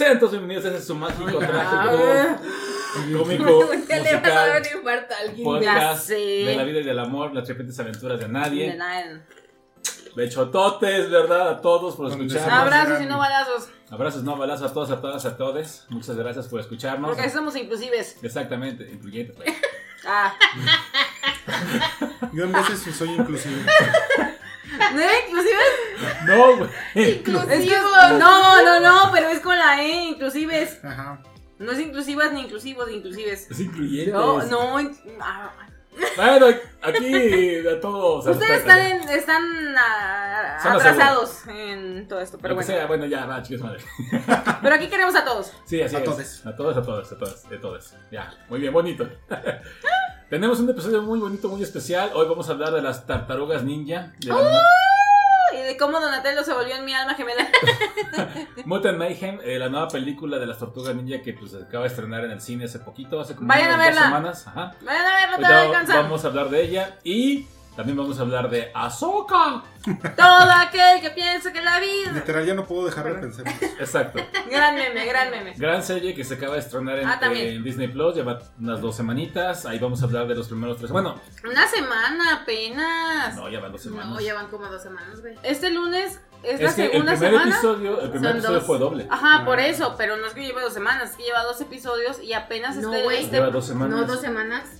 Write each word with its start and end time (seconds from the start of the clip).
Sean 0.00 0.18
todos 0.18 0.32
bienvenidos 0.32 0.64
a 0.64 0.68
este 0.68 0.80
su 0.80 0.94
mágico, 0.94 1.38
Ah. 1.42 1.46
trágico, 1.46 3.18
cómico, 3.18 3.68
¿Qué 3.86 4.00
le 4.00 4.14
vas 4.16 4.24
a 4.24 4.30
dar 4.30 4.58
musical, 4.60 4.62
un 4.72 4.78
infarto 4.78 5.14
a 5.14 5.18
alguien? 5.18 5.44
podcast 5.44 6.08
de 6.08 6.54
la 6.56 6.64
vida 6.64 6.78
y 6.78 6.84
del 6.84 6.98
amor, 6.98 7.34
las 7.34 7.46
repentes 7.46 7.78
aventuras 7.80 8.18
de 8.18 8.24
De 8.24 8.32
nadie. 8.32 8.78
De 10.16 10.28
chototes, 10.30 11.10
¿verdad? 11.10 11.50
A 11.50 11.60
todos 11.60 11.96
por 11.96 12.10
escucharnos. 12.10 12.50
Abrazos 12.50 13.02
y 13.02 13.04
no 13.04 13.18
balazos. 13.18 13.68
Abrazos, 13.90 14.22
no 14.22 14.38
balazos 14.38 14.70
a 14.70 14.72
todos, 14.72 14.90
a 14.90 15.02
todas, 15.02 15.26
a 15.26 15.36
todos. 15.36 15.84
Muchas 15.90 16.16
gracias 16.16 16.48
por 16.48 16.60
escucharnos. 16.60 17.14
Porque 17.14 17.28
somos 17.28 17.54
inclusives. 17.56 18.16
Exactamente, 18.22 18.90
incluyentes. 18.90 19.36
güey. 19.36 19.54
Ah. 20.06 20.32
Yo 22.32 22.44
en 22.44 22.52
veces 22.52 22.80
soy 22.96 23.10
inclusive. 23.10 23.54
¿No 24.94 24.98
era 24.98 25.12
inclusives? 25.26 25.66
No, 26.26 26.56
güey. 26.56 26.70
Es 26.94 27.18
que, 27.22 27.32
no, 27.32 28.62
no, 28.62 28.80
no, 28.80 29.10
pero 29.12 29.28
es 29.28 29.40
con 29.40 29.58
la 29.58 29.82
E, 29.82 30.04
inclusives. 30.04 30.78
Ajá. 30.84 31.22
No 31.58 31.72
es 31.72 31.78
inclusivas 31.80 32.32
ni 32.32 32.40
inclusivos, 32.42 32.90
inclusives. 32.90 33.50
Es 33.50 33.60
incluyentes. 33.60 34.14
No, 34.14 34.42
no. 34.44 34.80
in- 34.80 34.96
ah, 35.20 35.52
Bueno, 36.16 36.46
aquí 36.82 37.66
a 37.66 37.80
todos. 37.80 38.26
Ustedes 38.26 38.48
respeta, 38.48 38.78
están, 38.88 39.02
en- 39.02 39.08
están 39.10 39.42
atrasados 39.78 41.46
en 41.48 42.08
todo 42.08 42.20
esto, 42.20 42.38
pero 42.40 42.50
Lo 42.50 42.54
bueno. 42.56 42.66
sea, 42.66 42.86
bueno, 42.86 43.06
ya, 43.06 43.26
va, 43.26 43.42
chicos, 43.42 43.62
madre. 43.62 43.80
Pero 44.62 44.74
aquí 44.74 44.88
queremos 44.88 45.14
a 45.14 45.24
todos. 45.24 45.52
Sí, 45.64 45.80
así 45.82 45.96
A 45.96 45.98
es. 45.98 46.04
todos. 46.04 46.46
A 46.46 46.56
todos, 46.56 46.76
a 46.76 46.82
todos, 46.82 47.12
a 47.12 47.18
todos, 47.18 47.48
de 47.48 47.58
todos. 47.58 47.94
Ya, 48.10 48.32
muy 48.48 48.60
bien, 48.60 48.72
bonito. 48.72 49.08
Tenemos 50.30 50.60
un 50.60 50.70
episodio 50.70 51.02
muy 51.02 51.18
bonito, 51.18 51.48
muy 51.48 51.62
especial. 51.62 52.10
Hoy 52.14 52.26
vamos 52.28 52.48
a 52.48 52.52
hablar 52.52 52.72
de 52.72 52.82
las 52.82 53.06
tartarugas 53.06 53.64
ninja. 53.64 54.12
De 54.18 54.28
la 54.28 54.62
de 55.62 55.76
cómo 55.76 56.00
Donatello 56.00 56.42
se 56.44 56.52
volvió 56.52 56.76
en 56.76 56.84
mi 56.84 56.92
alma 56.94 57.14
gemela. 57.14 57.46
Mutant 58.64 58.98
Mayhem, 58.98 59.38
eh, 59.42 59.58
la 59.58 59.68
nueva 59.68 59.88
película 59.88 60.38
de 60.38 60.46
las 60.46 60.58
tortugas 60.58 60.94
ninja 60.94 61.22
que 61.22 61.32
pues 61.32 61.54
acaba 61.54 61.84
de 61.84 61.88
estrenar 61.90 62.24
en 62.24 62.30
el 62.32 62.40
cine 62.40 62.64
hace 62.64 62.78
poquito, 62.80 63.20
hace 63.20 63.34
como 63.34 63.48
Vayan 63.48 63.70
a 63.70 63.74
unas 63.74 63.78
dos 63.86 63.94
verla. 63.94 64.02
semanas. 64.08 64.46
Ajá. 64.46 64.74
Vayan 64.82 65.06
a 65.06 65.14
verlo, 65.14 65.36
te 65.38 65.44
Ahorita 65.46 65.60
alcanza. 65.66 65.96
vamos 66.02 66.24
a 66.24 66.28
hablar 66.28 66.50
de 66.50 66.62
ella 66.62 66.98
y 67.04 67.46
también 67.76 67.96
vamos 67.96 68.18
a 68.18 68.22
hablar 68.22 68.50
de 68.50 68.70
Ahsoka. 68.74 69.62
Todo 70.16 70.50
aquel 70.56 71.00
que 71.00 71.10
piensa 71.10 71.52
que 71.52 71.62
la 71.62 71.80
vida. 71.80 72.12
Literal, 72.12 72.44
ya 72.44 72.54
no 72.54 72.66
puedo 72.66 72.86
dejar 72.86 73.06
de 73.06 73.14
pensar. 73.20 73.46
Exacto. 73.78 74.20
Gran 74.50 74.74
meme, 74.74 75.06
gran 75.06 75.30
meme. 75.30 75.54
Gran 75.56 75.82
serie 75.82 76.14
que 76.14 76.22
se 76.24 76.34
acaba 76.34 76.54
de 76.54 76.60
estrenar 76.60 76.98
en, 76.98 77.06
Ah, 77.08 77.18
en 77.32 77.62
Disney 77.64 77.88
Plus, 77.88 78.14
lleva 78.14 78.38
unas 78.58 78.80
dos 78.82 78.96
semanitas. 78.96 79.64
Ahí 79.64 79.78
vamos 79.78 80.02
a 80.02 80.04
hablar 80.04 80.26
de 80.28 80.34
los 80.34 80.48
primeros 80.48 80.76
tres. 80.76 80.90
Bueno, 80.90 81.18
Una 81.48 81.66
semana 81.68 82.42
apenas. 82.42 83.34
no, 83.36 83.48
ya 83.48 83.60
van 83.60 83.72
dos 83.72 83.82
semanas. 83.82 84.08
No, 84.08 84.20
ya 84.20 84.34
van 84.34 84.48
como 84.48 84.66
dos 84.66 84.82
semanas, 84.82 85.20
güey. 85.22 85.34
Este 85.42 85.70
lunes 85.70 86.20
es, 86.42 86.60
la 86.60 86.74
que 86.74 86.84
el 86.84 86.90
segunda 86.90 87.12
primer 87.12 87.30
semana. 87.32 87.50
episodio, 87.50 88.00
el 88.02 88.10
primer 88.10 88.28
Son 88.28 88.36
episodio 88.38 88.58
dos. 88.58 88.66
fue 88.66 88.78
doble. 88.78 89.06
Ajá, 89.10 89.44
por 89.46 89.60
eso, 89.60 89.94
pero 89.96 90.16
no 90.18 90.26
es 90.26 90.34
que 90.34 90.42
lleve 90.46 90.60
dos 90.60 90.74
semanas, 90.74 91.10
es 91.10 91.16
que 91.16 91.22
lleva 91.22 91.42
dos 91.44 91.58
episodios 91.60 92.20
y 92.22 92.32
apenas 92.34 92.76
No, 92.76 92.92
este, 92.94 93.20
este- 93.20 93.36
Lleva 93.36 93.50
dos 93.50 93.64
semanas. 93.66 93.98
No, 93.98 94.04
dos 94.06 94.20
semanas. 94.20 94.79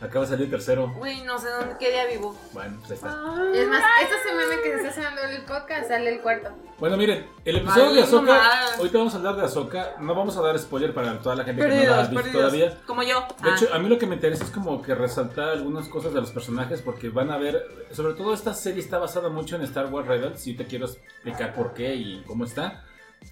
Acaba 0.00 0.24
de 0.24 0.30
salir 0.30 0.44
el 0.46 0.50
tercero. 0.50 0.88
Güey, 0.96 1.22
no 1.22 1.38
sé 1.38 1.48
dónde, 1.50 1.76
qué 1.78 1.90
día 1.90 2.06
vivo. 2.06 2.34
Bueno, 2.52 2.78
pues 2.78 2.90
ahí 2.92 2.96
está. 2.96 3.08
Es 3.54 3.68
más, 3.68 3.82
esta 4.02 4.22
semana 4.22 4.54
que 4.62 4.70
se 4.70 4.76
está 4.76 4.88
haciendo 4.88 5.22
el 5.22 5.42
podcast 5.44 5.88
sale 5.88 6.14
el 6.14 6.20
cuarto. 6.22 6.50
Bueno, 6.78 6.96
miren, 6.96 7.26
el 7.44 7.56
episodio 7.56 7.92
de 8.06 8.22
madre. 8.22 8.40
ahorita 8.78 8.96
vamos 8.98 9.12
a 9.12 9.16
hablar 9.18 9.36
de 9.36 9.42
Ahsoka, 9.42 9.96
no 10.00 10.14
vamos 10.14 10.34
a 10.38 10.40
dar 10.40 10.58
spoiler 10.58 10.94
para 10.94 11.18
toda 11.20 11.36
la 11.36 11.44
gente 11.44 11.60
que 11.62 11.68
no 11.68 11.74
la 11.84 11.96
ha 11.98 12.00
visto 12.00 12.14
perdidos. 12.14 12.32
todavía. 12.40 12.78
Como 12.86 13.02
yo. 13.02 13.26
De 13.42 13.50
Ah. 13.50 13.54
hecho, 13.54 13.74
a 13.74 13.78
mí 13.78 13.88
lo 13.90 13.98
que 13.98 14.06
me 14.06 14.14
interesa 14.14 14.44
es 14.44 14.50
como 14.50 14.80
que 14.80 14.94
resaltar 14.94 15.50
algunas 15.50 15.86
cosas 15.88 16.14
de 16.14 16.20
los 16.22 16.30
personajes 16.30 16.80
porque 16.80 17.10
van 17.10 17.30
a 17.30 17.36
ver, 17.36 17.62
sobre 17.92 18.14
todo 18.14 18.32
esta 18.32 18.54
serie 18.54 18.80
está 18.80 18.96
basada 18.98 19.28
mucho 19.28 19.56
en 19.56 19.62
Star 19.62 19.86
Wars 19.86 20.08
Rebels, 20.08 20.46
y 20.46 20.54
te 20.54 20.64
quiero 20.66 20.86
explicar 20.86 21.54
por 21.54 21.74
qué 21.74 21.94
y 21.94 22.22
cómo 22.26 22.44
está. 22.46 22.84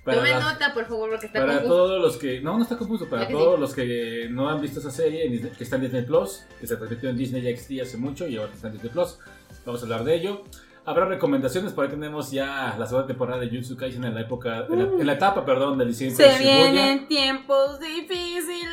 Para, 0.04 0.18
Tome 0.18 0.30
las- 0.30 0.42
nota, 0.52 0.72
por 0.74 0.86
favor, 0.86 1.10
porque 1.10 1.26
está 1.26 1.40
para 1.40 1.52
confuso. 1.54 1.74
todos 1.74 2.00
los 2.02 2.16
que, 2.16 2.40
no, 2.40 2.56
no 2.56 2.62
está 2.62 2.76
confuso, 2.78 3.08
para 3.08 3.28
todos 3.28 3.54
sí. 3.56 3.60
los 3.60 3.74
que 3.74 4.28
no 4.30 4.48
han 4.48 4.60
visto 4.60 4.80
esa 4.80 4.90
serie 4.90 5.50
que 5.56 5.64
está 5.64 5.76
en 5.76 5.82
Disney 5.82 6.02
Plus, 6.02 6.44
que 6.60 6.66
se 6.66 6.76
transmitió 6.76 7.10
en 7.10 7.16
Disney 7.16 7.56
XD 7.56 7.80
hace 7.82 7.96
mucho 7.98 8.26
y 8.26 8.36
ahora 8.36 8.52
está 8.54 8.68
en 8.68 8.74
Disney 8.74 8.90
Plus, 8.92 9.18
vamos 9.66 9.80
a 9.82 9.84
hablar 9.84 10.04
de 10.04 10.14
ello. 10.14 10.44
Habrá 10.88 11.04
recomendaciones, 11.06 11.72
por 11.72 11.84
ahí 11.84 11.90
tenemos 11.90 12.30
ya 12.30 12.74
la 12.78 12.86
segunda 12.86 13.06
temporada 13.06 13.40
de 13.40 13.48
Jujutsu 13.48 13.76
Kaisen 13.76 14.04
en 14.04 14.14
la 14.14 14.22
época, 14.22 14.66
en, 14.70 14.78
la, 14.78 14.84
en 15.00 15.06
la 15.06 15.12
etapa, 15.12 15.44
perdón, 15.44 15.76
del 15.78 15.88
de 15.88 15.94
Se 15.94 16.08
Shibuya. 16.10 16.38
vienen 16.38 17.06
tiempos 17.08 17.78
difíciles. 17.78 18.68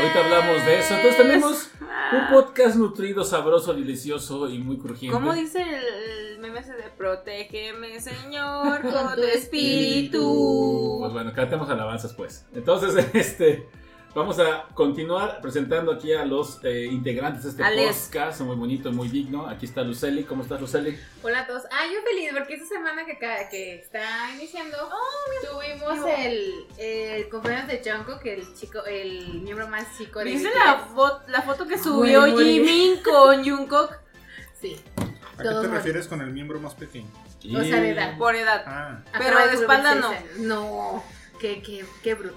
Ahorita 0.00 0.24
hablamos 0.24 0.64
de 0.64 0.78
eso. 0.78 0.94
Entonces 0.94 1.16
tenemos 1.18 1.66
Ah. 1.92 2.10
un 2.28 2.34
podcast 2.34 2.76
nutrido, 2.76 3.24
sabroso, 3.24 3.74
delicioso 3.74 4.48
y 4.48 4.58
muy 4.58 4.78
crujiente. 4.78 5.12
¿Cómo 5.12 5.34
dice 5.34 5.60
el, 5.62 6.32
el 6.34 6.38
meme 6.38 6.60
ese 6.60 6.72
de 6.72 6.84
protégeme, 6.96 8.00
Señor, 8.00 8.80
con 8.82 8.92
tu 8.92 9.14
Pues 9.16 9.34
espíritu? 9.36 11.08
bueno, 11.12 11.32
cantemos 11.34 11.68
alabanzas 11.68 12.14
pues. 12.14 12.46
Entonces, 12.54 13.06
este, 13.14 13.68
vamos 14.14 14.38
a 14.40 14.66
continuar 14.74 15.40
presentando 15.40 15.92
aquí 15.92 16.12
a 16.12 16.24
los 16.24 16.58
eh, 16.64 16.86
integrantes 16.90 17.44
de 17.44 17.50
este 17.50 17.62
Ales. 17.62 18.06
podcast, 18.06 18.40
muy 18.40 18.56
bonito, 18.56 18.92
muy 18.92 19.08
digno. 19.08 19.46
Aquí 19.48 19.66
está 19.66 19.82
Luceli, 19.82 20.24
¿cómo 20.24 20.42
estás 20.42 20.60
Luceli? 20.60 20.98
Hola 21.22 21.40
a 21.40 21.46
todos. 21.46 21.62
Ah, 21.70 21.84
yo 21.92 22.00
feliz 22.02 22.30
porque 22.36 22.54
esta 22.54 22.66
semana 22.66 23.04
que, 23.06 23.18
que 23.18 23.76
está 23.76 24.30
iniciando 24.34 24.76
Oh, 24.90 25.46
tuvimos 25.58 26.06
el, 26.18 26.66
el 26.78 27.28
cumpleaños 27.28 27.68
de 27.68 27.82
Jungkook, 27.84 28.20
que 28.22 28.34
el 28.34 28.54
chico, 28.54 28.84
el 28.84 29.40
miembro 29.42 29.68
más 29.68 29.86
chico 29.96 30.18
de 30.20 30.24
¿Viste 30.26 30.48
la, 30.50 30.88
fo- 30.94 31.20
la 31.28 31.42
foto 31.42 31.66
que 31.66 31.78
subió 31.78 32.22
Muy, 32.22 32.32
muy 32.32 32.44
Jimin 32.44 33.02
con 33.04 33.44
Jungkook? 33.44 33.92
Sí. 34.60 34.80
¿A 35.38 35.42
qué 35.42 35.48
te 35.48 35.54
mal. 35.54 35.70
refieres 35.70 36.06
con 36.06 36.20
el 36.20 36.30
miembro 36.32 36.60
más 36.60 36.74
pequeño? 36.74 37.08
O 37.56 37.62
sea, 37.62 37.80
de 37.80 37.90
edad. 37.92 38.18
Por 38.18 38.34
edad. 38.36 38.62
Ah, 38.66 38.98
Pero 39.16 39.38
de 39.46 39.54
espalda 39.54 39.94
26 39.94 40.46
no. 40.46 40.94
No. 40.94 41.04
Qué, 41.40 41.62
qué, 41.62 41.82
qué 42.02 42.14
bruto. 42.14 42.36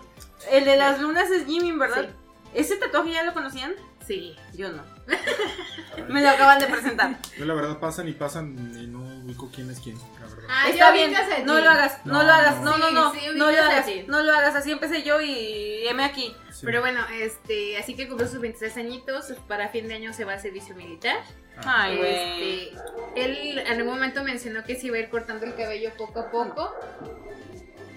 El 0.51 0.65
de 0.65 0.77
las 0.77 0.99
lunas 1.01 1.29
es 1.31 1.45
Jimin, 1.45 1.77
¿verdad? 1.79 2.09
¿Ese 2.53 2.75
tatuaje 2.77 3.11
ya 3.11 3.23
lo 3.23 3.33
conocían? 3.33 3.73
Sí. 4.05 4.35
Yo 4.53 4.69
no. 4.71 4.83
Me 6.09 6.21
lo 6.21 6.29
acaban 6.29 6.59
de 6.59 6.67
presentar. 6.67 7.17
yo 7.37 7.45
la 7.45 7.53
verdad 7.53 7.79
pasan 7.79 8.07
y 8.09 8.13
pasan 8.13 8.75
y 8.77 8.87
no 8.87 8.99
ubico 9.23 9.49
quién 9.53 9.69
es 9.69 9.79
quién, 9.79 9.97
la 10.19 10.27
verdad. 10.27 10.47
Ah, 10.49 10.69
Está 10.69 10.91
bien, 10.91 11.13
no 11.45 11.59
lo 11.59 11.69
hagas, 11.69 12.05
no, 12.05 12.13
No, 12.13 12.23
lo 12.23 12.31
hagas, 12.31 12.61
no. 12.61 12.77
no, 12.77 12.91
no, 12.91 13.13
Sí, 13.13 13.19
no, 13.19 13.31
sí, 13.31 13.37
no 13.37 13.51
lo 13.51 13.57
hagas, 13.61 13.85
no 14.07 14.21
lo 14.23 14.33
hagas, 14.33 14.55
así 14.55 14.71
empecé 14.71 15.03
yo 15.03 15.21
y 15.21 15.87
M 15.87 16.03
aquí. 16.03 16.35
Sí. 16.51 16.65
Pero 16.65 16.81
bueno, 16.81 16.99
este, 17.13 17.77
así 17.77 17.95
que 17.95 18.07
cumplió 18.07 18.27
sus 18.27 18.39
26 18.41 18.75
añitos, 18.77 19.33
para 19.47 19.69
fin 19.69 19.87
de 19.87 19.95
año 19.95 20.13
se 20.13 20.25
va 20.25 20.33
a 20.33 20.39
servicio 20.39 20.75
militar. 20.75 21.17
Ah, 21.57 21.83
Ay, 21.83 21.97
güey. 21.97 22.69
Este, 22.69 22.77
él 23.15 23.59
en 23.59 23.67
algún 23.67 23.93
momento 23.93 24.23
mencionó 24.23 24.63
que 24.63 24.75
se 24.75 24.87
iba 24.87 24.97
a 24.97 24.99
ir 24.99 25.09
cortando 25.09 25.45
el 25.45 25.55
cabello 25.55 25.91
poco 25.97 26.19
a 26.19 26.31
poco, 26.31 26.73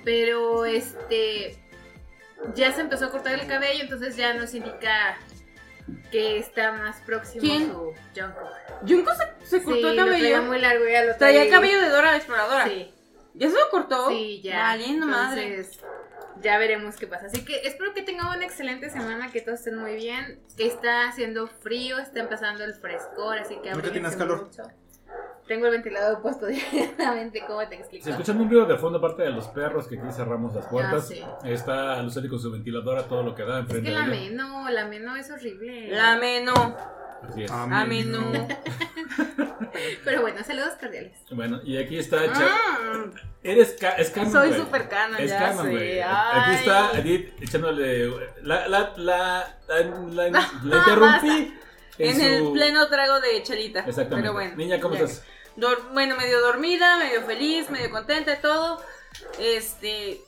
pero 0.04 0.64
este 0.66 1.58
ya 2.54 2.72
se 2.72 2.80
empezó 2.82 3.06
a 3.06 3.10
cortar 3.10 3.34
el 3.34 3.46
cabello, 3.46 3.82
entonces 3.82 4.16
ya 4.16 4.34
nos 4.34 4.54
indica 4.54 5.16
que 6.10 6.38
está 6.38 6.72
más 6.72 7.00
próximo 7.02 7.40
¿Quién? 7.42 7.66
su 7.72 7.92
Jungkook. 8.14 8.88
Junko 8.88 9.10
se, 9.14 9.46
se 9.46 9.62
cortó 9.62 9.80
Sí, 9.80 9.86
el 9.88 9.96
lo 9.96 10.04
cabello. 10.06 10.42
muy 10.42 10.58
largo, 10.60 10.84
ya 10.86 11.04
lo 11.04 11.16
Traía 11.16 11.40
traía- 11.40 11.50
cabello 11.50 11.80
de 11.80 11.88
Dora 11.88 12.10
la 12.12 12.16
exploradora. 12.16 12.64
Sí, 12.66 12.92
¿Ya 13.34 13.48
se 13.50 13.54
lo 13.54 13.70
cortó? 13.70 14.08
sí, 14.08 14.40
ya. 14.42 14.58
Valiendo 14.62 15.06
madre. 15.06 15.46
Entonces, 15.56 15.80
ya 16.42 16.58
veremos 16.58 16.96
qué 16.96 17.06
pasa. 17.06 17.26
Así 17.26 17.44
que 17.44 17.60
espero 17.66 17.94
que 17.94 18.02
tengan 18.02 18.26
una 18.36 18.44
excelente 18.44 18.90
semana, 18.90 19.30
que 19.30 19.40
todos 19.40 19.60
estén 19.60 19.76
muy 19.76 19.94
bien. 19.94 20.40
Está 20.58 21.08
haciendo 21.08 21.46
frío, 21.46 21.98
está 21.98 22.20
empezando 22.20 22.64
el 22.64 22.74
frescor, 22.74 23.38
así 23.38 23.54
que 23.62 23.70
¿No 23.70 23.80
te 23.80 23.88
abríguense 23.88 23.92
tienes 23.92 24.16
calor? 24.16 24.44
mucho. 24.44 24.62
Tengo 25.46 25.66
el 25.66 25.72
ventilador 25.72 26.20
puesto 26.22 26.46
directamente, 26.72 27.44
¿cómo 27.46 27.66
te 27.68 27.76
explico? 27.76 28.04
Se 28.04 28.10
escuchan 28.10 28.40
un 28.40 28.48
ruido 28.50 28.66
de 28.66 28.76
fondo 28.78 28.98
aparte 28.98 29.22
de 29.22 29.30
los 29.30 29.46
perros 29.48 29.86
que 29.86 29.98
aquí 29.98 30.10
cerramos 30.12 30.54
las 30.54 30.66
puertas. 30.66 31.04
Ah, 31.04 31.06
sí. 31.14 31.22
Está 31.44 32.02
Luceli 32.02 32.28
con 32.28 32.40
su 32.40 32.50
ventilador 32.50 32.98
a 32.98 33.04
todo 33.04 33.22
lo 33.22 33.34
que 33.34 33.44
da 33.44 33.54
Es 33.58 33.60
enfrente 33.60 33.90
que 33.90 33.94
la 33.94 34.06
de 34.08 34.16
ella. 34.18 34.30
meno, 34.30 34.68
la 34.70 34.84
meno 34.86 35.14
es 35.16 35.30
horrible. 35.30 35.88
La 35.92 36.16
menú. 36.16 36.52
Así 37.28 37.44
es. 37.44 37.50
a 37.50 37.66
no. 37.66 38.48
Pero 40.04 40.22
bueno, 40.22 40.42
saludos 40.44 40.72
cordiales. 40.80 41.18
Bueno, 41.30 41.60
y 41.64 41.76
aquí 41.78 41.98
está 41.98 42.32
Cha- 42.32 42.78
Mm, 42.96 43.10
Eres 43.42 43.76
ca 43.80 43.90
es 43.90 44.10
canon, 44.10 44.32
soy 44.32 44.52
súper 44.52 44.88
cana, 44.88 45.18
Es 45.18 45.30
ya 45.30 45.38
canon, 45.38 45.64
sé. 45.66 45.70
güey. 45.70 46.00
Ay. 46.00 46.40
Aquí 46.40 46.54
está 46.56 46.90
Edith 46.98 47.42
echándole. 47.42 48.08
La, 48.42 48.68
la, 48.68 48.92
la, 48.96 49.56
la, 49.68 49.76
la- 49.78 50.28
la 50.28 50.38
Ah, 50.38 50.78
interrumpí. 50.78 51.54
En 51.98 52.20
el 52.20 52.38
su- 52.44 52.52
pleno 52.52 52.88
trago 52.88 53.20
de 53.20 53.42
chelita. 53.42 53.80
Exactamente. 53.80 54.16
Pero 54.22 54.32
bueno. 54.32 54.56
Niña, 54.56 54.80
¿cómo 54.80 54.94
ya. 54.94 55.04
estás? 55.04 55.22
Dor- 55.56 55.90
bueno, 55.92 56.16
medio 56.16 56.40
dormida, 56.40 56.98
medio 56.98 57.22
feliz, 57.22 57.70
medio 57.70 57.90
contenta 57.90 58.34
y 58.34 58.40
todo. 58.40 58.82
Este. 59.38 60.12
eh, 60.12 60.20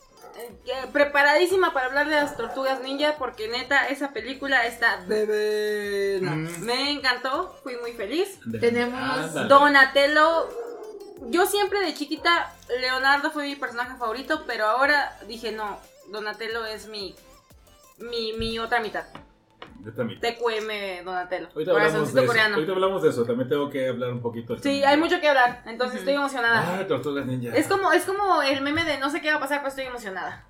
que- 0.65 0.87
Preparadísima 0.93 1.73
para 1.73 1.87
hablar 1.87 2.09
de 2.09 2.15
las 2.17 2.37
tortugas 2.37 2.81
ninja 2.81 3.17
porque 3.19 3.49
neta 3.49 3.88
esa 3.88 4.12
película 4.12 4.65
está 4.67 4.99
de 5.06 6.20
Mm. 6.23 6.61
Me 6.65 6.91
encantó, 6.93 7.59
fui 7.62 7.76
muy 7.76 7.93
feliz. 7.93 8.38
Tenemos. 8.61 9.35
Donatello, 9.49 10.49
yo 11.26 11.44
siempre 11.47 11.81
de 11.81 11.93
chiquita 11.94 12.55
Leonardo 12.81 13.31
fue 13.32 13.44
mi 13.44 13.56
personaje 13.56 13.97
favorito, 13.99 14.44
pero 14.47 14.67
ahora 14.67 15.19
dije 15.26 15.50
no, 15.53 15.79
Donatello 16.09 16.65
es 16.67 16.87
mi 16.87 17.15
mi, 17.99 18.32
mi 18.35 18.59
otra 18.61 18.79
mitad. 18.81 19.05
Yo 19.85 19.93
también. 19.93 20.20
TQM 20.20 21.05
Donatello. 21.05 21.49
Ahorita 21.55 21.73
hablamos, 21.73 22.15
de 22.15 22.20
eso. 22.20 22.26
coreano. 22.26 22.55
Ahorita 22.55 22.73
hablamos 22.73 23.03
de 23.03 23.09
eso. 23.11 23.25
También 23.25 23.49
tengo 23.49 23.70
que 23.70 23.88
hablar 23.88 24.12
un 24.12 24.20
poquito. 24.20 24.59
Sí, 24.59 24.82
hay 24.82 24.97
mucho 24.97 25.20
que 25.20 25.29
hablar, 25.29 25.62
entonces 25.67 26.00
estoy 26.00 26.15
emocionada. 26.15 26.79
Ah, 26.81 26.87
tortugas 26.87 27.26
ninja. 27.26 27.55
Es 27.55 27.67
como, 27.69 27.93
es 27.93 28.05
como 28.05 28.43
el 28.43 28.61
meme 28.61 28.85
de 28.85 28.99
no 28.99 29.11
sé 29.11 29.20
qué 29.20 29.31
va 29.31 29.37
a 29.37 29.41
pasar, 29.41 29.59
pero 29.59 29.69
estoy 29.69 29.85
emocionada. 29.85 30.44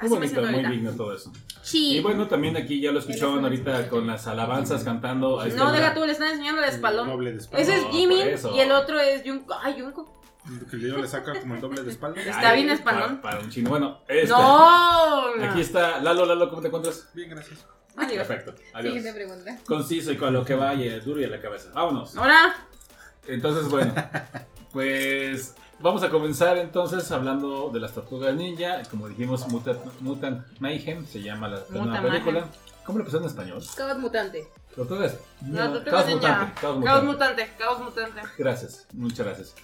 Muy 0.00 0.08
bonito, 0.10 0.42
muy 0.42 0.64
digno 0.66 0.90
todo 0.92 1.14
eso. 1.14 1.32
Sí. 1.62 1.96
Y 1.96 2.00
bueno, 2.00 2.26
también 2.26 2.56
aquí 2.56 2.80
ya 2.80 2.90
lo 2.90 2.98
escuchaban 2.98 3.42
ahorita 3.44 3.88
con 3.88 4.06
las 4.06 4.26
alabanzas 4.26 4.82
cantando. 4.84 5.36
No, 5.36 5.42
el- 5.42 5.72
deja 5.72 5.94
tú, 5.94 6.04
le 6.04 6.12
están 6.12 6.28
enseñando 6.28 6.62
el 6.62 6.68
espalón. 6.68 7.08
Doble 7.08 7.32
de 7.32 7.38
espalda. 7.38 7.62
Ese 7.62 7.76
es 7.76 7.86
Jimmy 7.90 8.20
y 8.54 8.60
el 8.60 8.72
otro 8.72 8.98
es 8.98 9.22
Junko. 9.24 9.54
Ay, 9.62 9.80
Junko. 9.80 10.12
Que 10.68 10.76
el 10.76 11.00
le 11.00 11.08
saca 11.08 11.40
como 11.40 11.54
el 11.54 11.60
doble 11.60 11.82
de 11.82 11.90
espalda. 11.90 12.20
Está 12.20 12.50
Ay, 12.50 12.62
bien 12.62 12.74
espalón. 12.74 13.20
Para, 13.22 13.36
para 13.36 13.44
un 13.44 13.50
chino. 13.50 13.70
Bueno, 13.70 14.00
esta. 14.06 14.36
No, 14.36 15.36
no. 15.36 15.44
Aquí 15.44 15.62
está. 15.62 16.00
Lalo, 16.00 16.26
Lalo, 16.26 16.50
¿cómo 16.50 16.60
te 16.60 16.66
encuentras? 16.68 17.08
Bien, 17.14 17.30
gracias. 17.30 17.66
Adiós. 17.96 18.26
Perfecto. 18.26 18.54
Adiós. 18.72 18.94
Siguiente 18.94 19.12
pregunta. 19.14 19.58
Conciso 19.66 20.12
y 20.12 20.16
con 20.16 20.32
lo 20.32 20.44
que 20.44 20.54
vaya, 20.54 20.98
duro 21.00 21.20
y 21.20 21.24
a 21.24 21.28
la 21.28 21.40
cabeza. 21.40 21.70
Vámonos. 21.72 22.16
Ahora, 22.16 22.66
Entonces, 23.26 23.68
bueno, 23.70 23.94
pues 24.72 25.54
vamos 25.80 26.02
a 26.02 26.10
comenzar 26.10 26.56
entonces 26.58 27.10
hablando 27.10 27.70
de 27.70 27.80
las 27.80 27.92
tortugas 27.92 28.34
ninja. 28.34 28.82
Como 28.90 29.08
dijimos, 29.08 29.46
Mutant, 29.48 29.80
Mutant 30.00 30.44
Mayhem 30.60 31.06
se 31.06 31.22
llama 31.22 31.48
la, 31.48 31.62
la 31.70 31.84
nueva 31.84 32.02
película. 32.02 32.48
¿Cómo 32.84 32.98
lo 32.98 33.04
pusieron 33.04 33.24
en 33.24 33.30
español? 33.30 33.62
Cabot 33.76 33.98
mutante. 33.98 34.46
Tortugas. 34.74 35.16
No, 35.42 35.82
Caos 35.84 36.06
ninja. 36.06 36.52
mutante. 36.52 36.60
Caos 36.60 36.84
Caos 36.84 37.04
mutante. 37.04 37.06
mutante. 37.06 37.48
Caos 37.58 37.78
mutante. 37.80 38.20
Gracias, 38.36 38.86
muchas 38.92 39.26
gracias. 39.26 39.54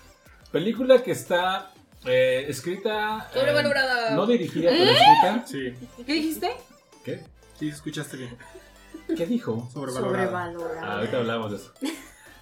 Película 0.52 1.02
que 1.02 1.10
está 1.10 1.72
eh, 2.06 2.46
escrita. 2.48 3.28
eh, 3.30 3.38
Sobrevalorada. 3.38 4.10
no 4.12 4.26
dirigida, 4.26 4.70
¿Eh? 4.70 4.76
pero 4.78 4.90
escrita. 4.92 5.46
Sí, 5.46 6.04
¿Qué 6.04 6.12
dijiste? 6.12 6.56
¿Qué? 7.04 7.22
Sí, 7.60 7.68
escuchaste 7.68 8.16
bien. 8.16 8.36
¿Qué 9.16 9.26
dijo? 9.26 9.68
Sobrevalorada. 9.72 10.24
Ah, 10.24 10.52
Sobrevalorado. 10.52 10.92
ahorita 10.92 11.16
hablamos 11.18 11.50
de 11.52 11.56
eso. 11.58 11.72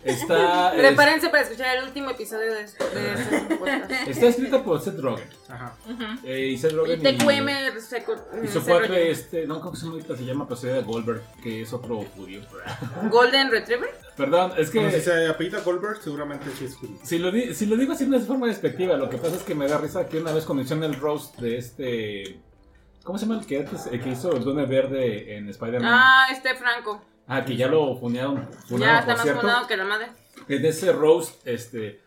Está, 0.05 0.73
es- 0.75 0.81
Prepárense 0.81 1.29
para 1.29 1.43
escuchar 1.43 1.77
el 1.77 1.85
último 1.85 2.11
episodio 2.11 2.55
de, 2.55 2.63
esto, 2.63 2.85
de 2.91 3.13
este 3.15 4.11
está 4.11 4.27
escrita 4.29 4.63
por 4.63 4.81
Seth 4.81 4.99
Rogen. 5.01 5.29
Ajá. 5.49 5.77
Eh, 6.25 6.51
y 6.53 6.57
Seth 6.59 6.73
Y 6.73 6.75
Rogen. 6.77 7.03
TQM 7.03 7.81
se 7.81 8.05
co- 8.05 8.15
Y 8.43 8.47
se 8.47 8.53
su 8.53 8.65
cuate, 8.65 9.11
este, 9.11 9.47
no 9.47 9.61
creo 9.61 9.73
que 9.73 9.79
se 9.79 9.87
ahorita 9.87 10.17
se 10.17 10.25
llama, 10.25 10.47
pero 10.47 10.57
se 10.61 10.69
llama 10.69 10.83
Goldberg, 10.87 11.23
que 11.43 11.63
es 11.63 11.73
otro 11.73 12.05
judío. 12.17 12.43
Golden 13.11 13.51
Retriever. 13.51 13.91
Perdón, 14.17 14.53
es 14.57 14.71
Como 14.71 14.89
si 14.89 14.95
que 14.97 15.01
se 15.01 15.27
apellida 15.27 15.61
Goldberg, 15.61 16.01
seguramente 16.03 16.47
sí 16.59 16.67
es 16.67 16.77
judío. 16.77 16.99
si 17.03 17.19
lo, 17.19 17.31
di- 17.33 17.55
si 17.55 17.67
lo 17.67 17.77
digo 17.77 17.93
así 17.93 18.07
no 18.07 18.17
es 18.17 18.23
de 18.23 18.29
forma 18.29 18.47
despectiva, 18.47 18.97
lo 18.97 19.11
que 19.11 19.17
pasa 19.19 19.35
es 19.37 19.43
que 19.43 19.55
me 19.55 19.67
da 19.69 19.79
risa 19.79 20.07
que 20.09 20.19
una 20.21 20.33
vez 20.33 20.45
cuando 20.45 20.63
hicieron 20.63 20.85
el 20.85 20.95
roast 21.01 21.37
de 21.39 21.59
este... 21.59 22.41
¿Cómo 23.09 23.17
se 23.19 23.25
llama 23.25 23.41
el 23.41 23.47
que 23.47 23.59
antes, 23.61 23.87
el 23.87 24.03
que 24.03 24.11
hizo 24.11 24.31
el 24.37 24.45
Duende 24.45 24.67
Verde 24.67 25.35
en 25.35 25.49
Spider-Man? 25.49 25.91
Ah, 25.91 26.27
este 26.31 26.55
Franco. 26.55 27.01
Ah, 27.27 27.43
que 27.43 27.57
ya 27.57 27.67
lo 27.67 27.97
funearon, 27.97 28.47
Ya 28.69 28.99
está 28.99 29.13
más 29.15 29.23
cierto. 29.23 29.41
fundado 29.41 29.67
que 29.67 29.79
la 29.79 29.85
madre. 29.87 30.09
En 30.47 30.63
ese 30.67 30.93
roast, 30.93 31.41
este, 31.47 32.03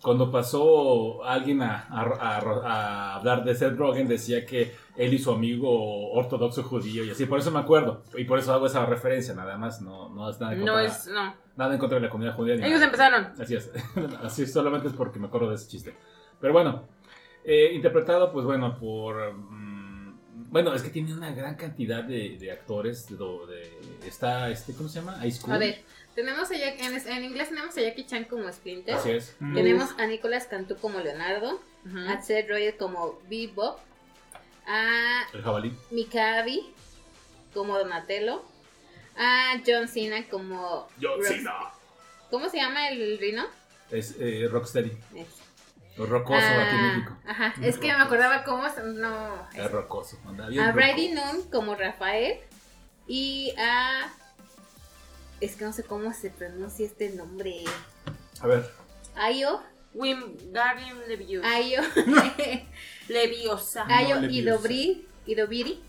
cuando 0.00 0.30
pasó 0.30 1.24
alguien 1.24 1.62
a, 1.62 1.88
a- 1.90 2.02
a- 2.20 2.60
a 2.62 3.16
hablar 3.16 3.42
de 3.42 3.56
Seth 3.56 3.76
Rogen, 3.76 4.06
decía 4.06 4.46
que 4.46 4.72
él 4.96 5.14
y 5.14 5.18
su 5.18 5.32
amigo 5.32 6.12
ortodoxo 6.12 6.62
judío 6.62 7.02
y 7.04 7.10
así, 7.10 7.26
por 7.26 7.40
eso 7.40 7.50
me 7.50 7.58
acuerdo. 7.58 8.04
Y 8.16 8.22
por 8.22 8.38
eso 8.38 8.52
hago 8.54 8.66
esa 8.66 8.86
referencia, 8.86 9.34
nada 9.34 9.58
más, 9.58 9.80
no, 9.82 10.10
no 10.10 10.30
es 10.30 10.38
nada 10.38 10.52
en 10.52 10.60
No 10.64 10.74
contra, 10.74 10.84
es, 10.84 11.08
no. 11.08 11.34
nada 11.56 11.72
en 11.74 11.78
contra 11.80 11.98
de 11.98 12.04
la 12.06 12.10
comunidad 12.10 12.36
judía. 12.36 12.54
Ellos 12.54 12.70
nada. 12.70 12.84
empezaron. 12.84 13.32
Así 13.40 13.56
es, 13.56 13.72
así 14.22 14.46
solamente 14.46 14.86
es 14.86 14.94
porque 14.94 15.18
me 15.18 15.26
acuerdo 15.26 15.48
de 15.50 15.56
ese 15.56 15.66
chiste. 15.66 15.92
Pero 16.40 16.52
bueno, 16.52 16.84
eh, 17.44 17.70
interpretado, 17.74 18.32
pues 18.32 18.44
bueno, 18.44 18.76
por... 18.78 19.34
bueno, 20.50 20.74
es 20.74 20.82
que 20.82 20.90
tiene 20.90 21.12
una 21.14 21.32
gran 21.32 21.54
cantidad 21.56 22.04
de, 22.04 22.36
de 22.38 22.50
actores. 22.52 23.06
De, 23.08 23.16
de- 23.16 24.08
está, 24.08 24.50
este, 24.50 24.72
¿cómo 24.74 24.88
se 24.88 25.00
llama? 25.00 25.20
A 25.48 25.58
ver, 25.58 25.82
tenemos 26.14 26.50
a 26.50 26.54
Jack- 26.54 26.80
en, 26.80 26.94
en 27.12 27.24
inglés 27.24 27.48
tenemos 27.48 27.76
a 27.76 27.80
Jackie 27.80 28.06
Chan 28.06 28.24
como 28.24 28.50
Splinter. 28.52 28.94
Así 28.94 29.10
es. 29.10 29.36
Mm. 29.40 29.54
Tenemos 29.54 29.90
a 29.98 30.06
Nicolas 30.06 30.46
Cantú 30.46 30.76
como 30.76 31.00
Leonardo. 31.00 31.60
A 32.08 32.20
Seth 32.20 32.48
Rogen 32.48 32.74
como 32.78 33.18
Bebop. 33.30 33.78
A 34.66 35.22
El 35.32 35.42
jabalí. 35.42 35.72
Mikabi 35.92 36.72
como 37.54 37.78
Donatello. 37.78 38.44
A 39.16 39.60
John 39.66 39.86
Cena 39.88 40.28
como. 40.28 40.88
John 41.00 41.22
Cena. 41.22 41.52
¿Cómo 42.30 42.48
se 42.48 42.56
llama 42.56 42.88
el 42.88 43.18
rino? 43.18 43.44
Es 43.90 44.16
eh, 44.18 44.48
Rocksteady. 44.50 44.90
Es- 45.14 45.45
Rocoso 45.98 46.38
Ah, 46.40 46.62
aquí 46.66 46.76
en 46.76 46.88
México. 46.94 47.16
Ajá, 47.26 47.54
es 47.62 47.78
que 47.78 47.86
me 47.86 47.92
acordaba 48.02 48.44
cómo. 48.44 48.64
No. 48.94 49.48
Es 49.54 49.70
rocoso. 49.70 50.18
anda 50.26 50.48
bien 50.48 50.62
A. 50.62 50.72
Brady 50.72 51.08
Noon 51.12 51.42
como 51.50 51.74
Rafael. 51.74 52.38
Y 53.06 53.54
a. 53.58 54.08
Es 55.40 55.56
que 55.56 55.64
no 55.64 55.72
sé 55.72 55.84
cómo 55.84 56.12
se 56.12 56.30
pronuncia 56.30 56.86
este 56.86 57.10
nombre. 57.10 57.64
A 58.40 58.46
ver. 58.46 58.70
Ayo. 59.16 59.62
Wingardium 59.94 60.98
Leviosa. 61.08 61.48
Ayo. 61.50 61.80
Leviosa. 63.08 63.86
Ayo 63.88 64.20
No, 64.20 64.26
y 64.28 64.42
Leviosa. 64.42 64.56
Dobri. 64.62 65.08
Y 65.24 65.34
Dobiri. 65.34 65.82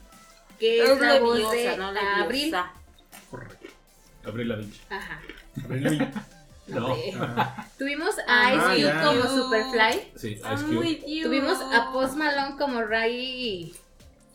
Que 0.59 0.83
es, 0.83 0.89
Es 0.89 1.00
la 1.01 1.19
voz 1.19 1.36
Leviosa, 1.38 1.56
de 1.71 1.77
no 1.77 1.88
Abril. 1.88 2.42
Leviosa. 2.51 2.71
Correcto. 3.30 3.68
Abril 4.25 4.48
Lavinci. 4.50 4.81
Ajá. 4.89 5.21
Abril. 5.65 6.12
No. 6.68 6.96
Tuvimos 7.78 8.18
a 8.19 8.24
Ah, 8.28 8.75
Ice 8.75 8.84
Cube 8.92 9.04
como 9.04 9.24
Superfly. 9.44 10.12
Sí, 10.16 10.34
Ice 10.34 10.42
I'm 10.44 10.64
Cube. 10.66 10.78
with 10.80 11.04
you. 11.08 11.24
Tuvimos 11.24 11.60
a 11.62 11.92
Post 11.94 12.16
Malone 12.16 12.58
como 12.58 12.81
Ray 12.84 13.74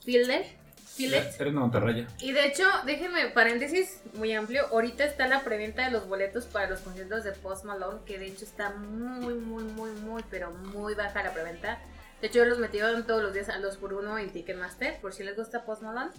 Fielder. 0.04 0.46
Fielder. 0.94 1.30
Era 1.38 1.50
una 1.50 1.60
mantarraya. 1.60 2.06
Y 2.20 2.32
de 2.32 2.46
hecho, 2.46 2.64
déjenme 2.84 3.26
paréntesis 3.28 4.00
muy 4.14 4.32
amplio. 4.34 4.66
Ahorita 4.68 5.04
está 5.04 5.26
la 5.26 5.42
preventa 5.42 5.84
de 5.84 5.90
los 5.90 6.06
boletos 6.08 6.44
para 6.46 6.68
los 6.68 6.80
conciertos 6.80 7.24
de 7.24 7.32
Post 7.32 7.64
Malone, 7.64 8.00
que 8.06 8.18
de 8.18 8.26
hecho 8.26 8.44
está 8.44 8.70
muy, 8.70 9.34
muy, 9.34 9.64
muy, 9.64 9.90
muy, 9.92 10.22
pero 10.30 10.50
muy 10.50 10.94
baja 10.94 11.22
la 11.22 11.32
preventa. 11.32 11.78
De 12.20 12.26
hecho, 12.28 12.44
los 12.44 12.58
metieron 12.58 13.06
todos 13.06 13.22
los 13.22 13.34
días 13.34 13.48
a 13.48 13.58
los 13.58 13.76
por 13.78 13.94
uno 13.94 14.18
en 14.18 14.30
Ticketmaster, 14.30 15.00
por 15.00 15.12
si 15.12 15.24
les 15.24 15.34
gusta 15.36 15.64
Post 15.64 15.82
Malone. 15.82 16.10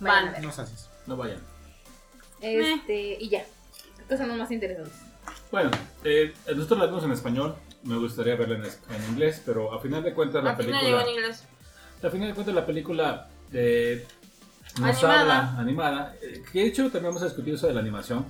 vayan 0.00 0.28
a 0.28 0.32
ver. 0.32 0.42
No 0.42 0.48
haces. 0.48 0.88
No 1.06 1.16
vayan. 1.16 1.40
Este, 2.40 3.16
y 3.20 3.28
ya. 3.28 3.44
¿Qué 4.08 4.16
son 4.16 4.28
los 4.28 4.36
más 4.38 4.50
interesantes? 4.50 4.92
Bueno, 5.50 5.70
eh, 6.04 6.32
nosotros 6.54 6.78
la 6.78 6.86
vimos 6.86 7.04
en 7.04 7.12
español. 7.12 7.54
Me 7.82 7.96
gustaría 7.96 8.36
verla 8.36 8.56
en, 8.56 8.64
en 8.64 9.10
inglés, 9.10 9.42
pero 9.44 9.72
a 9.72 9.80
final 9.80 10.02
de 10.02 10.12
cuentas 10.14 10.44
la 10.44 10.56
película. 10.56 11.02
en 11.02 11.08
inglés. 11.08 11.44
A 12.02 12.10
final 12.10 12.28
de 12.28 12.34
cuentas 12.34 12.54
la 12.54 12.66
película 12.66 13.28
eh, 13.52 14.06
nos 14.78 15.02
Animada. 15.02 15.20
habla 15.20 15.58
animada. 15.60 16.14
eh, 16.22 16.42
que 16.52 16.60
de 16.60 16.66
hecho 16.66 16.82
también 16.84 17.04
vamos 17.06 17.22
a 17.22 17.26
discutir 17.26 17.54
eso 17.54 17.66
de 17.66 17.74
la 17.74 17.80
animación. 17.80 18.24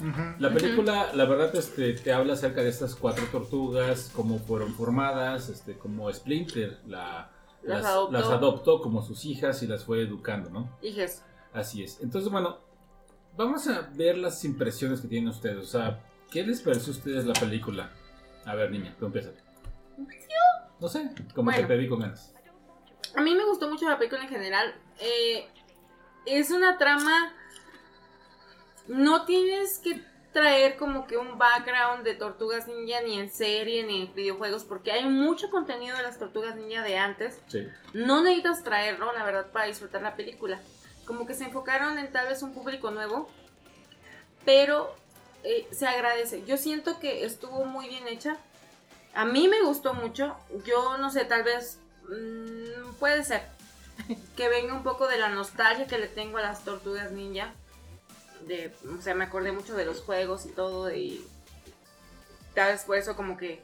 Ujú. 0.00 0.20
La 0.40 0.52
película, 0.52 1.12
la 1.14 1.24
verdad, 1.24 1.54
este, 1.54 1.92
te 1.92 2.12
habla 2.12 2.32
acerca 2.32 2.62
de 2.62 2.68
estas 2.70 2.96
cuatro 2.96 3.24
tortugas, 3.30 4.10
cómo 4.14 4.38
fueron 4.40 4.74
formadas, 4.74 5.48
este, 5.48 5.74
como 5.78 6.12
Splinter 6.12 6.80
la, 6.88 7.30
Las 7.62 7.82
las, 7.82 7.86
adoptó. 7.92 8.12
las 8.12 8.26
adoptó 8.26 8.80
como 8.80 9.02
sus 9.02 9.24
hijas 9.24 9.62
y 9.62 9.68
las 9.68 9.84
fue 9.84 10.00
educando, 10.02 10.50
¿no? 10.50 10.68
Hijes. 10.82 11.22
Así 11.52 11.84
es. 11.84 12.00
Entonces, 12.02 12.30
bueno, 12.32 12.58
vamos 13.36 13.68
a 13.68 13.88
ver 13.94 14.18
las 14.18 14.44
impresiones 14.44 15.00
que 15.00 15.06
tienen 15.08 15.28
ustedes. 15.28 15.58
O 15.58 15.66
sea, 15.66 16.00
¿qué 16.30 16.42
les 16.44 16.60
pareció 16.62 16.92
a 16.92 16.96
ustedes 16.96 17.24
la 17.24 17.34
película? 17.34 17.90
A 18.44 18.54
ver, 18.54 18.70
niña, 18.70 18.94
tú 18.98 19.06
empieza. 19.06 19.30
No 20.80 20.88
sé, 20.88 21.10
como 21.34 21.50
Bueno. 21.50 21.60
que 21.62 21.66
te 21.74 21.76
vi 21.76 21.88
con 21.88 22.00
ganas. 22.00 22.34
A 23.16 23.20
mí 23.22 23.34
me 23.34 23.44
gustó 23.44 23.68
mucho 23.70 23.88
la 23.88 23.96
película 23.96 24.22
en 24.22 24.28
general. 24.28 24.74
Eh, 25.00 25.46
es 26.26 26.50
una 26.50 26.78
trama. 26.78 27.32
No 28.88 29.24
tienes 29.24 29.78
que 29.78 30.02
traer 30.32 30.76
como 30.76 31.06
que 31.06 31.16
un 31.16 31.38
background 31.38 32.02
de 32.04 32.16
Tortugas 32.16 32.66
Ninja 32.66 33.00
ni 33.02 33.18
en 33.20 33.30
serie 33.30 33.84
ni 33.84 34.02
en 34.02 34.14
videojuegos 34.14 34.64
porque 34.64 34.90
hay 34.90 35.04
mucho 35.04 35.48
contenido 35.48 35.96
de 35.96 36.02
las 36.02 36.18
Tortugas 36.18 36.56
Ninja 36.56 36.82
de 36.82 36.98
antes. 36.98 37.40
Sí. 37.46 37.68
No 37.94 38.22
necesitas 38.22 38.64
traerlo, 38.64 39.12
la 39.12 39.24
verdad, 39.24 39.52
para 39.52 39.66
disfrutar 39.66 40.02
la 40.02 40.16
película. 40.16 40.60
Como 41.06 41.24
que 41.24 41.34
se 41.34 41.44
enfocaron 41.44 41.98
en 41.98 42.10
tal 42.10 42.26
vez 42.26 42.42
un 42.42 42.52
público 42.52 42.90
nuevo, 42.90 43.30
pero 44.44 44.94
eh, 45.44 45.68
se 45.70 45.86
agradece. 45.86 46.44
Yo 46.46 46.56
siento 46.56 46.98
que 46.98 47.24
estuvo 47.24 47.64
muy 47.66 47.88
bien 47.88 48.08
hecha. 48.08 48.38
A 49.14 49.24
mí 49.26 49.46
me 49.46 49.62
gustó 49.62 49.92
mucho. 49.94 50.36
Yo 50.64 50.96
no 50.98 51.10
sé, 51.10 51.24
tal 51.26 51.44
vez 51.44 51.78
mm, 52.08 52.94
puede 52.98 53.24
ser 53.24 53.42
que 54.36 54.48
venga 54.48 54.74
un 54.74 54.82
poco 54.82 55.06
de 55.06 55.18
la 55.18 55.28
nostalgia 55.28 55.86
que 55.86 55.98
le 55.98 56.08
tengo 56.08 56.38
a 56.38 56.42
las 56.42 56.64
tortugas 56.64 57.12
ninja. 57.12 57.52
De, 58.46 58.74
o 58.98 59.02
sea, 59.02 59.14
me 59.14 59.24
acordé 59.24 59.52
mucho 59.52 59.74
de 59.74 59.84
los 59.84 60.00
juegos 60.00 60.44
y 60.46 60.50
todo 60.50 60.92
y 60.92 61.26
tal 62.54 62.72
vez 62.72 62.82
por 62.84 62.96
eso 62.96 63.16
como 63.16 63.36
que 63.36 63.62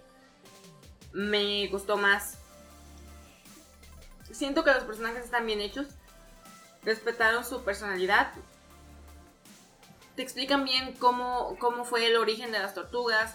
me 1.13 1.67
gustó 1.69 1.97
más. 1.97 2.39
Siento 4.31 4.65
que 4.65 4.73
los 4.73 4.85
personajes 4.85 5.25
están 5.25 5.47
bien 5.47 5.61
hechos. 5.61 5.87
Respetaron 6.85 7.45
su 7.45 7.63
personalidad. 7.63 8.33
Te 10.17 10.23
explican 10.23 10.65
bien 10.65 10.95
cómo, 10.99 11.57
cómo 11.59 11.85
fue 11.85 12.07
el 12.07 12.17
origen 12.17 12.53
de 12.53 12.59
las 12.59 12.75
tortugas. 12.75 13.35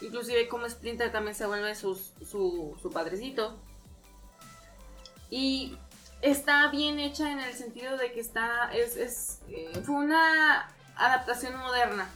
Inclusive 0.00 0.48
cómo 0.48 0.68
Splinter 0.68 1.10
también 1.12 1.34
se 1.34 1.46
vuelve 1.46 1.74
sus- 1.74 2.12
su, 2.30 2.76
su 2.80 2.90
padrecito. 2.92 3.56
Y 5.30 5.76
está 6.22 6.68
bien 6.68 6.98
hecha 7.00 7.30
en 7.32 7.40
el 7.40 7.54
sentido 7.54 7.96
de 7.96 8.12
que 8.12 8.20
está. 8.20 8.70
Es, 8.72 8.96
es, 8.96 9.38
eh, 9.50 9.72
fue 9.84 9.96
una 9.96 10.70
adaptación 10.96 11.56
moderna. 11.56 12.08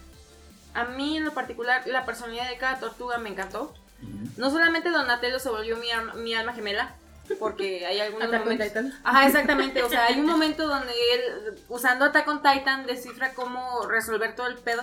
A 0.75 0.85
mí 0.85 1.17
en 1.17 1.25
lo 1.25 1.35
particular, 1.35 1.83
la 1.87 2.05
personalidad 2.07 2.49
de 2.49 2.57
cada 2.59 2.79
tortuga 2.79 3.19
me 3.19 3.31
encantó. 3.31 3.75
No 4.37 4.51
solamente 4.51 4.89
Donatello 4.91 5.39
se 5.41 5.51
volvió 5.51 5.77
mi 5.77 6.35
alma 6.35 6.53
gemela, 6.55 6.95
porque 7.39 7.87
hay 7.87 8.01
algunos 8.01 8.29
Attack 8.29 8.41
on 8.41 8.45
momentos... 8.45 8.67
Titan. 8.69 9.01
Ajá, 9.05 9.27
exactamente. 9.27 9.83
O 9.83 9.89
sea, 9.89 10.07
hay 10.07 10.21
un 10.21 10.27
momento 10.27 10.67
donde 10.67 10.93
él, 10.93 11.55
usando 11.69 12.05
Attack 12.05 12.29
on 12.29 12.43
Titan, 12.43 12.87
descifra 12.87 13.35
cómo 13.35 13.87
resolver 13.87 14.35
todo 14.35 14.47
el 14.47 14.57
pedo. 14.57 14.83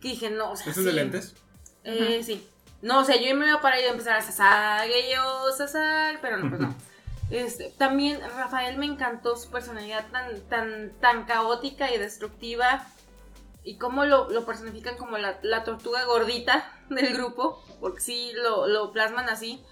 Que 0.00 0.08
dije, 0.08 0.30
no, 0.30 0.52
o 0.52 0.56
sea. 0.56 0.70
¿Eso 0.70 0.80
es 0.80 0.86
de 0.86 0.92
sí. 0.92 0.96
lentes? 0.96 1.34
Eh, 1.84 2.22
sí. 2.24 2.48
No, 2.82 3.00
o 3.00 3.04
sea, 3.04 3.16
yo 3.16 3.34
me 3.34 3.48
iba 3.48 3.60
para 3.60 3.80
ir 3.80 3.86
a 3.86 3.92
empezar 3.92 4.16
a 4.16 4.22
Sasage, 4.22 5.14
yo, 5.14 5.50
Sasage, 5.56 6.18
pero 6.20 6.38
no, 6.38 6.48
pues 6.48 6.60
no. 6.60 6.74
Este, 7.30 7.72
también 7.78 8.20
Rafael 8.36 8.76
me 8.76 8.84
encantó 8.84 9.36
su 9.36 9.50
personalidad 9.50 10.06
tan, 10.10 10.40
tan, 10.42 10.92
tan 11.00 11.24
caótica 11.24 11.92
y 11.92 11.98
destructiva. 11.98 12.86
Y 13.64 13.78
cómo 13.78 14.04
lo, 14.04 14.28
lo 14.28 14.44
personifican 14.44 14.98
como 14.98 15.16
la, 15.16 15.38
la 15.42 15.64
tortuga 15.64 16.04
gordita 16.04 16.70
del 16.90 17.14
grupo. 17.14 17.64
Porque 17.80 18.00
sí 18.00 18.32
lo, 18.34 18.66
lo 18.66 18.92
plasman 18.92 19.30
así. 19.30 19.64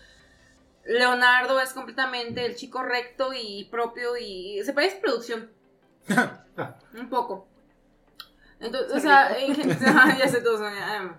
Leonardo 0.85 1.61
es 1.61 1.73
completamente 1.73 2.45
el 2.45 2.57
chico 2.57 2.83
recto 2.83 3.33
y 3.33 3.65
propio 3.71 4.17
y 4.17 4.63
se 4.65 4.73
parece 4.73 4.99
a 4.99 5.01
producción. 5.01 5.51
Un 6.95 7.09
poco. 7.09 7.47
Entonces, 8.61 8.93
o 8.97 9.01
sea, 9.01 9.37
en 9.39 9.55
gen- 9.55 9.79
ya 10.19 10.29
sé 10.29 10.41
todo, 10.41 10.59
Sonia. 10.59 10.97
Em, 10.97 11.15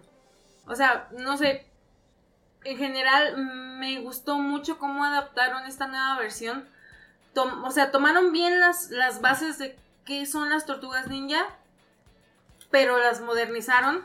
O 0.67 0.75
sea, 0.75 1.07
no 1.11 1.37
sé. 1.37 1.65
En 2.65 2.77
general, 2.77 3.35
me 3.37 3.99
gustó 3.99 4.37
mucho 4.37 4.77
cómo 4.79 5.03
adaptaron 5.03 5.65
esta 5.65 5.87
nueva 5.87 6.17
versión. 6.19 6.67
Tom- 7.33 7.63
o 7.65 7.71
sea, 7.71 7.91
tomaron 7.91 8.31
bien 8.31 8.59
las, 8.59 8.89
las 8.91 9.19
bases 9.21 9.57
de 9.57 9.77
qué 10.05 10.25
son 10.25 10.49
las 10.49 10.65
tortugas 10.65 11.07
ninja, 11.07 11.45
pero 12.71 12.97
las 12.99 13.19
modernizaron 13.21 14.01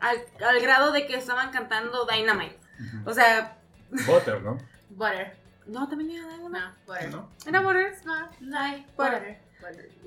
al, 0.00 0.16
al 0.44 0.60
grado 0.60 0.90
de 0.92 1.06
que 1.06 1.14
estaban 1.16 1.50
cantando 1.52 2.06
Dynamite. 2.06 2.58
O 3.04 3.12
sea, 3.14 3.56
Butter, 3.90 4.42
¿no? 4.42 4.58
Butter. 4.96 5.36
no, 5.66 5.88
también 5.88 6.10
era 6.10 6.28
Dynamite. 6.28 6.60
No, 6.60 6.72
butter. 6.86 7.10
¿No? 7.10 7.28
Era 7.46 7.60
Butter. 7.60 7.94
No, 8.04 8.30
no 8.40 8.84
Butter. 8.96 9.38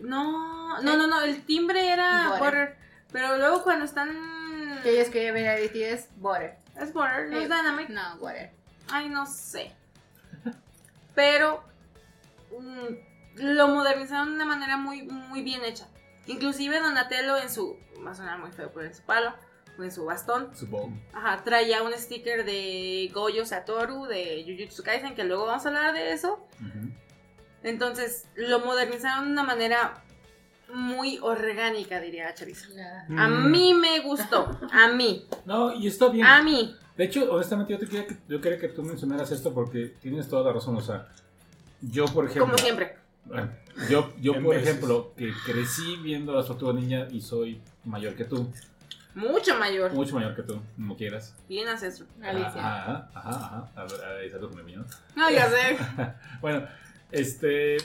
No, 0.02 0.82
no, 0.82 0.98
no, 0.98 1.08
no, 1.08 1.22
el 1.22 1.46
timbre 1.46 1.92
era 1.92 2.30
Butter. 2.30 2.40
Butter. 2.44 2.78
Pero 3.12 3.38
luego 3.38 3.64
cuando 3.64 3.86
están. 3.86 4.80
Que 4.84 4.92
ellos 4.92 5.10
querían 5.10 5.34
ver 5.34 5.50
a 5.50 5.56
BTS, 5.56 6.10
butter. 6.18 6.58
Es 6.80 6.94
Butter, 6.94 7.30
no 7.30 7.38
es 7.38 7.44
Sí. 7.44 7.50
Dynamite. 7.50 7.94
No, 7.94 8.18
butter. 8.18 8.52
Ay, 8.92 9.10
no 9.10 9.26
sé. 9.26 9.72
Pero 11.16 11.64
mm, 12.60 13.42
lo 13.44 13.68
modernizaron 13.70 14.30
de 14.30 14.36
una 14.36 14.46
manera 14.46 14.78
muy, 14.78 15.04
muy 15.04 15.42
bien 15.44 15.64
hecha. 15.64 15.88
Inclusive 16.28 16.80
Donatello 16.80 17.38
en 17.38 17.50
su, 17.50 17.78
va 18.06 18.12
a 18.12 18.16
sonar 18.16 18.38
muy 18.40 18.52
feo, 18.52 18.72
pero 18.74 18.88
en 18.88 18.94
su 18.94 19.04
palo, 19.04 19.34
en 19.84 19.92
su 19.92 20.06
bastón, 20.06 20.50
Supongo. 20.56 20.98
ajá, 21.14 21.44
traía 21.44 21.82
un 21.84 21.92
sticker 21.94 22.46
de 22.46 23.10
Goyo 23.14 23.46
Satoru 23.46 24.06
de 24.06 24.44
Jujutsu 24.48 24.84
Kaisen, 24.84 25.16
que 25.16 25.24
luego 25.24 25.46
vamos 25.46 25.66
a 25.66 25.70
hablar 25.70 25.94
de 25.94 26.12
eso. 26.14 26.40
Entonces, 27.64 28.28
lo 28.36 28.60
modernizaron 28.60 29.26
de 29.26 29.32
una 29.32 29.44
manera 29.44 30.04
muy 30.74 31.20
orgánica, 31.22 32.00
diría 32.00 32.34
Charis. 32.34 32.68
A 33.18 33.28
Mm. 33.28 33.52
mí 33.52 33.74
me 33.74 34.00
gustó, 34.02 34.60
a 34.72 34.88
mí, 34.90 35.26
No, 35.46 35.74
y 35.74 35.88
está 35.88 36.10
bien. 36.10 36.26
a 36.26 36.42
mí. 36.44 36.76
De 36.98 37.06
hecho, 37.06 37.30
honestamente, 37.32 37.74
yo, 37.74 37.80
te 37.80 37.86
quería 37.88 38.08
que, 38.08 38.18
yo 38.28 38.40
quería 38.42 38.58
que 38.60 38.70
tú 38.70 38.82
mencionaras 38.84 39.32
esto 39.32 39.54
porque 39.54 39.96
tienes 40.02 40.30
toda 40.30 40.44
la 40.44 40.54
razón. 40.54 40.78
O 40.78 40.82
sea, 40.82 41.08
yo, 41.82 42.06
por 42.06 42.26
ejemplo. 42.26 42.46
Como 42.46 42.58
siempre. 42.58 42.96
Bueno, 43.26 43.52
yo, 43.90 44.14
yo 44.22 44.34
por 44.34 44.56
veces. 44.56 44.70
ejemplo, 44.70 45.14
que 45.18 45.32
crecí 45.46 45.98
viendo 45.98 46.34
las 46.34 46.46
tortugas 46.48 46.76
ninja 46.76 47.08
y 47.12 47.20
soy 47.22 47.62
mayor 47.84 48.16
que 48.16 48.24
tú, 48.26 48.50
Mucho 49.16 49.58
mayor. 49.58 49.94
mucho 49.94 50.14
mayor 50.16 50.36
que 50.36 50.44
tú, 50.44 50.62
como 50.76 50.96
quieras. 50.98 51.34
Bien 51.48 51.68
ancestro. 51.68 52.06
Alicia. 52.22 52.50
Ajá, 52.58 53.10
ajá, 53.14 53.30
ajá. 53.30 53.72
A 53.76 53.84
ver, 53.86 54.06
ahí 54.20 54.28
está 54.28 54.40
con 54.40 54.58
el 54.60 54.66
mío. 54.66 54.84
No, 55.16 55.30
ya 55.32 55.50
sé. 55.50 55.78
Bueno, 56.42 56.68
este, 57.12 57.78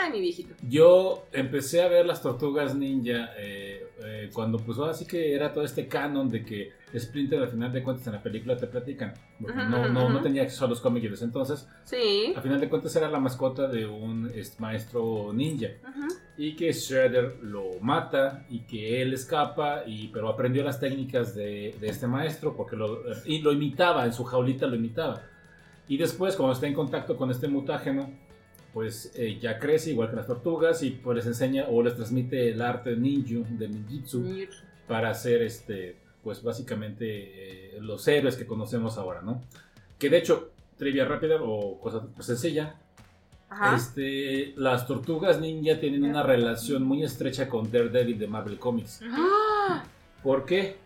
Ay, 0.00 0.10
mi 0.10 0.20
viejito. 0.20 0.54
yo 0.66 1.26
empecé 1.32 1.82
a 1.82 1.88
ver 1.88 2.06
las 2.06 2.22
tortugas 2.22 2.74
ninja 2.74 3.30
eh, 3.36 3.86
eh, 4.04 4.30
cuando 4.32 4.58
pues 4.58 4.78
ahora 4.78 4.94
sí 4.94 5.06
que 5.06 5.34
era 5.34 5.52
todo 5.52 5.64
este 5.64 5.86
canon 5.86 6.30
de 6.30 6.44
que 6.44 6.72
Splinter 6.98 7.42
al 7.42 7.48
final 7.48 7.72
de 7.72 7.82
cuentas 7.82 8.06
en 8.06 8.14
la 8.14 8.22
película 8.22 8.56
te 8.56 8.66
platican. 8.66 9.14
Porque 9.40 9.56
no, 9.56 9.88
no, 9.88 10.08
no 10.08 10.20
tenía 10.20 10.42
acceso 10.42 10.64
a 10.64 10.68
los 10.68 10.80
cómics 10.80 11.22
entonces. 11.22 11.68
Sí. 11.84 12.32
Al 12.34 12.42
final 12.42 12.60
de 12.60 12.68
cuentas 12.68 12.94
era 12.96 13.10
la 13.10 13.20
mascota 13.20 13.68
de 13.68 13.86
un 13.86 14.30
maestro 14.58 15.32
ninja. 15.32 15.68
Y 16.36 16.56
que 16.56 16.72
Shredder 16.72 17.38
lo 17.42 17.80
mata 17.80 18.44
y 18.48 18.60
que 18.60 19.02
él 19.02 19.14
escapa 19.14 19.82
y 19.86 20.08
pero 20.08 20.28
aprendió 20.28 20.62
las 20.64 20.80
técnicas 20.80 21.34
de, 21.34 21.74
de 21.80 21.88
este 21.88 22.06
maestro 22.06 22.56
porque 22.56 22.76
lo 22.76 23.02
y 23.24 23.40
lo 23.40 23.52
imitaba 23.52 24.04
en 24.04 24.12
su 24.12 24.24
jaulita 24.24 24.66
lo 24.66 24.74
imitaba 24.74 25.22
y 25.88 25.96
después 25.96 26.36
cuando 26.36 26.54
está 26.54 26.66
en 26.66 26.74
contacto 26.74 27.16
con 27.16 27.30
este 27.30 27.48
mutágeno 27.48 28.10
pues 28.72 29.12
eh, 29.14 29.38
ya 29.40 29.58
crece 29.58 29.90
igual 29.90 30.10
que 30.10 30.16
las 30.16 30.26
tortugas 30.26 30.82
y 30.82 30.90
pues 30.90 31.16
les 31.16 31.26
enseña 31.26 31.66
o 31.68 31.82
les 31.82 31.94
transmite 31.94 32.50
el 32.50 32.60
arte 32.60 32.96
ninju 32.96 33.44
de 33.50 33.68
ninjutsu 33.68 34.24
para 34.88 35.10
hacer 35.10 35.42
este 35.42 35.96
pues 36.24 36.42
básicamente 36.42 37.76
eh, 37.76 37.78
los 37.80 38.08
héroes 38.08 38.36
que 38.36 38.46
conocemos 38.46 38.98
ahora 38.98 39.20
no 39.22 39.40
que 39.98 40.08
de 40.10 40.18
hecho 40.18 40.50
trivia 40.78 41.04
rápida 41.04 41.36
o 41.40 41.78
cosa 41.78 42.04
pues, 42.14 42.26
sencilla 42.26 42.74
Ajá. 43.50 43.76
este, 43.76 44.54
las 44.56 44.86
tortugas 44.88 45.38
ninja 45.40 45.78
tienen 45.78 46.02
una 46.04 46.22
relación 46.24 46.82
muy 46.82 47.04
estrecha 47.04 47.48
con 47.48 47.70
Daredevil 47.70 48.18
de 48.18 48.26
Marvel 48.26 48.58
Comics. 48.58 49.00
¡Ah! 49.12 49.84
¿Por 50.24 50.44
qué? 50.44 50.76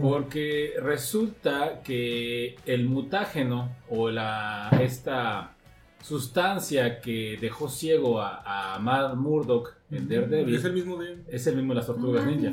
Porque 0.00 0.72
resulta 0.80 1.82
que 1.82 2.56
el 2.64 2.86
mutágeno 2.86 3.76
o 3.90 4.08
la, 4.10 4.70
esta 4.80 5.54
sustancia 6.02 7.00
que 7.02 7.36
dejó 7.38 7.68
ciego 7.68 8.20
a, 8.22 8.74
a 8.74 8.78
Matt 8.78 9.14
Murdock 9.16 9.74
en 9.90 10.08
Daredevil 10.08 10.54
Es 10.54 10.64
el 10.64 10.72
mismo 10.72 10.96
de. 10.96 11.18
es 11.28 11.46
el 11.46 11.56
mismo 11.56 11.74
de 11.74 11.78
las 11.78 11.86
tortugas 11.86 12.24
ninja. 12.24 12.52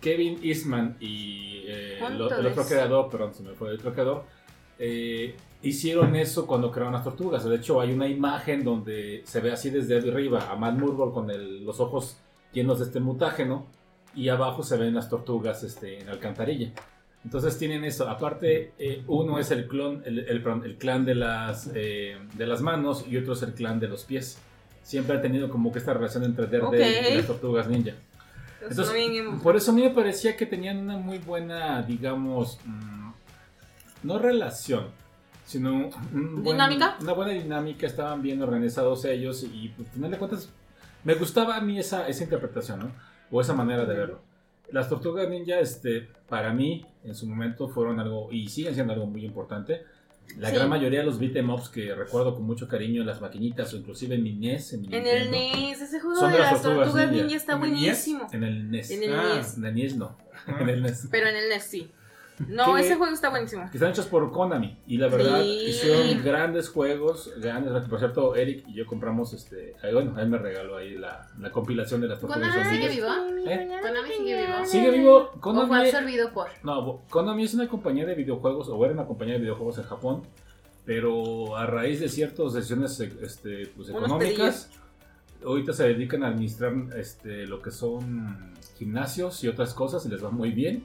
Kevin 0.00 0.40
Eastman 0.42 0.96
y 1.00 1.57
eh, 1.68 1.96
¿Cuánto 2.00 2.28
lo- 2.30 2.36
el 2.38 2.46
otro 2.46 2.64
creador, 2.66 3.10
perdón, 3.10 3.34
se 3.34 3.42
me 3.42 3.52
fue 3.54 3.68
el 3.70 3.76
otro 3.76 3.92
creador, 3.92 4.24
eh, 4.78 5.34
hicieron 5.62 6.14
eso 6.16 6.46
cuando 6.46 6.70
crearon 6.70 6.92
las 6.94 7.04
tortugas. 7.04 7.44
De 7.44 7.56
hecho, 7.56 7.80
hay 7.80 7.92
una 7.92 8.06
imagen 8.08 8.64
donde 8.64 9.22
se 9.24 9.40
ve 9.40 9.52
así 9.52 9.70
desde 9.70 9.98
arriba 9.98 10.48
a 10.50 10.56
Matt 10.56 10.74
Murdock 10.78 11.12
con 11.14 11.30
el- 11.30 11.64
los 11.64 11.80
ojos 11.80 12.16
llenos 12.52 12.78
de 12.78 12.84
este 12.86 13.00
mutágeno 13.00 13.66
y 14.14 14.28
abajo 14.28 14.62
se 14.62 14.76
ven 14.76 14.94
las 14.94 15.08
tortugas 15.10 15.62
este, 15.64 15.98
en 16.00 16.06
la 16.06 16.12
alcantarilla. 16.12 16.72
Entonces 17.24 17.58
tienen 17.58 17.84
eso. 17.84 18.08
Aparte, 18.08 18.72
eh, 18.78 19.02
uno 19.08 19.38
es 19.40 19.50
el 19.50 19.66
clon, 19.66 20.02
el, 20.06 20.20
el- 20.20 20.42
el 20.64 20.76
clan 20.78 21.04
de 21.04 21.14
las, 21.16 21.70
eh, 21.74 22.16
de 22.34 22.46
las 22.46 22.60
manos 22.62 23.04
y 23.08 23.16
otro 23.16 23.32
es 23.32 23.42
el 23.42 23.54
clan 23.54 23.80
de 23.80 23.88
los 23.88 24.04
pies. 24.04 24.38
Siempre 24.82 25.16
han 25.16 25.22
tenido 25.22 25.50
como 25.50 25.72
que 25.72 25.80
esta 25.80 25.92
relación 25.92 26.22
entre 26.24 26.46
Daredevil 26.46 26.98
Ok. 27.06 27.12
y 27.12 27.16
las 27.16 27.26
tortugas 27.26 27.68
ninja. 27.68 27.92
Entonces, 28.60 28.92
Bien- 28.92 29.38
por 29.40 29.56
eso 29.56 29.70
a 29.70 29.74
mí 29.74 29.82
me 29.82 29.90
parecía 29.90 30.36
que 30.36 30.46
tenían 30.46 30.78
una 30.78 30.96
muy 30.96 31.18
buena, 31.18 31.82
digamos, 31.82 32.58
mm, 32.64 33.10
no 34.02 34.18
relación, 34.18 34.86
sino 35.44 35.72
un 36.12 36.42
buen- 36.42 36.44
¿Dinámica? 36.44 36.96
una 37.00 37.12
buena 37.12 37.32
dinámica, 37.32 37.86
estaban 37.86 38.20
bien 38.22 38.42
organizados 38.42 39.04
ellos 39.04 39.44
y 39.44 39.68
pues, 39.68 39.88
al 39.88 39.94
final 39.94 40.10
de 40.10 40.18
cuentas 40.18 40.48
me 41.04 41.14
gustaba 41.14 41.56
a 41.56 41.60
mí 41.60 41.78
esa, 41.78 42.08
esa 42.08 42.24
interpretación, 42.24 42.80
¿no? 42.80 42.90
O 43.30 43.40
esa 43.40 43.54
manera 43.54 43.84
de 43.84 43.94
verlo. 43.94 44.20
Las 44.70 44.88
tortugas 44.88 45.28
ninja, 45.28 45.58
este, 45.60 46.08
para 46.28 46.52
mí, 46.52 46.84
en 47.04 47.14
su 47.14 47.26
momento 47.26 47.68
fueron 47.68 48.00
algo, 48.00 48.30
y 48.32 48.48
siguen 48.48 48.74
siendo 48.74 48.92
algo 48.92 49.06
muy 49.06 49.24
importante. 49.24 49.82
La 50.36 50.50
Sí. 50.50 50.56
gran 50.56 50.68
mayoría 50.68 51.00
de 51.00 51.06
los 51.06 51.18
beat'em 51.18 51.48
ups 51.50 51.68
que 51.68 51.94
recuerdo 51.94 52.34
con 52.34 52.44
mucho 52.44 52.68
cariño 52.68 53.02
las 53.02 53.20
maquinitas 53.20 53.72
o 53.72 53.76
inclusive 53.78 54.14
en 54.14 54.22
mi 54.22 54.32
NES, 54.34 54.74
en 54.74 54.82
mi 54.82 54.86
En 54.88 55.06
el 55.06 55.30
Nintendo, 55.30 55.56
NES, 55.68 55.80
ese 55.80 56.00
juego 56.00 56.20
Son 56.20 56.30
de 56.30 56.36
de 56.36 56.42
las 56.42 56.62
tortugas 56.62 56.84
tortugas 56.86 57.10
ninja. 57.10 57.22
ninja 57.24 57.36
está 57.36 57.52
¿En 57.54 57.62
el 57.64 57.70
NES? 57.72 57.80
buenísimo. 57.80 58.26
En 58.32 58.44
el 58.44 58.70
NES. 58.70 58.90
En 58.90 59.02
el 59.02 59.14
Ah. 59.14 59.34
NES. 59.36 59.56
En 59.56 59.64
el 59.64 59.74
NES 59.74 59.96
no. 59.96 60.16
En 60.60 60.68
el 60.68 60.82
NES. 60.82 61.08
Pero 61.10 61.28
en 61.28 61.36
el 61.36 61.48
NES 61.48 61.62
sí. 61.64 61.90
No, 62.46 62.78
ese 62.78 62.94
juego 62.94 63.12
está 63.12 63.30
buenísimo. 63.30 63.68
que 63.70 63.76
están 63.78 63.90
hechos 63.90 64.06
por 64.06 64.30
Konami 64.30 64.78
y 64.86 64.96
la 64.98 65.08
verdad 65.08 65.40
Sí. 65.42 65.66
hicieron 65.70 66.22
grandes 66.22 66.68
juegos, 66.68 67.32
grandes, 67.38 67.72
por 67.88 67.98
cierto 67.98 68.36
Eric 68.36 68.64
y 68.68 68.74
yo 68.74 68.86
compramos 68.86 69.32
este, 69.32 69.74
ahí, 69.82 69.92
bueno, 69.92 70.18
él 70.20 70.28
me 70.28 70.38
regaló 70.38 70.76
ahí 70.76 70.94
la, 70.96 71.28
la 71.40 71.50
compilación 71.50 72.00
de 72.00 72.08
las 72.08 72.20
tortugas 72.20 72.54
¿Konami 72.54 72.76
sigue 72.76 72.88
vivo? 72.94 73.06
¿Eh? 73.46 73.68
¿Konami 73.82 74.08
sigue 74.16 74.46
vivo? 74.46 74.64
Sigue 74.64 74.90
vivo, 74.92 75.16
¿O 75.16 75.30
fue 75.32 75.40
Konami, 75.40 75.74
absorbido 75.88 76.32
por? 76.32 76.48
no, 76.62 76.82
bo- 76.84 77.02
Konami 77.10 77.44
es 77.44 77.54
una 77.54 77.66
compañía 77.68 78.06
de 78.06 78.14
videojuegos 78.14 78.68
o 78.68 78.84
era 78.84 78.94
una 78.94 79.06
compañía 79.06 79.34
de 79.34 79.40
videojuegos 79.40 79.78
en 79.78 79.84
Japón, 79.84 80.22
pero 80.84 81.56
a 81.56 81.66
raíz 81.66 82.00
de 82.00 82.08
ciertas 82.08 82.52
decisiones 82.54 82.98
este, 83.00 83.66
pues, 83.76 83.88
económicas 83.90 84.70
ahorita 85.44 85.72
se 85.72 85.86
dedican 85.88 86.24
a 86.24 86.28
administrar 86.28 86.72
este, 86.96 87.46
lo 87.46 87.60
que 87.62 87.70
son 87.70 88.54
gimnasios 88.76 89.44
y 89.44 89.48
otras 89.48 89.72
cosas 89.74 90.04
y 90.06 90.08
les 90.08 90.24
va 90.24 90.30
muy 90.30 90.50
bien. 90.50 90.84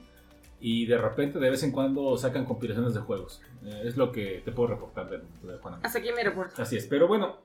Y 0.60 0.86
de 0.86 0.98
repente, 0.98 1.38
de 1.38 1.50
vez 1.50 1.62
en 1.62 1.72
cuando, 1.72 2.16
sacan 2.16 2.44
compilaciones 2.44 2.94
de 2.94 3.00
juegos. 3.00 3.42
Eh, 3.64 3.82
es 3.84 3.96
lo 3.96 4.12
que 4.12 4.42
te 4.44 4.52
puedo 4.52 4.68
reportar 4.70 5.10
de, 5.10 5.18
de 5.18 5.58
Konami. 5.58 5.82
Hasta 5.84 5.98
aquí 5.98 6.08
mi 6.16 6.22
reporte. 6.22 6.60
Así 6.60 6.76
es, 6.76 6.86
pero 6.86 7.06
bueno, 7.06 7.38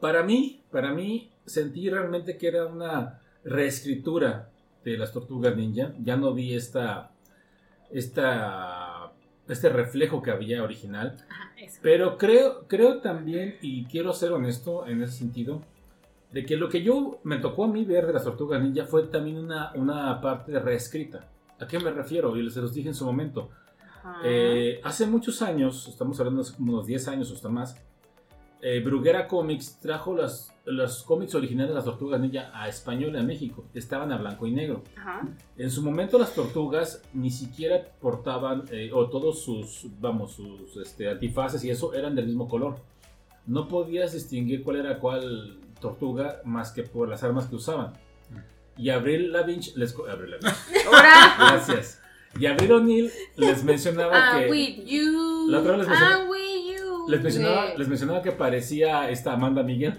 para 0.00 0.22
mí, 0.22 0.62
para 0.70 0.92
mí, 0.92 1.30
sentí 1.46 1.88
realmente 1.88 2.36
que 2.36 2.48
era 2.48 2.66
una 2.66 3.20
reescritura 3.44 4.50
de 4.84 4.98
las 4.98 5.12
tortugas 5.12 5.56
ninja. 5.56 5.94
Ya 6.02 6.16
no 6.16 6.34
vi 6.34 6.54
esta, 6.54 7.12
esta 7.90 9.12
este 9.48 9.68
reflejo 9.68 10.22
que 10.22 10.30
había 10.30 10.62
original. 10.62 11.16
Ajá. 11.28 11.52
Pero 11.82 12.18
creo, 12.18 12.66
creo 12.68 13.00
también, 13.00 13.56
y 13.60 13.84
quiero 13.86 14.12
ser 14.12 14.32
honesto 14.32 14.86
en 14.86 15.02
ese 15.02 15.18
sentido, 15.18 15.62
de 16.32 16.44
que 16.44 16.56
lo 16.56 16.68
que 16.68 16.82
yo 16.82 17.20
me 17.22 17.38
tocó 17.38 17.64
a 17.64 17.68
mí 17.68 17.84
ver 17.84 18.06
de 18.06 18.12
las 18.12 18.24
tortugas 18.24 18.62
ninja 18.62 18.84
fue 18.84 19.04
también 19.04 19.38
una, 19.38 19.72
una 19.74 20.20
parte 20.20 20.58
reescrita. 20.58 21.28
¿A 21.60 21.66
qué 21.66 21.78
me 21.78 21.90
refiero? 21.90 22.36
Y 22.36 22.50
se 22.50 22.60
los 22.60 22.72
dije 22.72 22.88
en 22.88 22.94
su 22.94 23.04
momento. 23.04 23.50
Eh, 24.24 24.80
hace 24.84 25.06
muchos 25.06 25.42
años, 25.42 25.88
estamos 25.88 26.18
hablando 26.20 26.42
como 26.56 26.74
unos 26.74 26.86
10 26.86 27.08
años 27.08 27.30
o 27.30 27.34
hasta 27.34 27.48
más, 27.48 27.76
eh, 28.62 28.80
Bruguera 28.80 29.28
Comics 29.28 29.80
trajo 29.80 30.14
las, 30.14 30.52
los 30.64 31.02
cómics 31.02 31.34
originales 31.34 31.70
de 31.70 31.74
las 31.74 31.84
tortugas 31.84 32.20
ninja 32.20 32.50
a 32.54 32.68
español 32.68 33.14
y 33.14 33.18
a 33.18 33.22
México. 33.22 33.64
Estaban 33.74 34.12
a 34.12 34.18
blanco 34.18 34.46
y 34.46 34.52
negro. 34.52 34.82
Ajá. 34.96 35.28
En 35.56 35.70
su 35.70 35.82
momento 35.82 36.18
las 36.18 36.34
tortugas 36.34 37.02
ni 37.12 37.30
siquiera 37.30 37.84
portaban, 38.00 38.64
eh, 38.70 38.90
o 38.92 39.08
todos 39.08 39.42
sus, 39.42 39.86
vamos, 40.00 40.32
sus 40.32 40.76
este, 40.78 41.08
antifaces 41.08 41.62
y 41.64 41.70
eso 41.70 41.94
eran 41.94 42.14
del 42.14 42.26
mismo 42.26 42.48
color. 42.48 42.76
No 43.46 43.68
podías 43.68 44.12
distinguir 44.12 44.64
cuál 44.64 44.76
era 44.76 44.98
cuál 44.98 45.60
tortuga 45.80 46.40
más 46.44 46.72
que 46.72 46.82
por 46.82 47.08
las 47.08 47.22
armas 47.22 47.46
que 47.46 47.56
usaban. 47.56 47.92
Y 48.78 48.90
Abril 48.90 49.32
Lavinch 49.32 49.74
les... 49.76 49.94
Lavigne, 49.96 50.36
Ahora. 50.86 51.36
gracias. 51.38 52.00
Y 52.38 52.46
Abril 52.46 52.72
O'Neill 52.72 53.10
les 53.36 53.64
mencionaba 53.64 54.12
I'm 54.18 54.44
que... 54.44 54.50
with 54.50 54.84
you. 54.86 55.46
La 55.48 55.60
otra 55.60 55.76
les 55.78 55.86
I'm 55.88 56.28
with 56.28 56.76
you. 56.78 57.08
Les 57.08 57.22
mencionaba, 57.22 57.74
les 57.74 57.88
mencionaba 57.88 58.22
que 58.22 58.32
parecía 58.32 59.08
esta 59.10 59.32
Amanda 59.32 59.62
Miguel. 59.62 59.98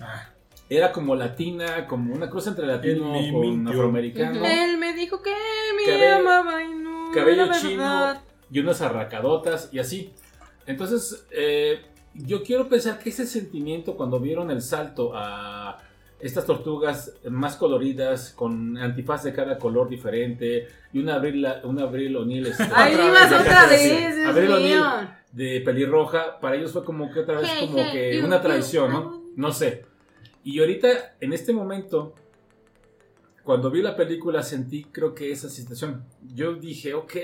Ah, 0.00 0.30
Era 0.70 0.92
como 0.92 1.14
latina, 1.14 1.86
como 1.86 2.14
una 2.14 2.30
cosa 2.30 2.50
entre 2.50 2.66
latino 2.66 3.12
con 3.12 3.40
mintió. 3.40 3.72
afroamericano. 3.72 4.44
Él 4.44 4.78
me 4.78 4.94
dijo 4.94 5.20
que 5.20 5.30
me 5.76 5.84
Cabello- 5.92 6.16
amaba 6.16 6.62
y 6.64 6.74
no 6.74 7.10
cabello 7.12 7.48
chino. 7.60 8.14
y 8.50 8.58
unas 8.60 8.80
arracadotas 8.80 9.68
y 9.72 9.78
así. 9.78 10.12
Entonces, 10.66 11.26
eh, 11.30 11.82
yo 12.14 12.42
quiero 12.42 12.68
pensar 12.68 12.98
que 12.98 13.10
ese 13.10 13.26
sentimiento 13.26 13.96
cuando 13.96 14.18
vieron 14.18 14.50
el 14.50 14.62
salto 14.62 15.12
a 15.14 15.78
estas 16.20 16.46
tortugas 16.46 17.14
más 17.28 17.56
coloridas, 17.56 18.30
con 18.30 18.78
antifaz 18.78 19.24
de 19.24 19.32
cada 19.32 19.58
color 19.58 19.88
diferente, 19.88 20.68
y 20.92 20.98
una 20.98 21.16
Abril, 21.16 21.46
una 21.64 21.82
Abril 21.82 22.16
O'Neill 22.16 22.46
este, 22.46 22.64
Ahí 22.74 22.94
ibas 22.94 23.32
otra 23.32 23.66
vez, 23.66 24.16
Dios 24.16 24.28
Abril 24.28 24.52
O'Neill 24.52 24.82
de 25.32 25.60
pelirroja, 25.60 26.38
para 26.40 26.56
ellos 26.56 26.72
fue 26.72 26.84
como 26.84 27.12
que 27.12 27.20
otra 27.20 27.40
vez 27.40 27.50
Hey, 27.52 27.66
como 27.66 27.78
hey, 27.78 27.88
que 27.92 28.18
you, 28.18 28.26
una 28.26 28.36
you, 28.36 28.42
traición, 28.42 28.90
I 28.90 28.94
¿no? 28.94 29.22
No 29.36 29.52
sé. 29.52 29.84
Y 30.44 30.60
ahorita, 30.60 31.16
en 31.20 31.32
este 31.32 31.52
momento, 31.52 32.14
cuando 33.42 33.70
vi 33.70 33.82
la 33.82 33.96
película 33.96 34.42
sentí 34.42 34.84
creo 34.84 35.14
que 35.14 35.30
esa 35.30 35.48
situación. 35.48 36.04
Yo 36.34 36.54
dije, 36.54 36.94
ok, 36.94 37.14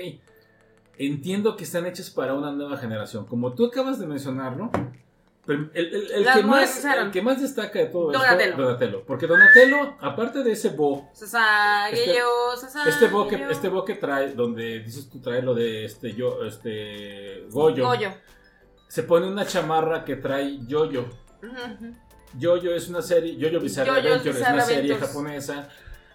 entiendo 0.97 1.55
que 1.55 1.63
están 1.63 1.85
hechas 1.85 2.09
para 2.09 2.33
una 2.33 2.51
nueva 2.51 2.77
generación. 2.77 3.25
Como 3.25 3.53
tú 3.53 3.65
acabas 3.65 3.99
de 3.99 4.07
mencionarlo, 4.07 4.69
pero 4.71 4.91
el, 5.47 5.71
el- 5.73 6.11
el 6.11 6.23
Las 6.25 6.37
que, 6.37 6.43
más, 6.43 6.85
el 6.85 7.11
que 7.11 7.21
más 7.21 7.41
destaca 7.41 7.79
de 7.79 7.85
todo 7.87 8.11
Donatello. 8.11 8.51
esto, 8.51 8.61
Donatello. 8.61 9.03
Porque 9.05 9.27
Donatello, 9.27 9.95
aparte 9.99 10.43
de 10.43 10.51
ese 10.51 10.69
bo, 10.69 11.09
este 12.85 13.07
bo 13.07 13.27
que, 13.27 13.45
este 13.49 13.69
bo 13.69 13.83
que 13.85 13.95
trae, 13.95 14.33
donde 14.33 14.79
dices 14.79 15.09
tú 15.09 15.19
trae 15.19 15.41
lo 15.41 15.53
de 15.55 15.85
este 15.85 16.13
yo, 16.13 16.43
este 16.45 17.45
Goyo, 17.49 17.85
Goyo. 17.85 18.13
se 18.87 19.03
pone 19.03 19.27
una 19.27 19.45
chamarra 19.45 20.03
que 20.05 20.15
trae 20.17 20.59
Yoyo. 20.67 21.05
Ujú. 21.41 21.95
Jojo 22.39 22.69
es 22.71 22.87
una 22.87 23.01
serie, 23.01 23.35
Jojo 23.41 23.61
Bizarre 23.61 23.89
Jojo's 23.89 24.05
Adventure 24.05 24.29
es 24.29 24.35
Bizarre 24.37 24.53
una 24.53 24.63
serie 24.63 24.95
japonesa. 24.95 25.69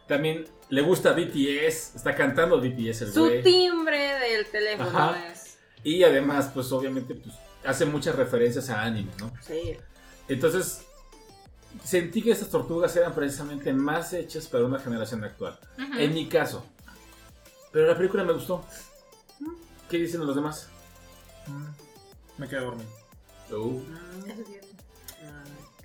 También 0.07 0.45
le 0.71 0.81
gusta 0.83 1.13
BTS, 1.13 1.97
está 1.97 2.15
cantando 2.15 2.59
BTS 2.61 3.03
el 3.03 3.13
Su 3.13 3.25
güey. 3.25 3.43
timbre 3.43 3.99
del 4.21 4.47
teléfono 4.47 4.89
Ajá. 4.97 5.27
es. 5.31 5.59
Y 5.83 6.05
además, 6.05 6.51
pues 6.55 6.71
obviamente, 6.73 7.15
pues, 7.17 7.35
hace 7.67 7.85
muchas 7.87 8.15
referencias 8.17 8.71
a 8.71 8.83
anime, 8.83 9.13
¿no? 9.19 9.33
Sí. 9.41 9.77
Entonces, 10.29 10.83
sentí 11.85 12.23
que 12.23 12.33
estas 12.33 12.51
tortugas 12.51 12.95
eran 12.97 13.15
precisamente 13.15 13.73
más 13.73 14.13
hechas 14.13 14.47
para 14.47 14.65
una 14.65 14.79
generación 14.79 15.25
actual. 15.25 15.59
En 15.99 16.15
mi 16.15 16.29
caso. 16.29 16.65
Pero 17.73 17.87
la 17.87 17.97
película 17.97 18.25
me 18.25 18.33
gustó. 18.33 18.65
¿Qué 19.91 19.99
dicen 19.99 20.27
los 20.27 20.35
demás? 20.35 20.69
mm, 21.47 22.41
me 22.41 22.49
quedé 22.49 22.61
dormido. 22.61 22.89
Uh, 23.51 23.81
Eso 24.27 24.41
es 24.41 24.49
cierto. 24.49 24.69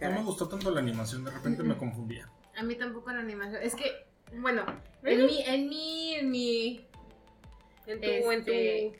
No 0.01 0.09
me 0.11 0.23
gustó 0.23 0.47
tanto 0.47 0.71
la 0.71 0.79
animación, 0.79 1.23
de 1.23 1.29
repente 1.29 1.61
me 1.61 1.77
confundía. 1.77 2.27
A 2.57 2.63
mí 2.63 2.75
tampoco 2.75 3.11
la 3.11 3.19
animación. 3.19 3.61
Es 3.61 3.75
que, 3.75 4.07
bueno, 4.39 4.65
en 5.03 5.25
mi, 5.27 5.41
en 5.43 5.69
mi, 5.69 6.15
en 6.15 6.31
mi, 6.31 6.87
En 7.85 8.01
tu, 8.01 8.31
en 8.31 8.45
tu. 8.45 8.97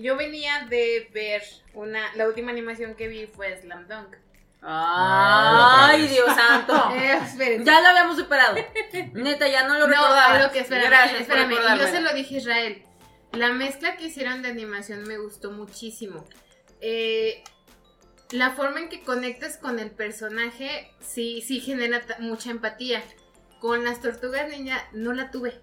Yo 0.00 0.16
venía 0.16 0.66
de 0.68 1.08
ver 1.12 1.42
una, 1.74 2.14
la 2.14 2.26
última 2.26 2.50
animación 2.50 2.94
que 2.94 3.08
vi 3.08 3.26
fue 3.26 3.60
Slam 3.60 3.86
Dunk. 3.88 4.16
Ah, 4.62 5.88
Ay. 5.90 6.08
Dios 6.08 6.34
santo. 6.34 6.74
Eh. 6.94 7.60
Ya 7.64 7.80
lo 7.80 7.88
habíamos 7.88 8.16
superado. 8.16 8.56
Neta, 9.12 9.48
ya 9.48 9.66
no 9.68 9.74
lo 9.74 9.86
no, 9.86 9.94
recordaba. 9.94 10.42
lo 10.42 10.50
que 10.50 10.60
espérame, 10.60 10.88
Gracias 10.88 11.20
espérame. 11.22 11.50
por 11.50 11.78
Yo 11.78 11.86
se 11.86 12.00
lo 12.00 12.12
dije 12.12 12.36
a 12.36 12.38
Israel. 12.38 12.82
La 13.32 13.52
mezcla 13.52 13.96
que 13.96 14.06
hicieron 14.06 14.42
de 14.42 14.48
animación 14.48 15.04
me 15.04 15.18
gustó 15.18 15.52
muchísimo. 15.52 16.24
Eh, 16.80 17.42
la 18.30 18.50
forma 18.50 18.80
en 18.80 18.88
que 18.88 19.02
conectas 19.02 19.58
con 19.58 19.78
el 19.78 19.90
personaje 19.90 20.90
sí, 21.00 21.42
sí 21.46 21.60
genera 21.60 22.02
mucha 22.18 22.50
empatía. 22.50 23.02
Con 23.60 23.84
las 23.84 24.00
tortugas 24.00 24.48
ninja 24.48 24.88
no 24.92 25.12
la 25.12 25.30
tuve. 25.30 25.60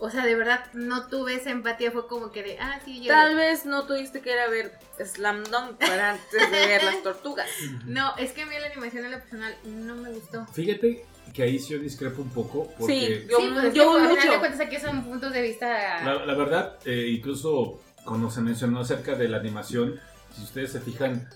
O 0.00 0.10
sea, 0.10 0.24
de 0.24 0.34
verdad 0.36 0.64
no 0.74 1.06
tuve 1.08 1.34
esa 1.34 1.50
empatía. 1.50 1.90
Fue 1.90 2.06
como 2.06 2.30
que 2.30 2.42
de, 2.42 2.58
ah, 2.60 2.80
sí, 2.84 3.02
yo. 3.02 3.08
Tal 3.08 3.34
vez 3.36 3.66
no 3.66 3.84
tuviste 3.86 4.20
que 4.20 4.32
ir 4.32 4.38
a 4.38 4.48
ver 4.48 4.72
Slam 5.04 5.42
Dunk 5.44 5.76
para 5.78 6.10
antes 6.12 6.50
de 6.50 6.66
ver 6.66 6.84
las 6.84 7.02
tortugas. 7.02 7.48
No, 7.84 8.14
es 8.16 8.32
que 8.32 8.42
a 8.42 8.46
mí 8.46 8.54
la 8.60 8.66
animación 8.66 9.04
en 9.06 9.10
lo 9.12 9.18
personal 9.20 9.54
no 9.64 9.94
me 9.96 10.10
gustó. 10.12 10.46
fíjate 10.52 11.04
que 11.34 11.42
ahí 11.42 11.58
sí 11.58 11.74
yo 11.74 11.78
discrepo 11.78 12.22
un 12.22 12.30
poco. 12.30 12.70
Porque 12.78 12.92
Sí, 12.94 13.26
yo, 13.30 13.38
sí, 13.38 13.50
pues 13.52 13.64
es 13.66 13.72
que 13.72 13.78
yo 13.78 13.92
al 13.94 14.00
final 14.02 14.16
mucho. 14.16 14.30
de 14.32 14.38
cuentas 14.38 14.60
aquí 14.60 14.76
son 14.78 15.04
puntos 15.04 15.32
de 15.32 15.42
vista. 15.42 16.04
La, 16.04 16.24
la 16.26 16.34
verdad, 16.34 16.78
eh, 16.84 17.08
incluso 17.10 17.80
cuando 18.04 18.30
se 18.30 18.40
mencionó 18.40 18.80
acerca 18.80 19.14
de 19.14 19.28
la 19.28 19.36
animación, 19.38 20.00
si 20.34 20.42
ustedes 20.42 20.72
se 20.72 20.80
fijan, 20.80 21.28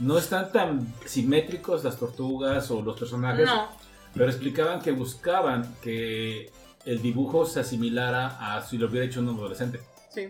no 0.00 0.18
están 0.18 0.50
tan 0.52 0.94
simétricos 1.04 1.84
las 1.84 1.98
tortugas 1.98 2.70
o 2.70 2.80
los 2.82 2.98
personajes, 2.98 3.44
No, 3.46 3.68
pero 4.14 4.26
explicaban 4.26 4.80
que 4.80 4.92
buscaban 4.92 5.74
que 5.82 6.50
el 6.86 7.00
dibujo 7.02 7.46
se 7.46 7.60
asimilara 7.60 8.36
a 8.56 8.62
si 8.62 8.78
lo 8.78 8.86
hubiera 8.88 9.06
hecho 9.06 9.20
un 9.20 9.28
adolescente. 9.28 9.80
sí. 10.10 10.28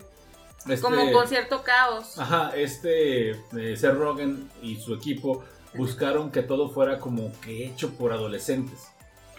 Este- 0.66 0.80
Como 0.80 1.12
con 1.12 1.28
cierto 1.28 1.62
caos. 1.62 2.18
Ajá, 2.18 2.52
este 2.56 3.32
eh, 3.32 3.76
Seth 3.76 3.92
Rogen 3.96 4.48
y 4.62 4.76
su 4.76 4.94
equipo 4.94 5.44
buscaron 5.74 6.30
que 6.30 6.42
todo 6.42 6.70
fuera 6.70 6.98
como 6.98 7.30
que 7.42 7.66
hecho 7.66 7.90
por 7.98 8.12
adolescentes. 8.12 8.86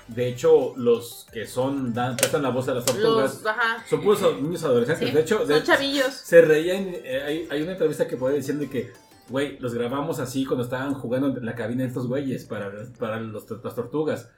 De 0.08 0.28
hecho, 0.28 0.74
los 0.76 1.26
que 1.34 1.48
son 1.48 1.96
dan, 1.96 2.16
prestan 2.16 2.44
la 2.44 2.50
voz 2.50 2.68
a 2.68 2.76
las 2.76 2.86
tortugas 2.86 3.42
son 3.90 4.02
puros 4.04 4.22
niños 4.40 4.64
adolescentes. 4.64 5.10
Sí, 5.10 5.16
de 5.16 5.22
hecho, 5.22 5.44
de- 5.48 5.56
Son 5.56 5.64
chavillos. 5.64 6.14
se 6.14 6.42
reían. 6.44 6.90
eh, 6.94 7.24
hay, 7.26 7.48
hay 7.50 7.62
una 7.64 7.72
entrevista 7.72 8.08
que 8.08 8.18
puede 8.18 8.36
diciendo 8.36 8.64
que, 8.70 8.94
güey, 9.30 9.58
los 9.58 9.74
grabamos 9.74 10.20
así 10.20 10.46
cuando 10.46 10.64
estaban 10.64 10.94
jugando 10.94 11.36
en 11.36 11.44
la 11.44 11.56
cabina 11.56 11.82
de 11.82 11.88
estos 11.88 12.06
güeyes 12.08 12.46
para, 12.46 12.72
para 13.00 13.20
los, 13.20 13.46
las 13.64 13.74
tortugas. 13.74 14.30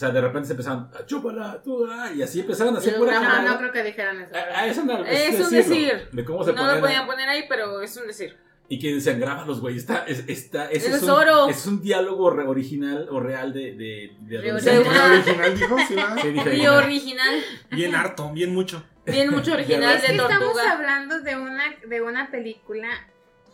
O 0.00 0.02
sea, 0.02 0.08
de 0.12 0.20
repente 0.22 0.46
se 0.46 0.54
empezaban 0.54 0.88
a 0.98 1.04
chúpala, 1.04 1.60
tú, 1.62 1.86
ah", 1.90 2.10
y 2.10 2.22
así 2.22 2.40
empezaban 2.40 2.74
a 2.74 2.78
hacer 2.78 2.94
Y 2.94 2.96
pura 2.96 3.20
No, 3.20 3.42
no 3.52 3.58
creo 3.58 3.70
que 3.70 3.82
dijeran 3.82 4.18
eso. 4.22 4.32
Ah, 4.34 4.66
es, 4.66 4.78
un 4.78 4.86
decirlo, 4.88 5.50
decir. 5.50 6.08
De 6.10 6.24
cómo 6.24 6.42
se 6.42 6.52
No 6.52 6.56
ponían 6.56 6.72
lo 6.72 6.78
a- 6.78 6.80
podían 6.80 7.06
poner 7.06 7.28
ahí, 7.28 7.44
pero 7.50 7.82
es 7.82 7.94
un 7.98 8.06
decir. 8.06 8.34
Y 8.70 8.78
que 8.78 8.94
decían, 8.94 9.20
grábalos, 9.20 9.60
güey. 9.60 9.76
Está, 9.76 10.04
es, 10.06 10.24
está, 10.26 10.70
ese 10.70 10.86
Eso 10.86 10.96
es, 10.96 11.02
es 11.02 11.02
un, 11.02 11.10
oro. 11.10 11.48
ese 11.50 11.58
es 11.58 11.66
un 11.66 11.82
diálogo 11.82 12.30
re- 12.30 12.46
original 12.46 13.08
o 13.10 13.20
real 13.20 13.52
de, 13.52 13.72
de, 13.74 14.16
de 14.20 14.38
De 14.38 14.48
adolescente. 14.48 14.88
una- 14.88 15.04
¿El 15.06 15.12
original 15.12 15.58
dijo? 15.58 15.76
Sí, 15.86 15.94
¿verdad? 15.94 16.18
Sí, 16.22 16.28
dije 16.30 16.56
Y 16.56 16.66
original. 16.66 16.84
original. 16.84 17.44
Bien 17.72 17.94
harto, 17.94 18.32
bien 18.32 18.54
mucho. 18.54 18.82
Bien 19.04 19.28
mucho 19.30 19.52
original 19.54 19.96
Es 19.96 20.00
de 20.00 20.06
que 20.06 20.12
estamos 20.16 20.38
tortuga. 20.54 20.72
hablando 20.72 21.20
de 21.20 21.36
una, 21.36 21.64
de 21.86 22.00
una 22.00 22.30
película 22.30 22.88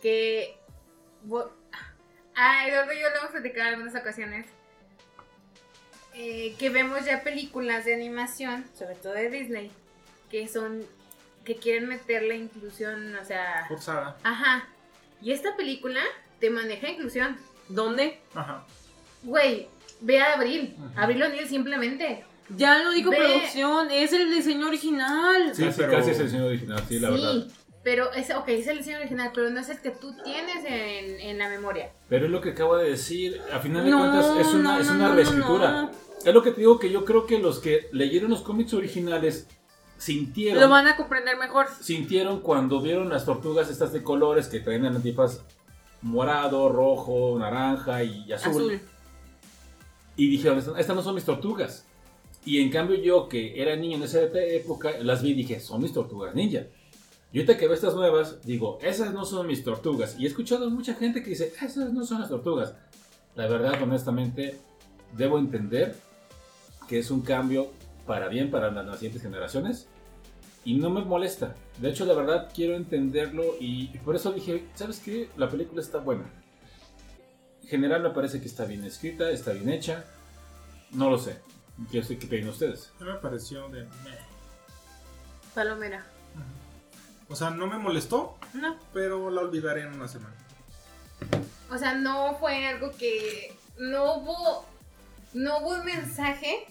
que. 0.01 0.57
bo- 1.23 1.51
Ah, 2.37 2.69
Eduardo 2.69 2.93
y 2.93 3.01
yo 3.01 3.09
lo 3.09 3.17
hemos 3.17 3.31
platicado 3.31 3.67
en 3.67 3.73
algunas 3.73 3.95
ocasiones. 3.99 4.45
Eh, 6.17 6.55
que 6.57 6.69
vemos 6.69 7.05
ya 7.05 7.23
películas 7.23 7.85
de 7.85 7.93
animación, 7.93 8.65
sobre 8.77 8.95
todo 8.95 9.13
de 9.13 9.29
Disney, 9.29 9.71
que 10.29 10.47
son. 10.47 10.83
que 11.45 11.55
quieren 11.55 11.87
meter 11.87 12.23
la 12.23 12.33
inclusión, 12.35 13.15
o 13.15 13.23
sea. 13.25 13.65
Forzada. 13.69 14.17
Ajá. 14.23 14.67
Y 15.21 15.31
esta 15.31 15.55
película 15.55 16.01
te 16.39 16.49
maneja 16.49 16.89
inclusión. 16.89 17.37
¿Dónde? 17.69 18.19
Ajá. 18.35 18.65
Güey, 19.23 19.67
ve 20.01 20.19
a 20.21 20.33
Abril. 20.33 20.75
Ujú. 20.77 20.89
Abril 20.95 21.23
O'Neill 21.23 21.47
simplemente. 21.47 22.23
Ya 22.49 22.79
lo 22.83 22.91
dijo 22.91 23.09
Ve- 23.11 23.17
producción. 23.17 23.91
Es 23.91 24.13
el 24.13 24.29
diseño 24.33 24.67
original. 24.67 25.53
Sí, 25.53 25.63
casi, 25.65 25.77
pero- 25.79 25.91
casi 25.93 26.11
es 26.11 26.19
el 26.19 26.29
señor 26.29 26.47
original, 26.47 26.83
sí, 26.87 26.99
la 26.99 27.09
verdad. 27.09 27.47
Pero 27.83 28.11
es, 28.13 28.29
ok, 28.35 28.47
es 28.49 28.67
el 28.67 28.77
diseño 28.79 28.97
original, 28.99 29.31
pero 29.33 29.49
no 29.49 29.59
es 29.61 29.69
el 29.69 29.79
que 29.81 29.91
tú 29.91 30.13
tienes 30.23 30.63
en, 30.65 31.19
en 31.21 31.37
la 31.37 31.47
memoria. 31.47 31.89
Pero 32.09 32.25
es 32.25 32.31
lo 32.31 32.41
que 32.41 32.49
acabo 32.49 32.75
de 32.77 32.89
decir. 32.89 33.41
A 33.53 33.59
final 33.59 33.85
de 33.85 33.91
No, 33.91 33.99
cuentas, 33.99 34.45
es 34.47 34.53
una, 34.53 34.73
no, 34.75 34.79
es 34.81 34.87
no, 34.87 34.93
una 34.95 35.07
no, 35.09 35.15
reescritura. 35.15 35.91
Es 36.27 36.33
lo 36.33 36.43
que 36.43 36.51
te 36.51 36.59
digo 36.59 36.77
que 36.77 36.91
yo 36.91 37.05
creo 37.05 37.25
que 37.25 37.39
los 37.39 37.59
que 37.59 37.87
leyeron 37.93 38.29
los 38.29 38.41
cómics 38.41 38.73
originales 38.73 39.47
sintieron, 39.97 40.61
Lo 40.61 40.67
van 40.69 40.85
a 40.87 40.97
comprender 40.97 41.37
mejor. 41.37 41.67
sintieron 41.79 42.41
cuando 42.41 42.81
vieron 42.81 43.07
las 43.07 43.23
tortugas 43.25 43.69
estas 43.69 43.93
de 43.93 44.03
colores 44.03 44.47
que 44.49 44.59
traían 44.59 44.83
el 44.85 44.95
antifaz 44.97 45.39
morado, 46.01 46.67
rojo, 46.67 47.37
naranja 47.39 48.03
y 48.03 48.31
azul. 48.33 48.51
Azul. 48.51 48.79
Y 50.17 50.27
dijeron, 50.29 50.57
"Estas- 50.57 50.77
estas 50.77 50.95
no 50.97 51.01
son 51.01 51.15
mis 51.15 51.23
tortugas. 51.23 51.85
Y 52.43 52.59
en 52.61 52.71
cambio 52.71 52.97
yo, 52.97 53.29
que 53.29 53.61
era 53.61 53.77
niño 53.77 53.95
en 53.95 54.03
esa 54.03 54.21
época, 54.21 54.91
las 55.01 55.21
vi 55.21 55.29
y 55.29 55.33
dije, 55.33 55.59
son 55.61 55.81
mis 55.81 55.93
tortugas 55.93 56.35
ninja. 56.35 56.63
Y 57.31 57.39
ahorita 57.39 57.57
que 57.57 57.67
veo 57.67 57.73
estas 57.73 57.95
nuevas, 57.95 58.45
digo, 58.45 58.79
esas 58.81 59.13
no 59.13 59.23
son 59.25 59.47
mis 59.47 59.63
tortugas. 59.63 60.17
Y 60.19 60.25
he 60.25 60.27
escuchado 60.27 60.65
a 60.67 60.69
mucha 60.69 60.93
gente 60.93 61.23
que 61.23 61.29
dice, 61.29 61.53
esas 61.61 61.93
no 61.93 62.05
son 62.05 62.19
las 62.19 62.29
tortugas. 62.29 62.73
La 63.35 63.47
verdad, 63.47 63.81
honestamente, 63.81 64.57
debo 65.15 65.39
entender 65.39 65.95
que 66.87 66.99
es 66.99 67.11
un 67.11 67.21
cambio 67.21 67.71
para 68.05 68.29
bien 68.29 68.49
para 68.49 68.71
las, 68.71 68.95
siguientes 68.95 69.21
generaciones. 69.21 69.87
Y 70.65 70.75
no 70.75 70.89
me 70.89 71.03
molesta. 71.03 71.55
De 71.77 71.89
hecho, 71.89 72.05
la 72.05 72.13
verdad, 72.13 72.49
quiero 72.53 72.75
entenderlo. 72.75 73.55
Y 73.59 73.87
por 73.99 74.15
eso 74.15 74.31
dije, 74.31 74.67
¿sabes 74.73 74.99
qué? 74.99 75.29
La 75.37 75.49
película 75.49 75.81
está 75.81 75.99
buena. 75.99 76.25
En 77.63 77.69
general 77.69 78.01
me 78.01 78.09
parece 78.09 78.39
que 78.39 78.47
está 78.47 78.65
bien 78.65 78.83
escrita, 78.83 79.29
está 79.29 79.51
bien 79.51 79.69
hecha. 79.69 80.05
No 80.91 81.09
lo 81.09 81.17
sé. 81.17 81.39
¿Qué, 81.91 82.01
qué 82.01 82.25
opinan 82.25 82.49
ustedes? 82.49 82.91
Me 82.99 83.13
pareció 83.15 83.69
de. 83.69 83.87
Palomera. 85.53 86.05
O 87.29 87.35
sea, 87.35 87.49
no 87.49 87.67
me 87.67 87.77
molestó, 87.77 88.37
No. 88.53 88.77
pero 88.93 89.29
la 89.29 89.41
olvidaré 89.41 89.81
en 89.81 89.93
una 89.93 90.07
semana. 90.07 90.35
O 91.69 91.77
sea, 91.77 91.95
no 91.95 92.35
fue 92.39 92.67
algo 92.67 92.91
que. 92.97 93.53
No 93.77 94.15
hubo. 94.15 94.65
No 95.33 95.59
hubo 95.59 95.75
un 95.75 95.85
mensaje 95.85 96.65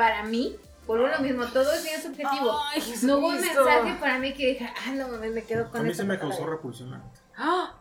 para 0.00 0.22
mí. 0.22 0.56
Por 0.86 0.98
lo 0.98 1.18
mismo, 1.20 1.44
todo 1.46 1.70
es 1.74 1.84
bien 1.84 2.00
subjetivo. 2.00 2.58
Ay, 2.72 2.82
no 3.02 3.18
hubo 3.18 3.28
un 3.28 3.40
mensaje 3.40 3.94
para 4.00 4.18
mí 4.18 4.32
que 4.32 4.46
dije, 4.48 4.72
ah, 4.86 4.92
no 4.92 5.08
mames, 5.08 5.30
me 5.32 5.44
quedo 5.44 5.70
con 5.70 5.82
A 5.82 5.84
mí 5.84 5.92
se 5.94 6.04
me 6.04 6.14
patada". 6.14 6.30
causó 6.30 6.46
repulsión. 6.50 6.90
la. 6.90 7.02
¡Ah! 7.36 7.74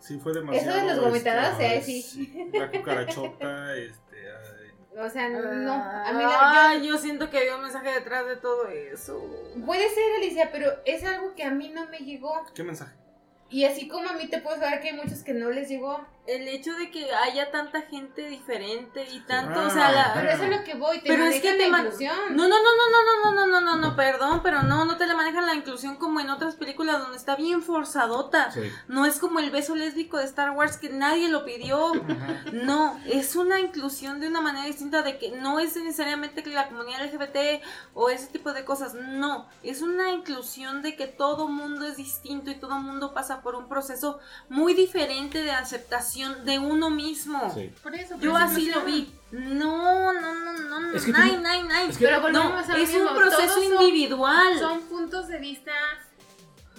Sí, 0.00 0.18
fue 0.18 0.32
demasiado. 0.32 0.70
Eso 0.70 0.78
de 0.80 0.86
las 0.86 1.00
vomitadas, 1.00 1.60
este, 1.60 1.82
sí, 1.82 2.02
sí. 2.02 2.50
La 2.54 2.70
cucarachota, 2.70 3.76
este. 3.76 4.16
ay, 4.16 4.98
O 5.06 5.08
sea, 5.10 5.28
no. 5.28 5.72
Amiga, 5.74 6.68
Ay, 6.70 6.86
yo 6.88 6.96
siento 6.98 7.28
que 7.30 7.38
había 7.38 7.56
un 7.56 7.62
mensaje 7.62 7.92
detrás 7.92 8.26
de 8.26 8.36
todo 8.36 8.68
eso. 8.68 9.20
yo- 9.54 9.64
puede 9.66 9.88
ser, 9.90 10.04
Alicia, 10.16 10.48
pero 10.50 10.72
es 10.86 11.04
algo 11.04 11.34
que 11.34 11.44
a 11.44 11.50
mí 11.50 11.68
no 11.68 11.86
me 11.88 11.98
llegó. 11.98 12.44
¿Qué 12.54 12.64
mensaje? 12.64 12.94
Y 13.50 13.64
así 13.66 13.86
como 13.86 14.08
a 14.08 14.14
mí 14.14 14.26
te 14.28 14.40
puedo 14.40 14.56
saber 14.58 14.80
que 14.80 14.88
hay 14.88 14.96
muchos 14.96 15.22
que 15.22 15.34
no 15.34 15.50
les 15.50 15.68
llegó. 15.68 16.04
El 16.26 16.48
hecho 16.48 16.72
de 16.76 16.90
que 16.90 17.12
haya 17.14 17.50
tanta 17.50 17.82
gente 17.82 18.26
diferente 18.28 19.06
y 19.12 19.20
tanto, 19.20 19.60
Ah, 19.60 19.66
o 19.66 19.70
sea, 19.70 19.92
la... 19.92 20.14
Pero 20.14 20.30
eso 20.30 20.44
es 20.44 20.50
lo 20.58 20.64
que 20.64 20.72
voy, 20.74 21.00
te 21.00 21.08
Pero 21.08 21.24
es 21.26 21.42
que 21.42 21.52
te 21.52 21.64
la 21.64 21.68
man- 21.68 21.84
inclusión. 21.84 22.16
No, 22.30 22.48
no, 22.48 22.56
no, 22.56 22.56
no, 22.64 22.90
no, 22.90 23.34
no, 23.34 23.34
no, 23.34 23.46
no, 23.46 23.60
no, 23.60 23.76
no, 23.76 23.94
perdón, 23.96 24.40
pero 24.42 24.62
no, 24.62 24.86
no 24.86 24.96
te 24.96 25.06
la 25.06 25.14
manejan 25.14 25.44
la 25.44 25.54
inclusión 25.54 25.96
como 25.96 26.20
en 26.20 26.30
otras 26.30 26.54
películas 26.54 26.98
donde 27.00 27.18
está 27.18 27.36
bien 27.36 27.62
forzadota. 27.62 28.50
Sí. 28.52 28.62
No 28.88 29.04
es 29.04 29.18
como 29.18 29.38
el 29.38 29.50
beso 29.50 29.74
lésbico 29.76 30.16
de 30.16 30.24
Star 30.24 30.52
Wars 30.52 30.78
que 30.78 30.88
nadie 30.88 31.28
lo 31.28 31.44
pidió. 31.44 31.92
No, 32.52 32.98
es 33.06 33.36
una 33.36 33.60
inclusión 33.60 34.18
de 34.20 34.28
una 34.28 34.40
manera 34.40 34.64
distinta 34.66 35.02
de 35.02 35.18
que 35.18 35.30
no 35.32 35.60
es 35.60 35.76
necesariamente 35.76 36.42
que 36.42 36.50
la 36.50 36.68
comunidad 36.68 37.04
LGBT 37.04 37.62
o 37.92 38.08
ese 38.08 38.28
tipo 38.28 38.54
de 38.54 38.64
cosas. 38.64 38.94
No, 38.94 39.46
es 39.62 39.82
una 39.82 40.10
inclusión 40.10 40.80
de 40.80 40.96
que 40.96 41.06
todo 41.06 41.48
mundo 41.48 41.84
es 41.86 41.98
distinto 41.98 42.50
y 42.50 42.54
todo 42.54 42.78
mundo 42.78 43.12
pasa 43.12 43.42
por 43.42 43.56
un 43.56 43.68
proceso 43.68 44.20
muy 44.48 44.72
diferente 44.72 45.42
de 45.42 45.50
aceptación 45.50 46.13
de 46.22 46.58
uno 46.58 46.90
mismo. 46.90 47.52
Sí. 47.54 47.70
Por 47.82 47.94
eso, 47.94 48.14
Yo 48.20 48.32
por 48.32 48.40
eso 48.42 48.50
así 48.52 48.70
lo 48.70 48.82
vi. 48.82 49.12
No, 49.32 50.12
no, 50.12 50.34
no, 50.34 50.52
no, 50.52 50.80
no. 50.80 50.92
Es 50.96 51.04
que 51.04 51.12
nine, 51.12 51.38
nine, 51.38 51.62
nine. 51.62 51.86
es 51.90 51.98
que- 51.98 52.04
Pero 52.06 52.20
no, 52.30 52.42
volvemos 52.44 52.68
a 52.68 52.72
lo 52.76 52.82
es 52.82 52.92
mismo, 52.92 53.10
un 53.10 53.16
proceso 53.16 53.42
todos 53.46 53.64
son- 53.64 53.64
individual. 53.82 54.58
Son 54.58 54.80
puntos 54.82 55.28
de 55.28 55.38
vista 55.38 55.72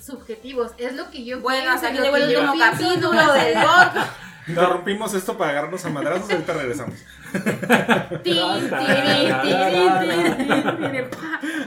subjetivos. 0.01 0.71
Es 0.77 0.95
lo 0.95 1.09
que 1.11 1.25
yo 1.25 1.41
bueno, 1.41 1.61
pienso, 1.61 1.75
hasta 1.75 1.87
aquí 1.89 1.97
llegó 1.99 2.15
el 2.17 2.31
yo 2.31 2.41
último 2.41 2.57
capítulo 2.65 3.13
no 3.13 3.33
del 3.33 3.53
podcast. 3.55 4.11
Interrumpimos 4.47 5.13
esto 5.15 5.35
para 5.37 5.51
agarrarnos 5.51 5.83
a 5.85 5.89
madrazos, 5.89 6.29
ahorita 6.29 6.53
regresamos. 6.53 6.95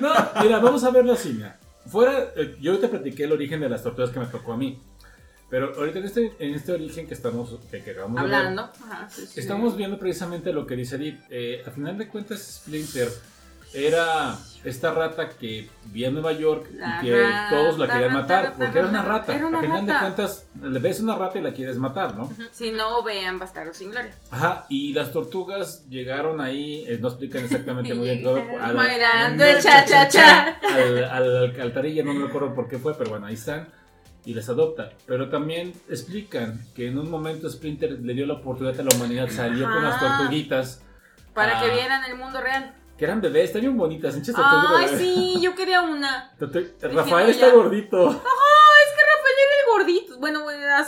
No, 0.00 0.10
mira, 0.42 0.58
vamos 0.60 0.84
a 0.84 0.90
verlo 0.90 1.12
así, 1.12 1.30
mira. 1.32 1.56
Fuera, 1.90 2.12
eh, 2.36 2.56
yo 2.60 2.72
ahorita 2.72 2.88
platiqué 2.90 3.24
el 3.24 3.32
origen 3.32 3.60
de 3.60 3.68
las 3.68 3.82
tortugas 3.82 4.10
que 4.10 4.20
me 4.20 4.26
tocó 4.26 4.52
a 4.52 4.56
mí. 4.56 4.80
Pero 5.50 5.72
ahorita 5.76 5.98
en 6.00 6.04
este, 6.04 6.32
en 6.38 6.54
este 6.54 6.72
origen 6.72 7.06
que 7.06 7.14
estamos, 7.14 7.58
que, 7.70 7.82
que 7.82 7.92
acabamos 7.92 8.20
de 8.22 8.26
ver, 8.28 8.34
Hablando. 8.36 8.62
Ajá, 8.84 9.08
sí, 9.08 9.26
sí. 9.26 9.40
Estamos 9.40 9.76
viendo 9.76 9.98
precisamente 9.98 10.52
lo 10.52 10.66
que 10.66 10.76
dice 10.76 10.96
Edith. 10.96 11.20
Eh, 11.30 11.62
a 11.66 11.70
final 11.70 11.96
de 11.96 12.06
cuentas, 12.08 12.60
Splinter 12.62 13.08
era 13.74 14.36
esta 14.64 14.92
rata 14.92 15.28
que 15.28 15.68
vivía 15.86 16.08
en 16.08 16.14
Nueva 16.14 16.32
York 16.32 16.68
y 16.72 17.04
que 17.04 17.30
todos 17.50 17.78
la 17.78 17.86
querían 17.86 18.10
rata, 18.14 18.20
matar. 18.20 18.44
rata, 18.44 18.56
Porque 18.58 18.78
era 18.78 18.88
una 18.88 19.02
rata. 19.02 19.36
Era 19.36 19.46
una 19.46 19.58
a 19.58 19.62
final 19.62 19.86
de 19.86 19.92
cuentas, 19.98 20.46
le 20.62 20.78
ves 20.78 21.00
una 21.00 21.14
rata 21.16 21.38
y 21.38 21.42
la 21.42 21.52
quieres 21.52 21.76
matar, 21.76 22.16
¿no? 22.16 22.30
Si 22.50 22.70
no, 22.70 23.02
vean 23.02 23.38
Bastardo 23.38 23.72
sin 23.72 23.90
Gloria. 23.90 24.12
Ajá, 24.30 24.66
y 24.68 24.92
las 24.92 25.12
tortugas 25.12 25.86
llegaron 25.88 26.40
ahí, 26.40 26.84
eh, 26.88 26.98
no 27.00 27.08
explican 27.08 27.44
exactamente 27.44 27.94
muy 27.94 28.04
bien 28.06 28.22
todo. 28.22 28.42
Bailando 28.74 29.44
el 29.44 29.62
cha-cha-cha. 29.62 30.58
al, 30.74 31.04
al 31.04 31.60
altarilla, 31.60 32.02
no 32.04 32.14
me 32.14 32.26
acuerdo 32.26 32.54
por 32.54 32.68
qué 32.68 32.78
fue, 32.78 32.94
pero 32.96 33.10
bueno, 33.10 33.26
ahí 33.26 33.34
están. 33.34 33.68
Y 34.28 34.34
les 34.34 34.46
adopta. 34.50 34.90
Pero 35.06 35.30
también 35.30 35.72
explican 35.88 36.60
que 36.74 36.86
en 36.88 36.98
un 36.98 37.10
momento 37.10 37.48
Splinter 37.48 37.92
le 37.92 38.12
dio 38.12 38.26
la 38.26 38.34
oportunidad 38.34 38.78
a 38.78 38.82
la 38.82 38.94
humanidad, 38.94 39.28
salió 39.30 39.64
con 39.64 39.82
las 39.82 39.94
Ajá. 39.94 40.18
tortuguitas, 40.18 40.82
Para 41.32 41.58
Ah. 41.58 41.62
que 41.64 41.70
vieran 41.72 42.04
el 42.04 42.16
mundo 42.18 42.38
real. 42.40 42.74
que 42.98 43.04
eran 43.06 43.20
bebés, 43.22 43.44
están 43.44 43.62
bien 43.62 43.76
bonitas, 43.76 44.14
hinchas 44.16 44.34
Ay, 44.36 44.88
sí, 44.98 45.38
yo 45.40 45.54
quería 45.54 45.80
una. 45.80 46.34
Rafael 46.82 47.30
está 47.30 47.50
gordito. 47.52 48.10
El 49.60 49.72
gordito. 49.72 50.18
Bueno, 50.18 50.50
era, 50.50 50.80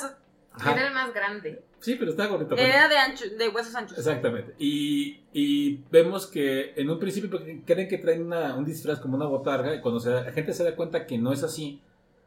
Ajá. 0.53 0.73
Era 0.73 0.89
el 0.89 0.93
más 0.95 1.15
grande. 1.15 1.63
Sí, 1.79 1.95
pero 1.99 2.11
está 2.11 2.27
gordito. 2.27 2.57
era 2.57 2.89
de, 2.89 2.99
ancho, 2.99 3.25
de 3.39 3.49
huesos 3.49 3.75
anchos. 3.75 3.97
Exactamente. 3.97 4.55
Y, 4.59 5.23
y 5.33 5.83
vemos 5.91 6.27
que 6.27 6.75
en 6.77 6.91
un 6.91 6.99
principio 6.99 7.31
creen 7.65 7.89
que 7.89 7.97
traen 7.99 8.27
una- 8.27 8.55
un 8.57 8.65
disfraz 8.67 8.99
como 9.01 9.17
una 9.17 9.27
botarga 9.27 9.75
y 9.75 9.81
cuando 9.81 9.99
se 10.01 10.11
la 10.11 10.31
gente 10.33 10.53
se 10.53 10.65
da 10.65 10.75
cuenta 10.77 11.07
que 11.07 11.17
no 11.17 11.33
es 11.33 11.43
así, 11.43 11.81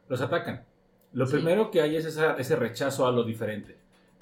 los 0.08 0.20
atacan. 0.20 0.64
Lo 1.14 1.26
Sí. 1.26 1.34
primero 1.36 1.70
que 1.70 1.80
hay 1.80 1.96
es 1.96 2.04
esa- 2.04 2.36
ese 2.36 2.56
rechazo 2.56 3.06
a 3.06 3.12
lo 3.12 3.24
diferente. 3.24 3.76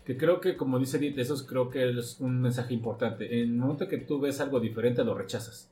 Que 0.04 0.16
creo 0.16 0.40
que, 0.40 0.56
como 0.56 0.78
dice 0.78 0.96
Edith, 0.98 1.18
eso 1.18 1.34
es- 1.34 1.42
creo 1.42 1.70
que 1.70 1.88
es 1.98 2.18
un 2.20 2.40
mensaje 2.40 2.74
importante. 2.74 3.40
En 3.42 3.50
el 3.50 3.56
momento 3.56 3.88
que 3.88 3.98
tú 3.98 4.20
ves 4.20 4.40
algo 4.40 4.60
diferente, 4.60 5.02
lo 5.04 5.14
rechazas. 5.14 5.68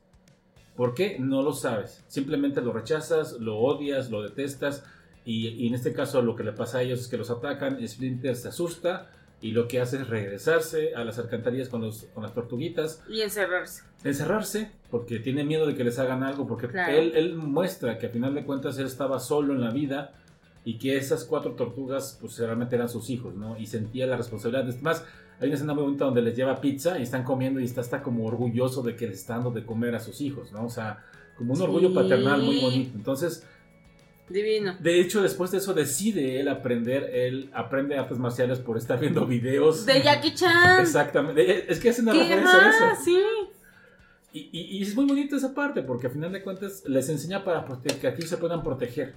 ¿Por 0.75 0.93
qué? 0.93 1.17
No 1.19 1.41
lo 1.41 1.53
sabes. 1.53 2.03
Simplemente 2.07 2.61
lo 2.61 2.71
rechazas, 2.73 3.33
lo 3.39 3.57
odias, 3.57 4.09
lo 4.09 4.21
detestas. 4.23 4.83
Y, 5.25 5.49
y 5.49 5.67
en 5.67 5.75
este 5.75 5.93
caso 5.93 6.21
lo 6.21 6.35
que 6.35 6.43
le 6.43 6.53
pasa 6.53 6.79
a 6.79 6.81
ellos 6.81 7.01
es 7.01 7.07
que 7.07 7.17
los 7.17 7.29
atacan, 7.29 7.85
Splinter 7.87 8.35
se 8.35 8.47
asusta 8.47 9.11
y 9.41 9.51
lo 9.51 9.67
que 9.67 9.79
hace 9.81 9.97
es 9.97 10.07
regresarse 10.07 10.95
a 10.95 11.03
las 11.03 11.19
alcantarillas 11.19 11.67
con, 11.69 11.81
los, 11.81 12.05
con 12.13 12.23
las 12.23 12.33
tortuguitas, 12.33 13.03
Y 13.09 13.21
encerrarse. 13.21 13.83
encerrarse 14.03 14.71
porque 14.89 15.19
tiene 15.19 15.43
miedo 15.43 15.67
de 15.67 15.75
que 15.75 15.83
les 15.83 15.99
hagan 15.99 16.23
algo, 16.23 16.47
porque 16.47 16.67
Claro. 16.69 16.93
él, 16.93 17.11
él 17.15 17.35
muestra 17.35 17.97
que 17.99 18.07
a 18.07 18.09
final 18.09 18.33
de 18.33 18.45
cuentas 18.45 18.77
él 18.79 18.85
estaba 18.87 19.19
solo 19.19 19.53
en 19.53 19.61
la 19.61 19.69
vida 19.71 20.13
y 20.63 20.77
que 20.77 20.97
esas 20.97 21.23
cuatro 21.25 21.51
tortugas 21.53 22.17
pues 22.21 22.37
realmente 22.37 22.75
eran 22.75 22.89
sus 22.89 23.09
hijos, 23.09 23.33
¿no? 23.35 23.57
Y 23.57 23.65
sentía 23.65 24.05
la 24.07 24.17
responsabilidad. 24.17 24.67
Es 24.69 24.81
más, 24.81 25.03
hay 25.39 25.47
una 25.47 25.55
escena 25.55 25.73
muy 25.73 25.83
bonita 25.83 26.05
donde 26.05 26.21
les 26.21 26.35
lleva 26.35 26.61
pizza 26.61 26.99
y 26.99 27.03
están 27.03 27.23
comiendo 27.23 27.59
y 27.59 27.63
está 27.65 27.81
hasta 27.81 28.03
como 28.03 28.25
orgulloso 28.25 28.83
de 28.83 28.95
que 28.95 29.07
les 29.07 29.19
está 29.19 29.33
dando 29.35 29.51
de 29.51 29.65
comer 29.65 29.95
a 29.95 29.99
sus 29.99 30.21
hijos, 30.21 30.51
¿no? 30.51 30.65
O 30.65 30.69
sea, 30.69 31.03
como 31.35 31.51
un 31.53 31.57
Sí. 31.57 31.63
orgullo 31.63 31.93
paternal 31.93 32.43
muy 32.43 32.59
bonito. 32.61 32.91
Entonces, 32.95 33.43
Divino. 34.29 34.75
de 34.79 35.01
hecho, 35.01 35.21
después 35.23 35.49
de 35.51 35.57
eso 35.57 35.73
decide 35.73 36.39
él 36.39 36.47
aprender, 36.47 37.09
él 37.13 37.49
aprende 37.53 37.97
artes 37.97 38.19
marciales 38.19 38.59
por 38.59 38.77
estar 38.77 38.99
viendo 38.99 39.25
videos. 39.25 39.85
De 39.87 40.01
Jackie 40.01 40.35
Chan. 40.35 40.79
Exactamente. 40.81 41.71
Es 41.71 41.79
que 41.79 41.89
hace 41.89 42.01
una 42.01 42.13
¿Qué 42.13 42.19
referencia 42.19 42.59
a 42.59 42.69
eso. 42.93 43.01
Sí. 43.03 43.17
Y, 44.33 44.49
y- 44.53 44.77
y 44.77 44.81
es 44.83 44.95
muy 44.95 45.05
bonito 45.05 45.35
esa 45.35 45.53
parte, 45.53 45.81
porque 45.81 46.07
a 46.07 46.09
final 46.09 46.31
de 46.31 46.41
cuentas 46.43 46.83
les 46.87 47.09
enseña 47.09 47.43
para 47.43 47.65
que 47.99 48.07
aquí 48.07 48.21
se 48.21 48.37
puedan 48.37 48.63
proteger. 48.63 49.15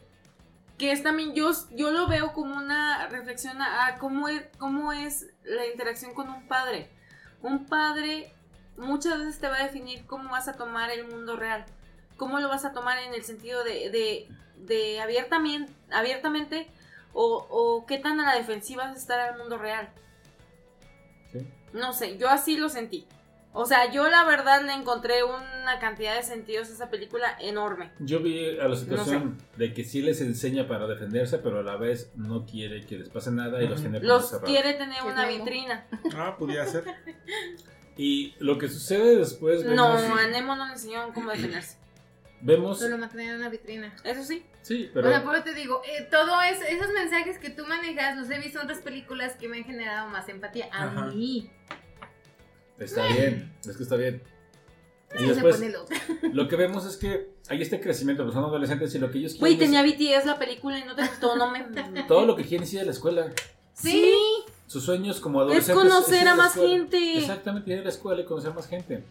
Que 0.85 0.93
es 0.93 1.03
también 1.03 1.35
yo, 1.35 1.51
yo 1.71 1.91
lo 1.91 2.07
veo 2.09 2.35
como 2.35 2.57
una 2.57 3.09
reflexión 3.09 3.63
a, 3.63 3.87
a 3.87 3.99
cómo, 3.99 4.29
es, 4.29 4.43
cómo 4.59 4.93
es 4.93 5.31
la 5.43 5.67
interacción 5.67 6.13
con 6.13 6.29
un 6.29 6.47
padre. 6.47 6.91
Un 7.41 7.65
padre 7.65 8.35
muchas 8.77 9.19
veces 9.19 9.41
te 9.41 9.49
va 9.49 9.57
a 9.57 9.63
definir 9.63 10.05
cómo 10.05 10.31
vas 10.31 10.47
a 10.47 10.53
tomar 10.53 10.91
el 10.91 11.07
mundo 11.09 11.37
real, 11.37 11.65
cómo 12.19 12.39
lo 12.39 12.49
vas 12.49 12.67
a 12.67 12.75
tomar 12.75 12.99
en 12.99 13.15
el 13.15 13.25
sentido 13.25 13.65
de, 13.65 13.89
de, 13.89 14.29
de 14.59 15.01
abiertamente, 15.01 15.73
abiertamente 15.91 16.69
o, 17.15 17.47
o 17.49 17.87
qué 17.87 17.97
tan 17.97 18.21
a 18.21 18.27
la 18.27 18.37
defensiva 18.37 18.85
vas 18.85 18.97
a 18.97 18.99
estar 18.99 19.21
al 19.21 19.39
mundo 19.39 19.57
real. 19.57 19.89
¿sí? 21.33 21.49
No 21.73 21.95
sé, 21.95 22.19
yo 22.19 22.29
así 22.29 22.59
lo 22.59 22.69
sentí. 22.69 23.07
O 23.57 23.67
sea, 23.67 23.91
yo 23.93 24.09
la 24.11 24.25
verdad 24.25 24.63
le 24.63 24.73
encontré 24.73 25.23
una 25.23 25.79
cantidad 25.81 26.17
de 26.17 26.25
sentidos 26.25 26.69
a 26.71 26.73
esa 26.73 26.91
película 26.91 27.37
enorme. 27.41 27.93
Yo 28.01 28.19
vi 28.19 28.59
a 28.59 28.67
la 28.67 28.75
situación 28.75 29.39
de 29.57 29.73
que 29.73 29.85
sí 29.85 30.03
les 30.03 30.21
enseña 30.21 30.67
para 30.67 30.89
defenderse, 30.89 31.39
pero 31.39 31.61
a 31.61 31.63
la 31.63 31.77
vez 31.77 32.11
no 32.17 32.47
quiere 32.47 32.85
que 32.85 32.99
les 32.99 33.09
pase 33.11 33.31
nada 33.31 33.63
y 33.63 33.69
los 33.69 33.81
tiene 33.81 34.01
Los 34.01 34.29
cerrados. 34.31 34.51
quiere 34.51 34.75
tener 34.75 35.03
una 35.05 35.27
vitrina. 35.29 35.87
Ah, 36.17 36.37
podía 36.39 36.67
ser. 36.67 36.85
Y 37.97 38.35
lo 38.41 38.59
que 38.59 38.69
sucede 38.69 39.17
después 39.17 39.65
No, 39.65 39.95
vemos- 39.95 40.19
a 40.21 40.27
Nemo 40.27 40.57
no 40.57 40.67
le 40.67 40.73
enseñaron 40.73 41.13
cómo 41.13 41.31
defenderse. 41.31 41.79
vemos... 42.41 42.81
Solo 42.81 42.99
mantener 42.99 43.31
en 43.31 43.37
una 43.37 43.49
vitrina. 43.51 43.95
Eso 44.03 44.25
sí. 44.25 44.45
Sí, 44.63 44.89
O 44.91 44.95
pero... 44.95 45.09
sea, 45.11 45.23
por 45.23 45.37
eso 45.37 45.45
te 45.45 45.55
digo, 45.55 45.81
eh, 45.87 46.09
todo 46.11 46.43
es, 46.43 46.61
esos 46.69 46.93
mensajes 46.93 47.39
que 47.39 47.51
tú 47.51 47.65
manejas, 47.67 48.17
los 48.17 48.29
he 48.31 48.39
visto 48.41 48.59
en 48.59 48.65
otras 48.65 48.81
películas 48.81 49.37
que 49.37 49.49
me 49.49 49.59
han 49.59 49.65
generado 49.65 50.09
más 50.09 50.29
empatía. 50.29 50.69
A 50.73 50.85
Ajá. 50.87 51.07
mí. 51.07 51.49
Está 52.79 53.07
bien, 53.09 53.53
es 53.69 53.77
que 53.77 53.83
está 53.83 53.97
bien. 53.97 54.23
Y 55.19 55.27
después, 55.27 55.63
lo 56.33 56.49
que 56.49 56.57
vemos 56.57 56.85
es 56.87 56.97
que 56.97 57.31
hay 57.49 57.63
este 57.63 57.81
crecimiento, 57.81 58.25
pues 58.25 58.35
son 58.35 58.45
adolescentes 58.45 58.93
y 58.95 58.99
lo 58.99 59.11
que 59.13 59.19
ellos 59.19 59.39
Güey, 59.39 59.57
quieren 59.57 59.75
tenía 59.85 60.19
BTS 60.21 60.27
la 60.27 60.39
película 60.39 60.79
y 60.79 60.85
no 60.85 60.97
te 60.97 61.03
gustó, 61.07 61.37
no 61.37 61.51
me... 61.53 61.61
es- 61.61 62.07
todo 62.09 62.27
lo 62.27 62.35
que 62.35 62.43
quieren 62.45 62.65
es 62.65 62.73
ir 62.75 62.81
a 62.81 62.85
la 62.85 62.91
escuela. 62.91 63.31
Sí. 63.75 64.13
Sus 64.67 64.83
sueños 64.85 65.21
como 65.21 65.41
Es 65.43 65.45
adolescentes 65.69 65.83
conocer 65.85 66.23
ir 66.23 66.29
a 66.29 66.35
más 66.35 66.57
escuela. 66.57 66.69
gente. 66.79 67.19
Exactamente, 67.19 67.73
ir 67.73 67.79
a 67.79 67.83
la 67.83 67.89
escuela 67.91 68.23
y 68.23 68.25
conocer 68.25 68.53
más 68.55 68.67
gente. 68.67 69.05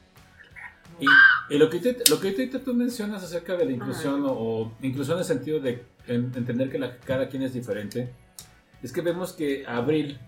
Y, 1.00 1.06
y 1.54 1.58
lo 1.58 1.70
que 1.70 1.78
ahorita- 1.78 2.04
lo 2.10 2.20
que 2.20 2.30
ahorita 2.30 2.60
tú 2.60 2.74
mencionas 2.74 3.24
acerca 3.24 3.56
de 3.56 3.66
la 3.66 3.72
inclusión 3.72 4.26
o, 4.26 4.32
o 4.34 4.72
inclusión 4.82 5.16
en 5.18 5.20
el 5.22 5.26
sentido 5.26 5.60
de 5.60 5.86
en- 6.08 6.32
entender 6.36 6.70
que 6.70 6.80
la, 6.80 6.98
cada 6.98 7.30
quien 7.30 7.44
es 7.44 7.54
diferente, 7.54 8.10
es 8.82 8.92
que 8.92 9.00
vemos 9.02 9.32
que 9.32 9.66
Abril 9.66 10.20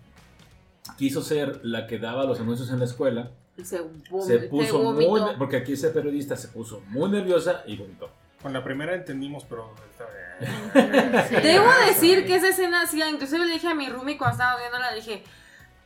quiso 0.98 1.22
ser 1.22 1.60
la 1.64 1.88
que 1.88 2.00
daba 2.00 2.26
los 2.26 2.40
anuncios 2.40 2.70
en 2.70 2.80
la 2.80 2.86
escuela, 2.86 3.32
Se, 3.58 3.64
se 3.64 3.78
se 4.26 4.40
puso 4.48 4.80
muy, 4.94 5.06
vomitó. 5.06 5.38
porque 5.38 5.58
aquí 5.58 5.74
ese 5.74 5.90
periodista 5.90 6.36
se 6.36 6.48
puso 6.50 6.82
muy 6.90 7.10
nerviosa 7.10 7.64
y 7.66 7.76
vomitó. 7.78 8.10
Con 8.42 8.54
la 8.54 8.64
primera 8.64 8.94
entendimos, 8.94 9.44
pero 9.50 9.74
Sí. 11.30 11.36
Debo 11.42 11.70
decir 11.88 12.26
que 12.26 12.36
esa 12.36 12.50
escena, 12.50 12.86
sí, 12.88 13.02
inclusive 13.02 13.46
le 13.46 13.54
dije 13.54 13.68
a 13.70 13.74
mi 13.76 13.90
roomie 13.90 14.18
cuando 14.18 14.34
estaba 14.34 14.60
viéndola, 14.60 14.92
le 14.92 14.98
dije, 14.98 15.24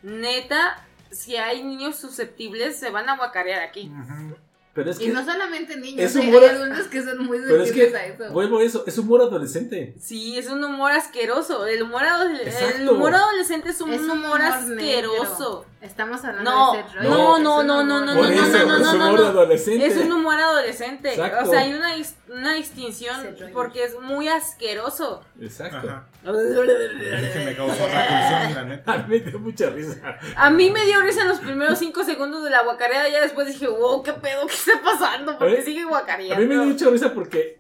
neta, 0.02 0.84
si 1.12 1.36
hay 1.38 1.64
niños 1.64 1.96
susceptibles, 1.98 2.78
se 2.80 2.90
van 2.90 3.08
a 3.10 3.16
guacarear 3.18 3.62
aquí. 3.62 3.90
Ujú. 3.92 4.36
Pero 4.80 4.92
es 4.92 5.02
Y 5.02 5.08
que, 5.08 5.12
no 5.12 5.26
solamente 5.26 5.76
niños, 5.76 6.06
es 6.06 6.16
hay, 6.16 6.30
humor- 6.30 6.44
hay 6.44 6.50
adultos 6.56 6.88
que 6.88 7.04
son 7.04 7.26
muy 7.26 7.38
pero 7.40 7.62
es 7.64 7.68
sensibles 7.70 7.96
a 7.96 8.06
que 8.06 8.24
eso. 8.24 8.32
vuelvo 8.32 8.60
a 8.60 8.64
eso, 8.64 8.84
es 8.88 8.98
humor 8.98 9.22
adolescente. 9.22 9.94
Sí, 10.00 10.38
es 10.38 10.48
un 10.48 10.64
humor 10.64 10.94
asqueroso. 10.94 11.66
El 11.66 11.84
humor, 11.84 12.04
adole- 12.04 12.50
el 12.80 12.88
humor 12.90 13.14
adolescente 13.14 13.72
es 13.72 13.82
un 13.82 13.92
Es 13.92 14.00
un 14.00 14.12
humor 14.12 14.40
humor 14.40 14.42
asqueroso. 14.42 15.66
Estamos 15.82 16.22
hablando 16.26 16.52
No, 16.52 16.74
de 16.74 16.84
Seth 16.84 16.96
no, 16.96 17.02
Rogen. 17.02 17.10
no, 17.10 17.36
un 17.36 17.44
no, 17.44 17.56
humor 17.60 17.86
no, 17.86 18.06
no, 18.06 18.14
Por 18.14 18.24
no, 18.30 18.30
eso, 18.32 18.58
no, 18.66 18.66
no, 18.68 18.76
es 18.76 18.82
no, 18.82 18.92
humor 19.08 19.20
no. 19.20 19.26
adolescente. 19.28 19.86
Es 19.86 19.96
un 19.98 20.12
humor 20.12 20.36
adolescente. 20.36 21.10
Exacto. 21.12 21.48
O 21.48 21.52
sea, 21.52 21.62
hay 21.62 21.74
una, 21.74 21.94
una 22.28 22.54
distinción 22.54 23.18
porque 23.54 23.86
es 23.86 23.98
muy 23.98 24.28
asqueroso. 24.28 25.24
Exacto. 25.40 25.78
Ajá. 25.78 26.06
Es 26.26 27.34
que 27.34 27.46
me 27.46 27.56
causó 27.56 27.76
repulsión, 27.88 28.54
la 28.56 28.64
neta. 28.66 28.92
A 28.94 28.98
mí 28.98 29.06
me 29.08 29.20
dio 29.20 29.40
mucha 29.40 29.70
risa. 29.70 30.20
A 30.36 30.50
mí 30.50 30.70
me 30.70 30.86
dio 30.86 31.02
risa 31.02 31.22
en 31.22 31.30
los 31.30 31.40
primeros 31.40 31.80
cinco 31.80 32.04
segundos 32.04 32.44
de 32.44 32.50
la 32.50 32.64
guacareada. 32.64 33.08
Ya 33.08 33.22
después 33.22 33.48
dije, 33.48 33.68
wow, 33.68 34.04
qué 34.04 34.12
pedo, 34.14 34.46
qué 34.48 34.54
está 34.54 34.82
pasando. 34.84 35.38
Porque 35.38 35.60
¿Eh? 35.60 35.64
sigue 35.64 35.84
A 35.84 35.88
guacareando. 35.88 36.36
mí 36.42 36.46
me 36.46 36.56
dio 36.56 36.66
mucha 36.66 36.90
risa 36.90 37.14
porque 37.14 37.58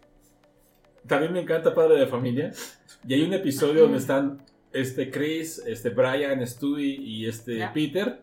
también 1.07 1.31
me 1.31 1.39
encanta 1.39 1.73
Padre 1.73 1.95
de 2.01 2.07
Familia. 2.07 2.51
Y 3.07 3.13
hay 3.13 3.23
un 3.23 3.33
episodio 3.33 3.83
donde 3.83 3.97
están 3.99 4.43
este 4.73 5.09
Chris, 5.11 5.59
este 5.65 5.89
Brian, 5.89 6.45
Stewie 6.45 6.95
y 7.01 7.25
este 7.27 7.57
Ya. 7.57 7.73
Peter. 7.73 8.21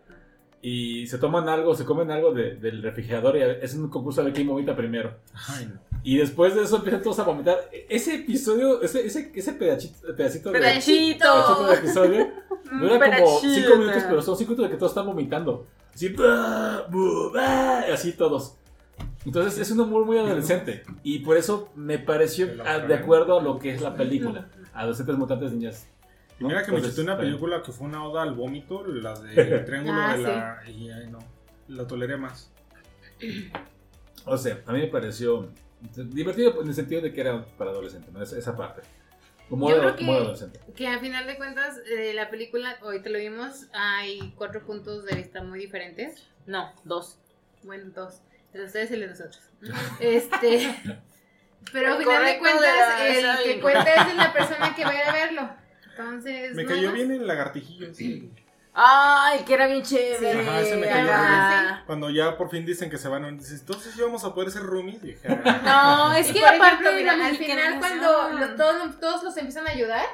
Y 0.62 1.06
se 1.06 1.18
toman 1.18 1.48
algo, 1.48 1.74
se 1.76 1.84
comen 1.84 2.10
algo 2.10 2.32
de- 2.32 2.56
del 2.56 2.82
refrigerador 2.82 3.36
y 3.36 3.42
es 3.64 3.74
un 3.74 3.88
concurso 3.88 4.24
de 4.24 4.32
quién 4.32 4.48
vomita 4.48 4.74
primero. 4.74 5.14
Ay, 5.48 5.66
no. 5.72 5.80
Y 6.02 6.16
después 6.18 6.54
de 6.54 6.62
eso 6.62 6.76
empiezan 6.76 7.02
todos 7.02 7.18
a 7.20 7.24
vomitar. 7.24 7.56
Ese 7.88 8.16
episodio, 8.16 8.80
ese, 8.82 9.06
ese, 9.06 9.30
ese 9.34 9.52
pedacito, 9.52 10.14
pedacito, 10.16 10.50
de, 10.52 10.58
Pedacito. 10.58 11.66
de 11.68 11.74
episodio 11.74 12.26
dura 12.64 12.88
como 12.88 12.98
Pedacito. 13.00 13.40
5 13.54 13.76
minutos, 13.76 14.02
pero 14.08 14.22
son 14.22 14.36
5 14.36 14.50
minutos 14.52 14.66
de 14.66 14.70
que 14.72 14.78
todos 14.78 14.92
están 14.92 15.06
vomitando. 15.06 15.66
Así, 15.94 16.08
"Bah, 16.10 16.86
bah", 17.32 17.84
así 17.92 18.12
todos. 18.12 18.56
Entonces 19.24 19.58
es 19.58 19.70
un 19.72 19.80
humor 19.80 20.04
muy 20.04 20.18
adolescente. 20.18 20.82
Y 21.02 21.20
por 21.20 21.36
eso 21.36 21.70
me 21.74 21.98
pareció 21.98 22.46
de 22.46 22.94
acuerdo 22.94 23.38
a 23.38 23.42
lo 23.42 23.58
que 23.58 23.74
es 23.74 23.80
la 23.82 23.94
película. 23.96 24.48
Adolescentes 24.72 25.16
mutantes 25.16 25.52
niñas. 25.52 25.88
¿No? 26.38 26.48
Mira 26.48 26.62
que 26.62 26.70
me 26.70 26.76
Entonces, 26.78 26.96
chuté 26.96 27.02
una 27.10 27.16
película 27.18 27.62
que 27.62 27.72
fue 27.72 27.86
una 27.86 28.04
oda 28.04 28.22
al 28.22 28.34
vómito, 28.34 28.84
la 28.86 29.18
de 29.18 29.58
Triángulo 29.66 29.98
Ah, 30.00 30.16
de 30.16 30.22
la. 30.22 30.62
Y 30.70 30.90
ay, 30.90 31.08
no. 31.10 31.18
La 31.68 31.86
toleré 31.86 32.16
más. 32.16 32.50
O 34.24 34.36
sea, 34.36 34.60
a 34.66 34.72
mí 34.72 34.80
me 34.80 34.86
pareció 34.88 35.50
divertido 35.94 36.60
en 36.62 36.68
el 36.68 36.74
sentido 36.74 37.00
de 37.00 37.12
que 37.12 37.20
era 37.20 37.44
para 37.56 37.70
adolescentes, 37.70 38.12
¿no? 38.12 38.22
Esa, 38.22 38.38
esa 38.38 38.56
parte. 38.56 38.82
Humor, 39.48 39.70
Yo 39.74 39.80
creo 39.80 39.96
que- 39.96 40.04
adolescente. 40.10 40.60
Que 40.74 40.88
a 40.88 40.98
final 40.98 41.26
de 41.26 41.36
cuentas, 41.36 41.78
eh, 41.88 42.12
la 42.14 42.28
película, 42.30 42.76
hoy 42.82 43.00
te 43.00 43.10
lo 43.10 43.18
vimos, 43.18 43.66
hay 43.72 44.32
cuatro 44.36 44.64
puntos 44.66 45.04
de 45.04 45.14
vista 45.14 45.42
muy 45.42 45.60
diferentes. 45.60 46.26
No, 46.46 46.72
dos. 46.84 47.18
Bueno, 47.62 47.90
dos. 47.94 48.22
El 48.52 48.60
de 48.62 48.66
ustedes 48.66 48.90
y 48.90 48.94
el 48.94 49.00
de 49.00 49.06
nosotros. 49.08 49.40
Este. 50.00 50.74
Pero 51.72 51.92
a 51.92 51.96
El 51.96 52.02
final 52.02 52.24
de 52.24 52.38
cuentas, 52.38 52.62
de 52.98 53.22
la- 53.22 53.34
el 53.38 53.42
que 53.44 53.56
y- 53.56 53.60
cuenta 53.60 53.94
es 53.94 54.16
la 54.16 54.32
persona 54.32 54.74
que 54.74 54.84
va 54.84 54.90
a 54.90 54.94
ir 54.94 55.00
a 55.02 55.12
verlo. 55.12 55.50
Entonces. 55.98 56.54
Me 56.54 56.64
cayó 56.66 56.92
bien 56.92 57.10
el 57.12 57.26
lagartijillo. 57.26 57.94
sí. 57.94 58.30
Ay, 58.78 59.40
que 59.46 59.54
era 59.54 59.66
bien 59.68 59.82
chévere. 59.82 60.32
Sí, 60.34 60.38
ajá, 60.48 60.62
se 60.62 60.76
me 60.76 60.86
cayó 60.86 61.10
Ajá. 61.10 61.82
Cuando 61.86 62.10
ya 62.10 62.36
por 62.36 62.50
fin 62.50 62.66
dicen 62.66 62.90
que 62.90 62.98
se 62.98 63.08
van 63.08 63.24
a 63.24 63.30
dices, 63.30 63.60
entonces 63.60 63.96
ya 63.96 64.04
vamos 64.04 64.22
a 64.24 64.34
poder 64.34 64.50
ser 64.50 64.64
roomies. 64.64 65.00
Dije, 65.00 65.26
ah, 65.28 66.08
No, 66.10 66.14
es 66.14 66.30
que 66.30 66.44
aparte 66.44 66.84
mira, 66.94 67.12
al 67.14 67.36
final 67.38 67.78
cuando 67.78 68.38
los- 68.38 68.56
todos, 68.56 69.00
todos 69.00 69.22
los 69.22 69.34
empiezan 69.38 69.66
a 69.66 69.70
ayudar, 69.70 70.04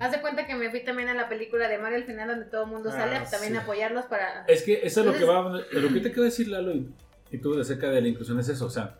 haz 0.00 0.10
de 0.10 0.20
cuenta 0.20 0.48
que 0.48 0.56
me 0.56 0.68
fui 0.68 0.82
también 0.82 1.08
a 1.10 1.14
la 1.14 1.28
película 1.28 1.68
de 1.68 1.78
Mario 1.78 1.98
al 1.98 2.04
final 2.06 2.26
donde 2.26 2.46
todo 2.46 2.64
el 2.64 2.70
mundo 2.70 2.90
sale 2.90 3.14
Ah, 3.18 3.22
a 3.24 3.30
también 3.30 3.52
sí. 3.52 3.58
apoyarlos 3.60 4.06
para... 4.06 4.44
Es 4.48 4.64
que 4.64 4.80
eso 4.82 5.00
es 5.02 5.06
lo 5.06 5.12
que 5.14 5.22
va. 5.24 5.42
Lo 5.70 5.88
que 5.94 6.00
te 6.00 6.08
quiero 6.10 6.24
decir, 6.24 6.48
Lalo, 6.48 6.72
y, 6.74 6.92
y 7.30 7.38
tú 7.38 7.56
acerca 7.60 7.88
de 7.88 8.00
la 8.02 8.08
inclusión 8.08 8.40
es 8.40 8.48
eso. 8.48 8.66
O 8.66 8.70
sea, 8.70 8.98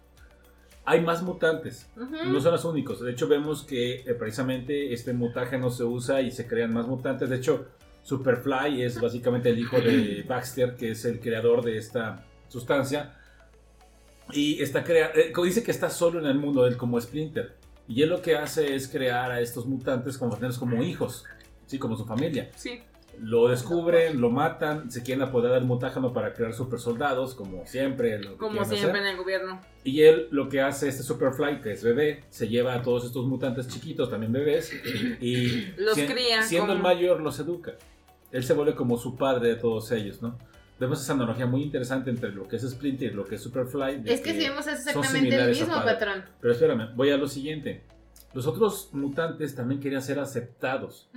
hay 0.89 1.03
más 1.03 1.23
mutantes. 1.23 1.87
No 1.97 2.41
son 2.41 2.53
los 2.53 2.65
únicos. 2.65 3.01
De 3.01 3.11
hecho, 3.11 3.29
vemos 3.29 3.63
que 3.63 3.97
eh, 3.97 4.15
precisamente 4.15 4.95
este 4.95 5.13
mutágeno 5.13 5.71
se 5.71 5.85
usa 5.85 6.23
y 6.23 6.31
se 6.31 6.47
crean 6.47 6.73
más 6.73 6.87
mutantes. 6.87 7.29
De 7.29 7.37
hecho, 7.37 7.67
Superfly 8.03 8.83
es 8.83 8.99
básicamente 8.99 9.51
el 9.51 9.59
hijo 9.59 9.79
de 9.79 10.25
Baxter, 10.29 10.77
que 10.77 10.93
es 10.93 11.05
el 11.05 11.21
creador 11.21 11.63
de 11.63 11.77
esta 11.77 12.25
sustancia. 12.49 13.15
Y 14.33 14.63
está 14.63 14.83
crea 14.83 15.13
eh, 15.15 15.33
dice 15.45 15.63
que 15.63 15.71
está 15.71 15.91
solo 15.91 16.21
en 16.21 16.27
el 16.27 16.39
mundo, 16.39 16.67
él 16.67 16.79
como 16.79 16.99
Splinter. 16.99 17.57
Y 17.87 18.01
él 18.01 18.09
lo 18.09 18.23
que 18.23 18.37
hace 18.37 18.75
es 18.75 18.89
crear 18.89 19.31
a 19.31 19.41
estos 19.43 19.67
mutantes 19.67 20.17
como 20.17 20.35
tenerlos 20.37 20.59
como 20.59 20.83
hijos, 20.83 21.25
¿sí? 21.67 21.79
como 21.79 21.97
su 21.97 22.07
familia. 22.07 22.51
Sí. 22.57 22.81
Lo 23.21 23.49
descubren, 23.49 24.21
lo 24.21 24.31
matan, 24.31 24.91
se 24.91 25.03
quieren 25.03 25.23
apoderar 25.23 25.57
del 25.57 25.65
mutágeno 25.67 26.13
para 26.13 26.33
crear 26.35 26.53
super 26.55 26.79
soldados, 26.79 27.35
como 27.35 27.67
siempre. 27.67 28.19
lo 28.21 28.33
que 28.33 28.37
Como 28.39 28.65
siempre 28.65 28.91
hacer. 28.91 28.97
en 29.03 29.07
el 29.09 29.17
gobierno. 29.17 29.61
Y 29.85 30.03
él 30.03 30.29
lo 30.31 30.49
que 30.49 30.61
hace, 30.61 30.89
este 30.89 31.03
Superfly, 31.03 31.61
que 31.61 31.73
es 31.73 31.83
bebé, 31.83 32.25
se 32.31 32.49
lleva 32.49 32.75
a 32.75 32.83
todos 32.83 33.05
estos 33.05 33.27
mutantes 33.27 33.69
chiquitos, 33.69 34.11
también 34.11 34.33
bebés, 34.33 34.73
y 35.21 35.67
Los 35.79 35.95
si- 35.95 36.07
cría 36.07 36.43
siendo 36.43 36.73
el 36.73 36.79
mayor 36.81 37.21
los 37.21 37.39
educa. 37.41 37.75
Él 38.31 38.45
se 38.45 38.53
vuelve 38.55 38.75
como 38.75 38.99
su 38.99 39.17
padre 39.17 39.49
de 39.49 39.55
todos 39.57 39.91
ellos, 39.93 40.21
¿no? 40.23 40.37
Vemos 40.79 41.03
esa 41.03 41.15
analogía 41.15 41.47
muy 41.47 41.63
interesante 41.63 42.09
entre 42.11 42.31
lo 42.31 42.47
que 42.47 42.55
es 42.57 42.63
Splinter 42.63 43.11
y 43.11 43.15
lo 43.15 43.25
que 43.25 43.35
es 43.35 43.43
Superfly. 43.43 44.03
Es 44.05 44.21
que 44.21 44.33
si 44.33 44.39
vemos 44.49 44.67
exactamente 44.69 45.35
el 45.35 45.49
mismo 45.49 45.75
patrón. 45.75 46.25
Pero 46.41 46.53
espérame, 46.53 46.91
voy 46.95 47.11
a 47.11 47.17
lo 47.17 47.27
siguiente. 47.27 47.83
Los 48.35 48.47
otros 48.47 48.91
mutantes 48.93 49.55
también 49.55 49.81
querían 49.81 50.03
ser 50.03 50.19
aceptados. 50.21 51.09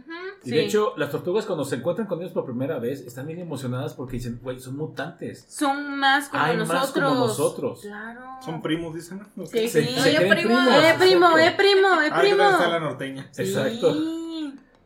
Y 0.43 0.49
Sí. 0.49 0.55
de 0.55 0.65
hecho, 0.65 0.93
las 0.97 1.11
tortugas 1.11 1.45
cuando 1.45 1.65
se 1.65 1.75
encuentran 1.75 2.07
con 2.07 2.19
ellos 2.19 2.31
por 2.31 2.45
primera 2.45 2.79
vez 2.79 3.01
están 3.01 3.27
bien 3.27 3.39
emocionadas 3.39 3.93
porque 3.93 4.13
dicen, 4.13 4.39
güey, 4.41 4.59
son 4.59 4.77
mutantes. 4.77 5.45
Son 5.49 5.99
más 5.99 6.29
como 6.29 6.41
Hay 6.43 6.57
nosotros. 6.57 6.81
más 6.81 6.91
como 6.91 7.15
nosotros. 7.15 7.81
Claro. 7.81 8.21
son 8.43 8.61
primos, 8.61 8.95
dicen. 8.95 9.21
¿no? 9.35 9.45
Sí, 9.45 9.67
Se- 9.67 9.83
sí. 9.85 9.93
se 9.93 10.01
Oye, 10.09 10.15
creen 10.17 10.29
primo. 10.31 10.55
primos. 10.61 10.83
Eh, 10.83 10.95
primo, 10.97 11.25
exacto. 11.37 11.37
eh, 11.37 11.53
primo, 11.57 11.87
eh, 12.01 12.09
Ah, 12.11 12.19
primo. 12.21 12.37
¿qué 12.37 12.43
tal 12.43 12.53
está 12.53 12.67
la 12.69 12.79
norteña? 12.79 13.27
Sí. 13.31 13.41
Exacto. 13.43 13.95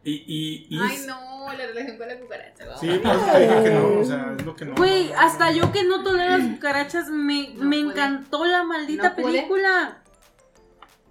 Y, 0.03 0.11
y, 0.27 0.67
y 0.69 0.79
Ay, 0.81 0.95
es- 0.95 1.07
no, 1.07 1.17
la 1.47 1.65
relación 1.67 1.97
con 1.97 2.07
la 2.07 2.19
cucaracha. 2.19 2.65
vamos. 2.65 2.79
Sí, 2.81 2.87
te 2.87 3.39
dije 3.39 3.63
que 3.63 3.71
no. 3.71 3.99
O 3.99 4.03
sea, 4.03 4.35
es 4.37 4.45
lo 4.45 4.55
que 4.55 4.65
no. 4.65 4.75
Güey, 4.75 5.11
hasta 5.13 5.51
yo 5.51 5.71
que 5.71 5.83
no 5.83 6.03
tolero 6.03 6.37
las 6.37 6.47
cucarachas, 6.47 7.09
me, 7.09 7.53
No 7.55 7.65
me 7.65 7.79
encantó 7.79 8.45
la 8.45 8.63
maldita 8.63 9.09
No 9.11 9.15
película. 9.15 10.01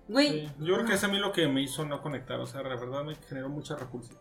Güey, 0.08 0.46
Sí, 0.46 0.52
yo 0.60 0.74
creo 0.74 0.86
que 0.86 0.94
es 0.94 1.04
a 1.04 1.08
mí 1.08 1.18
lo 1.18 1.32
que 1.32 1.48
me 1.48 1.62
hizo 1.62 1.84
no 1.84 2.02
conectar. 2.02 2.38
O 2.40 2.46
sea, 2.46 2.62
la 2.62 2.76
verdad 2.76 3.04
me 3.04 3.14
generó 3.28 3.48
mucha 3.48 3.76
repulsión. 3.76 4.18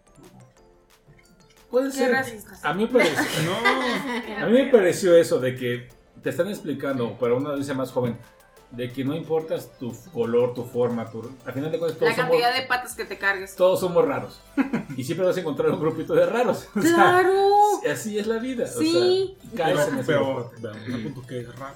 puede 1.69 1.88
qué 1.89 1.98
ser. 1.98 2.12
racistas. 2.12 2.63
A 2.63 2.74
mí, 2.74 2.84
me 2.84 2.89
pareció, 2.89 3.15
No, 4.39 4.46
a 4.46 4.46
mí 4.48 4.54
me 4.54 4.65
pareció 4.72 5.15
eso 5.17 5.39
de 5.39 5.56
que 5.56 5.89
te 6.22 6.30
están 6.30 6.48
explicando 6.48 7.17
para 7.17 7.34
una 7.34 7.50
audiencia 7.50 7.74
más 7.74 7.91
joven 7.91 8.17
de 8.72 8.91
que 8.91 9.04
no 9.04 9.13
importas 9.15 9.78
tu 9.78 9.93
color, 10.12 10.56
tu 10.56 10.63
forma, 10.63 11.06
tu, 11.12 11.22
al 11.46 11.54
final 11.54 11.72
de 11.72 11.78
cuentas 11.78 12.00
todos 12.00 12.10
La 12.12 12.15
somos, 12.15 12.32
cantidad 12.41 12.60
de 12.60 12.67
patas 12.67 12.96
que 12.96 13.06
te 13.06 13.19
cargues. 13.19 13.56
todos 13.56 13.80
somos 13.80 14.04
raros. 14.04 14.41
y 14.98 15.04
siempre 15.04 15.28
vas 15.28 15.38
a 15.38 15.41
encontrar 15.41 15.69
un 15.69 15.80
grupito 15.80 16.15
de 16.15 16.26
raros. 16.26 16.67
O 16.76 16.82
sea, 16.82 16.93
¡Claro! 16.96 17.32
así 17.91 18.17
es 18.17 18.26
la 18.26 18.38
vida. 18.39 18.65
Sí. 18.65 19.38
O 19.54 19.56
sea, 19.56 19.65
caes 19.65 19.88
en 19.89 20.00
ese 20.00 20.04
pero, 20.08 20.52
pero 20.60 21.04
punto 21.04 21.22
que 21.28 21.41
es 21.41 21.56
raro. 21.60 21.76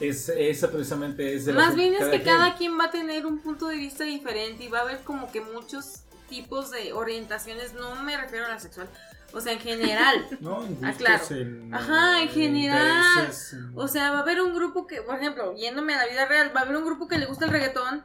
Es, 0.00 0.28
esa 0.28 0.70
precisamente 0.70 1.34
es 1.34 1.44
de 1.46 1.52
Más 1.52 1.74
bien 1.74 1.94
es 1.94 2.04
que 2.04 2.22
quien. 2.22 2.24
cada 2.36 2.54
quien 2.56 2.78
va 2.78 2.84
a 2.84 2.90
tener 2.90 3.26
un 3.26 3.40
punto 3.40 3.66
de 3.68 3.76
vista 3.76 4.04
diferente 4.04 4.64
y 4.64 4.68
va 4.68 4.78
a 4.78 4.82
haber 4.82 5.00
como 5.00 5.30
que 5.32 5.40
muchos 5.40 6.02
tipos 6.28 6.70
de 6.70 6.92
orientaciones, 6.92 7.72
no 7.74 7.94
me 8.02 8.16
refiero 8.16 8.46
a 8.46 8.50
la 8.50 8.60
sexual, 8.60 8.88
O 9.32 9.40
sea, 9.40 9.52
en 9.52 9.58
general. 9.60 10.26
No, 10.40 10.62
en 10.64 10.78
Ah, 10.84 10.94
en, 11.30 11.74
Ajá, 11.74 12.22
en 12.22 12.28
general. 12.28 13.08
intereses, 13.16 13.52
en- 13.54 13.72
O 13.74 13.88
sea, 13.88 14.10
va 14.12 14.18
a 14.18 14.22
haber 14.22 14.40
un 14.40 14.54
grupo 14.54 14.86
que, 14.86 15.02
por 15.02 15.16
ejemplo, 15.16 15.54
yéndome 15.56 15.94
a 15.94 15.98
la 15.98 16.06
vida 16.06 16.26
real, 16.26 16.52
va 16.54 16.60
a 16.60 16.62
haber 16.64 16.76
un 16.76 16.84
grupo 16.84 17.08
que 17.08 17.18
le 17.18 17.26
gusta 17.26 17.44
el 17.46 17.50
reggaetón. 17.50 18.04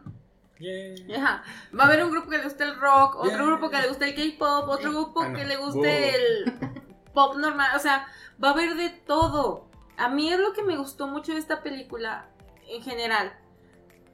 Yeah. 0.60 1.18
Ajá. 1.18 1.44
Va 1.78 1.84
a 1.84 1.88
haber 1.88 2.04
un 2.04 2.12
grupo 2.12 2.30
que 2.30 2.38
le 2.38 2.44
gusta 2.46 2.64
el 2.64 2.76
rock, 2.80 3.16
otro 3.18 3.30
Yeah. 3.32 3.44
grupo 3.44 3.70
que 3.70 3.82
le 3.82 3.88
gusta 3.90 4.08
el 4.08 4.16
K-pop, 4.16 4.70
otro 4.70 4.92
grupo 4.92 5.22
Ah, 5.22 5.30
no. 5.30 5.38
que 5.38 5.46
le 5.46 5.58
guste 5.58 6.16
el 6.16 6.54
pop 7.14 7.36
normal. 7.38 7.76
O 7.76 7.80
sea, 7.80 8.08
va 8.42 8.50
a 8.50 8.52
haber 8.52 8.76
de 8.76 8.90
todo. 8.90 9.68
A 9.98 10.10
mí 10.10 10.32
es 10.32 10.40
lo 10.40 10.54
que 10.54 10.64
me 10.64 10.78
gustó 10.78 11.08
mucho 11.08 11.34
de 11.34 11.40
esta 11.40 11.62
película 11.62 12.30
en 12.68 12.82
general. 12.82 13.38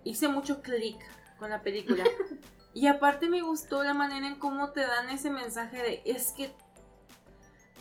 Hice 0.03 0.27
mucho 0.27 0.61
clic 0.61 0.97
con 1.37 1.49
la 1.49 1.61
película. 1.61 2.03
y 2.73 2.87
aparte 2.87 3.29
me 3.29 3.41
gustó 3.41 3.83
la 3.83 3.93
manera 3.93 4.27
en 4.27 4.35
cómo 4.35 4.71
te 4.71 4.81
dan 4.81 5.09
ese 5.09 5.29
mensaje 5.29 5.77
de 5.77 6.01
es 6.05 6.31
que 6.31 6.51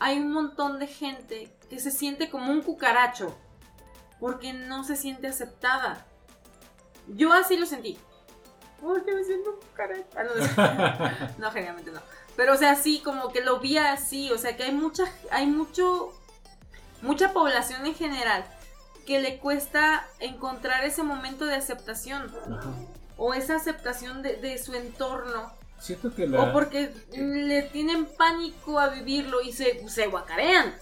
hay 0.00 0.18
un 0.18 0.32
montón 0.32 0.78
de 0.78 0.86
gente 0.86 1.52
que 1.68 1.80
se 1.80 1.90
siente 1.90 2.30
como 2.30 2.52
un 2.52 2.62
cucaracho 2.62 3.36
porque 4.20 4.52
no 4.52 4.84
se 4.84 4.96
siente 4.96 5.26
aceptada. 5.28 6.06
Yo 7.08 7.32
así 7.32 7.56
lo 7.56 7.66
sentí. 7.66 7.98
Porque 8.80 9.14
me 9.14 9.24
siento 9.24 9.50
un 9.50 9.60
cucaracho. 9.60 10.06
Ah, 10.16 10.24
no, 10.24 11.38
no, 11.46 11.50
generalmente 11.50 11.90
no. 11.90 12.00
Pero, 12.36 12.54
o 12.54 12.56
sea, 12.56 12.76
sí, 12.76 13.00
como 13.04 13.30
que 13.32 13.40
lo 13.40 13.58
vi 13.58 13.78
así. 13.78 14.30
O 14.30 14.38
sea, 14.38 14.56
que 14.56 14.64
hay 14.64 14.72
mucha, 14.72 15.04
hay 15.30 15.46
mucho, 15.46 16.12
mucha 17.02 17.32
población 17.32 17.86
en 17.86 17.94
general 17.94 18.44
que 19.06 19.20
le 19.20 19.38
cuesta 19.38 20.06
encontrar 20.20 20.84
ese 20.84 21.02
momento 21.02 21.46
de 21.46 21.54
aceptación 21.54 22.22
Ajá. 22.52 22.70
o 23.16 23.34
esa 23.34 23.56
aceptación 23.56 24.22
de, 24.22 24.36
de 24.36 24.58
su 24.58 24.74
entorno 24.74 25.50
Siento 25.80 26.12
que 26.14 26.26
la. 26.26 26.42
o 26.42 26.52
porque 26.52 26.92
le 27.16 27.62
tienen 27.62 28.04
pánico 28.06 28.78
a 28.80 28.88
vivirlo 28.88 29.40
y 29.40 29.52
se, 29.52 29.88
se 29.88 30.06
guacarean 30.08 30.74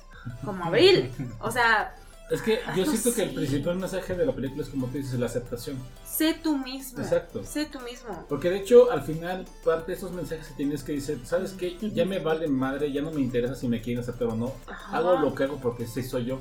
como 0.44 0.64
Abril. 0.64 1.12
O 1.40 1.50
sea, 1.50 1.94
Es 2.30 2.42
que 2.42 2.60
yo 2.74 2.84
siento 2.90 3.14
que 3.14 3.22
el 3.24 3.34
principal 3.34 3.76
mensaje 3.76 4.14
de 4.14 4.26
la 4.26 4.32
película 4.32 4.62
es 4.62 4.68
como 4.70 4.86
tú 4.86 4.94
dices, 4.98 5.18
la 5.20 5.26
aceptación. 5.26 5.78
Sé 6.16 6.34
tú 6.42 6.56
mismo. 6.56 7.00
Exacto. 7.00 7.44
Sé 7.44 7.66
tú 7.66 7.78
mismo. 7.80 8.24
Porque 8.28 8.50
de 8.50 8.58
hecho, 8.58 8.90
al 8.90 9.02
final, 9.02 9.46
parte 9.64 9.92
de 9.92 9.98
esos 9.98 10.12
mensajes 10.12 10.48
que 10.48 10.54
tienes 10.54 10.82
que 10.82 10.92
decir, 10.92 11.20
¿sabes 11.24 11.52
qué? 11.52 11.76
Ya 11.92 12.04
me 12.04 12.18
vale 12.18 12.48
madre, 12.48 12.92
ya 12.92 13.02
no 13.02 13.10
me 13.10 13.20
interesa 13.20 13.54
si 13.54 13.68
me 13.68 13.80
quieren 13.80 14.02
aceptar 14.02 14.28
o 14.28 14.36
no. 14.36 14.52
Ajá. 14.66 14.96
Hago 14.96 15.16
lo 15.18 15.34
que 15.34 15.44
hago 15.44 15.58
porque 15.60 15.86
sí 15.86 16.02
soy 16.02 16.26
yo. 16.26 16.38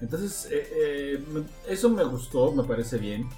Entonces, 0.00 0.48
eh, 0.50 0.68
eh, 0.76 1.24
eso 1.68 1.88
me 1.88 2.04
gustó, 2.04 2.52
me 2.52 2.64
parece 2.64 2.98
bien. 2.98 3.28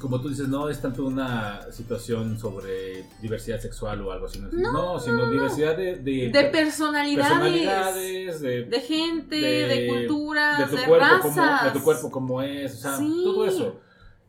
Como 0.00 0.20
tú 0.20 0.28
dices, 0.28 0.48
no 0.48 0.68
es 0.68 0.80
tanto 0.80 1.04
una 1.04 1.70
situación 1.72 2.38
sobre 2.38 3.06
diversidad 3.22 3.58
sexual 3.58 4.02
o 4.02 4.12
algo 4.12 4.26
así. 4.26 4.38
No, 4.38 4.48
No, 4.52 4.72
No, 4.72 4.98
sino 5.00 5.18
no, 5.24 5.30
diversidad 5.30 5.76
de, 5.76 5.96
de, 5.96 6.30
De 6.30 6.44
personalidades. 6.50 7.28
personalidades, 7.32 8.40
de, 8.40 8.64
De 8.64 8.80
gente, 8.80 9.36
de, 9.36 9.88
culturas, 9.88 10.70
de 10.70 10.76
tu 10.76 10.82
cuerpo 10.84 10.94
razas. 11.06 11.22
como 11.60 11.64
de 11.64 11.70
tu 11.78 11.84
cuerpo 11.84 12.10
como 12.10 12.42
es, 12.42 12.74
o 12.74 12.78
sea, 12.78 12.96
Sí. 12.98 13.22
todo 13.24 13.46
eso. 13.46 13.76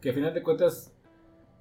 Que 0.01 0.09
al 0.09 0.15
final 0.15 0.33
de 0.33 0.43
cuentas 0.43 0.91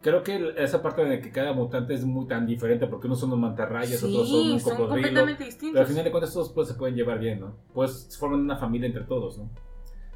creo 0.00 0.22
que 0.22 0.54
esa 0.58 0.80
parte 0.82 1.04
de 1.04 1.20
que 1.20 1.30
cada 1.32 1.52
mutante 1.52 1.94
es 1.94 2.04
muy 2.04 2.26
tan 2.26 2.46
diferente 2.46 2.86
porque 2.86 3.06
unos 3.06 3.18
son 3.20 3.32
un 3.32 3.40
mantarrayas, 3.40 3.98
Sí, 4.00 4.06
otros 4.06 4.28
son 4.30 4.52
un 4.52 4.60
son 4.60 4.70
cocodrilo. 4.76 4.88
completamente 4.88 5.34
Pero 5.38 5.44
al 5.46 5.50
distintos. 5.50 5.88
final 5.88 6.04
de 6.04 6.10
cuentas 6.10 6.32
todos 6.32 6.52
pues, 6.52 6.68
se 6.68 6.74
pueden 6.74 6.94
llevar 6.94 7.18
bien, 7.18 7.40
¿no? 7.40 7.56
Pues 7.72 8.16
forman 8.18 8.40
una 8.40 8.56
familia 8.56 8.86
entre 8.86 9.02
todos, 9.04 9.38
¿no? 9.38 9.50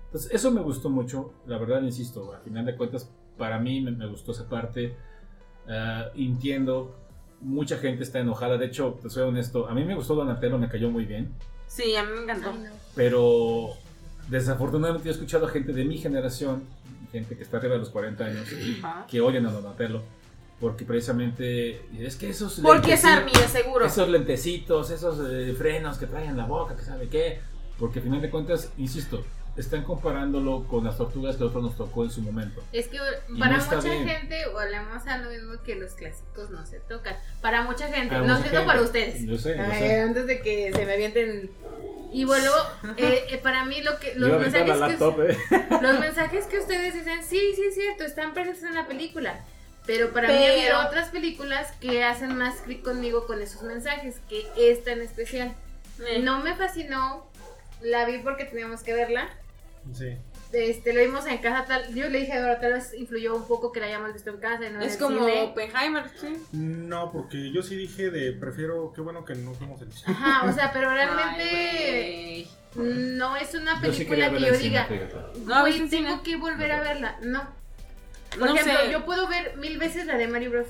Entonces 0.06 0.30
eso 0.32 0.50
me 0.52 0.60
gustó 0.62 0.88
mucho, 0.88 1.32
la 1.46 1.58
verdad 1.58 1.82
insisto, 1.82 2.32
al 2.32 2.42
final 2.42 2.64
de 2.64 2.76
cuentas 2.76 3.10
para 3.38 3.58
mí 3.58 3.80
me, 3.80 3.92
me 3.92 4.06
gustó 4.06 4.32
esa 4.32 4.48
parte. 4.48 4.94
Ah, 5.68 6.06
entiendo, 6.14 6.94
mucha 7.40 7.76
gente 7.78 8.02
está 8.02 8.18
enojada, 8.20 8.56
de 8.58 8.66
hecho, 8.66 8.98
te 9.02 9.08
soy 9.10 9.22
honesto, 9.22 9.68
a 9.68 9.74
mí 9.74 9.84
me 9.84 9.94
gustó 9.94 10.14
Donatello, 10.14 10.58
me 10.58 10.68
cayó 10.68 10.90
muy 10.90 11.04
bien. 11.04 11.30
Sí, 11.66 11.94
a 11.96 12.02
mí 12.02 12.10
me 12.14 12.22
encantó. 12.22 12.50
Ay, 12.50 12.58
no. 12.64 12.70
Pero 12.94 13.70
desafortunadamente 14.28 15.08
he 15.08 15.12
escuchado 15.12 15.46
a 15.46 15.50
gente 15.50 15.72
de 15.72 15.84
mi 15.84 15.98
generación, 15.98 16.62
gente 17.12 17.36
que 17.36 17.42
está 17.42 17.58
arriba 17.58 17.74
de 17.74 17.80
los 17.80 17.90
40 17.90 18.24
años, 18.24 18.46
Ajá. 18.82 19.06
que 19.08 19.20
odian 19.20 19.46
a 19.46 19.52
Donatello. 19.52 20.02
Porque 20.60 20.84
precisamente 20.84 21.82
es 22.04 22.16
que 22.16 22.30
esos 22.30 22.58
Porque 22.58 22.94
es 22.94 23.04
Army, 23.04 23.30
seguro. 23.46 23.84
esos 23.84 24.08
lentecitos, 24.08 24.90
esos 24.90 25.20
eh, 25.30 25.54
frenos 25.56 25.98
que 25.98 26.06
traen 26.06 26.30
en 26.30 26.36
la 26.36 26.46
boca, 26.46 26.74
que 26.74 26.82
sabe 26.82 27.08
qué. 27.08 27.38
Porque 27.78 28.00
al 28.00 28.04
final 28.06 28.20
de 28.20 28.28
cuentas, 28.28 28.72
insisto, 28.76 29.22
están 29.58 29.82
comparándolo 29.84 30.64
con 30.68 30.84
las 30.84 30.96
tortugas 30.96 31.36
que 31.36 31.42
a 31.42 31.46
nosotros 31.46 31.64
nos 31.64 31.76
tocó 31.76 32.04
en 32.04 32.10
su 32.10 32.22
momento. 32.22 32.62
Es 32.72 32.88
que 32.88 32.98
para 33.38 33.56
no 33.58 33.64
mucha 33.64 33.80
bien. 33.80 34.06
gente 34.08 34.46
volvemos 34.52 35.06
a 35.06 35.18
lo 35.18 35.30
mismo 35.30 35.54
que 35.64 35.74
los 35.74 35.92
clásicos 35.92 36.50
no 36.50 36.64
se 36.64 36.78
tocan. 36.80 37.16
Para 37.42 37.62
mucha 37.62 37.88
gente, 37.88 38.14
Para 38.14 38.26
no 38.26 38.36
mucha 38.36 38.48
gente. 38.50 38.66
para 38.66 38.80
ustedes. 38.82 39.24
Yo 39.26 39.36
sé, 39.36 39.56
yo 39.56 39.62
Ay, 39.64 39.78
sé. 39.78 40.00
antes 40.00 40.26
de 40.26 40.40
que 40.40 40.72
se 40.72 40.86
me 40.86 40.92
avienten. 40.94 41.50
Y 42.12 42.24
vuelvo, 42.24 42.54
eh, 42.96 43.26
eh, 43.30 43.38
para 43.38 43.64
mí 43.66 43.82
lo 43.82 43.98
que 43.98 44.14
los 44.14 44.30
mensajes, 44.40 44.68
la 44.68 44.74
que, 44.86 44.92
laptop, 44.92 45.20
¿eh? 45.22 45.36
los 45.82 46.00
mensajes 46.00 46.46
que 46.46 46.58
ustedes 46.58 46.94
dicen, 46.94 47.22
sí, 47.22 47.52
sí 47.54 47.62
es 47.68 47.74
cierto, 47.74 48.04
están 48.04 48.32
presentes 48.32 48.62
en 48.64 48.74
la 48.74 48.86
película. 48.86 49.44
Pero 49.86 50.12
para 50.12 50.28
mí 50.28 50.34
Pero- 50.38 50.52
habido 50.76 50.86
otras 50.88 51.08
películas 51.10 51.72
que 51.80 52.04
hacen 52.04 52.36
más 52.36 52.56
clic 52.60 52.82
conmigo 52.82 53.26
con 53.26 53.42
esos 53.42 53.62
mensajes, 53.62 54.16
que 54.28 54.46
esta 54.56 54.92
en 54.92 55.00
especial. 55.02 55.54
Eh, 56.08 56.20
No 56.20 56.40
me 56.40 56.54
fascinó, 56.54 57.26
la 57.82 58.04
vi 58.04 58.18
porque 58.18 58.44
teníamos 58.44 58.82
que 58.82 58.92
verla. 58.94 59.28
Sí. 59.94 60.16
Este, 60.52 60.94
lo 60.94 61.00
vimos 61.02 61.26
en 61.26 61.38
casa, 61.38 61.64
tal, 61.66 61.94
yo 61.94 62.08
le 62.08 62.20
dije 62.20 62.32
a 62.32 62.40
Dora, 62.40 62.58
tal 62.58 62.72
vez 62.72 62.94
influyó 62.94 63.36
un 63.36 63.46
poco 63.46 63.70
que 63.70 63.80
la 63.80 63.86
hayamos 63.86 64.14
visto 64.14 64.30
en 64.30 64.38
casa 64.38 64.66
y 64.66 64.72
no 64.72 64.80
Es 64.80 64.94
el 64.94 64.98
como 64.98 65.26
cine. 65.26 65.42
Oppenheimer, 65.42 66.04
sí. 66.18 66.36
No, 66.52 67.12
porque 67.12 67.50
yo 67.52 67.62
sí 67.62 67.76
dije 67.76 68.10
de 68.10 68.32
prefiero, 68.32 68.92
qué 68.94 69.02
bueno 69.02 69.24
que 69.26 69.34
no 69.34 69.52
fuimos 69.54 69.80
el 69.82 69.92
cine. 69.92 70.06
Ajá, 70.16 70.48
o 70.48 70.52
sea, 70.54 70.72
pero 70.72 70.88
realmente 70.90 72.46
no 72.74 73.36
es 73.36 73.54
una 73.54 73.80
Yo 73.82 73.92
sí 73.92 74.04
película 74.04 74.30
que 74.30 74.40
yo 74.40 74.52
diga. 74.58 74.88
No, 75.44 75.60
güey, 75.60 75.72
¿viste 75.80 75.84
en 75.84 75.90
tengo 76.04 76.10
cine? 76.10 76.22
que 76.22 76.36
volver 76.36 76.72
a 76.72 76.80
verla. 76.80 77.18
No. 77.22 77.42
Por 78.30 78.48
No 78.48 78.54
ejemplo, 78.54 78.80
sé. 78.84 78.92
yo 78.92 79.04
puedo 79.04 79.26
ver 79.28 79.56
mil 79.56 79.78
veces 79.78 80.06
la 80.06 80.16
de 80.16 80.28
Mario 80.28 80.50
Bros. 80.50 80.66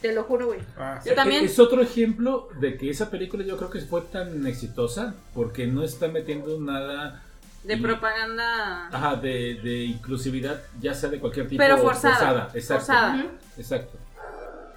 Te 0.00 0.12
lo 0.12 0.24
juro, 0.24 0.46
güey. 0.48 0.60
Ah, 0.76 1.00
Yo 1.04 1.14
también. 1.14 1.44
Es 1.44 1.58
otro 1.58 1.80
ejemplo 1.80 2.48
de 2.60 2.76
que 2.76 2.90
esa 2.90 3.10
película 3.10 3.44
yo 3.44 3.56
creo 3.56 3.70
que 3.70 3.80
fue 3.80 4.02
tan 4.02 4.46
exitosa 4.46 5.14
porque 5.34 5.66
no 5.66 5.82
está 5.82 6.08
metiendo 6.08 6.60
nada 6.60 7.22
De 7.66 7.74
Y- 7.74 7.80
propaganda. 7.80 8.88
ajá, 8.88 9.16
de, 9.16 9.54
de 9.62 9.84
inclusividad, 9.84 10.62
ya 10.80 10.94
sea 10.94 11.08
de 11.10 11.18
cualquier 11.18 11.48
tipo. 11.48 11.58
Pero 11.58 11.78
forzada. 11.78 12.48
exacto. 12.54 12.84
Forzada. 12.86 13.26
Exacto. 13.58 13.98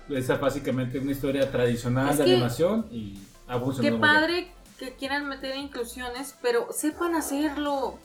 Esa 0.10 0.34
es 0.34 0.39
básicamente 0.39 0.97
una 0.97 1.12
historia 1.12 1.52
tradicional 1.52 2.10
Es 2.10 2.17
de 2.17 2.25
que- 2.25 2.32
animación 2.34 2.88
y 2.91 3.19
ha 3.47 3.60
funcionado 3.60 3.95
Qué 3.95 4.02
padre 4.02 4.52
que 4.80 4.95
quieran 4.95 5.28
meter 5.28 5.56
inclusiones, 5.56 6.36
pero 6.41 6.67
sepan 6.71 7.13
hacerlo. 7.15 7.99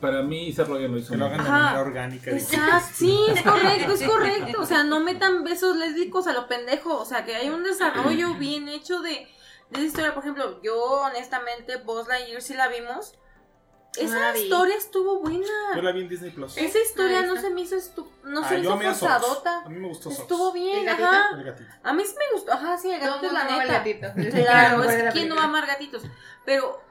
Para 0.00 0.22
mí, 0.22 0.52
Seth 0.52 0.66
Rogen 0.66 0.90
lo 0.90 0.98
hizo 0.98 1.12
que 1.12 1.16
lo 1.18 1.26
hagan 1.26 1.44
de 1.44 1.48
manera 1.50 1.80
orgánica. 1.80 2.30
Exacto, 2.32 2.88
sí, 2.92 3.16
es 3.28 3.40
correcto, 3.44 3.92
es 3.92 4.02
correcto. 4.02 4.60
O 4.62 4.66
sea, 4.66 4.82
no 4.82 4.98
metan 5.00 5.44
besos 5.44 5.76
lésbicos 5.76 6.26
a 6.26 6.32
lo 6.32 6.48
pendejo. 6.48 6.98
O 6.98 7.04
sea, 7.04 7.24
que 7.24 7.36
hay 7.36 7.48
un 7.50 7.62
desarrollo 7.62 8.34
bien 8.38 8.68
hecho 8.68 9.00
de, 9.00 9.10
de 9.10 9.28
esa 9.78 9.84
historia. 9.84 10.12
Por 10.14 10.24
ejemplo, 10.24 10.60
yo 10.62 10.76
honestamente, 11.02 11.76
Buzz 11.76 12.08
Lightyear 12.08 12.42
sí 12.42 12.54
la 12.54 12.66
vimos. 12.68 13.14
Esa 13.96 14.36
historia 14.36 14.76
estuvo 14.76 15.14
Yo 15.14 15.20
buena. 15.20 15.82
la 15.82 15.92
vi 15.92 16.00
en 16.02 16.08
Disney 16.08 16.30
Plus. 16.30 16.56
Esa 16.56 16.78
historia 16.78 17.22
no 17.22 17.36
se 17.40 17.50
me 17.50 17.60
hizo 17.62 17.76
estu 17.76 18.08
no 18.24 18.40
Ah, 18.44 18.48
se 18.48 18.58
me 18.58 18.62
yo 18.64 18.76
hizo 18.76 18.88
a 18.88 19.18
forzadota. 19.18 19.62
A 19.64 19.68
mí 19.68 19.78
me 19.78 19.88
gustó 19.88 20.10
Sox. 20.10 20.22
Estuvo 20.22 20.52
bien, 20.52 20.88
ajá. 20.88 21.30
El 21.36 21.44
gatito. 21.44 21.70
A 21.82 21.92
mí 21.92 22.04
sí 22.04 22.14
me 22.18 22.24
gustó, 22.34 22.52
ajá, 22.52 22.76
sí, 22.78 22.90
el 22.90 23.00
gatito 23.00 23.26
es 23.26 23.32
la 23.32 23.44
neta. 23.44 23.72
gatito. 23.72 24.06
Claro, 24.42 24.82
es 24.84 24.96
que 24.96 25.02
la 25.02 25.12
quién 25.12 25.28
no 25.28 25.36
va 25.36 25.42
a 25.42 25.44
amar 25.44 25.66
gatitos. 25.66 26.02
Pero 26.44 26.82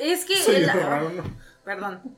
es 0.00 0.24
que. 0.24 0.36
Soy 0.36 0.60
la- 0.60 0.72
raro, 0.74 1.10
¿no? 1.10 1.22
Perdón. 1.64 2.16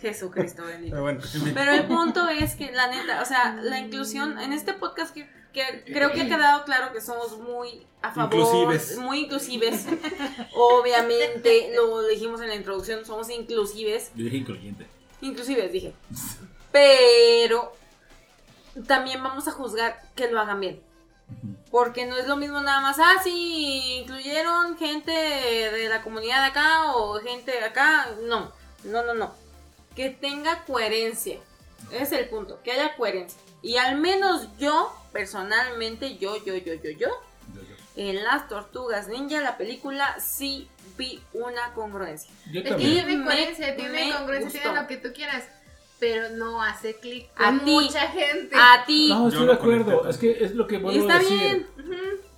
Jesucristo 0.00 0.64
bendito. 0.64 0.90
Pero 0.92 1.02
bueno. 1.02 1.20
Pero 1.54 1.72
el 1.72 1.86
punto 1.86 2.28
es 2.28 2.56
que, 2.56 2.72
la 2.72 2.88
neta, 2.88 3.22
o 3.22 3.24
sea, 3.24 3.54
la 3.60 3.78
inclusión 3.78 4.38
en 4.40 4.52
este 4.52 4.72
podcast 4.74 5.14
que, 5.14 5.30
que 5.52 5.84
creo 5.84 6.12
que 6.12 6.22
ha 6.22 6.26
quedado 6.26 6.64
claro 6.64 6.92
que 6.92 7.00
somos 7.00 7.38
muy 7.38 7.86
a 8.00 8.10
favor, 8.12 8.34
Inclusives. 8.34 8.98
muy 8.98 9.20
inclusives. 9.20 9.86
Obviamente, 10.54 11.72
lo 11.74 12.02
dijimos 12.06 12.40
en 12.40 12.48
la 12.48 12.54
introducción, 12.54 13.04
somos 13.04 13.30
inclusives. 13.30 14.10
Yo 14.14 14.24
dije 14.24 14.38
incluyente. 14.38 14.86
Inclusives, 15.20 15.70
dije. 15.72 15.94
Pero 16.72 17.72
también 18.86 19.22
vamos 19.22 19.46
a 19.48 19.52
juzgar 19.52 20.00
que 20.16 20.30
lo 20.30 20.40
hagan 20.40 20.60
bien. 20.60 20.82
Porque 21.70 22.04
no 22.06 22.16
es 22.16 22.26
lo 22.26 22.36
mismo 22.36 22.60
nada 22.60 22.80
más, 22.80 22.98
ah, 22.98 23.14
sí, 23.22 24.00
incluyeron 24.02 24.76
gente 24.76 25.12
de 25.12 25.88
la 25.88 26.02
comunidad 26.02 26.40
de 26.42 26.46
acá 26.50 26.92
o 26.94 27.18
gente 27.20 27.52
de 27.52 27.64
acá. 27.64 28.08
No, 28.22 28.52
no, 28.84 29.02
no, 29.04 29.14
no. 29.14 29.32
Que 29.96 30.10
tenga 30.10 30.64
coherencia. 30.64 31.38
Ese 31.90 32.02
es 32.02 32.12
el 32.12 32.28
punto, 32.28 32.60
que 32.62 32.72
haya 32.72 32.96
coherencia. 32.96 33.40
Y 33.62 33.76
al 33.76 33.96
menos 33.98 34.48
yo, 34.58 34.92
personalmente, 35.12 36.16
yo, 36.18 36.36
yo, 36.44 36.54
yo, 36.56 36.74
yo, 36.74 36.90
yo, 36.90 36.90
Yo- 36.98 37.08
yo- 37.08 37.76
en 37.96 38.22
Las 38.24 38.48
Tortugas 38.48 39.08
Ninja, 39.08 39.40
la 39.40 39.56
película, 39.58 40.16
sí 40.20 40.68
vi 40.96 41.20
una 41.32 41.72
congruencia. 41.74 42.32
Yo 42.50 42.62
también. 42.62 42.92
tiene 42.92 43.16
Me- 43.18 43.24
coherencia, 43.24 43.76
tiene 43.76 44.06
me 44.06 44.12
congruencia, 44.12 44.62
tiene 44.62 44.80
lo 44.80 44.86
que 44.86 44.96
tú 44.96 45.12
quieras. 45.14 45.44
Pero 46.00 46.30
no 46.30 46.60
hace 46.62 46.96
clic 46.96 47.28
A 47.36 47.50
ti. 47.52 47.60
mucha 47.64 48.00
gente. 48.08 48.56
A 48.56 48.84
ti. 48.84 49.08
No, 49.08 49.28
estoy 49.28 49.40
Yo 49.42 49.46
de 49.46 49.52
no 49.54 49.58
conecté 49.60 49.82
acuerdo. 49.82 50.00
tanto. 50.02 50.08
Es 50.10 50.16
que 50.18 50.44
es 50.44 50.54
lo 50.56 50.66
que 50.66 50.78
vuelvo 50.78 51.00
Está 51.02 51.14
a 51.14 51.18
decir. 51.20 51.38
bien. 51.38 51.66
ujú. 51.78 51.94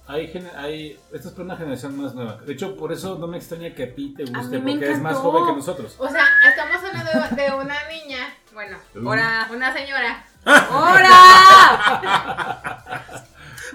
Hay, 0.06 0.28
gene- 0.28 0.50
hay, 0.54 1.00
esto 1.14 1.28
es 1.28 1.32
para 1.34 1.44
una 1.44 1.56
generación 1.56 1.96
más 1.96 2.14
nueva. 2.14 2.36
De 2.44 2.52
hecho, 2.52 2.76
por 2.76 2.92
eso 2.92 3.16
no 3.16 3.26
me 3.26 3.38
extraña 3.38 3.74
que 3.74 3.84
a 3.84 3.94
ti 3.94 4.12
te 4.14 4.24
guste, 4.26 4.58
porque 4.58 4.90
es 4.92 5.00
más 5.00 5.16
joven 5.16 5.46
que 5.46 5.52
nosotros. 5.52 5.94
O 5.98 6.08
sea, 6.10 6.26
estamos 6.46 6.76
hablando 6.84 7.10
de, 7.36 7.42
de 7.42 7.54
una 7.54 7.88
niña, 7.88 8.34
bueno, 8.52 8.76
¡Hora! 9.02 9.48
una 9.50 9.72
señora, 9.72 10.26
¡Hora! 10.44 11.10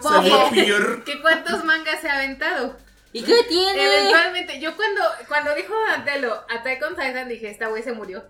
Que 1.06 1.22
cuántos 1.22 1.64
mangas 1.66 2.00
se 2.02 2.10
ha 2.10 2.16
aventado. 2.16 2.78
¿Y 3.12 3.24
qué 3.24 3.44
tiene? 3.50 3.84
Eventualmente, 3.84 4.60
yo 4.62 4.76
cuando, 4.76 5.02
cuando 5.28 5.54
dijo 5.56 5.74
Donatello, 5.74 6.46
Attack 6.50 6.84
on 6.88 6.96
Titan, 6.96 7.28
dije, 7.28 7.50
esta 7.50 7.68
güey 7.68 7.84
se 7.84 7.92
murió. 7.92 8.24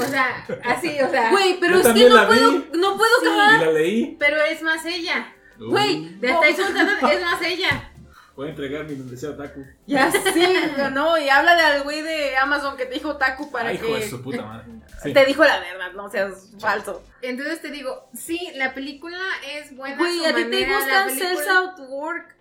O 0.00 0.04
sea, 0.04 0.46
así, 0.64 0.98
o 1.02 1.10
sea. 1.10 1.30
Güey, 1.30 1.58
pero 1.60 1.74
Yo 1.74 1.88
es 1.88 1.94
que 1.94 2.08
no 2.08 2.20
vi. 2.20 2.26
puedo, 2.26 2.52
no 2.74 2.96
puedo 2.96 3.10
Sí. 3.20 3.26
Y 3.26 3.28
acabar. 3.28 3.60
la 3.66 3.72
leí. 3.72 4.16
Pero 4.18 4.40
es 4.42 4.62
más 4.62 4.84
ella. 4.86 5.32
Güey, 5.58 6.14
De 6.20 6.32
Attack 6.32 6.58
on 6.60 6.66
Titan 6.74 7.10
es 7.10 7.20
más 7.22 7.42
ella. 7.42 7.91
Voy 8.34 8.46
a 8.46 8.50
entregar 8.50 8.84
mi 8.84 8.94
deseo 8.94 9.36
Taku. 9.36 9.64
Ya 9.86 10.10
sé, 10.10 10.72
no, 10.92 11.18
y 11.18 11.28
háblale 11.28 11.62
al 11.62 11.82
güey 11.82 12.00
de 12.00 12.36
Amazon 12.36 12.76
que 12.76 12.86
te 12.86 12.94
dijo 12.94 13.16
Taku 13.18 13.50
para 13.50 13.68
Ay, 13.68 13.76
hijo 13.76 13.88
de 13.94 14.00
que 14.00 14.08
su 14.08 14.22
puta 14.22 14.42
madre. 14.42 14.64
Sí. 15.02 15.12
te 15.12 15.24
dijo 15.26 15.44
la 15.44 15.60
verdad, 15.60 15.92
no 15.92 16.08
seas 16.10 16.50
falso. 16.58 17.02
Entonces 17.20 17.60
te 17.60 17.70
digo, 17.70 18.08
sí, 18.14 18.50
la 18.54 18.72
película 18.72 19.18
es 19.54 19.76
buena. 19.76 19.96
Güey, 19.98 20.24
¿a 20.24 20.34
ti 20.34 20.44
te 20.44 20.48
película- 20.48 21.08
Cells 21.10 21.48
Out 21.48 21.78
Work? 21.90 22.36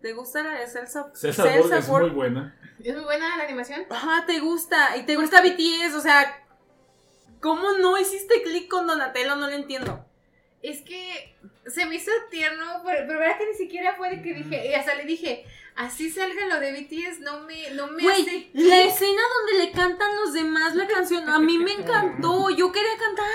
¿Te 0.00 0.12
gusta 0.12 0.42
la 0.42 0.60
de 0.60 0.66
Cells 0.66 0.94
Out 0.96 1.16
Cells 1.16 1.38
Borg 1.38 1.72
at 1.72 1.78
es 1.78 1.88
Work? 1.88 2.06
muy 2.06 2.14
buena. 2.14 2.54
Es 2.82 2.94
muy 2.94 3.04
buena 3.04 3.36
la 3.38 3.44
animación. 3.44 3.86
Ajá, 3.88 4.24
te 4.26 4.38
gusta. 4.40 4.96
Y 4.98 5.04
te 5.06 5.16
gusta 5.16 5.40
BTS, 5.40 5.94
o 5.96 6.00
sea, 6.00 6.44
¿cómo 7.40 7.72
no 7.78 7.96
hiciste 7.98 8.42
clic 8.42 8.68
con 8.70 8.86
Donatello? 8.86 9.34
No 9.36 9.48
lo 9.48 9.54
entiendo. 9.54 10.04
Es 10.64 10.80
que 10.80 11.36
se 11.66 11.84
me 11.86 11.96
hizo 11.96 12.10
tierno, 12.30 12.64
pero, 12.84 13.06
pero 13.06 13.18
verdad 13.20 13.36
que 13.38 13.46
ni 13.50 13.54
siquiera 13.54 13.94
fue 13.96 14.08
de 14.10 14.22
que 14.22 14.32
dije, 14.32 14.70
y 14.70 14.74
hasta 14.74 14.94
le 14.94 15.04
dije, 15.04 15.44
así 15.76 16.10
salga 16.10 16.46
lo 16.48 16.58
de 16.58 16.72
BTS, 16.72 17.20
no 17.20 17.40
me, 17.42 17.70
no 17.72 17.86
me 17.88 18.02
Güey, 18.02 18.22
hace 18.22 18.50
la 18.54 18.80
escena 18.82 19.20
donde 19.36 19.64
le 19.64 19.72
cantan 19.72 20.08
los 20.24 20.32
demás 20.32 20.74
la 20.74 20.86
canción, 20.86 21.28
a 21.28 21.38
mí 21.38 21.58
me 21.58 21.72
encantó. 21.72 22.48
Yo 22.48 22.72
quería 22.72 22.96
cantar. 22.98 23.26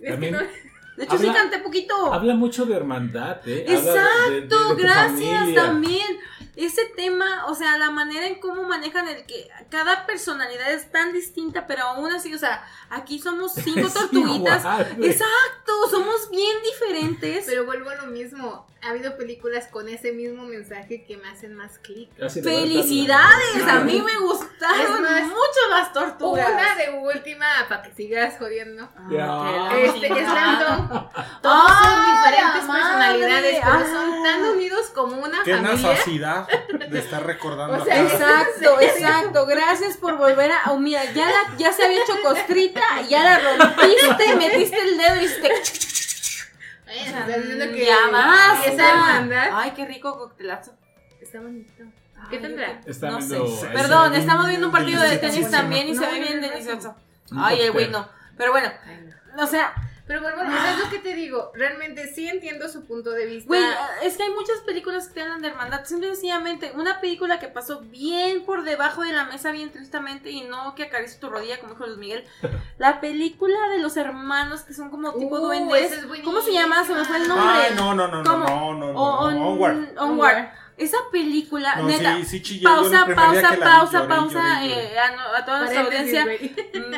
Es 0.00 0.04
que 0.04 0.10
También- 0.10 0.32
no- 0.34 0.68
De 0.98 1.04
hecho, 1.04 1.16
sí 1.18 1.26
Habla- 1.28 1.40
canté 1.40 1.58
poquito. 1.60 2.12
Habla 2.12 2.34
mucho 2.34 2.64
de 2.66 2.74
hermandad, 2.74 3.40
¿eh? 3.46 3.64
Habla 3.68 3.80
de- 3.92 4.30
de- 4.30 4.40
de- 4.40 4.40
de 4.40 4.46
Exacto, 4.46 4.76
gracias 4.76 5.38
familia. 5.40 5.62
también. 5.62 6.18
Ese 6.58 6.86
tema, 6.96 7.46
o 7.46 7.54
sea, 7.54 7.78
la 7.78 7.92
manera 7.92 8.26
en 8.26 8.40
cómo 8.40 8.64
manejan 8.64 9.06
el 9.06 9.24
que 9.26 9.48
cada 9.70 10.06
personalidad 10.06 10.72
es 10.72 10.90
tan 10.90 11.12
distinta, 11.12 11.68
pero 11.68 11.84
aún 11.84 12.10
así, 12.10 12.34
o 12.34 12.38
sea, 12.38 12.66
aquí 12.90 13.20
somos 13.20 13.54
cinco 13.54 13.88
tortuguitas. 13.94 14.64
Exacto, 15.00 15.72
somos 15.88 16.28
bien 16.32 16.56
diferentes. 16.64 17.44
Pero 17.46 17.64
vuelvo 17.64 17.90
a 17.90 17.94
lo 17.94 18.06
mismo. 18.06 18.66
Ha 18.80 18.90
habido 18.90 19.16
películas 19.16 19.66
con 19.66 19.88
ese 19.88 20.12
mismo 20.12 20.44
mensaje 20.44 21.04
que 21.04 21.16
me 21.16 21.28
hacen 21.28 21.52
más 21.56 21.78
clic. 21.80 22.08
Así 22.22 22.40
te 22.40 22.48
voy 22.48 22.56
a 22.56 22.60
dar 22.60 22.68
Felicidades, 22.68 23.68
a 23.68 23.80
mí 23.80 24.00
me 24.00 24.18
gustaron 24.18 25.02
más, 25.02 25.22
mucho 25.26 25.60
las 25.70 25.92
tortugas. 25.92 26.48
Una 26.48 26.74
de 26.76 26.90
última, 26.96 27.46
para 27.68 27.82
que 27.82 27.92
sigas 27.94 28.38
jodiendo. 28.38 28.88
Ya. 29.10 29.68
Este 29.78 30.06
es 30.06 30.28
Landon. 30.32 30.88
Todos 31.42 31.70
¡Ay, 31.76 31.84
son 31.84 32.06
diferentes 32.14 32.60
personalidades, 32.76 33.60
pero 33.60 33.72
Ah. 33.78 33.84
son 33.92 34.22
tan 34.22 34.44
unidos 34.44 34.86
como 34.94 35.16
una 35.24 35.42
Qué 35.42 35.56
familia. 35.56 35.74
necesidad 35.90 36.48
de 36.88 36.98
estar 37.00 37.26
recordando 37.26 37.82
O 37.82 37.84
sea. 37.84 38.00
Exacto, 38.00 38.80
exacto. 38.80 39.46
Gracias 39.46 39.96
por 39.96 40.16
volver 40.16 40.52
a. 40.52 40.70
Oh, 40.70 40.78
mira, 40.78 41.04
ya, 41.12 41.26
la, 41.26 41.56
ya 41.56 41.72
se 41.72 41.84
había 41.84 42.00
hecho 42.04 42.14
costrita, 42.22 42.82
ya 43.08 43.24
la 43.24 43.38
rompiste, 43.56 44.36
metiste 44.36 44.78
el 44.80 44.98
dedo 44.98 45.16
y 45.20 45.24
hiciste. 45.24 46.07
Ay, 46.88 46.98
estás 47.00 47.26
diciendo 47.26 47.66
que 47.74 47.84
ya 47.84 47.96
esa 48.64 48.90
hermandad 48.90 49.48
Ay, 49.52 49.72
qué 49.72 49.84
rico 49.84 50.18
coctelazo. 50.18 50.72
está 51.20 51.40
bonito. 51.40 51.84
¿Qué 52.30 52.36
Ay, 52.36 52.42
tendrá? 52.42 52.80
Está 52.86 53.10
no 53.10 53.20
sé. 53.20 53.38
Perdón, 53.72 54.14
estamos 54.14 54.48
viendo 54.48 54.66
un 54.66 54.72
partido 54.72 55.02
de 55.02 55.18
tenis 55.18 55.50
también 55.50 55.88
y 55.88 55.94
se 55.94 56.06
ve 56.06 56.18
bien 56.20 56.40
delicioso. 56.40 56.96
Ay, 57.36 57.60
el 57.60 57.72
güey 57.72 57.88
no. 57.90 58.08
Pero 58.36 58.52
bueno, 58.52 58.70
o 59.38 59.46
sea, 59.46 59.74
Pero 60.08 60.22
bueno, 60.22 60.38
bueno, 60.38 60.56
es 60.56 60.78
lo 60.78 60.88
que 60.90 60.98
te 60.98 61.14
digo. 61.14 61.52
Realmente 61.54 62.10
sí 62.12 62.26
entiendo 62.26 62.66
su 62.68 62.86
punto 62.86 63.10
de 63.10 63.26
vista. 63.26 63.46
Güey, 63.46 63.62
es 64.02 64.16
que 64.16 64.22
hay 64.24 64.30
muchas 64.30 64.58
películas 64.66 65.06
que 65.08 65.14
te 65.14 65.22
hablan 65.22 65.42
de 65.42 65.48
hermandad. 65.48 65.84
Simple 65.84 66.08
y 66.08 66.10
sencillamente, 66.12 66.72
una 66.74 67.00
película 67.00 67.38
que 67.38 67.48
pasó 67.48 67.80
bien 67.82 68.44
por 68.46 68.64
debajo 68.64 69.02
de 69.02 69.12
la 69.12 69.24
mesa, 69.24 69.52
bien 69.52 69.70
tristemente, 69.70 70.30
y 70.30 70.40
no 70.40 70.74
que 70.74 70.84
acaricie 70.84 71.20
tu 71.20 71.28
rodilla, 71.28 71.60
como 71.60 71.74
dijo 71.74 71.86
Luis 71.86 71.98
Miguel. 71.98 72.24
La 72.78 73.00
película 73.00 73.58
de 73.68 73.78
los 73.80 73.96
hermanos 73.98 74.62
que 74.62 74.72
son 74.72 74.88
como 74.90 75.12
tipo 75.14 75.36
Uh, 75.36 75.40
duendes. 75.40 75.92
es 75.92 76.06
¿Cómo 76.24 76.40
se 76.40 76.52
llama? 76.54 76.84
Se 76.84 76.94
me 76.94 77.04
fue 77.04 77.18
el 77.18 77.28
nombre. 77.28 77.46
Ay, 77.68 77.74
no, 77.76 77.94
no, 77.94 78.08
no, 78.08 78.22
no, 78.22 78.30
¿Cómo? 78.30 78.44
no, 78.46 78.74
no, 78.74 78.92
no, 78.94 79.00
on- 79.18 79.36
Onward. 79.36 79.98
Onward. 79.98 80.48
Esa 80.78 80.96
película, 81.12 81.74
No, 81.76 81.86
neta. 81.88 82.16
sí, 82.18 82.24
sí 82.24 82.40
chillé 82.42 82.62
Pausa, 82.64 83.04
pausa, 83.14 83.50
vi, 83.50 83.60
pausa, 83.60 83.98
lloré, 83.98 84.08
pausa. 84.08 84.38
lloré, 84.38 84.68
lloré. 84.70 84.92
eh, 84.94 84.98
a, 84.98 85.10
no- 85.16 85.34
a 85.34 85.44
toda 85.44 85.58
nuestra 85.58 85.82
audiencia. 85.82 86.24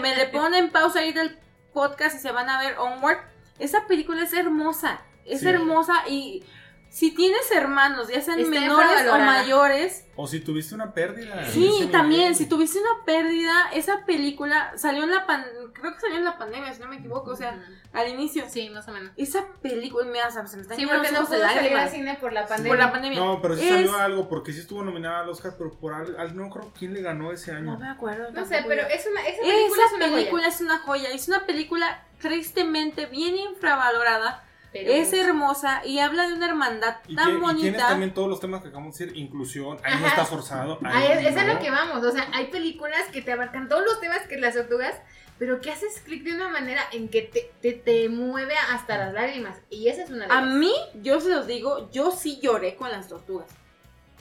me 0.00 0.16
le 0.16 0.26
ponen 0.26 0.70
pausa 0.70 1.00
ahí 1.00 1.12
del 1.12 1.36
podcast 1.72 2.16
y 2.16 2.18
se 2.18 2.32
van 2.32 2.48
a 2.48 2.58
ver 2.60 2.78
Onward. 2.78 3.18
Esa 3.58 3.86
película 3.86 4.22
es 4.22 4.32
hermosa, 4.32 5.00
es 5.24 5.40
Sí. 5.40 5.48
hermosa 5.48 5.94
y 6.08 6.44
si 6.92 7.14
tienes 7.14 7.48
hermanos, 7.52 8.08
ya 8.08 8.20
sean 8.20 8.40
Está 8.40 8.50
menores 8.50 9.08
o 9.08 9.18
mayores, 9.18 10.04
O 10.16 10.26
si 10.26 10.40
tuviste 10.40 10.74
una 10.74 10.92
pérdida. 10.92 11.46
sí, 11.46 11.88
también, 11.92 12.34
si 12.34 12.46
tuviste 12.46 12.78
una 12.80 13.04
pérdida, 13.06 13.70
esa 13.72 14.04
película 14.04 14.72
salió 14.76 15.04
en 15.04 15.10
la 15.12 15.24
pan, 15.24 15.46
creo 15.72 15.94
que 15.94 16.00
salió 16.00 16.16
en 16.18 16.24
la 16.24 16.36
pandemia, 16.36 16.74
si 16.74 16.80
no 16.82 16.88
me 16.88 16.96
equivoco, 16.96 17.30
o 17.30 17.36
sea, 17.36 17.58
al 17.92 18.08
inicio. 18.08 18.44
Sí, 18.48 18.68
más 18.70 18.88
o 18.88 18.92
menos. 18.92 19.12
Esa 19.16 19.46
película, 19.62 20.04
mira, 20.06 20.30
se 20.32 20.40
me 20.42 20.62
están 20.62 20.76
Sí, 20.76 20.84
porque 20.84 21.10
los 21.12 21.20
no 21.20 21.26
pudo 21.26 21.38
salir 21.40 21.74
al 21.76 21.88
cine 21.90 22.18
por 22.20 22.32
la 22.32 22.46
pandemia. 22.46 22.70
por 22.72 22.78
la 22.78 22.92
pandemia. 22.92 23.20
No, 23.20 23.40
pero 23.40 23.56
sí 23.56 23.62
Es- 23.62 23.70
salió 23.70 23.96
algo, 23.96 24.28
porque 24.28 24.52
sí 24.52 24.58
estuvo 24.60 24.82
nominada 24.82 25.20
al 25.20 25.28
Oscar, 25.28 25.54
pero 25.56 25.70
por 25.78 25.94
al, 25.94 26.18
al- 26.18 26.36
no 26.36 26.50
creo 26.50 26.72
quién 26.76 26.92
le 26.92 27.02
ganó 27.02 27.30
ese 27.32 27.52
No 27.52 27.58
año. 27.72 27.78
me 27.78 27.88
acuerdo. 27.88 28.32
No 28.32 28.44
sé, 28.44 28.64
pero 28.66 28.82
es 28.88 29.06
una, 29.06 29.20
esa 29.26 29.40
película 29.42 29.82
Esa 29.84 29.86
es 29.86 29.92
una 29.92 30.06
película 30.06 30.42
joya. 30.42 30.48
es 30.48 30.60
una 30.60 30.78
joya, 30.80 31.08
es 31.10 31.28
una 31.28 31.46
película 31.46 32.04
tristemente 32.20 33.06
bien 33.06 33.36
infravalorada. 33.36 34.44
Pero- 34.72 34.90
Es 34.92 35.12
hermosa 35.12 35.82
y 35.84 35.98
habla 35.98 36.28
de 36.28 36.34
una 36.34 36.46
hermandad 36.46 36.96
Y, 37.08 37.16
tan 37.16 37.26
que- 37.26 37.32
y 37.32 37.34
tienes 37.34 37.40
bonita. 37.54 37.88
también 37.88 38.14
todos 38.14 38.28
los 38.28 38.38
temas 38.40 38.62
que 38.62 38.68
acabamos 38.68 38.96
de 38.96 39.06
decir, 39.06 39.18
inclusión, 39.20 39.78
ahí 39.82 39.94
no 40.00 40.06
está 40.06 40.24
forzado. 40.24 40.78
Ah, 40.84 40.90
Ahí 40.94 41.08
es, 41.26 41.26
es 41.32 41.36
a 41.36 41.44
lo 41.44 41.58
que 41.58 41.70
vamos, 41.70 42.04
o 42.04 42.12
sea, 42.12 42.28
hay 42.32 42.46
películas 42.46 43.02
que 43.12 43.20
te 43.22 43.32
abarcan 43.32 43.68
todos 43.68 43.84
los 43.84 44.00
temas 44.00 44.20
que 44.28 44.38
las 44.38 44.54
tortugas, 44.54 44.94
pero 45.40 45.60
que 45.60 45.70
haces 45.72 46.00
clic 46.04 46.22
de 46.22 46.34
una 46.34 46.48
manera 46.50 46.82
en 46.92 47.08
que 47.08 47.22
te, 47.22 47.50
te, 47.62 47.72
te 47.72 48.08
mueve 48.10 48.54
hasta 48.72 48.96
las 48.98 49.12
lágrimas. 49.14 49.56
Y 49.70 49.88
esa 49.88 50.02
es 50.04 50.10
una 50.10 50.26
de 50.26 50.32
A 50.34 50.42
mí, 50.42 50.72
yo 51.02 51.20
se 51.20 51.30
los 51.30 51.46
digo, 51.46 51.90
yo 51.90 52.10
sí 52.12 52.38
lloré 52.42 52.76
con 52.76 52.90
las 52.90 53.08
tortugas. 53.08 53.48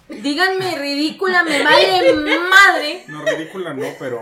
Díganme 0.08 0.76
ridícula, 0.80 1.44
me 1.44 1.62
vale 1.62 2.14
madre. 2.16 3.04
No, 3.08 3.24
ridícula 3.24 3.74
no, 3.76 3.86
pero. 4.00 4.20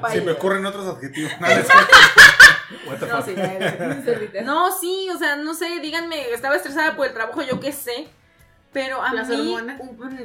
Vaya. 0.00 0.22
me 0.22 0.32
ocurren 0.32 0.66
otros 0.66 0.88
adjetivos. 0.96 1.30
Nada, 1.40 1.60
es- 1.60 1.68
What 2.86 2.98
the 2.98 3.06
No, 3.06 3.16
fuck? 3.22 3.26
sí, 3.26 3.34
ya. 3.36 4.40
No, 4.44 4.70
sí, 4.72 5.08
o 5.14 5.18
sea, 5.18 5.36
no 5.36 5.54
sé, 5.54 5.80
díganme, 5.80 6.30
estaba 6.30 6.56
estresada 6.56 6.96
por 6.96 7.06
el 7.06 7.12
trabajo, 7.14 7.42
yo 7.42 7.60
qué 7.60 7.72
sé. 7.72 8.08
Pero 8.72 9.00
a 9.00 9.12
Las 9.14 9.28
mí 9.28 9.54
hormonas. 9.54 9.80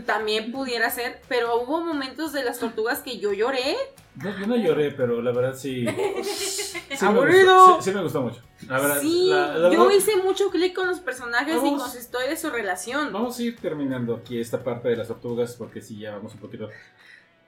también 0.07 0.51
pudiera 0.51 0.89
ser, 0.89 1.21
pero 1.27 1.61
hubo 1.61 1.81
momentos 1.81 2.33
de 2.33 2.43
las 2.43 2.57
tortugas 2.57 2.99
que 3.01 3.19
yo 3.19 3.31
lloré. 3.31 3.77
No, 4.15 4.37
yo 4.39 4.47
no 4.47 4.55
lloré, 4.55 4.89
pero 4.89 5.21
la 5.21 5.31
verdad 5.31 5.53
sí. 5.55 5.85
sí 6.23 6.77
me 7.01 7.07
Aburrido. 7.07 7.55
gustó, 7.67 7.81
sí, 7.83 7.89
sí 7.91 7.95
me 7.95 8.01
gustó 8.01 8.21
mucho. 8.23 8.41
La 8.67 8.79
verdad, 8.79 8.99
sí, 9.01 9.27
la- 9.29 9.47
la 9.55 9.69
yo 9.71 9.83
verdad- 9.83 9.95
hice 9.95 10.15
mucho 10.17 10.49
clic 10.49 10.73
con 10.75 10.87
los 10.87 10.99
personajes 10.99 11.53
y 11.53 11.57
Vamos. 11.57 11.83
con 11.83 11.91
su 11.91 11.99
historia 11.99 12.31
y 12.33 12.37
su 12.37 12.49
relación. 12.49 13.13
Vamos 13.13 13.37
a 13.37 13.43
ir 13.43 13.55
terminando 13.59 14.15
aquí 14.15 14.41
esta 14.41 14.63
parte 14.63 14.89
de 14.89 14.95
las 14.95 15.07
tortugas 15.09 15.53
porque 15.55 15.79
sí, 15.81 15.99
ya 15.99 16.15
vamos 16.15 16.33
un 16.33 16.39
poquito. 16.39 16.69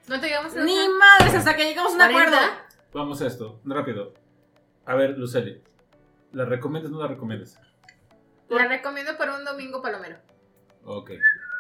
No 0.08 0.20
te 0.20 0.28
digamos 0.28 0.54
Ni 0.54 0.76
madres, 0.88 1.34
hasta 1.34 1.56
que 1.56 1.64
llegamos 1.66 1.94
a 1.94 1.96
un 1.96 2.02
acuerdo. 2.04 2.38
40. 2.38 2.66
Vamos 2.94 3.22
a 3.24 3.28
esto, 3.28 3.60
rápido. 3.66 4.14
A 4.86 4.96
ver, 4.96 5.18
Luceli, 5.18 5.62
¿la 6.32 6.46
recomiendas 6.46 6.92
o 6.92 6.96
no 6.96 7.02
la 7.02 7.08
recomiendas? 7.08 7.60
La 8.50 8.68
recomiendo 8.68 9.18
para 9.18 9.36
un 9.38 9.46
domingo 9.46 9.82
palomero. 9.82 10.18
Ok. 10.84 11.12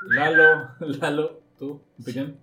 Lalo, 0.09 0.69
Lalo, 0.80 1.41
¿tú? 1.57 1.82
¿Opinión? 2.01 2.38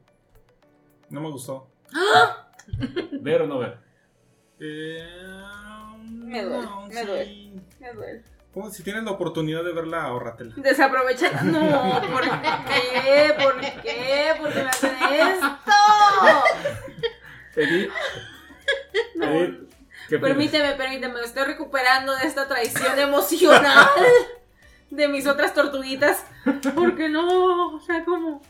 No 1.10 1.20
me 1.20 1.30
gustó. 1.30 1.68
¿Ver 3.20 3.42
o 3.42 3.46
no 3.46 3.58
ver? 3.58 3.78
Eh, 4.60 5.06
Me 6.02 6.42
duele, 6.44 6.62
no, 6.66 6.86
me 6.86 6.94
sí. 6.94 7.06
duele. 7.06 7.62
Me 7.80 7.92
duele. 7.92 8.22
Pues, 8.52 8.74
si 8.74 8.82
tienes 8.82 9.04
la 9.04 9.12
oportunidad 9.12 9.62
de 9.62 9.72
verla, 9.72 10.04
ahorratela. 10.04 10.54
Desaprovecha. 10.56 11.30
No, 11.44 12.00
¿por 12.12 12.22
qué? 12.22 13.34
¿Por 13.42 13.60
qué? 13.60 14.34
¿Por 14.40 14.52
qué 14.52 14.62
me 14.62 14.68
hacen 14.68 14.96
esto? 15.12 15.48
Edith, 17.56 17.90
Edith, 19.20 19.20
¿qué 19.20 19.26
opinas? 19.26 19.67
Permíteme, 20.08 20.72
permíteme, 20.74 21.14
me 21.14 21.20
estoy 21.26 21.44
recuperando 21.44 22.14
de 22.16 22.26
esta 22.26 22.48
traición 22.48 22.98
emocional 22.98 23.88
de 24.90 25.08
mis 25.08 25.26
otras 25.26 25.52
tortuguitas. 25.54 26.24
Porque 26.74 27.08
no, 27.08 27.74
o 27.76 27.80
sea, 27.80 28.04
como... 28.04 28.40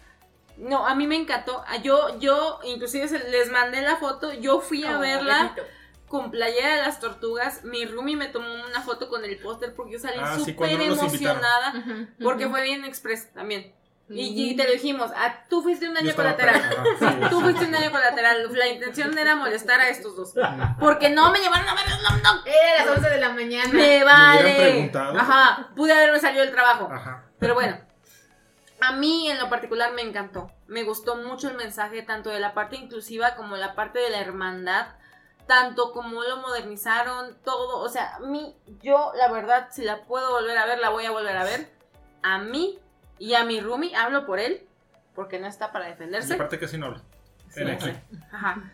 No, 0.57 0.87
a 0.87 0.95
mí 0.95 1.07
me 1.07 1.17
encantó. 1.17 1.63
Ah, 1.69 1.77
Yo, 1.79 2.19
yo, 2.19 2.59
inclusive 2.65 3.07
les 3.31 3.51
mandé 3.51 3.81
la 3.81 3.97
foto, 3.97 4.33
yo 4.33 4.61
fui 4.61 4.85
a 4.85 4.97
Oh, 4.99 5.01
verla 5.01 5.43
Betito. 5.55 5.63
con 6.09 6.31
playera 6.33 6.75
de 6.77 6.83
las 6.83 6.99
tortugas. 7.01 7.63
Mi 7.65 7.85
roomie 7.87 8.17
me 8.17 8.27
tomó 8.27 8.47
una 8.69 8.83
foto 8.83 9.09
con 9.09 9.25
el 9.25 9.39
póster 9.39 9.75
porque 9.75 9.93
yo 9.93 9.99
salí 10.01 10.19
Ah, 10.21 10.37
súper 10.39 10.81
emocionada. 10.81 11.73
Porque 12.23 12.49
fue 12.49 12.63
bien 12.63 12.85
express 12.85 13.33
también. 13.33 13.73
Y, 14.11 14.53
y 14.53 14.57
te 14.57 14.65
lo 14.65 14.73
dijimos, 14.73 15.11
ah, 15.15 15.45
tú 15.51 15.61
fuiste 15.63 15.87
un 15.87 15.93
daño 15.95 16.15
colateral. 16.15 16.63
sí, 16.99 17.07
Tú 17.29 17.39
sí. 17.39 17.43
fuiste 17.45 17.65
un 17.67 17.73
daño 17.73 17.91
colateral. 17.91 18.49
La 18.57 18.67
intención 18.69 19.17
era 19.19 19.37
molestar 19.37 19.81
a 19.81 19.89
estos 19.89 20.17
dos. 20.17 20.33
Porque 20.81 21.11
no 21.11 21.31
me 21.31 21.41
llevaron 21.41 21.69
a 21.69 21.75
ver 21.75 21.85
el 21.87 22.03
Nom 22.03 22.23
Nom. 22.23 22.39
Era 22.47 22.85
las 22.87 22.97
11 22.97 23.11
de 23.11 23.21
la 23.21 23.29
mañana. 23.31 23.69
Me 23.73 24.03
vale. 24.05 24.55
preguntado. 24.55 25.19
Ajá. 25.19 25.69
Pude 25.77 25.93
haberme 25.93 26.21
salido 26.21 26.43
del 26.45 26.55
trabajo. 26.55 26.89
Ajá. 26.91 27.25
Pero 27.39 27.53
bueno, 27.55 27.79
a 28.81 28.93
mí 28.93 29.31
en 29.31 29.39
lo 29.39 29.51
particular 29.51 29.93
me 29.93 30.03
encantó. 30.03 30.51
Me 30.67 30.85
gustó 30.85 31.17
mucho 31.17 31.49
el 31.51 31.57
mensaje 31.57 32.03
tanto 32.03 32.31
de 32.31 32.41
la 32.41 32.55
parte 32.55 32.77
inclusiva 32.77 33.35
como 33.35 33.57
la 33.57 33.75
parte 33.75 33.99
de 33.99 34.09
la 34.11 34.21
hermandad. 34.21 34.87
Tanto 35.47 35.93
como 35.93 36.23
lo 36.23 36.39
modernizaron, 36.39 37.37
todo. 37.45 37.79
O 37.81 37.89
sea, 37.89 38.17
a 38.17 38.21
mí, 38.21 38.57
yo 38.83 39.13
la 39.17 39.31
verdad, 39.31 39.69
si 39.71 39.83
la 39.83 40.05
puedo 40.05 40.31
volver 40.31 40.57
a 40.57 40.67
ver, 40.67 40.79
la 40.79 40.91
voy 40.91 41.05
a 41.07 41.11
volver 41.11 41.37
a 41.37 41.45
ver. 41.45 41.71
A 42.23 42.39
mí 42.39 42.79
y 43.19 43.35
a 43.35 43.45
mi 43.45 43.61
roomie, 43.61 43.95
hablo 43.95 44.27
por 44.27 44.39
él, 44.39 44.67
porque 45.15 45.39
no 45.39 45.47
está 45.47 45.73
para 45.73 45.87
Y 45.89 45.91
defenderse. 45.93 46.35
aparte 46.35 46.59
casi 46.59 46.79
no 46.79 46.87
habla. 46.87 47.03
Sí, 47.51 47.63
sí. 47.65 47.71
aquí. 47.71 47.91
Ajá. 48.31 48.71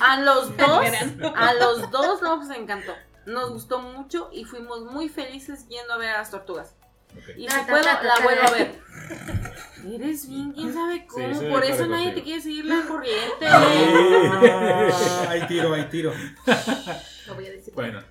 A 0.00 0.20
los 0.20 0.56
dos, 0.56 0.86
a 1.34 1.54
los 1.54 1.90
dos 1.90 2.22
nos 2.22 2.50
encantó. 2.50 2.92
Nos 3.26 3.50
gustó 3.50 3.80
mucho 3.80 4.30
y 4.32 4.44
fuimos 4.44 4.84
muy 4.84 5.08
felices 5.08 5.66
yendo 5.68 5.92
a 5.94 5.96
ver 5.98 6.10
a 6.10 6.18
las 6.18 6.30
tortugas. 6.30 6.74
Y 7.36 7.48
si 7.48 7.58
puedo, 7.68 7.82
la 7.82 8.20
vuelvo 8.22 8.46
a 8.46 8.50
ver. 8.50 8.80
Eres 9.86 10.28
bien, 10.28 10.52
quién 10.52 10.74
sabe 10.74 11.06
cómo. 11.06 11.50
Por 11.50 11.64
eso 11.64 11.86
nadie 11.86 12.12
te 12.12 12.22
quiere 12.22 12.40
seguir 12.40 12.64
la 12.64 12.82
corriente. 12.86 13.46
Ah, 13.46 15.26
hay 15.28 15.42
tiro, 15.48 15.72
hay 15.72 15.84
tiro. 15.84 16.12
Lo 17.26 17.34
voy 17.34 17.46
a 17.46 17.50
decir. 17.50 17.72
Bueno, 17.74 18.02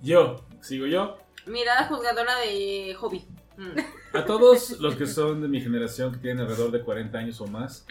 yo, 0.00 0.44
sigo 0.60 0.86
yo. 0.86 1.18
Mirada 1.46 1.86
juzgadora 1.86 2.36
de 2.38 2.94
hobby. 2.98 3.24
Mm. 3.56 4.16
A 4.16 4.24
todos 4.24 4.78
los 4.80 4.96
que 4.96 5.06
son 5.06 5.42
de 5.42 5.48
mi 5.48 5.60
generación, 5.60 6.12
que 6.12 6.18
tienen 6.18 6.40
alrededor 6.44 6.70
de 6.70 6.80
40 6.82 7.18
años 7.18 7.40
o 7.40 7.46
más. 7.46 7.86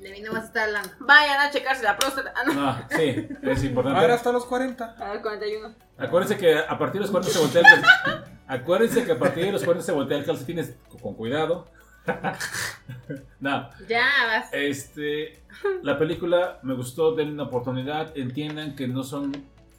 De 0.00 0.10
mí 0.10 0.20
no 0.20 0.32
vas 0.32 0.44
a 0.44 0.46
estar 0.46 0.64
hablando. 0.68 0.90
Vayan 1.00 1.40
a 1.40 1.50
checarse 1.50 1.82
la 1.82 1.96
próstata. 1.96 2.32
Ah, 2.36 2.42
no. 2.46 2.52
No, 2.54 2.76
sí, 2.90 3.26
es 3.42 3.62
A 3.62 3.66
importante. 3.66 4.00
ver, 4.00 4.10
hasta 4.10 4.30
los 4.32 4.44
40. 4.44 4.84
A 4.98 5.12
ver, 5.12 5.22
41. 5.22 5.74
Acuérdense 5.98 6.36
que 6.36 6.58
a 6.58 6.78
partir 6.78 7.00
de 7.00 7.06
los 7.06 7.10
40 7.10 7.32
se 7.32 7.38
voltea 7.40 7.60
el 7.62 7.66
calcetín. 7.66 8.36
Acuérdense 8.46 9.04
que 9.04 9.12
a 9.12 9.18
partir 9.18 9.44
de 9.46 9.52
los 9.52 9.64
40 9.64 9.84
se 9.86 9.92
voltea 9.92 10.18
el 10.18 10.24
calcetín 10.24 10.76
con 11.00 11.14
cuidado. 11.14 11.68
no, 13.40 13.68
Ya 13.88 14.06
vas. 14.28 14.48
este, 14.52 15.42
la 15.82 15.98
película 15.98 16.60
me 16.62 16.74
gustó, 16.74 17.14
denle 17.14 17.32
una 17.34 17.44
oportunidad, 17.44 18.16
entiendan 18.16 18.76
que 18.76 18.86
no 18.86 19.02
son, 19.02 19.32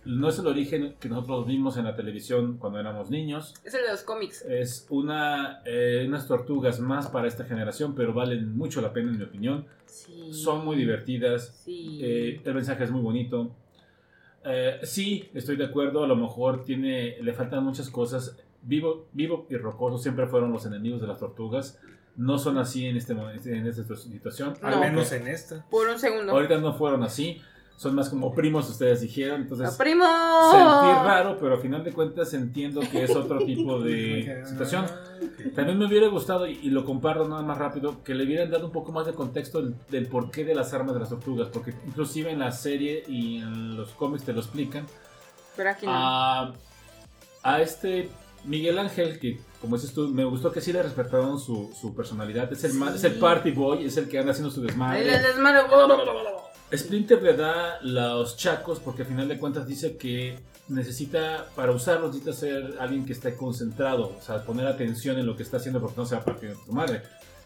no 0.08 0.30
es 0.30 0.40
el 0.40 0.48
origen 0.48 0.96
que 1.00 1.10
nosotros 1.10 1.46
vimos 1.46 1.78
en 1.78 1.84
la 1.86 1.96
televisión 1.96 2.58
cuando 2.58 2.80
éramos 2.80 3.10
niños. 3.12 3.54
Es 3.64 3.74
el 3.74 3.82
de 3.84 3.92
los 3.92 4.02
cómics. 4.04 4.42
Es 4.44 4.88
una, 4.90 5.62
eh, 5.66 6.06
unas 6.08 6.28
tortugas 6.28 6.80
más 6.80 7.08
para 7.08 7.28
esta 7.28 7.44
generación, 7.46 7.94
pero 7.94 8.14
valen 8.14 8.58
mucho 8.58 8.82
la 8.82 8.94
pena 8.94 9.12
en 9.12 9.18
mi 9.18 9.24
opinión. 9.24 9.66
Sí. 9.86 10.34
Son 10.34 10.66
muy 10.66 10.76
divertidas, 10.78 11.62
Sí. 11.64 12.00
eh, 12.02 12.42
el 12.44 12.54
mensaje 12.54 12.84
es 12.84 12.92
muy 12.92 13.02
bonito. 13.02 13.52
Eh, 14.46 14.80
sí, 14.84 15.30
estoy 15.34 15.58
de 15.58 15.66
acuerdo, 15.66 16.04
a 16.04 16.08
lo 16.08 16.16
mejor 16.16 16.64
tiene, 16.64 17.18
le 17.22 17.34
faltan 17.34 17.64
muchas 17.64 17.90
cosas. 17.90 18.38
Vivo, 18.62 19.08
Vivo 19.14 19.46
y 19.50 19.58
Rocoso 19.58 19.98
siempre 19.98 20.28
fueron 20.28 20.52
los 20.52 20.66
enemigos 20.66 21.02
de 21.02 21.08
las 21.08 21.20
tortugas. 21.20 21.80
No 22.16 22.38
son 22.40 22.58
así 22.58 22.86
en, 22.86 22.98
este, 22.98 23.14
en 23.14 23.68
esta 23.68 23.96
situación. 23.96 24.54
Al 24.62 24.72
No. 24.76 24.80
menos 24.80 25.12
en 25.12 25.28
esta. 25.28 25.66
Por 25.70 25.88
un 25.88 26.00
segundo. 26.00 26.32
Ahorita 26.32 26.58
no 26.58 26.74
fueron 26.74 27.04
así. 27.04 27.42
Son 27.78 27.94
más 27.94 28.10
como 28.10 28.34
primos, 28.34 28.68
ustedes 28.70 29.02
dijeron. 29.02 29.42
Entonces, 29.44 29.70
¡Ah, 29.72 29.78
¡Primo! 29.78 30.04
sentí 30.52 31.06
raro, 31.08 31.38
pero 31.40 31.54
a 31.56 31.58
final 31.60 31.84
de 31.84 31.94
cuentas 31.94 32.34
entiendo 32.34 32.82
que 32.82 33.04
es 33.04 33.16
otro 33.16 33.38
tipo 33.46 33.80
de 33.80 34.44
situación. 34.50 34.86
También 35.56 35.78
me 35.78 35.86
hubiera 35.86 36.08
gustado, 36.08 36.48
y, 36.48 36.60
y 36.64 36.72
lo 36.72 36.84
comparto 36.84 37.28
nada 37.28 37.44
más 37.44 37.58
rápido, 37.60 38.04
que 38.04 38.16
le 38.16 38.24
hubieran 38.24 38.50
dado 38.50 38.66
un 38.66 38.72
poco 38.72 38.92
más 38.92 39.06
de 39.06 39.14
contexto 39.14 39.62
del, 39.62 39.76
del 39.90 40.08
porqué 40.08 40.44
de 40.44 40.56
las 40.56 40.74
armas 40.74 40.96
de 40.96 41.02
las 41.02 41.10
tortugas, 41.10 41.50
porque 41.54 41.74
inclusive 41.86 42.32
en 42.32 42.40
la 42.40 42.52
serie 42.52 43.04
y 43.08 43.38
en 43.38 43.78
los 43.78 43.90
cómics 43.92 44.24
te 44.26 44.34
lo 44.34 44.40
explican. 44.40 44.86
Pero 45.56 45.70
aquí 45.70 45.86
no. 45.86 45.92
A, 45.94 46.54
a 47.44 47.62
este 47.62 48.10
Miguel 48.46 48.80
Ángel, 48.80 49.20
que 49.20 49.40
como 49.62 49.76
dices 49.78 49.94
tú, 49.94 50.08
me 50.10 50.24
gustó 50.26 50.52
que 50.52 50.62
sí 50.62 50.74
le 50.74 50.82
respetaron 50.82 51.40
su, 51.40 51.72
su 51.80 51.94
personalidad, 51.96 52.52
es 52.52 52.64
el, 52.64 52.74
ma- 52.74 52.94
es 52.94 53.04
el 53.04 53.14
party 53.20 53.52
boy, 53.52 53.86
es 53.86 53.98
el 53.98 54.08
que 54.10 54.18
anda 54.20 54.32
haciendo 54.32 54.50
su 54.52 54.62
desmadre. 54.62 55.06
les 55.06 55.22
desmadre. 55.24 55.62
Splinter 56.76 57.22
le 57.24 57.34
da 57.36 57.80
los 57.82 58.36
chacos 58.38 58.80
porque 58.80 59.04
al 59.04 59.08
final 59.08 59.28
de 59.28 59.38
cuentas 59.38 59.66
dice 59.68 59.96
que 59.98 60.38
necesita, 60.68 61.48
para 61.56 61.72
usarlos, 61.72 62.10
necesita 62.14 62.34
ser 62.34 62.76
alguien 62.80 63.06
que 63.06 63.14
esté 63.14 63.36
concentrado, 63.36 64.14
o 64.18 64.22
sea, 64.22 64.44
poner 64.44 64.68
atención 64.68 65.18
en 65.18 65.26
lo 65.26 65.36
que 65.38 65.44
está 65.44 65.58
haciendo 65.58 65.80
porque 65.80 65.96
no 65.98 66.06
se 66.06 66.16
va 66.16 66.22
a 66.22 66.26
partir 66.26 66.50
de 66.50 66.56
tu 66.66 66.74
madre. 66.74 67.02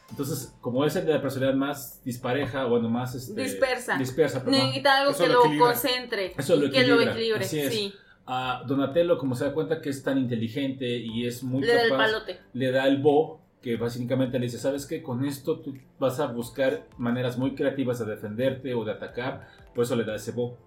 Entonces, 0.09 0.53
como 0.59 0.83
es 0.85 0.95
el 0.95 1.05
de 1.05 1.13
la 1.13 1.21
personalidad 1.21 1.55
más 1.57 2.03
dispareja, 2.03 2.65
bueno, 2.65 2.89
más 2.89 3.15
este, 3.15 3.39
Dispersa. 3.41 3.97
dispersa, 3.97 4.43
perdón. 4.43 4.59
Necesita 4.59 4.97
algo 5.01 5.15
que 5.15 5.27
lo 5.27 5.39
equilibra. 5.45 5.67
concentre. 5.67 6.33
Eso 6.37 6.55
lo 6.57 6.69
que 6.71 6.85
lo 6.85 6.99
equilibre. 6.99 7.45
así 7.45 7.59
es. 7.59 7.73
Sí. 7.73 7.93
A 8.25 8.63
Donatello, 8.67 9.17
como 9.17 9.35
se 9.35 9.45
da 9.45 9.53
cuenta 9.53 9.81
que 9.81 9.89
es 9.89 10.03
tan 10.03 10.17
inteligente 10.17 10.85
y 10.97 11.25
es 11.27 11.43
muy 11.43 11.61
Le 11.61 11.73
da 11.73 11.81
el 11.83 11.89
capaz, 11.91 12.03
palote. 12.05 12.39
le 12.53 12.71
da 12.71 12.87
el 12.87 12.97
bo, 13.01 13.40
que 13.61 13.75
básicamente 13.77 14.39
le 14.39 14.45
dice, 14.45 14.57
¿sabes 14.57 14.85
qué? 14.85 15.03
Con 15.03 15.23
esto 15.23 15.59
tú 15.59 15.77
vas 15.99 16.19
a 16.19 16.27
buscar 16.27 16.87
maneras 16.97 17.37
muy 17.37 17.53
creativas 17.53 17.99
de 17.99 18.05
defenderte 18.05 18.73
o 18.73 18.83
de 18.83 18.91
atacar, 18.91 19.47
por 19.73 19.83
eso 19.83 19.95
le 19.95 20.03
da 20.03 20.15
ese 20.15 20.31
bo. 20.31 20.57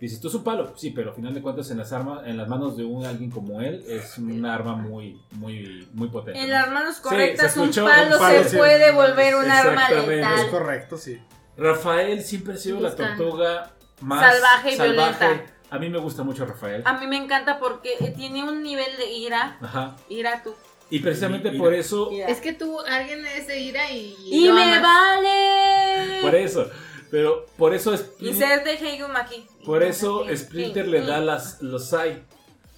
Dices, 0.00 0.18
tú 0.18 0.28
es 0.28 0.34
un 0.34 0.42
palo, 0.42 0.72
sí, 0.76 0.90
pero 0.90 1.10
al 1.10 1.14
final 1.14 1.34
de 1.34 1.42
cuentas 1.42 1.70
en 1.70 1.76
las 1.76 1.92
armas, 1.92 2.22
en 2.26 2.38
las 2.38 2.48
manos 2.48 2.74
de 2.74 2.84
un 2.84 3.04
alguien 3.04 3.30
como 3.30 3.60
él, 3.60 3.84
es 3.86 4.16
un 4.16 4.46
arma 4.46 4.74
muy, 4.74 5.20
muy, 5.32 5.86
muy 5.92 6.08
potente. 6.08 6.40
En 6.40 6.48
¿no? 6.48 6.54
las 6.54 6.70
manos 6.70 6.96
correctas, 7.00 7.54
un 7.58 7.64
escuchó, 7.64 7.84
palo, 7.84 8.16
un 8.16 8.18
palo, 8.18 8.42
se 8.42 8.48
sí. 8.48 8.56
puede 8.56 8.92
volver 8.92 9.36
un 9.36 9.50
arma 9.50 9.72
Exactamente. 9.72 10.20
Es 10.20 10.28
letal. 10.30 10.50
correcto, 10.50 10.96
sí. 10.96 11.20
Rafael 11.58 12.22
siempre 12.22 12.54
ha 12.54 12.56
sido 12.56 12.80
la 12.80 12.96
tortuga 12.96 13.72
más 14.00 14.32
Salvaje 14.32 14.72
y 14.72 14.80
violenta. 14.80 15.44
A 15.68 15.78
mí 15.78 15.90
me 15.90 15.98
gusta 15.98 16.22
mucho 16.22 16.46
Rafael. 16.46 16.82
A 16.86 16.94
mí 16.94 17.06
me 17.06 17.16
encanta 17.16 17.58
porque 17.58 17.90
tiene 18.16 18.42
un 18.42 18.62
nivel 18.62 18.96
de 18.96 19.06
ira. 19.12 19.58
Ajá. 19.60 19.96
Ira 20.08 20.42
tú. 20.42 20.54
Y 20.90 20.98
precisamente 20.98 21.52
por 21.52 21.72
eso. 21.72 22.10
Es 22.10 22.40
que 22.40 22.52
tú, 22.52 22.78
alguien 22.80 23.24
es 23.26 23.46
de 23.46 23.60
ira 23.60 23.90
y. 23.90 24.16
Y 24.24 24.48
lo 24.48 24.54
me 24.54 24.62
amas. 24.64 24.82
vale. 24.82 26.18
por 26.22 26.34
eso, 26.34 26.68
pero 27.10 27.46
por 27.56 27.74
eso 27.74 27.94
es 27.94 28.10
Inserte 28.20 28.72
Heigun 28.74 29.16
aquí. 29.16 29.46
Por 29.64 29.82
eso 29.82 30.24
Splinter 30.34 30.88
le 30.88 31.02
da 31.02 31.18
las, 31.20 31.62
los 31.62 31.88
Sai. 31.88 32.22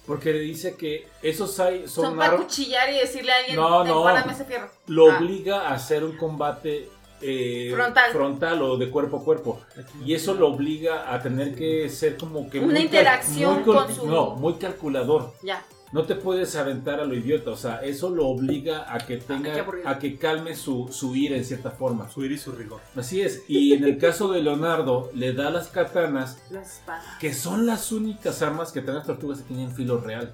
Porque 0.05 0.33
le 0.33 0.39
dice 0.39 0.75
que 0.75 1.07
esos 1.21 1.53
Sai 1.55 1.87
son, 1.87 2.05
Son 2.07 2.17
para 2.17 2.35
cuchillar 2.35 2.89
y 2.89 2.97
decirle 2.99 3.31
a 3.31 3.37
alguien, 3.37 3.55
No, 3.55 3.83
"Ten, 3.83 3.93
no. 3.93 4.31
ese 4.31 4.43
fierro. 4.45 4.69
Lo 4.87 5.09
Ah. 5.09 5.17
obliga 5.17 5.69
a 5.69 5.73
hacer 5.75 6.03
un 6.03 6.17
combate 6.17 6.89
eh, 7.25 7.71
Frontal. 7.73 8.11
frontal 8.11 8.61
o 8.63 8.75
de 8.75 8.89
cuerpo 8.89 9.19
a 9.19 9.23
cuerpo. 9.23 9.61
Y 10.05 10.13
eso 10.13 10.33
lo 10.33 10.49
obliga 10.49 11.13
a 11.13 11.21
tener 11.21 11.55
que 11.55 11.87
ser 11.89 12.17
como 12.17 12.49
que. 12.49 12.59
Una 12.59 12.73
cal- 12.73 12.83
interacción 12.83 13.53
muy 13.55 13.63
con 13.63 13.95
su- 13.95 14.05
No, 14.05 14.31
muy 14.35 14.55
calculador. 14.55 15.33
Ya. 15.41 15.63
No 15.93 16.03
te 16.03 16.15
puedes 16.15 16.55
aventar 16.55 16.99
a 16.99 17.05
lo 17.05 17.13
idiota. 17.13 17.51
O 17.51 17.55
sea, 17.55 17.83
eso 17.83 18.09
lo 18.09 18.27
obliga 18.27 18.91
a 18.93 18.97
que 18.97 19.19
qué 19.19 19.23
tenga. 19.23 19.65
a 19.85 19.99
que 19.99 20.17
calme 20.17 20.55
su, 20.55 20.89
su 20.91 21.15
ira 21.15 21.37
en 21.37 21.45
cierta 21.45 21.69
forma. 21.69 22.09
Su 22.09 22.25
ir 22.25 22.31
y 22.31 22.37
su 22.37 22.51
rigor. 22.51 22.81
Así 22.95 23.21
es. 23.21 23.43
Y 23.47 23.73
en 23.73 23.83
el 23.83 23.99
caso 23.99 24.31
de 24.31 24.41
Leonardo, 24.41 25.11
le 25.13 25.33
da 25.33 25.51
las 25.51 25.67
katanas. 25.67 26.41
La 26.49 26.63
espada. 26.63 27.17
Que 27.19 27.31
son 27.33 27.67
las 27.67 27.91
únicas 27.91 28.41
armas 28.41 28.71
que 28.71 28.81
traen 28.81 28.97
las 28.97 29.07
tortugas 29.07 29.41
que 29.41 29.49
tienen 29.49 29.71
filo 29.71 29.99
real. 29.99 30.33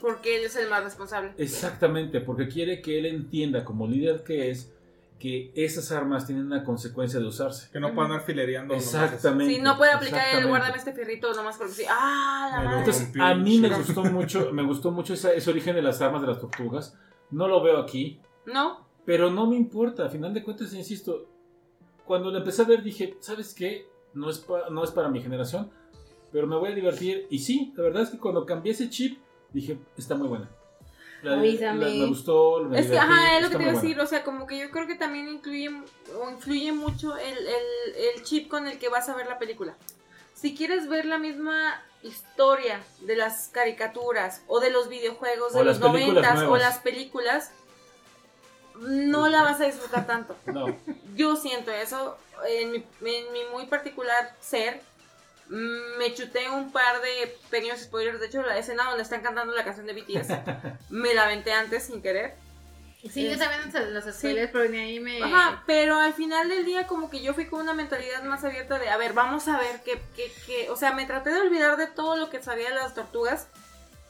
Porque 0.00 0.36
él 0.36 0.44
es 0.44 0.56
el 0.56 0.68
más 0.68 0.82
responsable. 0.82 1.32
Exactamente, 1.38 2.20
porque 2.20 2.48
quiere 2.48 2.82
que 2.82 2.98
él 2.98 3.06
entienda 3.06 3.64
como 3.64 3.86
líder 3.86 4.24
que 4.24 4.50
es 4.50 4.72
que 5.18 5.50
esas 5.56 5.90
armas 5.90 6.26
tienen 6.26 6.46
una 6.46 6.62
consecuencia 6.62 7.18
de 7.18 7.26
usarse. 7.26 7.68
Que 7.72 7.80
no 7.80 7.92
puedan 7.94 8.12
andar 8.12 8.24
filereando. 8.26 8.74
Exactamente. 8.74 9.54
Si 9.54 9.60
no 9.60 9.76
puede 9.76 9.92
aplicar 9.92 10.38
el 10.38 10.46
guárdame 10.46 10.76
este 10.76 10.92
fierrito 10.92 11.32
nomás 11.34 11.56
porque 11.56 11.72
sí. 11.72 11.84
¡Ah, 11.88 12.48
la 12.52 12.62
madre! 12.62 12.78
Entonces, 12.78 13.10
a 13.20 13.34
mí 13.34 13.58
me 13.58 13.68
gustó 13.68 14.04
mucho, 14.04 14.52
me 14.52 14.62
gustó 14.62 14.90
mucho 14.92 15.14
esa- 15.14 15.32
ese 15.32 15.50
origen 15.50 15.74
de 15.74 15.82
las 15.82 16.00
armas 16.00 16.20
de 16.22 16.28
las 16.28 16.38
tortugas. 16.40 16.96
No 17.30 17.48
lo 17.48 17.62
veo 17.62 17.78
aquí, 17.78 18.20
¿No? 18.46 18.86
pero 19.04 19.30
no 19.30 19.46
me 19.46 19.56
importa. 19.56 20.06
A 20.06 20.08
final 20.08 20.32
de 20.32 20.42
cuentas, 20.44 20.72
insisto, 20.72 21.26
cuando 22.04 22.30
lo 22.30 22.38
empecé 22.38 22.62
a 22.62 22.66
ver 22.66 22.82
dije, 22.82 23.16
¿sabes 23.20 23.54
qué? 23.54 23.86
No 24.14 24.30
es, 24.30 24.38
pa- 24.38 24.70
no 24.70 24.82
es 24.84 24.90
para 24.92 25.08
mi 25.08 25.20
generación, 25.20 25.70
pero 26.32 26.46
me 26.46 26.56
voy 26.56 26.70
a 26.72 26.74
divertir. 26.74 27.26
Y 27.28 27.40
sí, 27.40 27.72
la 27.76 27.82
verdad 27.82 28.02
es 28.04 28.10
que 28.10 28.18
cuando 28.18 28.46
cambié 28.46 28.72
ese 28.72 28.88
chip, 28.88 29.18
dije, 29.52 29.78
está 29.96 30.14
muy 30.14 30.28
buena. 30.28 30.48
La- 31.22 31.32
Avísame. 31.38 31.84
la- 31.84 31.90
me 31.90 32.06
gustó, 32.06 32.60
me 32.64 32.78
Es 32.78 32.86
que, 32.90 32.98
ajá, 32.98 33.36
es 33.36 33.42
lo 33.42 33.48
que 33.50 33.56
te 33.56 33.62
iba 33.62 33.72
a 33.72 33.74
decir. 33.74 33.90
buena. 33.96 34.04
O 34.04 34.06
sea, 34.06 34.22
como 34.24 34.46
que 34.46 34.58
yo 34.58 34.70
creo 34.70 34.86
que 34.86 34.94
también 34.94 35.28
incluye 35.28 35.68
o 36.20 36.30
influye 36.30 36.72
mucho 36.72 37.16
el, 37.16 37.36
el- 37.38 37.94
el 38.16 38.22
chip 38.22 38.48
con 38.48 38.66
el 38.68 38.78
que 38.78 38.88
vas 38.88 39.08
a 39.08 39.16
ver 39.16 39.26
la 39.26 39.38
película. 39.38 39.74
Si 40.34 40.54
quieres 40.54 40.88
ver 40.88 41.04
la 41.06 41.18
misma 41.18 41.82
historia 42.04 42.80
de 43.00 43.16
las 43.16 43.48
caricaturas 43.48 44.42
o 44.46 44.60
de 44.60 44.70
los 44.70 44.88
videojuegos 44.88 45.52
de 45.54 45.60
O 45.60 45.64
los 45.64 45.80
las 45.80 45.90
películas 45.90 46.24
noventas 46.34 46.48
o 46.48 46.56
las 46.56 46.78
películas, 46.78 47.50
no 48.80 49.28
la 49.28 49.42
vas 49.42 49.60
a 49.60 49.64
disfrutar 49.64 50.06
tanto. 50.06 50.36
No. 50.46 50.66
Yo 51.16 51.34
siento 51.34 51.72
eso 51.72 52.16
en 52.46 52.70
mi, 52.70 52.76
en 53.04 53.32
mi 53.32 53.44
muy 53.52 53.66
particular 53.66 54.36
ser. 54.40 54.80
Mm, 55.48 55.98
Me 55.98 56.14
chuté 56.14 56.48
un 56.50 56.70
par 56.72 57.00
de 57.00 57.36
pequeños 57.50 57.80
spoilers. 57.80 58.20
De 58.20 58.26
hecho, 58.26 58.42
la 58.42 58.58
escena 58.58 58.84
donde 58.84 59.02
están 59.02 59.22
cantando 59.22 59.54
la 59.54 59.64
canción 59.64 59.86
de 59.86 59.94
BTS 59.94 60.28
me 60.90 61.14
la 61.14 61.24
aventé 61.24 61.52
antes 61.52 61.84
sin 61.84 62.02
querer. 62.02 62.34
Sí, 63.10 63.24
yo 63.24 63.30
Es- 63.32 63.38
también 63.38 63.94
los 63.94 64.04
spoilers, 64.12 64.50
pero 64.52 64.68
ni 64.68 64.78
ahí 64.78 65.00
me. 65.00 65.22
Ajá, 65.22 65.62
pero 65.66 65.98
al 66.00 66.12
final 66.14 66.48
del 66.48 66.64
día 66.64 66.86
como 66.88 67.08
que 67.08 67.22
yo 67.22 67.32
fui 67.32 67.46
con 67.46 67.60
una 67.60 67.72
mentalidad 67.72 68.24
más 68.24 68.42
abierta 68.44 68.78
de, 68.78 68.88
a 68.90 68.96
ver, 68.96 69.12
vamos 69.12 69.46
a 69.48 69.56
ver 69.58 69.80
qué, 69.84 70.02
qué, 70.16 70.32
qué... 70.46 70.68
O 70.70 70.76
sea, 70.76 70.92
me 70.92 71.06
traté 71.06 71.30
de 71.30 71.40
olvidar 71.40 71.76
de 71.76 71.86
todo 71.86 72.16
lo 72.16 72.28
que 72.28 72.42
sabía 72.42 72.70
de 72.70 72.74
las 72.74 72.94
tortugas 72.94 73.46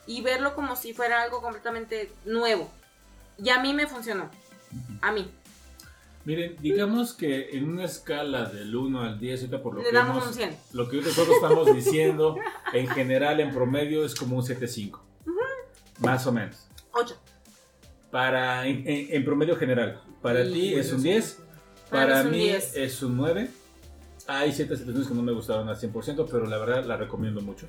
y 0.07 0.22
verlo 0.22 0.55
como 0.55 0.74
si 0.74 0.95
fuera 0.95 1.20
algo 1.22 1.43
completamente 1.43 2.11
nuevo. 2.24 2.72
Y 3.36 3.51
a 3.51 3.59
mí 3.61 3.74
me 3.74 3.86
funcionó. 3.86 4.30
A 5.03 5.12
mí. 5.12 5.30
Miren, 6.29 6.57
digamos 6.61 7.14
que 7.14 7.57
en 7.57 7.70
una 7.70 7.85
escala 7.87 8.45
del 8.51 8.76
1 8.76 9.01
al 9.01 9.18
10, 9.18 9.41
ahorita 9.41 9.62
por 9.62 9.72
lo 9.76 9.81
Le 9.81 9.89
que 9.89 9.95
damos 9.95 10.16
hemos- 10.24 10.29
un 10.29 10.35
100. 10.35 10.57
lo 10.74 10.87
que 10.87 10.97
nosotros 10.99 11.37
estamos 11.37 11.74
diciendo, 11.74 12.37
en 12.74 12.87
general, 12.89 13.41
en 13.41 13.51
promedio, 13.51 14.05
es 14.05 14.14
como 14.14 14.37
un 14.37 14.43
7.5. 14.43 15.01
Más 16.01 16.26
o 16.26 16.33
menos. 16.33 16.68
8. 16.93 17.16
Para, 18.11 18.66
en, 18.66 18.87
en- 18.87 19.07
en 19.09 19.24
promedio 19.24 19.57
general. 19.57 20.03
Para 20.20 20.45
Sí, 20.45 20.53
ti 20.53 20.74
es 20.74 20.93
un 20.93 21.03
10. 21.03 21.39
Para 21.89 22.05
mí 22.05 22.11
Para 22.11 22.20
es 22.20 22.24
un 22.26 22.31
mí 22.33 22.39
10. 22.41 22.76
es 22.76 23.03
un 23.03 23.16
9. 23.16 23.51
Hay 24.26 24.53
ciertas 24.53 24.81
situaciones 24.81 25.09
que 25.09 25.14
no 25.14 25.22
me 25.22 25.33
gustaron 25.33 25.66
al 25.70 25.76
100%, 25.76 26.26
pero 26.31 26.45
la 26.45 26.59
verdad 26.59 26.85
la 26.85 26.99
recomiendo 26.99 27.41
mucho. 27.41 27.66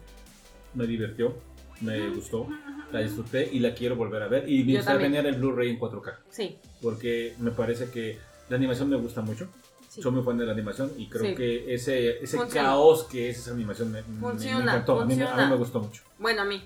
Me 0.73 0.85
divirtió, 0.85 1.33
me 1.79 2.09
gustó, 2.09 2.45
la 2.91 2.99
disfruté 2.99 3.47
y 3.53 3.59
la 3.59 3.73
quiero 3.73 3.95
volver 3.95 4.21
a 4.21 4.27
ver. 4.27 4.49
Y 4.49 4.65
me 4.65 4.75
gustaría 4.75 5.03
tener 5.03 5.25
el 5.27 5.35
Blu-ray 5.35 5.69
en 5.69 5.79
4K, 5.79 6.19
Sí, 6.29 6.57
porque 6.81 7.35
me 7.39 7.51
parece 7.51 7.89
que 7.89 8.19
la 8.49 8.55
animación 8.57 8.89
me 8.89 8.97
gusta 8.97 9.21
mucho. 9.21 9.47
sí. 9.89 10.01
Soy 10.03 10.11
muy 10.11 10.21
fan 10.23 10.37
de 10.37 10.45
la 10.45 10.51
animación 10.53 10.91
y 10.97 11.07
creo 11.09 11.23
Sí. 11.25 11.35
que 11.35 11.73
ese, 11.73 12.23
ese 12.23 12.37
Funciona. 12.37 12.67
caos 12.69 13.05
que 13.05 13.29
es 13.29 13.39
esa 13.39 13.51
animación 13.51 13.91
me, 13.91 14.01
me- 14.03 14.07
me 14.09 14.19
Funciona, 14.21 14.59
encantó. 14.73 15.01
A 15.01 15.05
mí, 15.05 15.15
me- 15.15 15.23
a 15.23 15.25
mí 15.25 15.31
funciona. 15.31 15.49
me 15.49 15.55
gustó 15.55 15.79
mucho. 15.79 16.03
Bueno, 16.19 16.41
a 16.43 16.45
mí. 16.45 16.63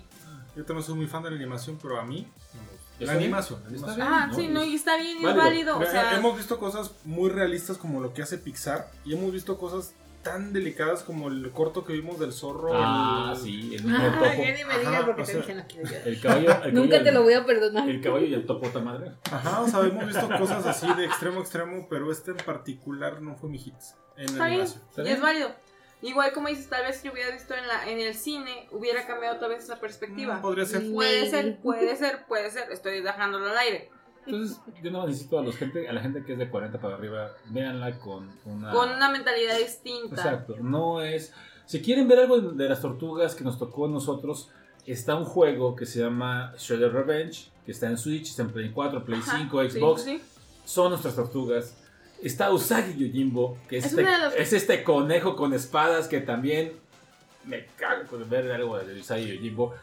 Yo 0.56 0.64
también 0.64 0.84
soy 0.86 0.94
muy 0.96 1.06
fan 1.06 1.22
de 1.22 1.30
la 1.30 1.36
animación, 1.36 1.78
pero 1.80 1.98
a 1.98 2.04
mí 2.04 2.20
no 2.54 2.60
me 2.62 2.68
gusta. 2.68 2.84
¿Está 3.00 3.04
La 3.06 3.12
bien? 3.12 3.24
animación. 3.24 3.60
la. 3.98 4.06
Ah, 4.22 4.26
¿no? 4.28 4.34
sí, 4.34 4.48
no, 4.48 4.62
y 4.64 4.74
está 4.74 4.96
bien, 4.98 5.16
y 5.16 5.20
es 5.20 5.22
Válido. 5.24 5.42
válido. 5.42 5.76
O 5.76 5.78
Mira, 5.80 5.90
sea, 5.90 6.16
hemos 6.18 6.36
visto 6.36 6.58
cosas 6.58 6.92
muy 7.04 7.30
realistas 7.30 7.76
como 7.78 8.00
lo 8.00 8.12
que 8.12 8.22
hace 8.22 8.36
Pixar 8.38 8.90
y 9.06 9.14
hemos 9.14 9.32
visto 9.32 9.56
cosas 9.58 9.94
tan 10.24 10.52
delicadas 10.52 11.04
como 11.04 11.28
el 11.28 11.52
corto 11.52 11.84
que 11.84 11.92
vimos 11.92 12.18
del 12.18 12.32
zorro. 12.32 12.70
Ah, 12.74 13.32
el- 13.36 13.40
sí, 13.40 13.76
el 13.76 13.94
Ah, 13.94 14.12
topo. 14.18 14.24
ya 14.42 14.52
ni 14.52 14.64
me 14.64 14.78
digas 14.80 15.04
porque 15.04 15.22
te 15.22 15.26
sea, 15.32 15.36
dije 15.40 15.54
no 15.54 15.64
quiero 15.68 15.88
llorar. 15.88 16.08
El 16.08 16.20
caballo, 16.20 16.40
el 16.40 16.46
caballo 16.56 16.72
Nunca 16.72 17.02
te 17.02 17.08
el- 17.10 17.14
lo 17.14 17.22
voy 17.22 17.34
a 17.34 17.44
perdonar. 17.46 17.88
El 17.88 18.00
caballo 18.00 18.26
y 18.26 18.34
el 18.34 18.46
topo 18.46 18.68
ta 18.70 18.80
madre. 18.80 19.12
Ajá, 19.30 19.60
o 19.60 19.68
sea, 19.68 19.80
hemos 19.80 20.06
visto 20.06 20.28
cosas 20.38 20.66
así 20.66 20.92
de 20.94 21.04
extremo 21.04 21.38
a 21.38 21.42
extremo, 21.42 21.86
pero 21.88 22.10
este 22.10 22.32
en 22.32 22.38
particular 22.38 23.22
no 23.22 23.36
fue 23.36 23.48
mi 23.50 23.58
hit 23.58 23.74
en 24.16 24.24
Está 24.24 24.46
bien, 24.46 24.60
animación. 24.62 25.06
Es 25.06 25.20
válido. 25.20 25.54
Igual 26.02 26.32
como 26.32 26.48
dices, 26.48 26.68
tal 26.68 26.82
vez 26.82 26.96
si 26.96 27.08
hubiera 27.08 27.30
visto 27.30 27.54
en, 27.54 27.66
la, 27.66 27.88
en 27.88 27.98
el 27.98 28.14
cine, 28.14 28.68
hubiera 28.72 29.06
cambiado 29.06 29.38
tal 29.38 29.50
vez 29.50 29.64
esa 29.64 29.80
perspectiva. 29.80 30.36
Mm, 30.36 30.42
podría 30.42 30.66
ser. 30.66 30.90
Puede 30.92 31.30
ser, 31.30 31.58
puede 31.62 31.96
ser, 31.96 32.26
puede 32.26 32.50
ser. 32.50 32.70
Estoy 32.72 33.00
dejándolo 33.00 33.46
al 33.48 33.56
aire. 33.56 33.90
Entonces, 34.26 34.60
yo 34.82 34.90
no 34.90 35.06
necesito 35.06 35.38
a, 35.38 35.42
los 35.42 35.56
gente, 35.56 35.88
a 35.88 35.92
la 35.92 36.00
gente 36.00 36.24
que 36.24 36.32
es 36.32 36.38
de 36.38 36.48
40 36.48 36.80
para 36.80 36.94
arriba, 36.94 37.32
véanla 37.46 37.98
con 37.98 38.30
una... 38.44 38.70
Con 38.72 38.90
una 38.90 39.10
mentalidad 39.10 39.58
distinta. 39.58 40.14
Exacto, 40.16 40.56
no 40.60 41.02
es... 41.02 41.32
Si 41.66 41.80
quieren 41.80 42.06
ver 42.08 42.18
algo 42.20 42.40
de 42.40 42.68
las 42.68 42.80
tortugas 42.82 43.34
que 43.34 43.44
nos 43.44 43.58
tocó 43.58 43.86
a 43.86 43.88
nosotros, 43.88 44.50
está 44.86 45.16
un 45.16 45.24
juego 45.24 45.74
que 45.76 45.86
se 45.86 46.00
llama 46.00 46.52
Shredder 46.58 46.92
Revenge, 46.92 47.50
que 47.64 47.72
está 47.72 47.86
en 47.88 47.96
Switch, 47.96 48.28
está 48.30 48.42
en 48.42 48.50
Play 48.50 48.70
4, 48.70 49.04
Play 49.04 49.18
Ajá, 49.20 49.38
5, 49.38 49.62
sí, 49.62 49.70
Xbox. 49.78 50.02
sí. 50.02 50.22
Son 50.64 50.90
nuestras 50.90 51.14
tortugas. 51.16 51.76
Está 52.22 52.50
Usagi 52.52 52.94
Yojimbo, 52.96 53.58
que 53.68 53.78
es, 53.78 53.86
Es 53.86 53.92
este, 53.92 54.02
los- 54.02 54.34
es 54.34 54.52
este 54.52 54.84
conejo 54.84 55.36
con 55.36 55.52
espadas 55.54 56.08
que 56.08 56.20
también 56.20 56.72
me 57.44 57.66
cago 57.76 58.04
con 58.08 58.28
ver 58.28 58.50
algo 58.52 58.78
de 58.78 59.00
Usagi 59.00 59.34
Yojimbo. 59.36 59.74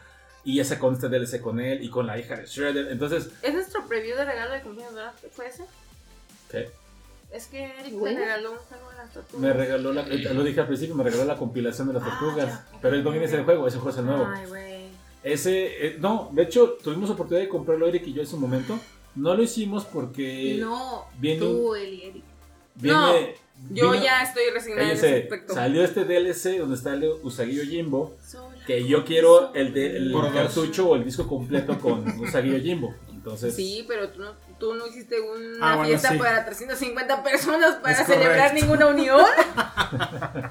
Y 0.44 0.58
esa 0.60 0.78
con 0.78 0.94
este 0.94 1.08
DLC 1.08 1.40
con 1.40 1.60
él 1.60 1.82
y 1.84 1.88
con 1.88 2.06
la 2.06 2.18
hija 2.18 2.36
de 2.36 2.46
Shredder. 2.46 2.88
Entonces, 2.90 3.30
Es 3.42 3.54
nuestro 3.54 3.86
preview 3.86 4.16
de 4.16 4.24
regalo 4.24 4.52
de 4.54 4.60
cumpleaños, 4.60 4.94
¿verdad? 4.94 5.12
¿Fue 5.32 5.46
ese? 5.48 5.64
¿qué? 6.50 6.70
Es 7.32 7.46
que 7.46 7.64
Eric 7.64 7.94
me 7.94 8.14
regaló 8.14 8.52
un 8.52 8.58
juego 8.58 8.90
de 8.90 8.96
las 8.96 9.12
tortugas. 9.12 9.40
Me 9.40 9.52
regaló, 9.54 9.92
la, 9.92 10.02
eh, 10.02 10.34
lo 10.34 10.44
dije 10.44 10.60
al 10.60 10.66
principio, 10.66 10.94
me 10.94 11.04
regaló 11.04 11.24
la 11.24 11.36
compilación 11.36 11.88
de 11.88 11.94
las 11.94 12.02
Ah, 12.02 12.06
tortugas. 12.20 12.46
ya. 12.48 12.66
Pero 12.82 12.96
él 12.96 13.04
no 13.04 13.10
viene 13.10 13.24
ese 13.26 13.42
juego, 13.42 13.66
ese 13.66 13.78
juego 13.78 13.90
es 13.90 13.96
el 13.98 14.04
nuevo. 14.06 14.26
Ay, 14.34 14.46
güey. 14.46 14.82
Ese, 15.22 15.86
eh, 15.86 15.96
no, 16.00 16.28
de 16.32 16.42
hecho, 16.42 16.76
tuvimos 16.82 17.08
oportunidad 17.08 17.44
de 17.44 17.48
comprarlo 17.48 17.86
Eric 17.86 18.06
y 18.08 18.12
yo 18.12 18.20
en 18.22 18.26
su 18.26 18.36
momento. 18.36 18.78
No 19.14 19.34
lo 19.34 19.42
hicimos 19.42 19.84
porque 19.84 20.56
No, 20.60 21.06
viene 21.18 21.40
tú, 21.40 21.74
Eli, 21.74 22.02
Eric. 22.04 22.24
viene, 22.74 22.96
No, 22.98 23.74
Yo 23.76 23.90
vino- 23.92 24.02
ya 24.04 24.22
estoy 24.24 24.50
resignada 24.52 24.88
en 24.90 24.96
ese 24.96 25.00
cállense, 25.06 25.22
aspecto. 25.24 25.54
salió 25.54 25.84
este 25.84 26.04
DLC 26.04 26.58
donde 26.58 26.74
está 26.74 26.92
el 26.94 27.04
Usagi 27.22 27.60
Jimbo. 27.66 28.16
Que 28.66 28.86
yo 28.86 29.04
quiero 29.04 29.52
el, 29.54 29.72
de, 29.74 29.96
el 29.96 30.12
Por 30.12 30.32
cartucho 30.32 30.90
o 30.90 30.96
el 30.96 31.04
disco 31.04 31.26
completo 31.26 31.78
con 31.78 32.06
Usagi 32.20 32.60
Jimbo. 32.60 32.94
Entonces, 33.10 33.54
Sí, 33.54 33.84
pero 33.88 34.08
tú 34.10 34.20
no, 34.20 34.32
tú 34.58 34.74
no 34.74 34.86
hiciste 34.86 35.20
una 35.20 35.72
Ah, 35.72 35.76
bueno, 35.76 35.88
fiesta 35.88 36.10
sí. 36.10 36.18
para 36.18 36.44
350 36.44 37.22
personas 37.22 37.76
para 37.76 38.00
Es 38.00 38.06
celebrar 38.06 38.50
correcto. 38.50 38.54
ninguna 38.66 38.86
unión. 38.88 39.20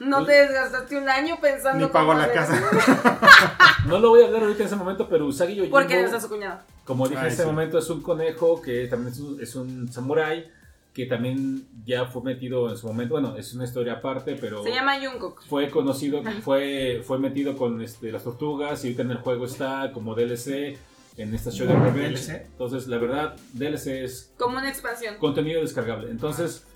no 0.00 0.24
te 0.24 0.32
desgastaste 0.32 0.96
un 0.96 1.08
año 1.08 1.38
pensando 1.40 1.86
Ni 1.86 1.92
pago 1.92 2.08
cómo 2.08 2.18
la 2.18 2.24
hacer- 2.24 2.34
casa. 2.34 3.76
no 3.86 3.98
lo 3.98 4.10
voy 4.10 4.22
a 4.22 4.26
hablar 4.26 4.42
ahorita 4.42 4.60
en 4.62 4.66
ese 4.66 4.76
momento, 4.76 5.08
pero 5.08 5.26
Usagi 5.26 5.54
Jimbo. 5.54 5.70
Porque 5.70 5.94
no 6.00 6.06
está 6.06 6.20
su 6.20 6.28
cuñado. 6.28 6.60
Como 6.84 7.06
dije 7.06 7.20
Ay, 7.20 7.26
en 7.28 7.32
ese 7.34 7.42
sí. 7.42 7.48
momento, 7.48 7.78
es 7.78 7.90
un 7.90 8.02
conejo 8.02 8.60
que 8.62 8.86
también 8.86 9.12
es 9.12 9.20
un, 9.20 9.40
es 9.42 9.54
un 9.54 9.92
samurái 9.92 10.50
que 10.92 11.06
también 11.06 11.66
ya 11.84 12.06
fue 12.06 12.22
metido 12.22 12.68
en 12.70 12.76
su 12.76 12.86
momento. 12.88 13.14
Bueno, 13.14 13.36
es 13.36 13.54
una 13.54 13.64
historia 13.64 13.94
aparte, 13.94 14.36
pero 14.40 14.62
Se 14.64 14.70
llama 14.72 14.98
Jungkook. 15.00 15.44
fue 15.46 15.68
conocido, 15.70 16.22
fue, 16.42 17.02
fue 17.04 17.18
metido 17.18 17.56
con 17.56 17.80
este, 17.80 18.10
las 18.10 18.24
tortugas 18.24 18.84
y 18.84 18.88
ahorita 18.88 19.02
en 19.02 19.10
el 19.12 19.18
juego 19.18 19.44
está 19.44 19.92
como 19.92 20.14
DLC 20.14 20.76
en 21.16 21.34
esta 21.34 21.50
show 21.50 21.66
de 21.68 21.74
Revenge. 21.74 22.16
DLC. 22.26 22.46
Entonces, 22.52 22.86
la 22.88 22.98
verdad, 22.98 23.36
DLC 23.52 24.02
es 24.04 24.32
Como 24.38 24.58
una 24.58 24.68
expansión. 24.68 25.16
contenido 25.18 25.60
descargable. 25.60 26.10
Entonces, 26.10 26.66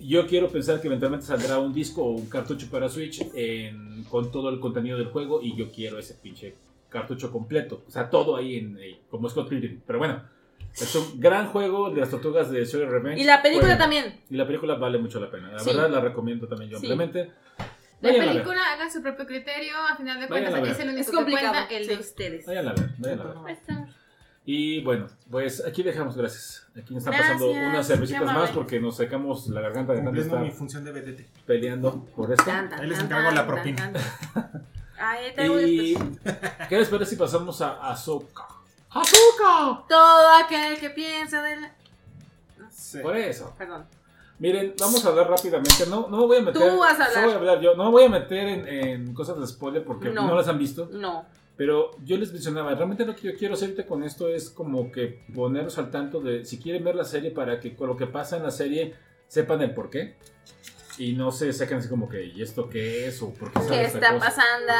yo 0.00 0.26
quiero 0.26 0.48
pensar 0.48 0.80
que 0.80 0.86
eventualmente 0.88 1.26
saldrá 1.26 1.58
un 1.58 1.72
disco 1.72 2.02
o 2.02 2.10
un 2.12 2.26
cartucho 2.28 2.66
para 2.70 2.88
Switch 2.88 3.22
en- 3.34 4.02
con 4.10 4.30
todo 4.32 4.48
el 4.48 4.58
contenido 4.58 4.96
del 4.98 5.08
juego 5.08 5.40
y 5.42 5.54
yo 5.56 5.70
quiero 5.70 5.98
ese 5.98 6.14
pinche 6.14 6.54
cartucho 6.88 7.30
completo. 7.30 7.84
O 7.86 7.90
sea, 7.90 8.10
todo 8.10 8.34
ahí 8.36 8.56
en, 8.56 8.76
eh, 8.80 8.98
como 9.10 9.28
Scott 9.28 9.48
Pilgrim. 9.48 9.80
Pero 9.86 9.98
bueno, 10.00 10.22
es 10.74 10.94
un 10.94 11.20
gran 11.20 11.46
juego 11.48 11.90
de 11.90 12.00
las 12.00 12.10
tortugas 12.10 12.50
de 12.50 12.64
Shredder 12.64 12.90
Revenge. 12.90 13.20
Y 13.20 13.24
la 13.24 13.42
película 13.42 13.76
Jueguen. 13.76 13.78
también. 13.78 14.20
Y 14.30 14.36
la 14.36 14.46
película 14.46 14.74
vale 14.74 14.98
mucho 14.98 15.20
la 15.20 15.30
pena. 15.30 15.52
La 15.52 15.58
Sí. 15.58 15.70
verdad, 15.70 15.90
la 15.90 16.00
recomiendo 16.00 16.46
también 16.48 16.70
yo 16.70 16.78
Sí. 16.78 16.86
ampliamente. 16.90 17.32
La 18.00 18.08
Vayan 18.10 18.28
película 18.28 18.60
hagan 18.72 18.90
su 18.90 19.02
propio 19.02 19.26
criterio, 19.26 19.76
a 19.76 19.94
final 19.96 20.20
de 20.20 20.26
cuentas 20.28 20.54
es 20.68 20.78
el 20.80 20.88
único 20.88 21.00
Es 21.02 21.10
que 21.10 21.16
complicado, 21.16 21.52
cuenta, 21.52 21.74
el 21.76 21.86
de 21.86 21.96
ustedes. 21.96 22.46
Vayan 22.46 22.68
a 22.68 22.72
ver, 22.72 22.90
vayan 22.98 23.20
a 23.20 23.24
ver. 23.44 23.56
Y 24.46 24.82
bueno, 24.82 25.06
pues 25.30 25.62
aquí 25.66 25.82
dejamos, 25.82 26.16
gracias. 26.16 26.66
Aquí 26.70 26.94
nos 26.94 27.02
están 27.02 27.12
Gracias, 27.12 27.32
pasando 27.34 27.50
unas 27.52 27.86
cervecitas 27.86 28.24
más 28.24 28.50
porque 28.50 28.80
nos 28.80 28.96
secamos 28.96 29.46
la 29.48 29.60
garganta 29.60 29.92
de 29.92 29.98
tanto 29.98 30.12
Cumpliendo 30.12 30.38
mi 30.38 30.46
estar 30.46 30.58
función 30.58 30.84
de 30.84 30.92
BTT. 30.92 31.26
peleando 31.46 32.06
por 32.16 32.30
esto. 32.32 32.44
Tan, 32.44 32.70
tan, 32.70 32.80
Ahí 32.80 32.86
les 32.88 32.98
encargo 33.00 33.26
tan, 33.26 33.34
la 33.34 33.40
tan, 33.46 33.54
propina. 33.54 33.92
tan. 33.92 34.66
Ahí 34.98 35.92
Y. 35.92 35.94
¿qué 36.68 36.78
les 36.78 36.88
parece 36.88 37.10
si 37.10 37.16
pasamos 37.16 37.60
a 37.60 37.90
Ahsoka? 37.90 38.46
¡Ahsoka! 38.90 39.84
Todo 39.88 40.28
aquel 40.44 40.78
que 40.78 40.90
piensa 40.90 41.42
de 41.42 41.56
la... 41.60 41.74
Sí. 42.70 42.98
Por 42.98 43.16
eso. 43.16 43.54
Perdón. 43.56 43.86
Miren, 44.38 44.74
vamos 44.78 45.04
a 45.04 45.08
hablar 45.10 45.28
rápidamente. 45.28 45.86
No, 45.86 46.08
no 46.08 46.16
me 46.18 46.26
voy 46.26 46.36
a 46.38 46.42
meter. 46.42 46.60
Tú 46.60 46.78
vas 46.78 46.98
a 46.98 47.04
hablar. 47.04 47.24
voy 47.24 47.32
a 47.32 47.36
hablar 47.36 47.60
yo. 47.60 47.74
No 47.74 47.84
me 47.84 47.90
voy 47.90 48.04
a 48.04 48.08
meter 48.08 48.48
en, 48.48 48.68
en 48.68 49.14
cosas 49.14 49.38
de 49.38 49.46
spoiler 49.46 49.84
porque 49.84 50.08
no. 50.08 50.26
No. 50.26 50.34
las 50.34 50.48
han 50.48 50.58
visto. 50.58 50.88
No. 50.92 51.26
Pero 51.56 51.90
yo 52.04 52.16
les 52.16 52.32
mencionaba, 52.32 52.74
realmente 52.74 53.04
lo 53.04 53.14
que 53.14 53.32
yo 53.32 53.38
quiero 53.38 53.52
hacerte 53.52 53.84
con 53.84 54.02
esto 54.02 54.28
es 54.28 54.48
como 54.48 54.90
que 54.90 55.26
ponerlos 55.34 55.76
al 55.76 55.90
tanto 55.90 56.20
de 56.20 56.46
si 56.46 56.58
quieren 56.58 56.82
ver 56.82 56.94
la 56.94 57.04
serie 57.04 57.32
para 57.32 57.60
que 57.60 57.76
con 57.76 57.88
lo 57.88 57.98
que 57.98 58.06
pasa 58.06 58.38
en 58.38 58.44
la 58.44 58.50
serie 58.50 58.94
sepan 59.28 59.60
el 59.60 59.74
por 59.74 59.90
qué. 59.90 60.16
Y 60.96 61.12
no 61.12 61.30
se 61.32 61.52
saquen 61.52 61.78
así 61.78 61.88
como 61.88 62.08
que, 62.08 62.24
¿y 62.24 62.40
esto 62.40 62.68
qué 62.70 63.06
es? 63.08 63.20
¿O 63.20 63.32
por 63.34 63.52
qué 63.52 63.60
¿Qué 63.68 63.82
está 63.84 64.14
cosa? 64.14 64.18
pasando? 64.18 64.72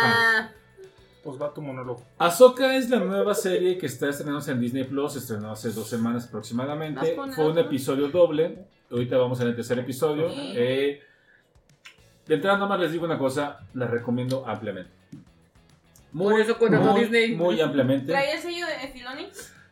Pues 1.22 1.40
va 1.40 1.52
tu 1.52 1.60
monólogo. 1.60 2.02
Ahsoka 2.18 2.76
es 2.76 2.88
la 2.88 2.98
nueva 2.98 3.34
serie 3.34 3.76
que 3.76 3.86
está 3.86 4.08
estrenándose 4.08 4.52
en 4.52 4.60
Disney 4.60 4.84
Plus, 4.84 5.16
estrenó 5.16 5.50
hace 5.52 5.70
dos 5.70 5.86
semanas 5.88 6.26
aproximadamente. 6.28 7.14
Fue 7.34 7.46
un 7.50 7.58
episodio 7.58 8.08
doble. 8.08 8.64
Ahorita 8.90 9.18
vamos 9.18 9.40
en 9.40 9.48
el 9.48 9.54
tercer 9.54 9.78
episodio. 9.78 10.28
Eh, 10.34 11.00
de 12.26 12.34
entrada, 12.34 12.56
nada 12.56 12.68
más 12.68 12.80
les 12.80 12.92
digo 12.92 13.04
una 13.04 13.18
cosa, 13.18 13.60
la 13.74 13.86
recomiendo 13.86 14.46
ampliamente. 14.46 14.90
Muy, 16.12 16.32
Por 16.32 16.40
eso 16.40 16.58
contrató 16.58 16.92
muy, 16.92 17.00
Disney. 17.02 17.36
muy 17.36 17.60
ampliamente. 17.60 18.06
¿Traía 18.12 18.34
el 18.34 18.40
sello 18.40 18.66
de 18.66 18.88
Filoni? 18.88 19.28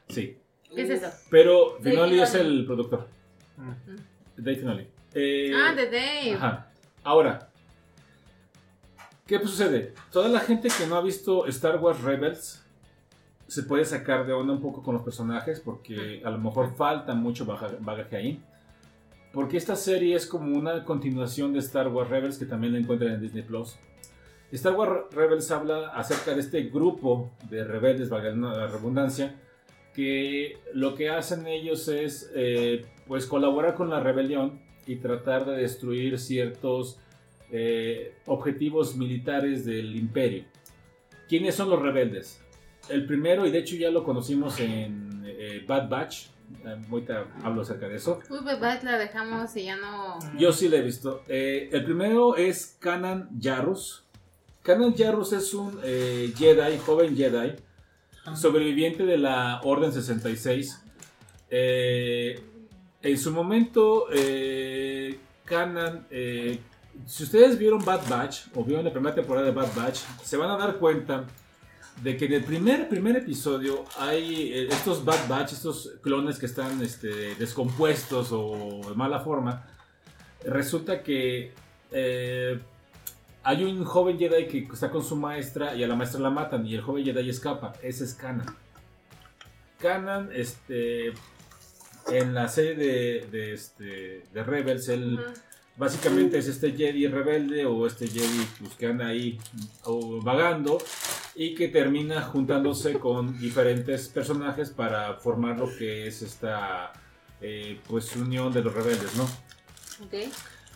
Sí. 0.08 0.36
¿Qué 0.74 0.82
es 0.82 0.90
eso? 0.90 1.08
Pero 1.30 1.78
Finoli 1.82 2.20
es 2.20 2.30
Filoni. 2.30 2.58
el 2.58 2.66
productor. 2.66 3.08
Mm. 3.56 3.72
Dave 4.36 4.56
Finoli. 4.56 4.86
Eh, 5.14 5.52
Ah, 5.56 5.74
de 5.74 5.86
Dave. 5.86 6.34
Ajá. 6.34 6.66
Ahora, 7.02 7.47
¿qué 9.28 9.38
sucede? 9.40 9.94
Toda 10.10 10.28
la 10.28 10.40
gente 10.40 10.68
que 10.76 10.86
no 10.86 10.96
ha 10.96 11.02
visto 11.02 11.46
Star 11.46 11.76
Wars 11.76 12.02
Rebels 12.02 12.64
se 13.46 13.62
puede 13.62 13.84
sacar 13.84 14.26
de 14.26 14.32
onda 14.32 14.54
un 14.54 14.60
poco 14.60 14.82
con 14.82 14.94
los 14.94 15.02
personajes 15.04 15.60
porque 15.60 16.22
a 16.24 16.30
lo 16.30 16.38
mejor 16.38 16.74
falta 16.74 17.14
mucho 17.14 17.44
bagaje 17.44 18.16
ahí. 18.16 18.42
Porque 19.32 19.58
esta 19.58 19.76
serie 19.76 20.16
es 20.16 20.26
como 20.26 20.56
una 20.56 20.84
continuación 20.84 21.52
de 21.52 21.58
Star 21.58 21.88
Wars 21.88 22.08
Rebels 22.08 22.38
que 22.38 22.46
también 22.46 22.72
la 22.72 22.78
encuentran 22.78 23.12
en 23.12 23.20
Disney 23.20 23.42
Plus. 23.42 23.76
Star 24.50 24.74
Wars 24.74 25.14
Rebels 25.14 25.50
habla 25.50 25.88
acerca 25.88 26.34
de 26.34 26.40
este 26.40 26.62
grupo 26.62 27.30
de 27.50 27.64
rebeldes, 27.64 28.08
valga 28.08 28.30
la 28.30 28.66
redundancia, 28.66 29.36
que 29.94 30.58
lo 30.72 30.94
que 30.94 31.10
hacen 31.10 31.46
ellos 31.46 31.88
es 31.88 32.30
eh, 32.34 32.86
pues 33.06 33.26
colaborar 33.26 33.74
con 33.74 33.90
la 33.90 34.00
rebelión 34.00 34.60
y 34.86 34.96
tratar 34.96 35.44
de 35.44 35.56
destruir 35.56 36.18
ciertos 36.18 36.98
eh, 37.50 38.14
objetivos 38.26 38.96
militares 38.96 39.64
del 39.64 39.96
imperio. 39.96 40.44
¿Quiénes 41.28 41.54
son 41.54 41.70
los 41.70 41.80
rebeldes? 41.80 42.40
El 42.88 43.06
primero, 43.06 43.46
y 43.46 43.50
de 43.50 43.58
hecho 43.58 43.76
ya 43.76 43.90
lo 43.90 44.02
conocimos 44.04 44.58
en 44.60 45.22
eh, 45.26 45.64
Bad 45.66 45.88
Batch, 45.88 46.26
eh, 46.64 46.76
ahorita 46.90 47.26
hablo 47.42 47.62
acerca 47.62 47.88
de 47.88 47.96
eso. 47.96 48.20
Uy, 48.30 48.38
pues 48.42 48.60
Bad 48.60 48.82
la 48.82 48.98
dejamos 48.98 49.54
y 49.56 49.64
ya 49.64 49.76
no. 49.76 50.18
Yo 50.38 50.52
sí 50.52 50.68
la 50.68 50.76
he 50.76 50.82
visto. 50.82 51.22
Eh, 51.28 51.68
el 51.72 51.84
primero 51.84 52.36
es 52.36 52.76
Kanan 52.80 53.28
Jarrus. 53.40 54.04
Kanan 54.62 54.94
Jarrus 54.94 55.32
es 55.32 55.54
un 55.54 55.78
eh, 55.84 56.32
Jedi, 56.36 56.78
joven 56.78 57.16
Jedi, 57.16 57.54
sobreviviente 58.34 59.04
de 59.04 59.18
la 59.18 59.60
Orden 59.62 59.92
66. 59.92 60.84
Eh, 61.50 62.40
en 63.02 63.18
su 63.18 63.32
momento, 63.32 64.06
eh, 64.12 65.18
Kanan, 65.44 66.06
eh, 66.10 66.58
si 67.06 67.24
ustedes 67.24 67.58
vieron 67.58 67.84
Bad 67.84 68.08
Batch 68.08 68.46
o 68.54 68.64
vieron 68.64 68.84
la 68.84 68.92
primera 68.92 69.14
temporada 69.14 69.46
de 69.46 69.52
Bad 69.52 69.74
Batch, 69.74 70.00
se 70.22 70.36
van 70.36 70.50
a 70.50 70.56
dar 70.56 70.76
cuenta 70.76 71.24
de 72.02 72.16
que 72.16 72.26
en 72.26 72.32
el 72.34 72.44
primer, 72.44 72.88
primer 72.88 73.16
episodio 73.16 73.84
hay 73.98 74.52
eh, 74.52 74.68
estos 74.70 75.04
Bad 75.04 75.28
Batch, 75.28 75.52
estos 75.52 75.94
clones 76.02 76.38
que 76.38 76.46
están 76.46 76.80
este, 76.82 77.34
descompuestos 77.36 78.28
o 78.32 78.80
de 78.88 78.94
mala 78.94 79.20
forma. 79.20 79.66
Resulta 80.44 81.02
que 81.02 81.52
eh, 81.90 82.60
hay 83.42 83.64
un 83.64 83.84
joven 83.84 84.18
Jedi 84.18 84.46
que 84.46 84.68
está 84.72 84.90
con 84.90 85.02
su 85.02 85.16
maestra 85.16 85.74
y 85.74 85.82
a 85.82 85.88
la 85.88 85.96
maestra 85.96 86.20
la 86.20 86.30
matan 86.30 86.66
y 86.66 86.74
el 86.74 86.82
joven 86.82 87.04
Jedi 87.04 87.28
escapa. 87.28 87.72
Ese 87.82 88.04
es 88.04 88.14
Kanan. 88.14 88.54
Kanan, 89.80 90.30
este, 90.32 91.12
en 92.10 92.34
la 92.34 92.48
serie 92.48 93.26
de, 93.26 93.52
este, 93.52 94.24
de 94.32 94.42
Rebels, 94.42 94.88
él. 94.88 95.18
Básicamente 95.78 96.38
es 96.38 96.48
este 96.48 96.72
Jedi 96.72 97.06
rebelde 97.06 97.64
o 97.64 97.86
este 97.86 98.08
Jedi 98.08 98.46
pues, 98.58 98.74
que 98.74 98.86
anda 98.86 99.06
ahí 99.06 99.38
o, 99.84 100.20
vagando 100.20 100.78
y 101.34 101.54
que 101.54 101.68
termina 101.68 102.20
juntándose 102.22 102.98
con 102.98 103.38
diferentes 103.38 104.08
personajes 104.08 104.70
para 104.70 105.14
formar 105.14 105.58
lo 105.58 105.74
que 105.76 106.08
es 106.08 106.22
esta 106.22 106.92
eh, 107.40 107.80
pues 107.86 108.14
unión 108.16 108.52
de 108.52 108.62
los 108.62 108.74
rebeldes, 108.74 109.14
¿no? 109.14 109.24
Ok. 110.04 110.14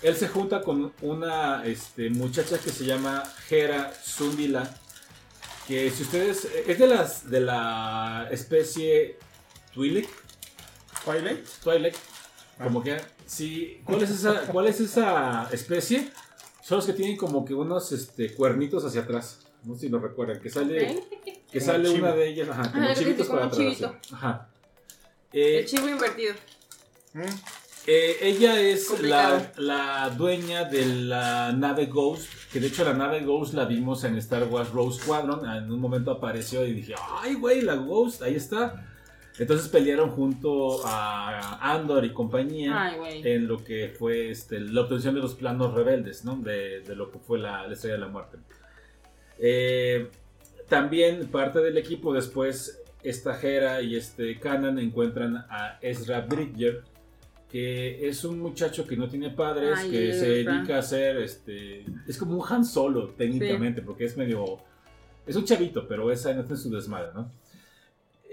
Él 0.03 0.17
se 0.17 0.29
junta 0.29 0.63
con 0.63 0.93
una 1.01 1.65
este, 1.65 2.11
muchacha 2.11 2.59
que 2.59 2.71
se 2.71 2.85
llama 2.85 3.23
Hera 3.49 3.93
Sundila, 4.03 4.69
que 5.67 5.91
si 5.91 6.03
ustedes 6.03 6.49
es 6.67 6.79
de 6.79 6.87
las 6.87 7.31
de 7.31 7.41
la 7.41 8.29
especie 8.31 9.17
Twi'lek, 9.75 10.09
Twilight. 11.05 11.47
Twilight, 11.63 11.97
como 12.63 12.83
que 12.83 12.97
sí, 13.27 13.81
¿cuál 13.85 14.03
es 14.03 14.11
esa 14.11 14.43
cuál 14.53 14.67
es 14.67 14.81
esa 14.81 15.49
especie? 15.53 16.11
Son 16.63 16.77
los 16.77 16.87
que 16.87 16.93
tienen 16.93 17.17
como 17.17 17.45
que 17.45 17.55
unos 17.55 17.91
este, 17.93 18.33
cuernitos 18.35 18.85
hacia 18.85 19.03
atrás. 19.03 19.41
No 19.65 19.75
sé 19.75 19.83
si 19.83 19.89
lo 19.89 19.99
recuerdan, 19.99 20.41
que 20.41 20.51
sale 20.51 21.03
que 21.51 21.59
Como 21.59 21.73
sale 21.73 21.89
chivo. 21.89 21.99
una 22.07 22.15
de 22.15 22.29
ellas, 22.29 22.49
ajá, 22.49 22.71
como 22.73 22.85
Ajá, 22.85 22.95
chivitos 22.95 23.27
como 23.27 23.41
para 23.41 23.53
atrás. 23.53 23.65
chivito. 23.67 23.97
Ajá. 24.13 24.49
Eh, 25.33 25.59
El 25.61 25.67
chivo 25.67 25.89
invertido. 25.89 26.35
Mm. 27.15 27.21
Eh, 27.87 28.17
ella 28.23 28.61
es 28.61 29.01
la, 29.01 29.53
la 29.57 30.11
dueña 30.11 30.65
de 30.65 30.87
la 30.87 31.53
nave 31.53 31.87
Ghost, 31.87 32.29
que 32.53 32.61
de 32.61 32.69
hecho 32.69 32.85
la 32.85 32.95
nave 32.95 33.25
Ghost 33.25 33.55
la 33.55 33.65
vimos 33.65 34.05
en 34.05 34.17
Star 34.19 34.45
Wars 34.45 34.71
Rogue 34.71 34.95
Squadron, 34.95 35.45
en 35.51 35.71
un 35.71 35.81
momento 35.81 36.13
apareció 36.13 36.65
y 36.65 36.75
dije, 36.75 36.95
ay 37.23 37.35
güey, 37.35 37.61
la 37.63 37.75
Ghost, 37.75 38.23
ahí 38.23 38.37
está. 38.37 38.89
Entonces 39.39 39.69
pelearon 39.69 40.11
junto 40.11 40.87
a 40.87 41.73
Andor 41.73 42.05
y 42.05 42.13
compañía 42.13 42.83
Ay, 42.83 43.23
en 43.25 43.49
lo 43.49 43.65
que 43.65 43.95
fue 43.99 44.31
este, 44.31 44.61
la 44.61 44.83
obtención 44.83 45.15
de 45.15 45.21
los 45.21 45.35
planos 45.35 45.73
rebeldes, 45.75 46.25
¿no? 46.25 46.37
De, 46.37 46.81
de 46.81 46.95
lo 46.95 47.11
que 47.11 47.19
fue 47.19 47.39
la, 47.39 47.67
la 47.67 47.73
Estrella 47.73 47.95
de 47.95 48.01
la 48.01 48.09
Muerte. 48.09 48.39
Eh, 49.39 50.09
también 50.69 51.29
parte 51.29 51.61
del 51.61 51.79
equipo 51.79 52.13
después, 52.13 52.83
esta 53.03 53.41
Hera 53.41 53.83
y 53.83 53.97
este 53.97 54.39
Kanan 54.39 54.79
encuentran 54.79 55.37
a 55.37 55.79
Ezra 55.81 56.21
Bridger, 56.21 56.83
que 57.51 58.09
es 58.09 58.25
un 58.25 58.39
muchacho 58.39 58.87
que 58.87 58.97
no 58.97 59.09
tiene 59.09 59.31
padres, 59.31 59.79
Ay, 59.79 59.91
que 59.91 60.13
se 60.13 60.29
dedica 60.29 60.77
a 60.77 60.79
hacer, 60.79 61.17
este, 61.19 61.85
es 62.07 62.17
como 62.17 62.37
un 62.37 62.45
Han 62.49 62.65
Solo 62.65 63.09
técnicamente, 63.09 63.83
porque 63.83 64.05
es 64.05 64.17
medio, 64.17 64.59
es 65.27 65.37
un 65.37 65.45
chavito, 65.45 65.87
pero 65.89 66.11
esa 66.11 66.33
no 66.33 66.43
es 66.43 66.63
su 66.63 66.71
desmadre, 66.71 67.11
¿no? 67.15 67.31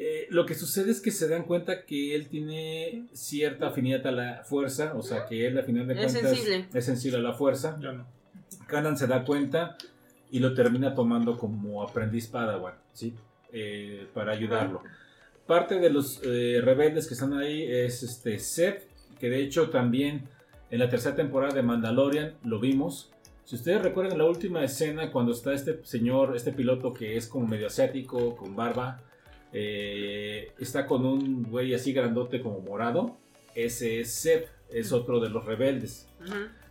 Eh, 0.02 0.28
lo 0.30 0.46
que 0.46 0.56
sucede 0.56 0.92
es 0.92 1.02
que 1.02 1.12
se 1.12 1.28
dan 1.28 1.44
cuenta 1.44 1.84
que 1.84 2.16
él 2.16 2.30
tiene 2.30 3.04
cierta 3.12 3.68
afinidad 3.68 4.08
a 4.08 4.12
la 4.12 4.44
fuerza, 4.46 4.94
o 4.96 5.02
sea 5.02 5.26
que 5.26 5.46
él 5.46 5.58
al 5.58 5.66
final 5.66 5.88
de 5.88 5.94
Es 5.96 6.14
cuentas 6.14 6.38
sensible. 6.38 6.68
es 6.74 6.86
sensible 6.86 7.18
a 7.18 7.22
la 7.22 7.34
fuerza. 7.34 7.78
Yo 7.82 7.92
no. 7.92 8.08
Kanan 8.68 8.98
se 8.98 9.08
da 9.08 9.26
cuenta 9.26 9.76
y 10.32 10.40
lo 10.40 10.54
termina 10.54 10.96
tomando 10.96 11.38
como 11.38 11.84
aprendiz 11.84 12.28
Padawan, 12.28 12.76
¿sí? 12.94 13.14
Eh, 13.52 14.08
para 14.14 14.32
ayudarlo. 14.32 14.82
Parte 15.46 15.80
de 15.80 15.90
los 15.90 16.22
eh, 16.24 16.62
rebeldes 16.64 17.06
que 17.06 17.16
están 17.16 17.34
ahí 17.34 17.64
es 17.64 18.02
este 18.02 18.40
Seth, 18.40 18.84
que 19.20 19.30
de 19.30 19.42
hecho 19.42 19.70
también 19.70 20.30
en 20.72 20.80
la 20.80 20.88
tercera 20.88 21.18
temporada 21.18 21.54
de 21.54 21.62
Mandalorian 21.62 22.36
lo 22.46 22.62
vimos. 22.62 23.12
Si 23.44 23.56
ustedes 23.58 23.82
recuerdan 23.82 24.18
la 24.18 24.24
última 24.24 24.64
escena 24.64 25.12
cuando 25.12 25.34
está 25.34 25.52
este 25.52 25.82
señor, 25.84 26.38
este 26.38 26.54
piloto 26.54 26.94
que 26.94 27.18
es 27.18 27.28
como 27.28 27.48
medio 27.48 27.68
asiático, 27.68 28.38
con 28.38 28.56
barba, 28.56 29.02
eh, 29.54 30.52
está 30.60 30.86
con 30.86 31.06
un 31.06 31.44
güey 31.44 31.74
así 31.74 31.94
grandote 31.94 32.42
como 32.42 32.60
morado, 32.62 33.18
ese 33.56 34.00
es 34.02 34.12
Seth, 34.14 34.48
es 34.72 34.92
otro 34.92 35.20
de 35.20 35.30
los 35.30 35.46
rebeldes. 35.46 36.08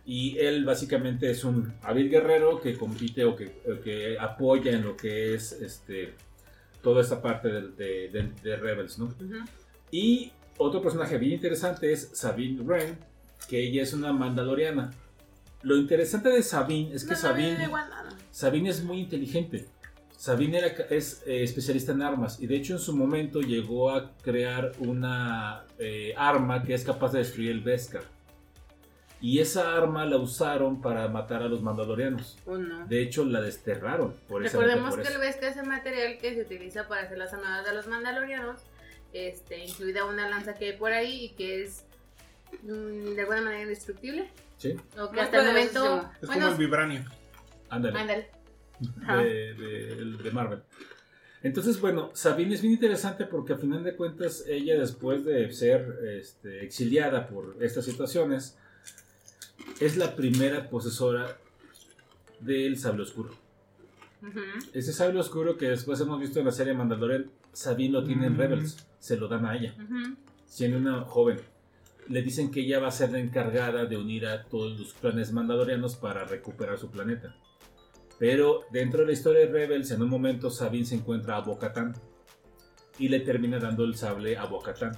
Y 0.05 0.37
él 0.39 0.65
básicamente 0.65 1.29
es 1.29 1.43
un 1.43 1.73
hábil 1.83 2.09
guerrero 2.09 2.59
que 2.61 2.75
compite 2.77 3.25
o 3.25 3.35
que, 3.35 3.61
o 3.71 3.79
que 3.81 4.17
apoya 4.19 4.71
en 4.71 4.83
lo 4.83 4.95
que 4.97 5.35
es 5.35 5.51
este, 5.51 6.13
toda 6.81 7.01
esta 7.01 7.21
parte 7.21 7.47
de, 7.49 7.61
de- 7.71 8.09
de- 8.09 8.31
de 8.41 8.55
Rebels, 8.55 8.97
¿no? 8.97 9.13
Y 9.91 10.31
otro 10.57 10.81
personaje 10.81 11.17
bien 11.17 11.33
interesante 11.33 11.91
es 11.91 12.09
Sabine 12.13 12.61
Wren, 12.61 12.97
que 13.47 13.61
ella 13.61 13.83
es 13.83 13.93
una 13.93 14.11
mandaloriana. 14.13 14.91
Lo 15.61 15.75
interesante 15.75 16.29
de 16.29 16.41
Sabine 16.41 16.95
es 16.95 17.03
que 17.03 17.09
No, 17.11 17.15
no, 17.15 17.21
Sabine. 17.51 17.67
Sabine 18.31 18.69
es 18.69 18.83
muy 18.83 18.99
inteligente. 19.01 19.67
Sabine 20.19 20.57
era- 20.57 20.67
es 20.89 21.23
eh, 21.25 21.43
especialista 21.43 21.93
en 21.93 22.01
armas 22.01 22.41
y 22.41 22.47
de 22.47 22.57
hecho 22.57 22.73
en 22.73 22.79
su 22.79 22.93
momento 22.93 23.39
llegó 23.39 23.89
a 23.89 24.11
crear 24.21 24.73
una 24.79 25.63
eh, 25.77 26.13
arma 26.17 26.61
que 26.61 26.73
es 26.73 26.83
capaz 26.83 27.13
de 27.13 27.19
destruir 27.19 27.51
el 27.51 27.61
Beskar. 27.61 28.03
Y 29.21 29.39
esa 29.39 29.77
arma 29.77 30.05
la 30.05 30.17
usaron 30.17 30.81
para 30.81 31.07
matar 31.07 31.41
a 31.41 31.47
los 31.47 31.61
mandalorianos. 31.61 32.37
Oh, 32.45 32.57
no. 32.57 32.85
De 32.87 33.01
hecho 33.01 33.23
la 33.23 33.39
desterraron 33.39 34.13
por 34.27 34.41
Recordemos 34.41 34.93
por 34.95 35.03
que 35.03 35.13
el 35.13 35.19
Vesca 35.19 35.47
es 35.47 35.55
el 35.55 35.67
material 35.67 36.17
que 36.17 36.35
se 36.35 36.41
utiliza 36.41 36.85
para 36.89 37.03
hacer 37.03 37.17
las 37.17 37.33
armadas 37.33 37.65
de 37.65 37.73
los 37.73 37.87
mandalorianos, 37.87 38.59
este, 39.13 39.63
incluida 39.63 40.03
una 40.03 40.27
lanza 40.27 40.53
que 40.55 40.65
hay 40.71 40.73
por 40.77 40.91
ahí 40.91 41.25
y 41.25 41.29
que 41.29 41.63
es 41.63 41.85
mm, 42.63 43.15
de 43.15 43.21
alguna 43.21 43.41
manera 43.41 43.61
indestructible. 43.61 44.29
Sí, 44.57 44.75
O 44.97 45.07
que 45.07 45.13
Muy 45.13 45.19
hasta 45.21 45.39
el 45.39 45.47
momento. 45.47 46.11
Es 46.21 46.27
bueno, 46.27 46.41
como 46.41 46.51
el 46.51 46.57
vibranio. 46.59 47.05
ándale. 47.69 47.97
ándale. 47.97 48.38
De, 49.23 49.53
de- 49.53 50.17
de 50.23 50.31
Marvel. 50.31 50.59
Entonces, 51.41 51.79
bueno, 51.79 52.11
Sabine 52.13 52.53
es 52.55 52.61
bien 52.61 52.73
interesante 52.73 53.25
porque 53.25 53.53
a 53.53 53.57
final 53.57 53.83
de 53.83 53.95
cuentas 53.95 54.43
ella 54.47 54.77
después 54.77 55.23
de 55.23 55.51
ser 55.53 55.97
este, 56.19 56.63
exiliada 56.65 57.27
por 57.27 57.55
estas 57.61 57.85
situaciones, 57.85 58.57
es 59.79 59.95
la 59.95 60.15
primera 60.15 60.69
posesora 60.69 61.37
del 62.41 62.77
sable 62.77 63.03
oscuro. 63.03 63.29
Ese 64.73 64.91
sable 64.91 65.19
oscuro 65.19 65.57
que 65.57 65.69
después 65.69 65.99
hemos 66.01 66.19
visto 66.19 66.39
en 66.39 66.45
la 66.45 66.51
serie 66.51 66.73
Mandalorian, 66.73 67.29
Sabine 67.53 67.93
lo 67.93 68.03
tiene 68.03 68.27
en 68.27 68.33
Mm. 68.33 68.37
Rebels, 68.37 68.85
se 68.99 69.15
lo 69.17 69.27
dan 69.29 69.45
a 69.45 69.55
ella, 69.55 69.73
siendo 70.45 70.77
una 70.77 71.01
joven. 71.05 71.39
Le 72.09 72.21
dicen 72.21 72.51
que 72.51 72.61
ella 72.61 72.79
va 72.79 72.87
a 72.89 72.91
ser 72.91 73.11
la 73.11 73.19
encargada 73.19 73.85
de 73.85 73.95
unir 73.95 74.25
a 74.27 74.43
todos 74.43 74.77
los 74.79 74.93
clanes 74.93 75.31
mandalorianos 75.31 75.95
para 75.95 76.25
recuperar 76.25 76.77
su 76.77 76.89
planeta. 76.91 77.33
Pero 78.19 78.65
dentro 78.71 78.99
de 79.01 79.07
la 79.07 79.13
historia 79.13 79.41
de 79.41 79.47
Rebels, 79.47 79.91
en 79.91 80.01
un 80.01 80.09
momento 80.09 80.49
Sabine 80.51 80.85
se 80.85 80.95
encuentra 80.95 81.37
a 81.37 81.41
Bo-Katan 81.41 81.95
y 82.97 83.07
le 83.07 83.21
termina 83.21 83.59
dando 83.59 83.85
el 83.85 83.95
sable 83.95 84.37
a 84.37 84.45
Bo-Katan. 84.45 84.95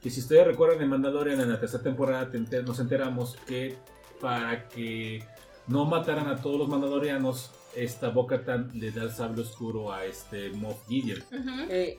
Que 0.00 0.10
si 0.10 0.20
ustedes 0.20 0.46
recuerdan 0.46 0.80
en 0.82 0.88
Mandalorian, 0.88 1.40
en 1.40 1.50
la 1.50 1.58
tercera 1.60 1.82
temporada 1.82 2.30
te 2.30 2.38
enter- 2.38 2.64
nos 2.64 2.78
enteramos 2.78 3.36
que 3.46 3.76
para 4.20 4.68
que 4.68 5.24
no 5.66 5.84
mataran 5.84 6.28
a 6.28 6.36
todos 6.40 6.58
los 6.58 6.68
mandalorianos, 6.68 7.50
esta 7.74 8.10
Bo-Katan 8.10 8.70
le 8.74 8.92
da 8.92 9.02
el 9.04 9.10
sable 9.10 9.42
oscuro 9.42 9.92
a 9.92 10.04
este 10.04 10.50
Moff 10.50 10.86
Gideon. 10.88 11.22
Eh, 11.68 11.98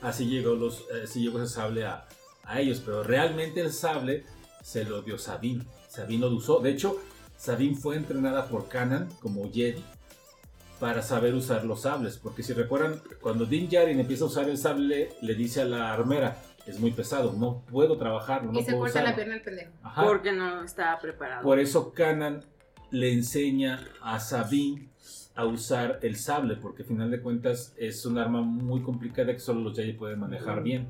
Así 0.00 0.26
llegó, 0.26 0.54
los, 0.56 0.80
eh, 0.92 1.02
así 1.04 1.20
llegó 1.22 1.40
ese 1.40 1.54
sable 1.54 1.84
a, 1.84 2.08
a 2.42 2.60
ellos, 2.60 2.82
pero 2.84 3.04
realmente 3.04 3.60
el 3.60 3.72
sable 3.72 4.24
se 4.60 4.84
lo 4.84 5.00
dio 5.02 5.16
Sabine. 5.16 5.64
Sabine 5.88 6.22
lo 6.22 6.34
usó. 6.34 6.58
De 6.58 6.70
hecho, 6.70 6.96
Sabine 7.42 7.74
fue 7.74 7.96
entrenada 7.96 8.46
por 8.46 8.68
Kanan 8.68 9.08
como 9.20 9.50
Jedi 9.50 9.82
para 10.78 11.02
saber 11.02 11.34
usar 11.34 11.64
los 11.64 11.82
sables. 11.82 12.16
Porque 12.16 12.44
si 12.44 12.52
recuerdan, 12.52 13.00
cuando 13.20 13.46
Din 13.46 13.68
Djarin 13.68 13.98
empieza 13.98 14.22
a 14.22 14.28
usar 14.28 14.48
el 14.48 14.56
sable, 14.56 15.08
le 15.22 15.34
dice 15.34 15.62
a 15.62 15.64
la 15.64 15.92
armera, 15.92 16.36
es 16.68 16.78
muy 16.78 16.92
pesado, 16.92 17.32
no 17.32 17.62
puedo 17.68 17.98
trabajarlo, 17.98 18.52
no 18.52 18.60
y 18.60 18.62
se 18.62 18.70
puedo 18.70 18.84
corta 18.84 19.00
la 19.02 19.10
usarlo". 19.10 19.16
pierna 19.16 19.34
el 19.34 19.42
pendejo. 19.42 19.72
Ajá. 19.82 20.04
Porque 20.04 20.30
no 20.30 20.62
estaba 20.62 21.00
preparado. 21.00 21.42
Por 21.42 21.58
eso 21.58 21.92
Kanan 21.92 22.44
le 22.92 23.12
enseña 23.12 23.88
a 24.00 24.20
Sabine 24.20 24.88
a 25.34 25.44
usar 25.44 25.98
el 26.02 26.14
sable, 26.14 26.54
porque 26.54 26.82
al 26.82 26.88
final 26.90 27.10
de 27.10 27.20
cuentas 27.22 27.74
es 27.76 28.06
un 28.06 28.18
arma 28.18 28.40
muy 28.42 28.82
complicada 28.82 29.32
que 29.32 29.40
solo 29.40 29.62
los 29.62 29.74
Jedi 29.74 29.94
pueden 29.94 30.20
manejar 30.20 30.62
bien. 30.62 30.86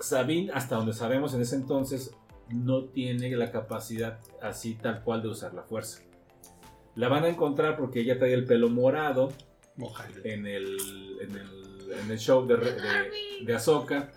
Sabine, 0.00 0.52
hasta 0.54 0.76
donde 0.76 0.94
sabemos 0.94 1.34
en 1.34 1.42
ese 1.42 1.56
entonces, 1.56 2.14
no 2.50 2.84
tiene 2.84 3.30
la 3.36 3.50
capacidad 3.50 4.18
así 4.42 4.74
tal 4.74 5.02
cual 5.02 5.22
de 5.22 5.28
usar 5.28 5.54
la 5.54 5.62
fuerza. 5.62 6.02
La 6.94 7.08
van 7.08 7.24
a 7.24 7.28
encontrar 7.28 7.76
porque 7.76 8.00
ella 8.00 8.18
trae 8.18 8.32
el 8.34 8.44
pelo 8.44 8.68
morado 8.68 9.32
en 10.24 10.46
el, 10.46 10.76
en 11.20 11.36
el, 11.36 11.92
en 11.92 12.10
el 12.10 12.18
show 12.18 12.44
de, 12.44 12.56
de, 12.56 13.44
de 13.44 13.54
Ahsoka. 13.54 14.10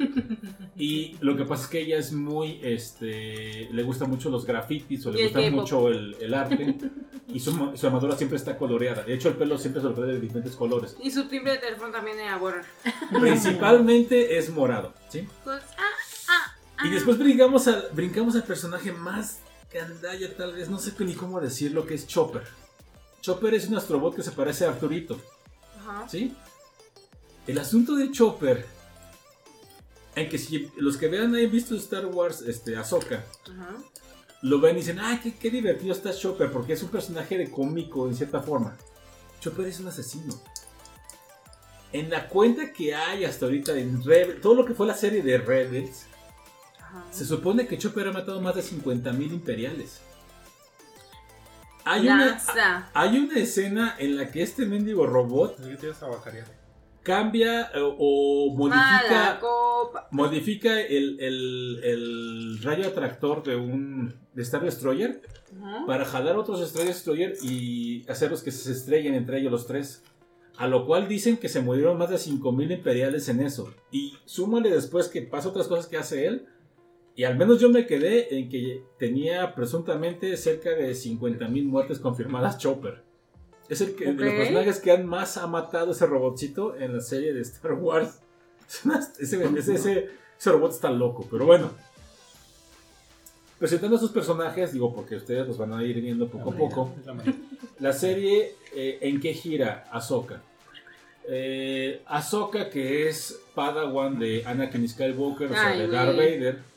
Y 0.76 1.16
lo 1.22 1.38
que 1.38 1.46
pasa 1.46 1.66
es 1.66 1.70
que 1.70 1.82
ella 1.82 1.98
es 1.98 2.12
muy, 2.12 2.60
este, 2.64 3.70
le 3.72 3.84
gusta 3.84 4.06
mucho 4.06 4.32
los 4.32 4.46
grafitis 4.46 5.06
o 5.06 5.12
Y 5.12 5.18
le 5.18 5.24
gusta 5.26 5.52
mucho 5.52 5.90
el, 5.90 6.16
el 6.20 6.34
arte. 6.34 6.76
Y 7.28 7.40
su, 7.40 7.72
su 7.76 7.86
armadura 7.86 8.16
siempre 8.18 8.38
está 8.38 8.58
coloreada. 8.58 9.04
De 9.04 9.14
hecho, 9.14 9.30
el 9.30 9.36
pelo 9.36 9.58
siempre 9.60 9.82
se 9.82 9.88
lo 9.88 9.94
trae 9.94 10.14
de 10.14 10.20
diferentes 10.20 10.56
colores. 10.56 10.98
Y 11.04 11.12
su 11.12 11.28
timbre 11.28 11.54
de 11.54 11.58
teléfono 11.60 11.92
también 11.92 12.20
era 12.20 12.38
borrar. 12.38 12.66
Principalmente 13.22 14.38
es 14.38 14.50
morado, 14.50 14.94
¿sí? 15.10 15.28
Pues, 15.44 15.62
ah. 15.78 16.01
Y 16.84 16.90
después 16.90 17.18
brincamos 17.18 17.68
al, 17.68 17.90
brincamos 17.94 18.36
al 18.36 18.44
personaje 18.44 18.92
más 18.92 19.40
gandalla, 19.72 20.36
tal 20.36 20.54
vez, 20.54 20.70
no 20.70 20.80
sé 20.80 20.94
ni 21.00 21.14
cómo 21.14 21.40
decirlo, 21.40 21.86
que 21.86 21.94
es 21.94 22.08
Chopper. 22.08 22.44
Chopper 23.22 23.54
es 23.54 23.68
un 23.68 23.76
astrobot 23.76 24.16
que 24.16 24.24
se 24.24 24.32
parece 24.32 24.66
a 24.66 24.70
Arturito. 24.70 25.20
Ajá. 25.80 26.08
¿Sí? 26.10 26.36
El 27.48 27.58
asunto 27.60 27.96
de 27.96 28.12
Chopper, 28.12 28.66
en 30.16 30.30
que 30.30 30.38
si 30.38 30.72
los 30.78 30.98
que 30.98 31.08
vean 31.08 31.34
hayan 31.36 31.52
visto 31.52 31.76
Star 31.76 32.06
Wars, 32.08 32.42
este, 32.42 32.76
Ahsoka, 32.76 33.24
Ajá. 33.46 33.76
lo 34.42 34.60
ven 34.60 34.76
y 34.76 34.80
dicen, 34.80 35.00
ay, 35.00 35.20
qué, 35.22 35.36
qué 35.36 35.50
divertido 35.50 35.94
está 35.94 36.14
Chopper, 36.14 36.52
porque 36.52 36.74
es 36.74 36.84
un 36.84 36.90
personaje 36.90 37.38
de 37.38 37.50
cómico 37.50 38.08
en 38.08 38.16
cierta 38.16 38.42
forma. 38.42 38.76
Chopper 39.40 39.68
es 39.68 39.80
un 39.80 39.88
asesino. 39.88 40.40
En 41.94 42.10
la 42.10 42.28
cuenta 42.28 42.72
que 42.72 42.96
hay 42.96 43.26
hasta 43.26 43.46
ahorita 43.46 43.78
en 43.78 44.04
Rebels, 44.04 44.42
todo 44.42 44.56
lo 44.56 44.66
que 44.66 44.74
fue 44.74 44.88
la 44.88 44.96
serie 44.96 45.22
de 45.22 45.38
Rebels, 45.38 46.06
Ajá. 46.92 47.06
se 47.12 47.26
supone 47.26 47.68
que 47.68 47.78
Chopper 47.78 48.08
ha 48.08 48.12
matado 48.12 48.42
más 48.42 48.56
de 48.56 48.62
50.000 48.62 49.32
imperiales. 49.34 50.02
Hay 51.84 52.02
una, 52.16 52.36
hay 52.94 53.18
una 53.18 53.40
escena 53.40 53.96
en 53.98 54.16
la 54.16 54.30
que 54.30 54.44
este 54.44 54.66
mendigo 54.68 55.08
robot 55.08 55.58
cambia 57.02 57.72
eh, 57.74 57.80
o 57.82 58.54
modifica, 58.56 59.40
modifica 60.12 60.80
el, 60.80 61.20
el- 61.20 61.80
el 61.84 62.60
rayo 62.62 62.88
atractor 62.88 63.42
de 63.44 63.56
un 63.56 64.14
de 64.34 64.44
Star 64.44 64.64
Destroyer 64.64 65.22
para 65.88 66.06
jalar 66.06 66.38
otros 66.38 66.62
Star 66.62 66.86
Destroyer 66.86 67.34
y 67.42 68.08
hacerlos 68.10 68.44
que 68.44 68.52
se 68.52 68.72
estrellen 68.72 69.16
entre 69.16 69.40
ellos 69.40 69.52
los 69.52 69.66
tres. 69.66 70.04
A 70.58 70.68
lo 70.68 70.86
cual 70.86 71.08
dicen 71.08 71.38
que 71.38 71.50
se 71.50 71.62
murieron 71.62 71.98
más 71.98 72.12
de 72.12 72.18
5.000 72.18 72.72
imperiales 72.74 73.28
en 73.30 73.40
eso. 73.40 73.74
Y 73.92 74.14
súmale 74.26 74.70
después 74.70 75.08
que 75.08 75.24
pasa 75.24 75.50
otras 75.50 75.68
cosas 75.68 75.88
que 75.88 75.98
hace 75.98 76.28
él. 76.28 76.46
Y 77.22 77.24
al 77.24 77.38
menos 77.38 77.60
yo 77.62 77.70
me 77.70 77.86
quedé 77.86 78.36
en 78.36 78.50
que 78.50 78.82
tenía 78.98 79.54
presuntamente 79.54 80.36
cerca 80.38 80.72
de 80.72 80.90
50.000 80.94 81.66
muertes 81.68 82.00
confirmadas 82.00 82.58
Chopper. 82.58 83.04
Es 83.70 83.80
el 83.82 83.94
que, 83.94 84.06
de 84.06 84.14
los 84.14 84.34
personajes 84.34 84.80
que 84.80 84.90
han 84.92 85.06
más 85.06 85.38
ha 85.38 85.46
matado 85.46 85.92
ese 85.92 86.08
robotcito 86.08 86.76
en 86.78 86.96
la 86.96 87.00
serie 87.00 87.32
de 87.32 87.42
Star 87.42 87.74
Wars. 87.74 88.22
Ese, 89.20 89.36
ese- 89.60 89.74
ese- 89.76 90.10
ese 90.40 90.52
robot 90.52 90.72
está 90.72 90.90
loco, 90.90 91.28
pero 91.30 91.46
bueno. 91.46 91.70
Presentando 93.60 93.98
a 93.98 94.00
sus 94.00 94.10
personajes, 94.10 94.74
digo 94.74 94.92
porque 94.92 95.18
ustedes 95.18 95.46
los 95.48 95.60
van 95.60 95.74
a 95.74 95.84
ir 95.84 96.02
viendo 96.02 96.28
poco 96.28 96.50
a 96.50 96.56
poco. 96.56 96.92
La 97.80 97.94
serie, 97.94 98.56
eh, 98.76 98.98
¿en 99.02 99.20
qué 99.22 99.36
gira 99.36 99.84
Ahsoka? 99.92 100.42
Eh, 101.28 102.02
Ahsoka, 102.08 102.68
que 102.72 103.08
es 103.08 103.40
Padawan 103.54 104.18
de 104.18 104.42
Anakin 104.44 104.90
Skywalker, 104.90 105.52
o 105.52 105.54
sea, 105.54 105.68
Ay, 105.68 105.80
de 105.82 105.88
Darth. 105.88 106.16
Vader, 106.18 106.71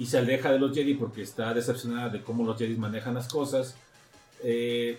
y 0.00 0.06
se 0.06 0.16
aleja 0.16 0.50
de 0.50 0.58
los 0.58 0.74
Jedi 0.74 0.94
porque 0.94 1.20
está 1.20 1.52
decepcionada 1.52 2.08
de 2.08 2.22
cómo 2.22 2.42
los 2.42 2.56
Jedi 2.56 2.74
manejan 2.76 3.12
las 3.12 3.28
cosas. 3.28 3.76
Eh, 4.42 4.98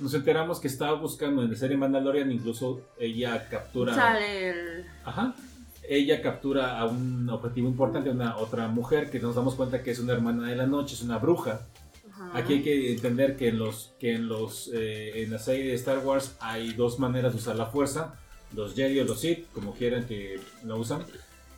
nos 0.00 0.12
enteramos 0.12 0.58
que 0.58 0.66
estaba 0.66 0.94
buscando 0.94 1.44
en 1.44 1.52
la 1.52 1.56
serie 1.56 1.76
Mandalorian, 1.76 2.32
incluso 2.32 2.80
ella 2.98 3.48
captura. 3.48 3.94
Sale 3.94 4.50
el. 4.50 4.86
Ajá. 5.04 5.36
Ella 5.88 6.20
captura 6.20 6.80
a 6.80 6.86
un 6.86 7.30
objetivo 7.30 7.68
importante, 7.68 8.10
a 8.10 8.12
una 8.12 8.36
otra 8.38 8.66
mujer 8.66 9.08
que 9.08 9.20
nos 9.20 9.36
damos 9.36 9.54
cuenta 9.54 9.84
que 9.84 9.92
es 9.92 10.00
una 10.00 10.14
hermana 10.14 10.48
de 10.48 10.56
la 10.56 10.66
noche, 10.66 10.96
es 10.96 11.02
una 11.02 11.18
bruja. 11.18 11.68
Ajá. 12.12 12.30
Aquí 12.36 12.54
hay 12.54 12.62
que 12.64 12.92
entender 12.92 13.36
que 13.36 13.50
en 13.50 13.58
los 13.60 13.92
que 14.00 14.14
en 14.14 14.26
los 14.26 14.68
eh, 14.74 15.22
en 15.22 15.30
la 15.30 15.38
serie 15.38 15.68
de 15.68 15.74
Star 15.74 15.98
Wars 15.98 16.36
hay 16.40 16.72
dos 16.72 16.98
maneras 16.98 17.34
de 17.34 17.38
usar 17.38 17.54
la 17.54 17.66
fuerza, 17.66 18.16
los 18.52 18.74
Jedi 18.74 18.98
o 18.98 19.04
los 19.04 19.20
Sith, 19.20 19.46
como 19.52 19.74
quieran 19.74 20.08
que 20.08 20.40
la 20.64 20.74
usan, 20.74 21.04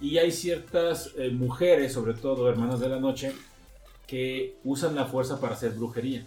y 0.02 0.18
hay 0.18 0.32
ciertas 0.32 1.12
eh, 1.16 1.30
mujeres, 1.30 1.92
sobre 1.92 2.14
todo 2.14 2.50
hermanas 2.50 2.80
de 2.80 2.88
la 2.88 2.98
noche, 3.00 3.32
que 4.06 4.56
usan 4.64 4.94
la 4.94 5.06
fuerza 5.06 5.40
para 5.40 5.54
hacer 5.54 5.70
brujería. 5.72 6.26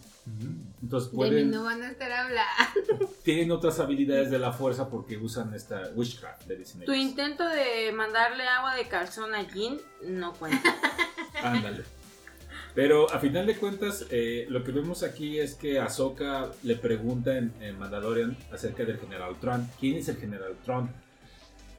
Entonces 0.81 1.11
De 1.11 1.17
mí 1.17 1.17
pueden 1.17 1.51
no 1.51 1.65
van 1.65 1.83
a 1.83 1.91
estar 1.91 2.11
hablando. 2.11 3.09
tienen 3.23 3.51
otras 3.51 3.79
habilidades 3.79 4.31
de 4.31 4.39
la 4.39 4.51
fuerza 4.53 4.89
porque 4.89 5.17
usan 5.17 5.53
esta 5.53 5.91
witchcraft, 5.93 6.47
le 6.47 6.55
dicen 6.55 6.81
Tu 6.85 6.93
ellos. 6.93 7.05
intento 7.05 7.47
de 7.47 7.91
mandarle 7.91 8.47
agua 8.47 8.75
de 8.75 8.87
calzón 8.87 9.35
a 9.35 9.45
Jin 9.45 9.79
no 10.03 10.33
cuenta. 10.33 10.75
Ándale. 11.43 11.83
Pero 12.73 13.09
a 13.13 13.19
final 13.19 13.45
de 13.45 13.55
cuentas, 13.55 14.05
eh, 14.09 14.47
lo 14.49 14.63
que 14.63 14.71
vemos 14.71 15.03
aquí 15.03 15.39
es 15.39 15.53
que 15.53 15.79
Ahsoka 15.79 16.51
le 16.63 16.75
pregunta 16.75 17.37
en, 17.37 17.53
en 17.61 17.77
Mandalorian 17.77 18.35
acerca 18.51 18.83
del 18.83 18.97
General 18.99 19.35
Tron. 19.39 19.69
¿Quién 19.79 19.95
es 19.97 20.07
el 20.09 20.17
General 20.17 20.55
Tron? 20.65 20.89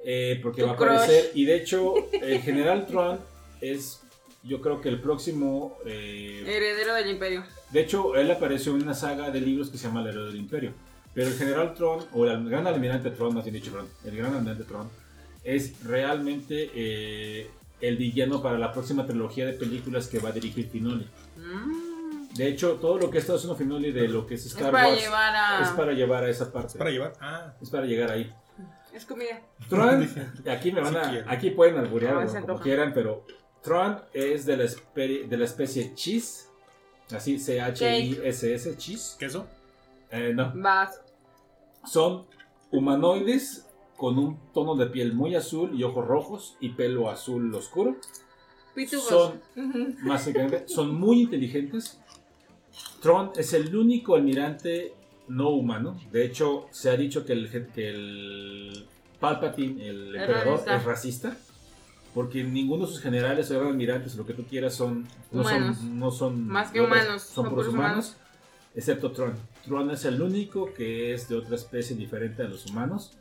Eh, 0.08 0.38
porque 0.40 0.62
Tu 0.62 0.68
va 0.68 0.74
a 0.74 0.76
crush. 0.76 0.88
aparecer. 0.92 1.32
Y 1.34 1.44
de 1.46 1.56
hecho, 1.56 1.94
el 2.12 2.40
General 2.40 2.86
Tron 2.86 3.18
es, 3.60 4.00
yo 4.44 4.60
creo 4.60 4.80
que 4.80 4.88
el 4.88 5.00
próximo. 5.00 5.78
eh, 5.84 6.44
Heredero 6.46 6.94
del 6.94 7.10
imperio. 7.10 7.44
de 7.70 7.80
hecho, 7.80 8.14
él 8.14 8.30
apareció 8.30 8.74
en 8.76 8.82
una 8.82 8.94
saga 8.94 9.30
de 9.32 9.40
libros 9.40 9.68
que 9.68 9.78
se 9.78 9.88
llama 9.88 10.02
El 10.02 10.06
héroe 10.08 10.26
del 10.26 10.36
Imperio. 10.36 10.72
Pero 11.12 11.28
el 11.28 11.34
General 11.34 11.74
Tron, 11.74 12.04
o 12.12 12.24
el 12.26 12.48
gran 12.48 12.66
almirante 12.66 13.10
Tron, 13.10 13.34
más 13.34 13.42
bien 13.44 13.54
dicho, 13.54 13.72
perdón, 13.72 13.88
el 14.04 14.16
gran 14.16 14.32
almirante 14.34 14.64
Tron, 14.64 14.88
es 15.42 15.82
realmente 15.82 16.70
eh, 16.74 17.50
el 17.80 17.96
villano 17.96 18.42
para 18.42 18.58
la 18.58 18.70
próxima 18.72 19.06
trilogía 19.06 19.44
de 19.46 19.54
películas 19.54 20.06
que 20.08 20.18
va 20.18 20.28
a 20.28 20.32
dirigir 20.32 20.68
Finoli. 20.68 21.06
Mm. 21.36 22.34
De 22.34 22.48
hecho, 22.48 22.74
todo 22.74 22.98
lo 22.98 23.10
que 23.10 23.16
está 23.18 23.34
haciendo 23.34 23.56
Finoli 23.56 23.92
de 23.92 24.08
lo 24.08 24.26
que 24.26 24.34
es 24.34 24.44
Es 24.44 24.52
Star 24.52 24.70
para 24.70 24.88
Wars 24.88 25.08
a. 25.10 25.60
es 25.62 25.68
para 25.70 25.92
llevar 25.92 26.22
a 26.24 26.28
esa 26.28 26.52
parte. 26.52 26.76
Para 26.78 26.90
llevar. 26.90 27.14
Ah. 27.20 27.54
Es 27.62 27.70
para 27.70 27.86
llegar 27.86 28.10
ahí. 28.10 28.30
Es 28.96 29.04
comida. 29.04 29.42
Tron, 29.68 30.08
aquí 30.50 30.72
me 30.72 30.80
van 30.80 30.96
a, 30.96 31.02
quieren. 31.10 31.28
aquí 31.28 31.50
pueden 31.50 31.76
alburear 31.76 32.14
No, 32.14 32.20
o 32.24 32.28
se 32.28 32.40
como 32.40 32.58
quieran, 32.60 32.92
pero 32.94 33.26
Tron 33.62 34.00
es 34.14 34.46
de 34.46 34.56
la, 34.56 34.64
espe- 34.64 35.28
de 35.28 35.36
la 35.36 35.44
especie 35.44 35.92
Cheese, 35.94 36.48
así 37.14 37.38
C-H-I-S-S, 37.38 38.76
Cheese. 38.78 39.16
¿Queso? 39.18 39.46
Eh, 40.10 40.32
no, 40.34 40.50
Vas. 40.54 41.00
son 41.84 42.26
humanoides 42.70 43.68
con 43.96 44.18
un 44.18 44.38
tono 44.52 44.76
de 44.76 44.86
piel 44.86 45.12
muy 45.14 45.34
azul 45.34 45.78
y 45.78 45.82
ojos 45.82 46.06
rojos 46.06 46.56
y 46.60 46.70
pelo 46.70 47.10
azul 47.10 47.54
oscuro. 47.54 47.96
Pitufos. 48.74 49.08
Son, 49.08 49.42
básicamente, 50.06 50.68
son 50.68 50.94
muy 50.94 51.20
inteligentes. 51.22 52.00
Tron 53.02 53.32
es 53.36 53.52
el 53.52 53.74
único 53.76 54.14
almirante 54.14 54.94
no 55.28 55.50
humano. 55.50 56.00
De 56.12 56.24
hecho, 56.24 56.66
se 56.70 56.90
ha 56.90 56.96
dicho 56.96 57.24
que 57.24 57.32
el, 57.32 57.68
que 57.74 57.88
el 57.90 58.86
Palpatine, 59.20 59.88
el 59.88 60.14
emperador, 60.16 60.52
racista. 60.58 60.76
es 60.76 60.84
racista. 60.84 61.36
Porque 62.14 62.42
ninguno 62.44 62.86
de 62.86 62.92
sus 62.92 63.00
generales 63.02 63.50
o 63.50 63.60
almirantes 63.60 64.14
o 64.14 64.18
lo 64.18 64.26
que 64.26 64.32
tú 64.32 64.44
quieras 64.44 64.74
son 64.74 65.06
no 65.30 65.42
Humanos. 65.42 65.76
son, 65.76 65.98
no 65.98 66.10
son 66.10 66.46
Más 66.48 66.70
que 66.70 66.80
otras- 66.80 67.02
humanos, 67.04 67.22
son 67.22 67.34
son 67.34 67.44
puros 67.50 67.66
puros 67.66 67.74
humanos, 67.74 68.16
excepto 68.74 69.12
Tron. 69.12 69.34
Tron 69.66 69.90
es 69.90 70.04
el 70.06 70.22
único 70.22 70.72
que 70.72 71.12
es 71.12 71.28
de 71.28 71.36
otra 71.36 71.56
especie 71.56 71.94
diferente 71.94 72.42
a 72.42 72.48
los 72.48 72.64
humanos. 72.66 73.12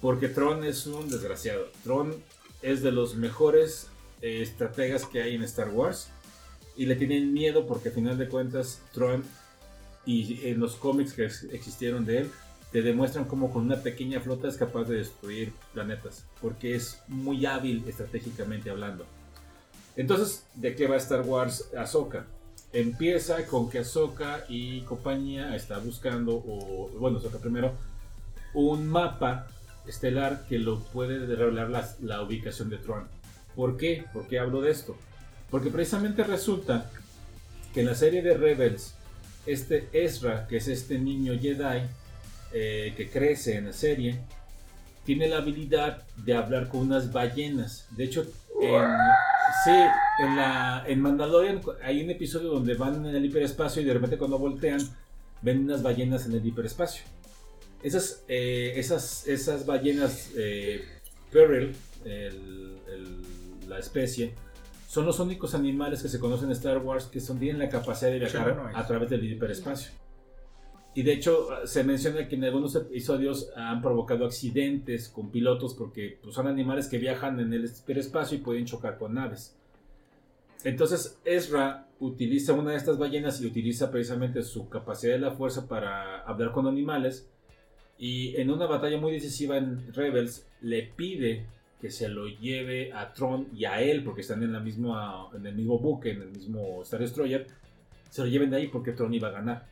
Porque 0.00 0.28
Tron 0.28 0.64
es 0.64 0.86
un 0.86 1.08
desgraciado. 1.10 1.66
Tron 1.84 2.14
es 2.62 2.82
de 2.82 2.92
los 2.92 3.16
mejores 3.16 3.88
eh, 4.22 4.40
estrategas 4.42 5.04
que 5.04 5.22
hay 5.22 5.34
en 5.34 5.42
Star 5.42 5.68
Wars. 5.70 6.08
Y 6.76 6.86
le 6.86 6.96
tienen 6.96 7.32
miedo 7.34 7.66
porque 7.66 7.88
al 7.88 7.94
final 7.94 8.16
de 8.18 8.28
cuentas 8.28 8.80
Tron 8.92 9.24
y 10.06 10.46
en 10.48 10.60
los 10.60 10.76
cómics 10.76 11.12
que 11.12 11.24
ex- 11.26 11.44
existieron 11.52 12.04
de 12.04 12.18
él 12.20 12.30
te 12.72 12.82
demuestran 12.82 13.24
cómo 13.26 13.52
con 13.52 13.64
una 13.64 13.76
pequeña 13.82 14.20
flota 14.20 14.48
es 14.48 14.56
capaz 14.56 14.84
de 14.84 14.96
destruir 14.96 15.52
planetas. 15.74 16.24
Porque 16.40 16.74
es 16.74 17.00
muy 17.08 17.44
hábil 17.46 17.84
estratégicamente 17.86 18.70
hablando. 18.70 19.04
Entonces, 19.96 20.44
¿de 20.54 20.74
qué 20.74 20.86
va 20.86 20.96
Star 20.96 21.22
Wars 21.22 21.70
Ahsoka? 21.76 22.26
empieza 22.72 23.46
con 23.46 23.70
que 23.70 23.78
Ahsoka 23.78 24.44
y 24.48 24.80
compañía 24.82 25.56
está 25.56 25.78
buscando, 25.78 26.34
o 26.34 26.90
bueno, 26.98 27.18
Ahsoka 27.18 27.38
primero, 27.38 27.72
un 28.52 28.86
mapa 28.88 29.46
estelar 29.86 30.44
que 30.48 30.58
lo 30.58 30.80
puede 30.80 31.24
revelar 31.34 31.70
la, 31.70 31.88
la 32.02 32.22
ubicación 32.22 32.68
de 32.68 32.78
Tron. 32.78 33.08
¿Por 33.54 33.76
qué? 33.78 34.04
¿Por 34.12 34.26
qué 34.26 34.38
hablo 34.38 34.60
de 34.60 34.72
esto? 34.72 34.96
Porque 35.50 35.70
precisamente 35.70 36.24
resulta 36.24 36.90
que 37.72 37.80
en 37.80 37.86
la 37.86 37.94
serie 37.94 38.20
de 38.20 38.36
Rebels, 38.36 38.94
este 39.46 39.88
Ezra, 39.92 40.46
que 40.48 40.56
es 40.58 40.68
este 40.68 40.98
niño 40.98 41.38
Jedi 41.40 41.82
eh, 42.52 42.94
que 42.96 43.08
crece 43.08 43.56
en 43.56 43.66
la 43.66 43.72
serie, 43.72 44.18
tiene 45.04 45.28
la 45.28 45.38
habilidad 45.38 46.02
de 46.16 46.34
hablar 46.34 46.68
con 46.68 46.80
unas 46.80 47.12
ballenas. 47.12 47.86
De 47.90 48.04
hecho, 48.04 48.22
en, 48.60 48.84
sí, 49.64 49.70
en, 50.24 50.36
la, 50.36 50.84
en 50.86 51.00
Mandalorian 51.00 51.60
hay 51.82 52.02
un 52.02 52.10
episodio 52.10 52.48
donde 52.48 52.74
van 52.74 53.06
en 53.06 53.14
el 53.14 53.24
hiperespacio 53.24 53.82
y 53.82 53.84
de 53.84 53.94
repente 53.94 54.18
cuando 54.18 54.38
voltean 54.38 54.80
ven 55.42 55.64
unas 55.64 55.82
ballenas 55.82 56.26
en 56.26 56.32
el 56.32 56.44
hiperespacio. 56.46 57.04
Esas, 57.82 58.24
eh, 58.26 58.72
esas, 58.76 59.26
esas 59.28 59.64
ballenas 59.66 60.30
eh, 60.36 60.84
el- 62.86 63.22
la 63.68 63.78
especie, 63.78 64.32
son 64.86 65.04
los 65.04 65.18
únicos 65.20 65.54
animales 65.54 66.02
que 66.02 66.08
se 66.08 66.20
conocen 66.20 66.46
en 66.46 66.52
Star 66.52 66.78
Wars 66.78 67.06
que 67.06 67.20
son, 67.20 67.38
tienen 67.38 67.58
la 67.58 67.68
capacidad 67.68 68.10
de 68.10 68.20
viajar 68.20 68.50
Sí, 68.50 68.56
no 68.56 68.68
es. 68.70 68.76
a 68.76 68.86
través 68.86 69.10
del 69.10 69.24
hiperespacio. 69.24 69.90
Y 70.94 71.02
de 71.02 71.12
hecho 71.12 71.48
se 71.66 71.84
menciona 71.84 72.26
que 72.26 72.36
en 72.36 72.44
algunos 72.44 72.74
episodios 72.74 73.50
han 73.54 73.82
provocado 73.82 74.24
accidentes 74.24 75.10
con 75.10 75.30
pilotos 75.30 75.74
porque 75.74 76.18
pues, 76.22 76.34
son 76.34 76.46
animales 76.46 76.88
que 76.88 76.96
viajan 76.98 77.38
en 77.40 77.52
el 77.52 77.66
hiperespacio 77.66 78.38
y 78.38 78.40
pueden 78.40 78.64
chocar 78.64 78.96
con 78.96 79.14
naves. 79.14 79.54
Entonces 80.64 81.20
Ezra 81.24 81.86
utiliza 82.00 82.54
una 82.54 82.70
de 82.70 82.76
estas 82.78 82.96
ballenas 82.96 83.40
y 83.40 83.46
utiliza 83.46 83.90
precisamente 83.90 84.42
su 84.42 84.68
capacidad 84.68 85.12
de 85.12 85.20
la 85.20 85.32
fuerza 85.32 85.68
para 85.68 86.22
hablar 86.22 86.52
con 86.52 86.66
animales. 86.66 87.28
Y 87.98 88.36
en 88.36 88.50
una 88.50 88.66
batalla 88.66 88.98
muy 88.98 89.12
decisiva 89.12 89.56
en 89.58 89.92
Rebels 89.92 90.46
le 90.60 90.82
pide 90.82 91.46
que 91.80 91.90
se 91.90 92.08
lo 92.08 92.26
lleve 92.26 92.92
a 92.92 93.12
Tron 93.12 93.48
y 93.54 93.64
a 93.66 93.80
él, 93.80 94.02
porque 94.04 94.22
están 94.22 94.42
en, 94.42 94.52
la 94.52 94.60
misma, 94.60 95.26
en 95.34 95.46
el 95.46 95.54
mismo 95.54 95.78
buque, 95.78 96.10
en 96.12 96.22
el 96.22 96.28
mismo 96.28 96.80
Star 96.82 97.00
Destroyer. 97.00 97.46
Se 98.10 98.22
lo 98.22 98.28
lleven 98.28 98.50
de 98.50 98.56
ahí 98.56 98.68
porque 98.68 98.92
Tron 98.92 99.12
iba 99.12 99.28
a 99.28 99.32
ganar. 99.32 99.66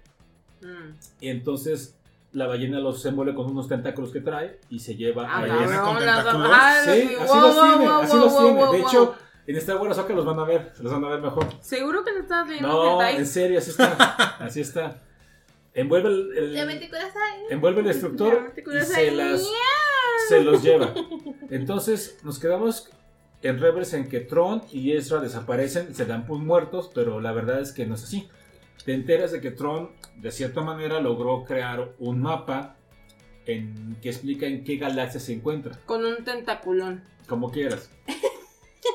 Mm. 0.61 0.93
Y 1.21 1.29
entonces 1.29 1.97
la 2.33 2.47
ballena 2.47 2.81
los 2.81 3.05
envuelve 3.07 3.35
con 3.35 3.47
unos 3.51 3.69
tentáculos 3.69 4.11
que 4.11 4.21
trae 4.21 4.59
y 4.69 4.81
se 4.81 4.97
lleva 4.97 5.27
Ah, 5.29 5.39
a 5.39 5.41
ballena 5.43 5.65
ellos. 5.67 5.81
con 5.81 6.05
las- 6.07 6.17
tentáculos. 6.25 6.51
ah, 6.53 6.81
Sí, 6.85 6.91
sí, 6.91 7.15
así 7.15 7.27
wow, 7.33 7.41
los 7.41 7.55
wow, 7.55 7.65
tiene, 7.69 7.85
wow, 7.85 8.01
así 8.03 8.13
wow, 8.17 8.25
los 8.25 8.33
wow, 8.33 8.43
tiene. 8.43 8.59
wow, 8.65 8.73
De 8.73 8.79
wow. 8.81 8.89
hecho, 8.89 9.15
en 9.47 9.57
Star 9.57 9.77
Wars 9.77 9.99
Ahsoka 9.99 10.15
los 10.15 10.25
van 10.25 10.39
a 10.39 10.45
ver, 10.45 10.73
los 10.81 10.93
van 10.93 11.05
a 11.05 11.09
ver 11.09 11.21
mejor. 11.21 11.47
¿Seguro 11.61 12.05
que 12.05 12.13
no 12.13 12.19
estás 12.21 12.47
leyendo 12.49 12.69
No, 12.69 13.03
en 13.03 13.27
serio, 13.27 13.59
así 13.59 13.71
está. 13.71 13.93
Así 14.41 14.61
está. 14.61 15.01
Envuelve 15.75 16.09
el, 16.09 16.57
envuelve 17.51 17.81
el 17.81 17.87
destructor 17.87 18.53
Ya, 18.55 18.61
y 18.61 18.65
te 18.65 18.85
se, 18.85 19.11
las, 19.11 19.43
se 20.29 20.43
los 20.43 20.63
lleva. 20.63 20.95
Entonces 21.51 22.19
nos 22.23 22.39
quedamos 22.39 22.91
en 23.43 23.61
Rebels 23.61 23.93
en 23.93 24.09
que 24.09 24.21
Tron 24.21 24.63
y 24.73 24.93
Ezra 24.93 25.21
desaparecen, 25.21 25.95
se 25.95 26.07
dan 26.07 26.27
por 26.27 26.39
muertos, 26.39 26.91
pero 26.95 27.21
la 27.21 27.33
verdad 27.33 27.61
es 27.61 27.73
que 27.73 27.87
no 27.87 27.95
es 27.95 28.05
así. 28.05 28.29
Te 28.85 28.95
enteras 28.95 29.33
de 29.33 29.41
que 29.41 29.51
Tron 29.51 29.91
de 30.17 30.31
cierta 30.31 30.61
manera 30.63 31.01
logró 31.01 31.45
crear 31.45 31.93
un 31.99 32.21
mapa 32.23 32.77
en, 33.47 33.97
que 34.03 34.09
explica 34.11 34.47
en 34.47 34.65
qué 34.65 34.77
galaxia 34.77 35.21
se 35.21 35.33
encuentra, 35.35 35.79
Con 35.87 36.05
un 36.05 36.25
tentaculón. 36.25 37.03
como 37.29 37.51
quieras. 37.51 37.91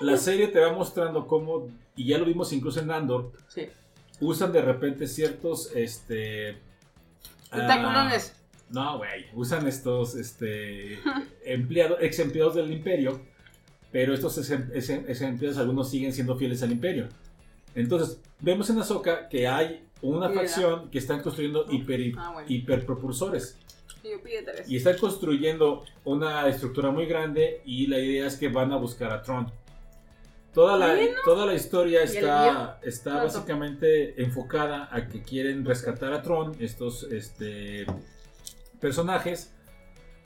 La 0.01 0.17
serie 0.17 0.47
te 0.47 0.59
va 0.59 0.71
mostrando 0.73 1.27
cómo, 1.27 1.67
y 1.95 2.05
ya 2.07 2.17
lo 2.17 2.25
vimos 2.25 2.53
incluso 2.53 2.79
en 2.79 2.89
Andor, 2.91 3.31
Sí. 3.47 3.67
usan 4.21 4.51
de 4.51 4.61
repente 4.61 5.07
ciertos 5.07 5.71
este 5.75 6.57
ah, 7.51 7.57
Tentaculones. 7.57 8.33
No 8.71 8.97
güey 8.97 9.25
usan 9.33 9.67
estos 9.67 10.15
este 10.15 10.99
empleados 11.45 11.97
ex 12.01 12.19
empleados 12.19 12.55
del 12.55 12.71
imperio 12.71 13.19
pero 13.91 14.13
estos 14.13 14.37
ex, 14.37 14.51
ex- 14.73 14.89
ex 15.09 15.21
empleados 15.21 15.57
algunos 15.57 15.89
siguen 15.89 16.13
siendo 16.13 16.35
fieles 16.37 16.61
al 16.61 16.71
imperio. 16.71 17.07
Entonces 17.73 18.21
vemos 18.39 18.69
en 18.69 18.77
Ahsoka 18.79 19.27
que 19.29 19.47
hay 19.47 19.83
una 20.03 20.29
facción 20.29 20.89
que 20.91 20.99
están 20.99 21.21
construyendo 21.23 21.65
hiper, 21.71 22.13
Ah, 22.17 22.31
bueno. 22.33 22.47
hiperpropulsores. 22.49 23.57
Y 24.67 24.77
están 24.77 24.97
construyendo 24.97 25.83
una 26.05 26.47
estructura 26.47 26.91
muy 26.91 27.05
grande 27.07 27.61
y 27.65 27.87
la 27.87 27.97
idea 27.99 28.27
es 28.27 28.35
que 28.37 28.47
van 28.49 28.71
a 28.71 28.77
buscar 28.77 29.11
a 29.11 29.21
Tron. 29.23 29.51
Toda 30.53 30.77
la, 30.77 30.95
toda 31.25 31.45
la 31.45 31.53
historia 31.53 32.03
está, 32.03 32.79
está 32.83 33.23
básicamente 33.23 34.21
enfocada 34.21 34.87
a 34.91 35.07
que 35.07 35.21
quieren 35.23 35.65
rescatar 35.65 36.13
a 36.13 36.21
Tron, 36.21 36.55
estos 36.59 37.03
este, 37.11 37.85
personajes, 38.79 39.53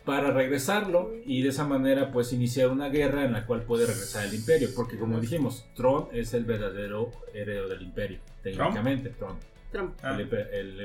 para 0.05 0.31
regresarlo 0.31 1.13
y 1.25 1.43
de 1.43 1.49
esa 1.49 1.65
manera 1.65 2.11
pues 2.11 2.33
iniciar 2.33 2.69
una 2.69 2.89
guerra 2.89 3.23
en 3.23 3.31
la 3.31 3.45
cual 3.45 3.61
puede 3.63 3.85
regresar 3.85 4.25
el 4.25 4.33
imperio. 4.33 4.69
Porque 4.75 4.97
como 4.97 5.19
dijimos, 5.19 5.65
Tron 5.75 6.09
es 6.11 6.33
el 6.33 6.43
verdadero 6.43 7.11
heredero 7.33 7.69
del 7.69 7.81
imperio, 7.83 8.19
técnicamente, 8.41 9.09
Tron. 9.11 9.37
Trump. 9.71 9.95
Ah. 10.03 10.15
El, 10.15 10.29
imper- 10.29 10.49
el 10.51 10.77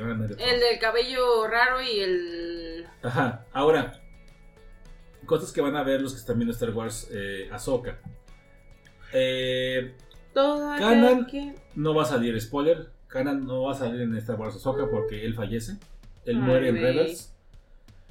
del 0.60 0.78
cabello 0.80 1.46
raro 1.46 1.82
y 1.82 2.00
el. 2.00 2.86
Ajá, 3.02 3.44
ahora, 3.52 4.00
cosas 5.26 5.52
que 5.52 5.60
van 5.60 5.76
a 5.76 5.82
ver 5.82 6.00
los 6.00 6.14
que 6.14 6.20
están 6.20 6.38
viendo 6.38 6.52
Star 6.54 6.70
Wars 6.70 7.08
eh, 7.12 7.50
Ahsoka. 7.52 7.98
Eh, 9.12 9.94
que. 11.26 11.54
no 11.74 11.94
va 11.94 12.02
a 12.04 12.06
salir 12.06 12.40
spoiler, 12.40 12.88
Kanan 13.08 13.46
no 13.46 13.64
va 13.64 13.72
a 13.72 13.74
salir 13.74 14.00
en 14.00 14.16
Star 14.16 14.36
Wars 14.36 14.56
Ahsoka 14.56 14.88
porque 14.90 15.24
él 15.24 15.34
fallece. 15.34 15.72
Él 16.24 16.36
Ay, 16.36 16.42
muere 16.42 16.68
en. 16.68 16.74
Rebels. 16.76 17.34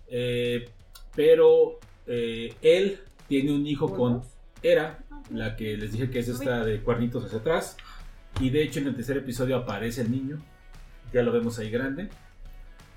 Eh, 0.09 0.69
pero 1.15 1.79
eh, 2.05 2.53
él 2.61 2.99
tiene 3.27 3.51
un 3.53 3.65
hijo 3.67 3.93
con 3.95 4.21
Hera, 4.63 4.99
la 5.33 5.55
que 5.55 5.75
les 5.77 5.91
dije 5.91 6.09
que 6.09 6.19
es 6.19 6.27
esta 6.27 6.63
de 6.63 6.79
cuernitos 6.81 7.25
hacia 7.25 7.39
atrás. 7.39 7.77
Y 8.39 8.49
de 8.51 8.63
hecho 8.63 8.79
en 8.79 8.87
el 8.87 8.95
tercer 8.95 9.17
episodio 9.17 9.55
aparece 9.57 10.01
el 10.01 10.11
niño. 10.11 10.41
Ya 11.13 11.23
lo 11.23 11.31
vemos 11.31 11.57
ahí 11.59 11.69
grande. 11.69 12.09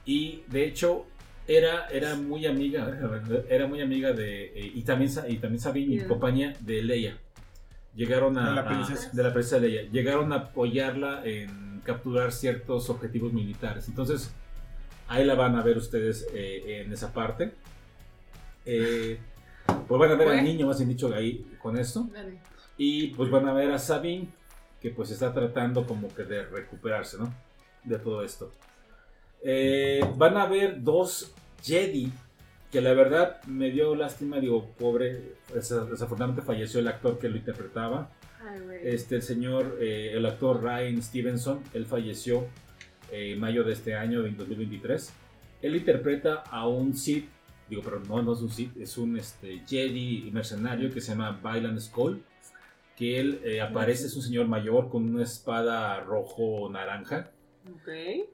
Y 0.05 0.43
de 0.49 0.65
hecho 0.65 1.07
era, 1.47 1.87
era 1.89 2.15
muy 2.17 2.47
amiga, 2.47 2.99
era 3.49 3.67
muy 3.67 3.81
amiga 3.81 4.13
de, 4.13 4.45
eh, 4.47 4.73
y 4.75 4.83
también, 4.83 5.11
y 5.29 5.37
también 5.37 5.61
Sabine 5.61 5.95
y 5.95 5.99
Yeah. 5.99 6.09
compañía 6.09 6.55
de 6.61 6.83
Leia. 6.83 7.19
Llegaron 7.97 8.39
a, 8.39 8.51
De 8.51 8.55
la 8.55 8.61
a- 8.63 8.67
princesa. 8.69 9.11
de 9.13 9.23
la 9.23 9.33
princesa 9.33 9.59
Leia. 9.59 9.83
Llegaron 9.91 10.33
a 10.33 10.37
apoyarla 10.37 11.23
en 11.25 11.81
capturar 11.85 12.31
ciertos 12.33 12.89
objetivos 12.91 13.33
militares. 13.33 13.89
Entonces, 13.89 14.33
ahí 15.11 15.25
la 15.25 15.35
van 15.35 15.57
a 15.57 15.63
ver 15.63 15.77
ustedes 15.77 16.27
eh, 16.33 16.83
en 16.87 16.93
esa 16.93 17.13
parte. 17.13 17.53
Eh, 18.65 19.19
pues 19.87 19.99
van 19.99 20.11
a 20.13 20.15
ver 20.15 20.29
al 20.29 20.45
niño, 20.45 20.67
más 20.67 20.79
bien 20.79 20.89
dicho, 20.89 21.13
ahí 21.15 21.45
con 21.61 21.77
esto. 21.77 22.09
Dale. 22.13 22.39
Y 22.79 23.09
pues 23.09 23.31
van 23.31 23.47
a 23.49 23.53
ver 23.53 23.71
a 23.73 23.79
Sabine, 23.79 24.29
que 24.81 24.91
pues 24.91 25.11
está 25.11 25.33
tratando 25.35 25.87
como 25.87 26.13
que 26.15 26.25
de 26.25 26.45
recuperarse, 26.47 27.19
¿no? 27.19 27.33
De 27.85 27.99
todo 27.99 28.25
esto. 28.25 28.51
Eh, 29.43 30.01
van 30.17 30.37
a 30.37 30.47
ver 30.47 30.83
dos 30.83 31.33
Jedi, 31.63 32.13
que 32.71 32.81
la 32.81 32.93
verdad 32.95 33.43
me 33.45 33.71
dio 33.71 33.95
lástima, 33.95 34.39
digo, 34.39 34.67
pobre, 34.79 35.35
desa- 35.53 35.85
desafortunadamente 35.89 36.43
falleció 36.43 36.81
el 36.81 36.89
actor 36.89 37.19
que 37.19 37.29
lo 37.29 37.37
interpretaba. 37.37 38.11
Ay. 38.43 38.61
Este, 38.85 39.17
el 39.17 39.23
señor, 39.23 39.77
eh, 39.81 40.13
el 40.15 40.25
actor 40.25 40.63
Ryan 40.63 41.03
Stevenson, 41.03 41.63
él 41.75 41.85
falleció 41.87 42.47
eh, 43.13 43.37
mayo 43.37 43.65
de 43.65 43.73
este 43.73 43.95
año, 43.95 44.25
en 44.27 44.37
2023. 44.37 45.13
Él 45.63 45.77
interpreta 45.77 46.43
a 46.51 46.67
un 46.67 46.95
Sith, 46.97 47.29
digo, 47.69 47.83
pero 47.83 48.01
no, 48.01 48.23
no 48.23 48.33
es 48.33 48.41
un 48.41 48.51
Sith, 48.51 48.77
es 48.79 48.97
un 48.99 49.17
este, 49.19 49.63
Jedi 49.67 50.31
mercenario 50.33 50.91
que 50.93 51.01
se 51.01 51.13
llama 51.13 51.39
Bailan 51.43 51.81
Skull. 51.81 52.23
Que 52.97 53.19
él 53.19 53.41
eh, 53.45 53.61
aparece, 53.63 54.07
es 54.07 54.17
un 54.17 54.23
señor 54.23 54.47
mayor 54.47 54.91
con 54.91 55.09
una 55.15 55.23
espada 55.25 56.01
rojo-naranja. 56.01 57.31
Ok. 57.73 57.89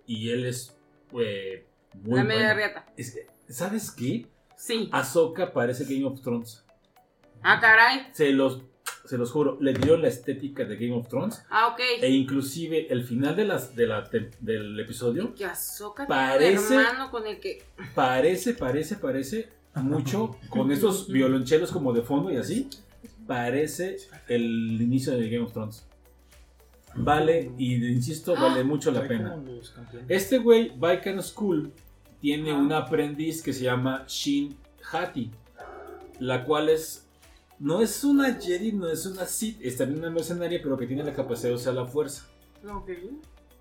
Y 0.06 0.30
él 0.30 0.46
es 0.46 0.76
eh, 1.20 1.66
muy 2.02 2.18
La 2.18 2.24
media 2.24 2.54
riata. 2.54 2.86
Es- 2.96 3.18
¿Sabes 3.48 3.90
qué? 3.92 4.26
Sí. 4.56 4.88
Ahsoka 4.90 5.52
parece 5.52 5.84
Game 5.84 6.04
of 6.06 6.20
Thrones. 6.20 6.64
Ah, 7.42 7.60
caray. 7.60 8.08
Se 8.12 8.30
los, 8.32 8.62
se 9.06 9.16
los 9.18 9.30
juro, 9.30 9.58
le 9.60 9.72
dio 9.72 9.96
la 9.96 10.08
estética 10.08 10.64
de 10.64 10.76
Game 10.76 10.92
of 10.94 11.08
Thrones. 11.08 11.44
Ah, 11.50 11.68
ok. 11.68 11.80
E 12.02 12.10
inclusive 12.10 12.86
el 12.92 13.04
final 13.04 13.34
de 13.36 13.44
las, 13.44 13.74
de 13.76 13.86
la, 13.86 14.04
tem- 14.10 14.30
del 14.40 14.78
episodio 14.80 15.34
Que 15.34 15.46
Parece- 16.06 16.74
hermano 16.74 17.10
con 17.10 17.26
el 17.26 17.38
que. 17.40 17.62
parece, 17.94 18.54
parece, 18.54 18.96
parece 18.96 19.48
mucho 19.76 20.36
con 20.48 20.70
esos 20.72 21.08
violonchelos 21.12 21.70
como 21.72 21.92
de 21.92 22.02
fondo 22.02 22.30
y 22.30 22.36
así. 22.36 22.68
Parece 23.26 23.96
el 24.28 24.80
inicio 24.80 25.12
de 25.16 25.28
Game 25.28 25.44
of 25.44 25.52
Thrones. 25.52 25.86
Vale, 26.94 27.50
y 27.58 27.74
insisto, 27.86 28.34
vale 28.34 28.64
mucho 28.64 28.90
la 28.90 29.06
pena. 29.06 29.36
Este 30.08 30.38
güey, 30.38 30.70
Vikan 30.70 31.22
School, 31.22 31.72
tiene 32.20 32.50
Ajá. 32.52 32.60
un 32.60 32.72
aprendiz 32.72 33.42
que 33.42 33.52
se 33.52 33.64
llama 33.64 34.04
Shin 34.08 34.56
Hati, 34.90 35.30
la 36.20 36.44
cual 36.44 36.68
es. 36.70 37.05
No 37.58 37.80
es 37.80 38.04
una 38.04 38.34
Jedi, 38.34 38.72
no 38.72 38.88
es 38.88 39.06
una 39.06 39.24
Sith, 39.24 39.58
es 39.62 39.76
también 39.78 40.00
una 40.00 40.10
mercenaria, 40.10 40.60
pero 40.62 40.76
que 40.76 40.86
tiene 40.86 41.02
la 41.04 41.14
capacidad 41.14 41.48
de 41.50 41.54
usar 41.56 41.74
la 41.74 41.86
fuerza. 41.86 42.26
Ok. 42.70 42.90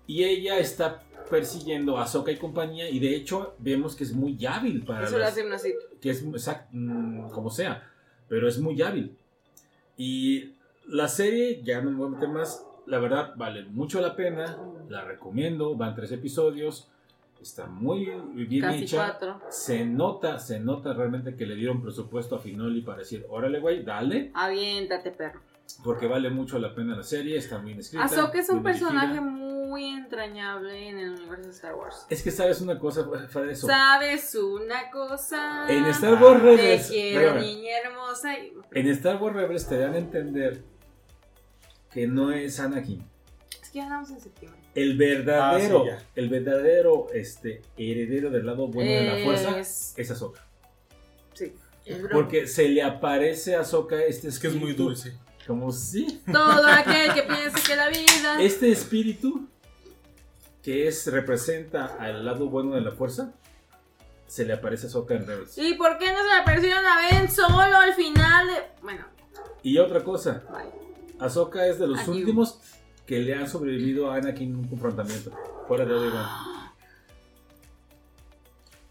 Y 0.06 0.22
ella 0.24 0.58
está 0.58 1.02
persiguiendo 1.30 1.96
a 1.98 2.02
Ahsoka 2.04 2.30
y 2.30 2.36
compañía 2.36 2.88
y 2.88 2.98
de 3.00 3.16
hecho 3.16 3.54
vemos 3.58 3.96
que 3.96 4.04
es 4.04 4.12
muy 4.12 4.44
hábil 4.46 4.84
para 4.84 5.06
Eso 5.06 5.18
lo 5.18 5.24
hace 5.24 5.44
una 5.44 5.56
así. 5.56 5.74
que 6.00 6.10
es 6.10 6.24
exact- 6.24 6.68
mm, 6.70 7.30
como 7.30 7.50
sea, 7.50 7.82
pero 8.28 8.46
es 8.48 8.58
muy 8.58 8.80
hábil. 8.82 9.16
Y 9.96 10.54
la 10.86 11.08
serie, 11.08 11.62
ya 11.64 11.80
no 11.80 11.90
me 11.90 11.96
voy 11.96 12.06
a 12.08 12.10
meter 12.10 12.28
más, 12.28 12.64
la 12.86 12.98
verdad 12.98 13.32
vale 13.36 13.64
mucho 13.64 14.00
la 14.00 14.14
pena, 14.14 14.56
la 14.88 15.04
recomiendo, 15.04 15.74
van 15.74 15.96
tres 15.96 16.12
episodios, 16.12 16.88
está 17.40 17.66
muy 17.66 18.10
bien 18.34 18.62
Casi 18.62 18.84
hecha. 18.84 18.96
cuatro. 18.96 19.40
Se 19.50 19.84
nota, 19.84 20.38
se 20.38 20.58
nota 20.60 20.92
realmente 20.92 21.36
que 21.36 21.46
le 21.46 21.54
dieron 21.54 21.80
presupuesto 21.82 22.36
a 22.36 22.38
Finoli 22.38 22.82
para 22.82 22.98
decir, 22.98 23.24
órale 23.28 23.60
güey, 23.60 23.82
dale, 23.84 24.30
Aviéntate, 24.34 25.10
perro. 25.12 25.40
porque 25.84 26.06
vale 26.06 26.30
mucho 26.30 26.58
la 26.58 26.74
pena 26.74 26.96
la 26.96 27.02
serie, 27.02 27.36
está 27.36 27.58
bien 27.58 27.78
escrita. 27.78 28.04
Ahsoka 28.04 28.38
es 28.40 28.48
un 28.48 28.62
personaje 28.62 29.20
muy 29.20 29.84
entrañable 29.90 30.88
en 30.88 30.98
el 30.98 31.10
universo 31.10 31.44
de 31.44 31.50
Star 31.50 31.74
Wars. 31.74 32.06
Es 32.08 32.22
que 32.22 32.30
sabes 32.30 32.60
una 32.60 32.78
cosa, 32.78 33.06
eso. 33.50 33.66
¿Sabes 33.66 34.34
una 34.34 34.90
cosa? 34.90 35.66
En 35.68 35.84
Star 35.86 36.20
Wars 36.22 36.40
Te 36.42 36.46
Rebels, 36.48 36.88
quiero, 36.88 37.20
espérame. 37.20 37.40
niña 37.46 37.70
hermosa. 37.84 38.34
en 38.72 38.86
Star 38.88 39.22
Wars 39.22 39.36
Rebels 39.36 39.68
te 39.68 39.78
dan 39.78 39.94
a 39.94 39.98
entender 39.98 40.62
que 41.92 42.06
no 42.06 42.30
es 42.30 42.58
Anakin. 42.60 43.04
Es 43.62 43.70
que 43.70 43.78
ya 43.78 43.84
andamos 43.84 44.10
en 44.10 44.20
septiembre. 44.20 44.60
El 44.76 44.96
verdadero, 44.96 45.84
Ah, 45.90 45.98
sí, 45.98 46.04
el 46.16 46.28
verdadero 46.28 47.06
este, 47.12 47.62
heredero 47.76 48.30
del 48.30 48.46
lado 48.46 48.68
bueno 48.68 48.90
de 48.90 49.04
la 49.04 49.24
fuerza 49.24 49.58
Es- 49.58 50.10
Ahsoka. 50.10 50.46
Sí. 51.34 51.52
Porque 52.12 52.46
se 52.46 52.68
le 52.68 52.82
aparece 52.82 53.56
a 53.56 53.60
Ahsoka 53.60 54.00
este 54.04 54.28
Es 54.28 54.38
que 54.38 54.48
es 54.48 54.54
muy 54.54 54.72
dulce. 54.74 55.16
Como 55.46 55.72
si 55.72 56.20
Todo 56.32 56.66
aquel 56.68 57.14
que 57.14 57.22
piense 57.22 57.60
que 57.66 57.76
la 57.76 57.88
vida. 57.88 58.40
este 58.42 58.70
espíritu 58.70 59.48
que 60.62 60.88
es 60.88 61.06
representa 61.06 61.96
al 62.00 62.24
lado 62.24 62.48
bueno 62.48 62.74
de 62.74 62.80
la 62.80 62.90
fuerza 62.90 63.32
se 64.26 64.44
le 64.44 64.52
aparece 64.52 64.86
a 64.86 64.88
Ahsoka 64.88 65.14
en 65.14 65.26
Rebels. 65.26 65.56
¿Y 65.56 65.74
por 65.74 65.96
qué 65.98 66.10
no 66.12 66.18
se 66.18 66.24
le 66.28 66.34
apareció 66.40 66.70
una 66.78 67.00
vez 67.20 67.32
solo 67.32 67.56
al 67.76 67.94
final 67.94 68.46
de.? 68.48 68.54
Bueno, 68.82 69.06
Y 69.62 69.78
otra 69.78 70.02
cosa, 70.02 70.42
bye. 70.50 71.16
Ahsoka 71.20 71.66
es 71.66 71.78
de 71.78 71.86
los 71.86 72.00
Aquí. 72.00 72.10
últimos 72.10 72.58
que 73.06 73.20
le 73.20 73.34
han 73.34 73.48
sobrevivido 73.48 74.10
a 74.10 74.16
Anakin 74.16 74.50
en 74.50 74.56
un 74.56 74.68
confrontamiento. 74.68 75.30
Fuera 75.68 75.84
de 75.84 75.94
Obi-Wan. 75.94 76.26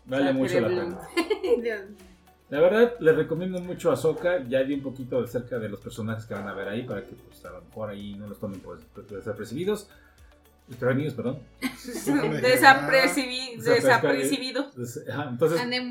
Vale 0.06 0.34
mucho 0.34 0.60
la 0.60 0.68
pena. 0.68 1.00
La 2.50 2.62
verdad, 2.62 2.94
les 3.00 3.16
recomiendo 3.16 3.60
mucho 3.60 3.90
a 3.90 3.94
Ahsoka. 3.94 4.44
Ya 4.48 4.64
di 4.64 4.76
un 4.76 4.82
poquito 4.82 5.20
de 5.20 5.28
cerca 5.28 5.58
de 5.58 5.68
los 5.68 5.80
personajes 5.80 6.26
que 6.26 6.36
van 6.36 6.48
a 6.48 6.54
ver 6.54 6.68
ahí 6.68 6.84
para 6.84 7.04
que 7.04 7.14
pues, 7.16 7.44
a 7.44 7.50
lo 7.50 7.62
mejor 7.62 7.90
ahí 7.90 8.14
no 8.14 8.28
los 8.28 8.40
tomen 8.40 8.60
por 8.60 8.80
desapercibidos. 9.08 9.90
Desprevenidos, 10.68 11.14
perdón. 11.14 11.40
Desapercibi- 12.42 13.58
Desapercibido. 13.58 14.66
Entonces, 14.66 15.06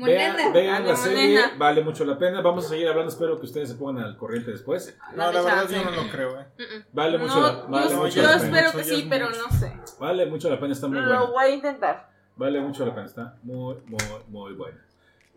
vean, 0.05 0.53
vean 0.53 0.85
la 0.87 0.95
serie, 0.95 1.39
vale 1.57 1.81
mucho 1.81 2.03
la 2.05 2.17
pena. 2.17 2.41
Vamos 2.41 2.65
a 2.65 2.69
seguir 2.69 2.87
hablando, 2.89 3.09
espero 3.11 3.39
que 3.39 3.45
ustedes 3.45 3.69
se 3.69 3.75
pongan 3.75 4.03
al 4.03 4.17
corriente 4.17 4.51
después. 4.51 4.97
No, 5.15 5.31
la 5.31 5.41
verdad 5.41 5.69
yo 5.69 5.83
no 5.83 5.91
lo 5.91 6.09
creo, 6.09 6.39
eh. 6.41 6.45
Vale 6.91 7.17
mucho, 7.17 7.39
la, 7.41 7.51
vale 7.69 7.89
yo, 7.89 8.03
pena. 8.21 8.35
espero 8.35 8.71
que 8.73 8.83
sí, 8.83 9.07
pero 9.09 9.29
no 9.29 9.57
sé. 9.57 9.73
Vale 9.99 10.25
mucho 10.25 10.49
la 10.49 10.59
pena, 10.59 10.73
está 10.73 10.87
muy 10.87 10.97
Lo 10.99 11.05
buena. 11.05 11.21
voy 11.25 11.45
a 11.45 11.49
intentar. 11.49 12.09
Vale 12.35 12.59
mucho 12.59 12.85
la 12.85 12.93
pena, 12.93 13.05
está 13.07 13.35
muy, 13.43 13.75
muy, 13.85 13.97
muy 14.27 14.53
buena. 14.55 14.77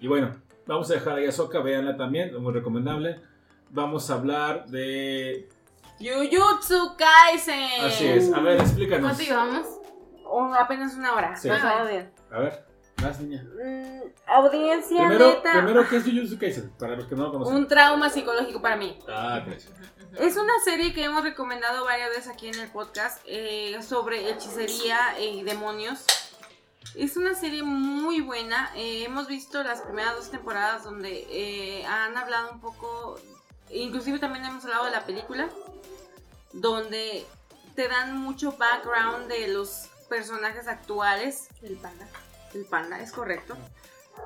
Y 0.01 0.09
bueno, 0.09 0.35
vamos 0.67 0.91
a 0.91 0.95
dejar 0.95 1.17
ahí 1.19 1.27
a 1.27 1.29
Ahsoka, 1.29 1.61
véanla 1.61 1.97
también, 1.97 2.35
muy 2.43 2.53
recomendable. 2.53 3.21
Vamos 3.71 4.11
a 4.11 4.15
hablar 4.15 4.67
de... 4.67 5.49
Jujutsu 5.99 6.97
Kaisen. 6.97 7.85
Así 7.85 8.07
es, 8.07 8.33
a 8.33 8.41
ver, 8.41 8.61
explícanos. 8.61 9.07
¿Cuánto 9.17 9.23
llevamos? 9.23 9.67
Un- 10.31 10.55
apenas 10.57 10.95
una 10.95 11.15
hora. 11.15 11.37
Sí. 11.37 11.49
Bien. 11.49 12.13
A 12.31 12.39
ver, 12.39 12.65
más 13.03 13.21
niña. 13.21 13.43
Mm, 13.45 14.01
audiencia 14.27 14.99
Primero, 14.99 15.27
neta. 15.29 15.53
primero, 15.53 15.89
¿qué 15.89 15.97
es 15.97 16.05
Jujutsu 16.05 16.39
Kaisen? 16.39 16.71
Para 16.79 16.97
los 16.97 17.07
que 17.07 17.15
no 17.17 17.25
lo 17.25 17.33
conocen. 17.33 17.55
Un 17.57 17.67
trauma 17.69 18.11
psicológico 18.11 18.61
para 18.61 18.77
mí. 18.77 18.99
Ah, 19.09 19.43
gracias. 19.45 19.73
Es 20.19 20.37
una 20.37 20.53
serie 20.65 20.93
que 20.95 21.05
hemos 21.05 21.23
recomendado 21.23 21.85
varias 21.85 22.11
veces 22.11 22.29
aquí 22.29 22.49
en 22.49 22.59
el 22.59 22.69
podcast 22.71 23.21
eh, 23.27 23.79
sobre 23.83 24.31
hechicería 24.31 24.99
y 25.21 25.43
demonios. 25.43 26.05
Es 26.95 27.17
una 27.17 27.35
serie 27.35 27.63
muy 27.63 28.21
buena. 28.23 28.71
eh, 28.75 29.05
hemos 29.05 29.29
visto 29.29 29.63
las 29.63 29.83
primeras 29.83 30.17
dos 30.17 30.31
temporadas 30.31 30.85
donde 30.85 31.27
eh, 31.31 31.85
han 31.87 32.17
hablado 32.17 32.51
un 32.53 32.61
poco, 32.61 33.21
inclusive 33.71 34.19
también 34.19 34.45
hemos 34.45 34.65
hablado 34.65 34.87
de 34.87 34.91
la 34.91 35.05
película, 35.05 35.49
donde 36.53 37.27
te 37.75 37.89
dan 37.89 38.17
mucho 38.17 38.53
background 38.53 39.29
de 39.29 39.49
los 39.49 39.89
personajes 40.09 40.67
actuales. 40.67 41.49
El 41.63 41.77
panda. 41.77 42.09
El 42.55 42.65
panda, 42.65 43.01
es 43.01 43.13
correcto. 43.13 43.57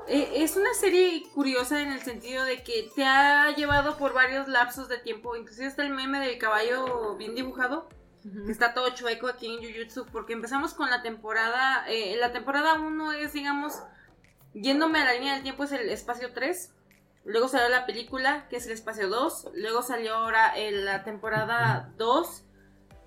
Eh, 0.08 0.42
es 0.42 0.56
una 0.56 0.72
serie 0.74 1.22
curiosa 1.34 1.80
en 1.82 1.92
el 1.92 2.00
sentido 2.00 2.44
de 2.44 2.62
que 2.62 2.90
te 2.94 3.04
ha 3.04 3.54
llevado 3.54 3.96
por 3.98 4.14
varios 4.14 4.48
lapsos 4.48 4.88
de 4.88 4.98
tiempo. 4.98 5.36
Inclusive 5.36 5.66
está 5.66 5.82
el 5.82 5.90
meme 5.90 6.18
del 6.20 6.38
caballo 6.38 7.16
bien 7.16 7.34
dibujado, 7.34 7.88
que 8.22 8.50
está 8.50 8.72
todo 8.72 8.90
chueco 8.90 9.28
aquí 9.28 9.46
en 9.46 9.58
Jujutsu, 9.58 10.06
porque 10.06 10.32
empezamos 10.32 10.74
con 10.74 10.90
la 10.90 11.02
temporada. 11.02 11.84
eh, 11.88 12.16
la 12.18 12.32
temporada 12.32 12.74
1 12.74 13.12
es, 13.12 13.32
digamos, 13.32 13.82
yéndome 14.54 15.00
a 15.00 15.04
la 15.04 15.14
línea 15.14 15.34
del 15.34 15.42
tiempo, 15.42 15.64
es 15.64 15.72
el 15.72 15.88
espacio 15.88 16.32
3. 16.32 16.70
Luego 17.24 17.48
salió 17.48 17.68
la 17.68 17.86
película, 17.86 18.48
que 18.48 18.56
es 18.56 18.66
el 18.66 18.72
espacio 18.72 19.08
2. 19.08 19.50
Luego 19.54 19.82
salió 19.82 20.14
ahora 20.14 20.56
eh, 20.56 20.72
la 20.72 21.04
temporada 21.04 21.92
2, 21.96 22.44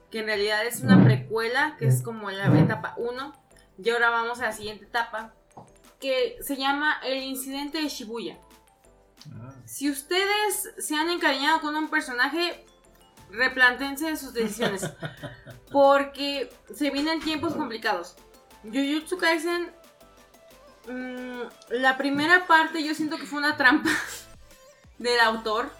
que 0.10 0.20
en 0.20 0.26
realidad 0.26 0.66
es 0.66 0.82
una 0.82 1.04
precuela, 1.04 1.76
que 1.78 1.88
es 1.88 2.02
como 2.02 2.32
la 2.32 2.48
etapa 2.60 2.94
1. 2.98 3.34
Y 3.78 3.90
ahora 3.90 4.10
vamos 4.10 4.40
a 4.40 4.46
la 4.46 4.52
siguiente 4.54 4.86
etapa, 4.86 5.34
que 6.00 6.38
se 6.42 6.56
llama 6.56 7.00
el 7.04 7.24
incidente 7.24 7.82
de 7.82 7.90
Shibuya. 7.90 8.38
Si 9.66 9.90
ustedes 9.90 10.74
se 10.78 10.96
han 10.96 11.10
encariñado 11.10 11.60
con 11.60 11.76
un 11.76 11.90
personaje, 11.90 12.66
replantense 13.32 14.16
sus 14.16 14.34
decisiones. 14.34 14.90
Porque 15.72 16.50
se 16.74 16.90
vienen 16.92 17.20
tiempos 17.20 17.54
complicados. 17.54 18.16
Jujutsu 18.64 19.18
Kaisen, 19.18 19.72
mm, 20.88 21.42
la 21.70 21.98
primera 21.98 22.48
parte 22.48 22.84
yo 22.84 22.94
siento 22.94 23.18
que 23.18 23.26
fue 23.26 23.40
una 23.40 23.58
trampa 23.58 23.90
del 24.98 25.20
autor. 25.20 25.72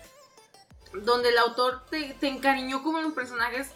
Donde 0.94 1.30
el 1.30 1.38
autor 1.38 1.86
te, 1.90 2.14
te 2.20 2.28
encariñó 2.28 2.84
con 2.84 3.02
los 3.04 3.14
personajes. 3.14 3.70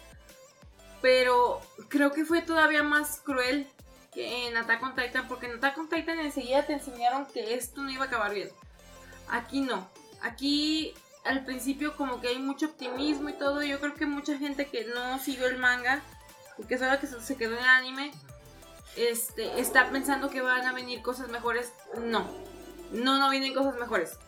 Pero 1.02 1.60
creo 1.88 2.12
que 2.12 2.24
fue 2.24 2.42
todavía 2.42 2.82
más 2.82 3.20
cruel 3.20 3.68
que 4.12 4.48
en 4.48 4.56
Attack 4.56 4.82
on 4.82 4.94
Titan. 4.94 5.28
Porque 5.28 5.46
en 5.46 5.56
Attack 5.56 5.78
on 5.78 5.88
Titan 5.88 6.18
enseguida 6.18 6.66
te 6.66 6.72
enseñaron 6.74 7.26
que 7.26 7.54
esto 7.54 7.82
no 7.82 7.90
iba 7.90 8.04
a 8.04 8.08
acabar 8.08 8.32
bien. 8.32 8.50
Aquí 9.28 9.60
no. 9.60 9.88
Aquí 10.22 10.94
al 11.24 11.44
principio 11.44 11.96
como 11.96 12.20
que 12.20 12.28
hay 12.28 12.38
mucho 12.38 12.66
optimismo 12.66 13.28
y 13.28 13.34
todo. 13.34 13.62
Yo 13.62 13.80
creo 13.80 13.94
que 13.94 14.06
mucha 14.06 14.38
gente 14.38 14.66
que 14.66 14.84
no 14.86 15.18
siguió 15.18 15.46
el 15.46 15.58
manga 15.58 16.02
que 16.66 16.78
sabe 16.78 16.98
que 16.98 17.06
se 17.06 17.36
quedó 17.36 17.54
en 17.54 17.62
el 17.62 17.68
anime, 17.68 18.12
este, 18.96 19.60
está 19.60 19.90
pensando 19.90 20.30
que 20.30 20.40
van 20.42 20.66
a 20.66 20.72
venir 20.72 21.02
cosas 21.02 21.28
mejores. 21.28 21.72
No. 21.98 22.26
No, 22.92 23.18
no 23.18 23.30
vienen 23.30 23.54
cosas 23.54 23.76
mejores. 23.78 24.18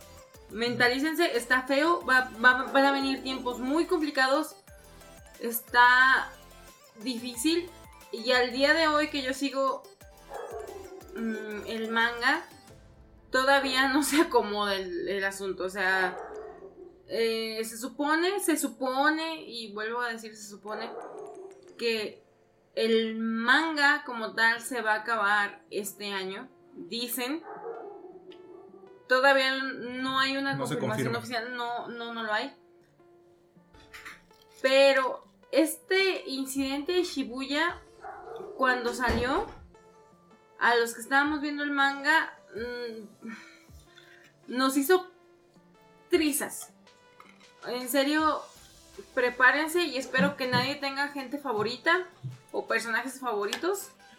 Mentalícense, 0.50 1.36
está 1.36 1.62
feo, 1.62 2.04
va- 2.06 2.30
va- 2.44 2.64
van 2.72 2.84
a 2.84 2.92
venir 2.92 3.22
tiempos 3.22 3.58
muy 3.58 3.86
complicados. 3.86 4.54
Está 5.40 6.30
difícil. 7.02 7.68
Y 8.12 8.32
al 8.32 8.52
día 8.52 8.74
de 8.74 8.86
hoy 8.88 9.08
que 9.08 9.22
yo 9.22 9.32
sigo 9.34 9.82
mm, 11.16 11.66
el 11.66 11.90
manga, 11.90 12.46
todavía 13.30 13.88
no 13.88 14.02
se 14.02 14.20
acomoda 14.20 14.74
el, 14.76 15.08
el 15.08 15.24
asunto. 15.24 15.64
O 15.64 15.70
sea, 15.70 16.16
eh, 17.08 17.62
se 17.64 17.78
supone, 17.78 18.38
se 18.40 18.56
supone, 18.56 19.42
y 19.42 19.72
vuelvo 19.72 20.00
a 20.02 20.12
decir 20.12 20.36
se 20.36 20.48
supone, 20.48 20.90
que 21.78 22.21
el 22.74 23.16
manga 23.18 24.02
como 24.04 24.34
tal 24.34 24.60
se 24.60 24.80
va 24.80 24.92
a 24.94 24.98
acabar 25.00 25.62
este 25.70 26.12
año. 26.12 26.48
Dicen. 26.74 27.42
Todavía 29.08 29.54
no 29.62 30.18
hay 30.18 30.36
una 30.38 30.54
No 30.54 30.60
confirmación 30.60 31.12
confirma. 31.12 31.18
oficial, 31.18 31.56
no, 31.56 31.88
no, 31.88 32.14
no 32.14 32.22
lo 32.22 32.32
hay. 32.32 32.54
Pero 34.62 35.24
este 35.50 36.22
incidente 36.28 36.92
de 36.92 37.02
Shibuya, 37.02 37.78
cuando 38.56 38.94
salió, 38.94 39.46
a 40.58 40.76
los 40.76 40.94
que 40.94 41.00
estábamos 41.02 41.42
viendo 41.42 41.62
el 41.62 41.72
manga, 41.72 42.32
mm, 42.54 43.32
nos 44.46 44.76
hizo 44.78 45.10
trizas. 46.08 46.72
En 47.66 47.88
serio, 47.90 48.40
prepárense 49.14 49.82
y 49.82 49.98
espero 49.98 50.36
que 50.36 50.46
nadie 50.46 50.76
tenga 50.76 51.08
gente 51.08 51.38
favorita 51.38 52.06
o 52.52 52.66
personajes 52.66 53.18
favoritos. 53.18 53.88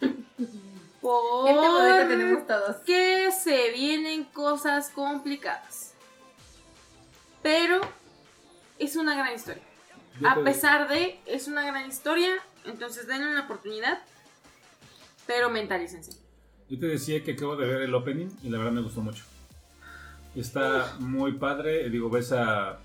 Gente 1.44 1.60
favorita 1.60 2.08
tenemos 2.08 2.46
todos. 2.46 2.76
Porque 2.76 3.30
se 3.32 3.70
vienen 3.72 4.24
cosas 4.24 4.88
complicadas. 4.88 5.92
Pero 7.42 7.80
es 8.78 8.96
una 8.96 9.14
gran 9.14 9.34
historia. 9.34 9.62
Yo 10.20 10.28
A 10.28 10.42
pesar 10.42 10.88
de, 10.88 11.20
es 11.26 11.46
una 11.46 11.64
gran 11.66 11.86
historia. 11.88 12.32
Entonces 12.64 13.06
denle 13.06 13.30
una 13.30 13.44
oportunidad. 13.44 14.02
Pero 15.26 15.50
mentalícense. 15.50 16.12
Yo 16.70 16.78
te 16.78 16.86
decía 16.86 17.22
que 17.22 17.32
acabo 17.32 17.56
de 17.56 17.66
ver 17.66 17.82
el 17.82 17.94
opening 17.94 18.28
y 18.42 18.48
la 18.48 18.58
verdad 18.58 18.72
me 18.72 18.80
gustó 18.80 19.02
mucho. 19.02 19.24
Está 20.34 20.96
muy 20.98 21.32
padre. 21.32 21.90
Digo, 21.90 22.08
ves 22.08 22.32
a 22.32 22.78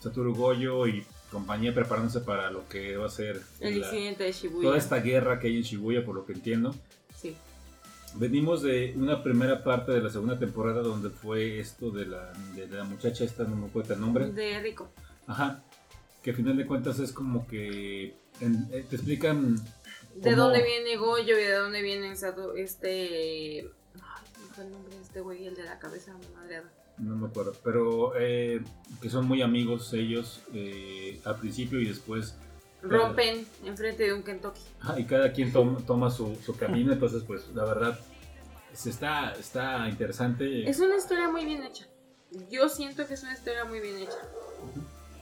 Satoru 0.00 0.34
Goyo 0.34 0.86
y 0.86 1.06
compañía 1.36 1.74
preparándose 1.74 2.20
para 2.20 2.50
lo 2.50 2.66
que 2.68 2.96
va 2.96 3.06
a 3.06 3.10
ser 3.10 3.40
El 3.60 3.80
la- 3.80 3.86
incidente 3.86 4.24
de 4.24 4.32
Shibuya. 4.32 4.62
toda 4.68 4.78
esta 4.78 4.96
guerra 5.00 5.38
que 5.38 5.48
hay 5.48 5.56
en 5.56 5.62
Shibuya, 5.62 6.04
por 6.04 6.14
lo 6.14 6.24
que 6.24 6.32
entiendo. 6.32 6.74
Sí. 7.14 7.36
Venimos 8.14 8.62
de 8.62 8.94
una 8.96 9.22
primera 9.22 9.62
parte 9.62 9.92
de 9.92 10.00
la 10.00 10.08
segunda 10.08 10.38
temporada 10.38 10.80
donde 10.80 11.10
fue 11.10 11.60
esto 11.60 11.90
de 11.90 12.06
la, 12.06 12.32
de 12.54 12.66
la 12.68 12.84
muchacha 12.84 13.24
esta, 13.24 13.44
no 13.44 13.54
me 13.56 13.66
acuerdo 13.66 13.92
el 13.94 14.00
nombre. 14.00 14.30
De 14.32 14.58
Rico. 14.60 14.88
Ajá. 15.26 15.62
Que 16.22 16.30
a 16.30 16.34
final 16.34 16.56
de 16.56 16.64
cuentas 16.66 16.98
es 16.98 17.12
como 17.12 17.46
que 17.46 18.14
en- 18.40 18.68
eh, 18.72 18.86
te 18.88 18.96
explican 18.96 19.56
De 20.14 20.34
dónde 20.34 20.62
viene 20.62 20.96
Goyo 20.96 21.38
y 21.38 21.42
de 21.44 21.52
dónde 21.52 21.82
viene 21.82 22.12
este. 22.12 23.60
Ay, 23.60 24.24
¿cómo 24.34 24.48
fue 24.54 24.64
el 24.64 24.70
nombre 24.70 24.94
de 24.96 25.02
este 25.02 25.20
güey? 25.20 25.46
El 25.46 25.54
de 25.54 25.64
la 25.64 25.78
cabeza 25.78 26.16
madreada. 26.34 26.72
No 26.98 27.16
me 27.16 27.26
acuerdo, 27.26 27.54
pero 27.62 28.12
eh, 28.18 28.62
que 29.02 29.10
son 29.10 29.26
muy 29.26 29.42
amigos 29.42 29.92
ellos 29.92 30.40
eh, 30.54 31.20
al 31.24 31.36
principio 31.36 31.80
y 31.80 31.86
después. 31.86 32.36
Rompen 32.82 33.46
enfrente 33.64 34.04
de 34.04 34.14
un 34.14 34.22
Kentucky. 34.22 34.60
y 34.96 35.04
cada 35.04 35.32
quien 35.32 35.52
toma, 35.52 35.78
toma 35.86 36.10
su, 36.10 36.36
su 36.36 36.56
camino, 36.56 36.92
entonces 36.92 37.22
pues 37.26 37.48
la 37.54 37.64
verdad 37.64 37.98
se 38.72 38.90
está, 38.90 39.32
está 39.32 39.88
interesante. 39.88 40.68
Es 40.68 40.78
una 40.80 40.96
historia 40.96 41.28
muy 41.28 41.44
bien 41.44 41.62
hecha. 41.62 41.86
Yo 42.50 42.68
siento 42.68 43.06
que 43.06 43.14
es 43.14 43.22
una 43.22 43.32
historia 43.32 43.64
muy 43.64 43.80
bien 43.80 43.98
hecha. 43.98 44.18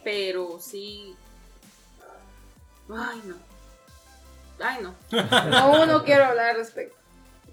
Pero 0.03 0.59
sí. 0.61 1.15
Ay, 2.89 3.23
no. 3.25 3.37
Ay, 4.61 4.83
no. 4.83 4.95
No, 5.51 5.87
no 5.87 6.05
quiero 6.05 6.25
hablar 6.25 6.51
al 6.51 6.57
respecto. 6.57 6.97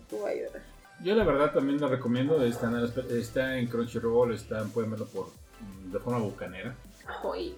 Tú 0.10 0.19
vas 0.22 0.31
a 0.31 0.35
llorar. 0.35 0.70
Yo 1.03 1.15
la 1.15 1.23
verdad 1.23 1.51
también 1.51 1.79
lo 1.81 1.87
recomiendo, 1.87 2.41
está 2.43 2.67
en, 2.69 3.17
está 3.17 3.57
en 3.57 3.67
Crunchyroll, 3.67 4.33
está, 4.33 4.63
pueden 4.65 4.91
verlo 4.91 5.07
por, 5.07 5.27
mm, 5.27 5.91
de 5.91 5.99
forma 5.99 6.19
bucanera. 6.19 6.75
Ay, 7.33 7.55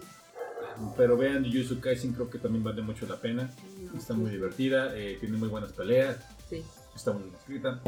Pero 0.97 1.17
vean 1.17 1.43
Jujutsu 1.45 1.79
Kaisen, 1.79 2.13
creo 2.13 2.29
que 2.29 2.39
también 2.39 2.63
vale 2.63 2.81
mucho 2.81 3.05
la 3.05 3.17
pena. 3.17 3.49
no. 3.91 3.97
Está 3.99 4.13
muy 4.13 4.31
divertida, 4.31 4.95
eh, 4.97 5.17
tiene 5.19 5.37
muy 5.37 5.49
buenas 5.49 5.71
peleas, 5.73 6.17
Sí. 6.49 6.63
está 6.95 7.11
muy 7.11 7.23
bien 7.23 7.35
escrita. 7.35 7.81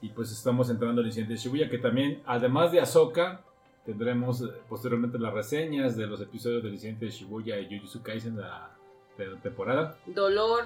Y 0.00 0.08
pues 0.10 0.30
estamos 0.32 0.70
entrando 0.70 1.00
al 1.00 1.06
incidente 1.06 1.34
de 1.34 1.38
Shibuya, 1.40 1.68
que 1.68 1.78
también, 1.78 2.22
además 2.26 2.72
de 2.72 2.80
Ahsoka, 2.80 3.42
tendremos 3.84 4.40
eh, 4.40 4.46
posteriormente 4.68 5.18
las 5.18 5.34
reseñas 5.34 5.96
de 5.96 6.06
los 6.06 6.20
episodios 6.20 6.62
del 6.62 6.72
incidente 6.74 7.04
de 7.06 7.10
Shibuya 7.10 7.58
y 7.58 7.66
Jujutsu 7.78 8.02
Kaisen 8.02 8.36
de 8.36 8.42
la, 8.42 8.70
de 9.18 9.26
la 9.26 9.40
temporada. 9.40 9.96
Dolor 10.06 10.64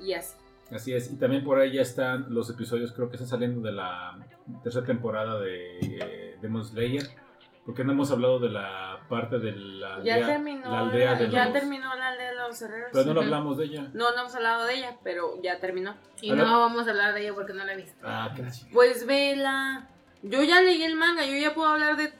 y 0.00 0.14
así. 0.14 0.34
Así 0.70 0.92
es, 0.94 1.10
y 1.12 1.16
también 1.16 1.44
por 1.44 1.60
ahí 1.60 1.72
ya 1.72 1.82
están 1.82 2.26
los 2.34 2.50
episodios, 2.50 2.92
creo 2.92 3.08
que 3.08 3.16
están 3.16 3.28
saliendo 3.28 3.60
de 3.60 3.72
la 3.72 4.18
tercera 4.64 4.84
temporada 4.84 5.38
de 5.40 5.78
eh, 5.80 6.36
Demon 6.42 6.64
Slayer. 6.64 7.08
Porque 7.64 7.82
no 7.82 7.90
hemos 7.92 8.12
hablado 8.12 8.38
de 8.38 8.48
la 8.48 9.00
parte 9.08 9.40
de 9.40 9.50
la 9.56 10.00
Ya 10.04 10.14
aldea, 10.14 10.26
terminó. 10.28 10.70
la 10.70 10.78
aldea 10.78 11.14
de 11.16 11.30
ya 11.30 11.44
los- 11.46 11.52
terminó 11.52 11.96
la 11.96 12.08
aldea 12.10 12.28
de 12.30 12.36
los 12.36 12.62
herreros. 12.62 12.90
Pero 12.92 13.04
no 13.06 13.14
lo 13.14 13.20
hablamos 13.22 13.58
de 13.58 13.64
ella. 13.64 13.90
No, 13.92 14.12
no 14.12 14.20
hemos 14.20 14.34
hablado 14.36 14.64
de 14.66 14.74
ella, 14.74 14.96
pero 15.02 15.42
ya 15.42 15.58
terminó. 15.58 15.96
Y 16.20 16.30
no 16.30 16.44
vamos 16.44 16.86
a 16.86 16.90
hablar 16.90 17.12
de 17.14 17.22
ello 17.24 17.34
porque 17.34 17.54
no 17.54 17.64
la 17.64 17.72
he 17.72 17.76
visto. 17.76 17.96
Ah, 18.04 18.32
gracias. 18.36 18.68
Pues 18.72 19.04
vela. 19.04 19.88
Yo 20.22 20.44
ya 20.44 20.60
leí 20.60 20.80
el 20.84 20.94
manga, 20.94 21.24
yo 21.26 21.36
ya 21.36 21.54
puedo 21.54 21.68
hablar 21.72 21.96
de 21.96 22.12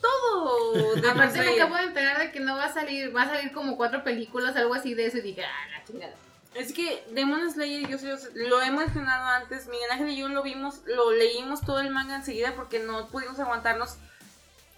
todo. 0.00 0.94
De 1.00 1.08
Aparte 1.10 1.38
me 1.38 1.54
acabo 1.60 1.76
de 1.76 1.84
enterar 1.84 2.18
de 2.18 2.30
que 2.32 2.40
no 2.40 2.56
va 2.56 2.64
a 2.66 2.72
salir, 2.72 3.14
va 3.16 3.22
a 3.22 3.28
salir 3.28 3.52
como 3.52 3.76
cuatro 3.78 4.04
películas, 4.04 4.56
algo 4.56 4.74
así 4.74 4.92
de 4.94 5.06
eso, 5.06 5.18
y 5.18 5.22
dije, 5.22 5.42
ah, 5.44 5.68
la 5.78 5.84
chingada. 5.84 6.14
Es 6.54 6.72
que 6.74 7.02
Demon 7.12 7.50
Slayer, 7.50 7.88
yo 7.88 7.98
sé- 7.98 8.18
lo 8.34 8.60
he 8.60 8.70
mencionado 8.70 9.24
antes, 9.26 9.68
Miguel 9.68 9.90
Ángel 9.90 10.10
y 10.10 10.16
yo 10.18 10.28
lo 10.28 10.42
vimos, 10.42 10.80
lo 10.86 11.10
leímos 11.12 11.62
todo 11.62 11.80
el 11.80 11.90
manga 11.90 12.16
enseguida 12.16 12.54
porque 12.54 12.78
no 12.78 13.08
pudimos 13.08 13.38
aguantarnos. 13.38 13.96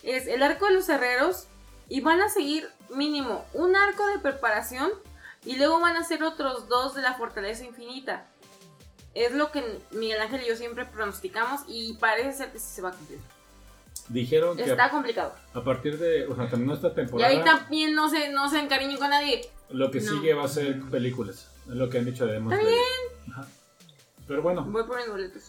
Es 0.05 0.27
el 0.29 0.43
arco 0.43 0.67
de 0.67 0.75
los 0.75 0.89
herreros 0.89 1.47
y 1.89 2.01
van 2.01 2.21
a 2.21 2.29
seguir 2.29 2.69
mínimo 2.91 3.45
un 3.55 3.75
arco 3.75 4.07
de 4.07 4.19
preparación 4.21 4.91
y 5.45 5.57
luego 5.57 5.81
van 5.81 5.97
a 5.97 6.05
ser 6.05 6.23
otros 6.23 6.69
dos 6.69 6.95
de 6.95 7.03
la 7.03 7.15
fortaleza 7.15 7.65
infinita. 7.65 8.27
Es 9.15 9.33
lo 9.33 9.51
que 9.51 9.81
Miguel 9.91 10.21
Ángel 10.21 10.43
y 10.43 10.49
yo 10.49 10.57
siempre 10.57 10.85
pronosticamos 10.85 11.63
y 11.67 11.95
parece 11.95 12.33
ser 12.39 12.53
que 12.53 12.59
sí 12.61 12.67
se 12.73 12.83
va 12.83 12.91
a 12.91 12.93
cumplir. 12.93 13.19
Dijeron 14.09 14.57
que 14.57 14.65
Está 14.65 14.87
a, 14.87 14.91
complicado. 14.91 15.35
a 15.55 15.65
partir 15.65 15.99
de, 15.99 16.27
o 16.27 16.37
sea, 16.37 16.49
terminó 16.49 16.75
esta 16.75 16.89
Y 16.89 16.95
temporada, 16.95 17.31
ahí 17.33 17.43
también 17.43 17.95
no 17.95 18.11
se, 18.11 18.29
no 18.31 18.49
se 18.51 18.59
encariñen 18.61 18.99
con 18.99 19.11
nadie. 19.11 19.49
lo 19.71 19.91
que 19.91 20.01
No. 20.01 20.13
sigue 20.13 20.35
va 20.35 20.45
a 20.45 20.49
ser 20.49 20.81
películas. 20.83 21.49
Es 21.69 21.75
lo 21.75 21.89
que 21.89 21.99
han 21.99 22.05
dicho 22.05 22.27
de 22.27 22.33
Demon 22.35 22.53
Está 22.53 22.65
Slayer. 22.65 22.85
Ajá. 23.33 23.47
Pero 24.27 24.43
bueno, 24.43 24.65
Voy 24.65 24.85
por 24.85 24.97
mis 24.99 25.09
boletos. 25.09 25.43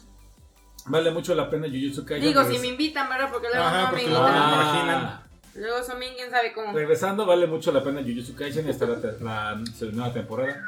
vale 0.85 1.11
mucho 1.11 1.33
la 1.35 1.49
pena 1.49 1.67
Jujutsu 1.67 2.05
Kaisen. 2.05 2.27
Digo, 2.27 2.41
si 2.43 2.49
Regres- 2.49 2.61
me 2.61 2.67
invitan, 2.67 3.09
¿verdad? 3.09 3.29
Porque 3.31 3.47
luego 3.49 3.63
Ajá, 3.65 3.77
no 3.77 3.83
me 3.83 3.89
porque 3.89 4.03
invitan. 4.03 4.23
luego- 4.23 4.37
Ah, 4.37 4.71
imaginan. 4.83 5.21
Luego 5.55 5.83
son 5.85 5.99
bien, 5.99 6.13
quién 6.15 6.29
sabe 6.29 6.51
cómo. 6.53 6.73
Regresando, 6.73 7.25
vale 7.25 7.47
mucho 7.47 7.71
la 7.71 7.83
pena 7.83 8.01
Jujutsu 8.01 8.35
Kaisen. 8.35 8.67
Está 8.67 8.85
la, 8.85 8.97
la 9.21 9.61
nueva 9.93 10.11
temporada. 10.13 10.61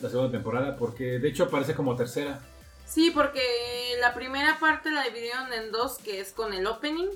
La 0.00 0.08
segunda 0.08 0.32
temporada, 0.32 0.76
porque 0.76 1.18
de 1.18 1.28
hecho 1.28 1.44
aparece 1.44 1.74
como 1.74 1.94
tercera. 1.94 2.40
Sí, 2.86 3.10
porque 3.14 3.40
la 4.00 4.14
primera 4.14 4.58
parte 4.58 4.90
la 4.90 5.04
dividieron 5.04 5.52
en 5.52 5.70
dos, 5.70 5.98
que 5.98 6.20
es 6.20 6.32
con 6.32 6.52
el 6.54 6.66
opening. 6.66 7.08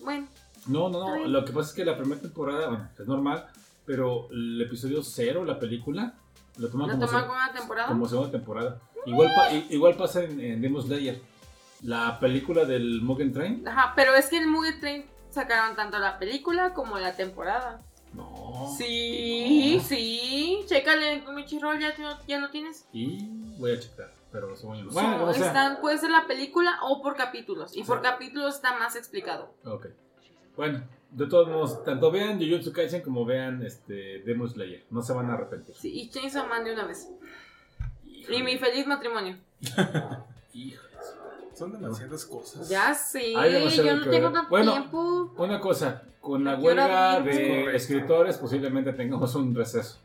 Bueno, 0.00 0.28
No, 0.66 0.88
no, 0.88 1.16
no. 1.16 1.26
Lo 1.26 1.44
que 1.44 1.52
pasa 1.52 1.70
es 1.70 1.74
que 1.74 1.84
la 1.84 1.96
primera 1.96 2.20
temporada, 2.20 2.68
bueno, 2.68 2.88
es 2.98 3.06
normal, 3.06 3.46
pero 3.86 4.28
el 4.30 4.60
episodio 4.60 5.02
cero, 5.02 5.44
la 5.44 5.58
película, 5.58 6.14
lo 6.58 6.68
toman 6.68 6.90
como, 6.90 7.06
toman 7.06 7.22
se- 7.22 7.26
con 7.28 7.36
una 7.36 7.52
temporada. 7.52 7.88
como 7.88 8.08
segunda 8.08 8.30
temporada. 8.32 8.80
Igual, 9.06 9.28
pa- 9.36 9.52
igual 9.52 9.96
pasa 9.96 10.24
en, 10.24 10.40
en 10.40 10.60
Demon 10.60 10.82
Slayer. 10.82 11.20
La 11.82 12.18
película 12.18 12.64
del 12.64 13.02
Mugen 13.02 13.32
Train. 13.32 13.66
Ajá, 13.68 13.92
pero 13.94 14.14
es 14.14 14.28
que 14.28 14.38
en 14.38 14.48
Mugen 14.50 14.80
Train 14.80 15.04
sacaron 15.30 15.76
tanto 15.76 15.98
la 15.98 16.18
película 16.18 16.72
como 16.74 16.98
la 16.98 17.14
temporada. 17.14 17.82
No. 18.14 18.74
Sí, 18.78 19.74
No. 19.76 19.82
sí. 19.84 20.60
Chécale 20.66 21.12
en 21.12 21.20
Crunchyroll, 21.20 21.78
¿ya, 21.78 21.94
ya 22.26 22.38
lo 22.40 22.48
tienes. 22.50 22.86
Y 22.92 23.28
voy 23.58 23.72
a 23.72 23.78
checar, 23.80 24.10
pero 24.32 24.56
según 24.56 24.78
yo 24.78 24.84
no. 24.84 24.90
So, 24.90 24.94
Bueno, 25.00 25.18
como 25.18 25.34
sea. 25.34 25.46
están- 25.48 25.80
puede 25.82 25.98
ser 25.98 26.10
la 26.10 26.26
película 26.26 26.78
o 26.82 27.02
por 27.02 27.14
capítulos. 27.14 27.76
Y 27.76 27.84
por 27.84 27.98
Sí. 27.98 28.02
capítulos 28.04 28.54
está 28.56 28.78
más 28.78 28.96
explicado. 28.96 29.54
Ok. 29.66 29.88
Bueno, 30.56 30.82
de 31.16 31.26
todos 31.26 31.48
modos, 31.48 31.82
tanto 31.84 32.10
vean 32.10 32.38
Jujutsu 32.38 32.72
Kaisen 32.72 33.00
como 33.00 33.24
vean 33.24 33.62
este, 33.64 34.20
Demon 34.20 34.48
Slayer. 34.50 34.84
No 34.90 35.02
se 35.02 35.12
van 35.14 35.30
a 35.30 35.34
arrepentir. 35.34 35.74
Sí, 35.74 35.90
y 36.00 36.10
Chainsaw 36.10 36.46
Man 36.46 36.62
de 36.64 36.74
una 36.74 36.84
vez. 36.86 37.08
Híjole. 38.06 38.36
Y 38.38 38.42
mi 38.42 38.58
feliz 38.58 38.86
matrimonio. 38.86 39.36
Híjole. 40.52 40.86
Son 41.54 41.72
demasiadas 41.72 42.26
cosas. 42.26 42.68
Ya 42.68 42.94
demasiado 43.14 43.88
yo 43.88 43.96
no 44.04 44.10
tengo 44.10 44.30
tanto 44.32 44.50
Bueno, 44.50 44.72
tiempo. 44.72 45.32
Una 45.38 45.58
cosa, 45.58 46.02
con 46.20 46.44
la 46.44 46.52
¿A 46.52 46.60
qué 46.60 46.68
hora 46.68 46.84
huelga 46.84 47.20
de 47.20 47.48
Correcto. 47.48 47.70
escritores 47.70 48.36
posiblemente 48.36 48.92
tengamos 48.92 49.34
un 49.36 49.54
receso. 49.54 49.98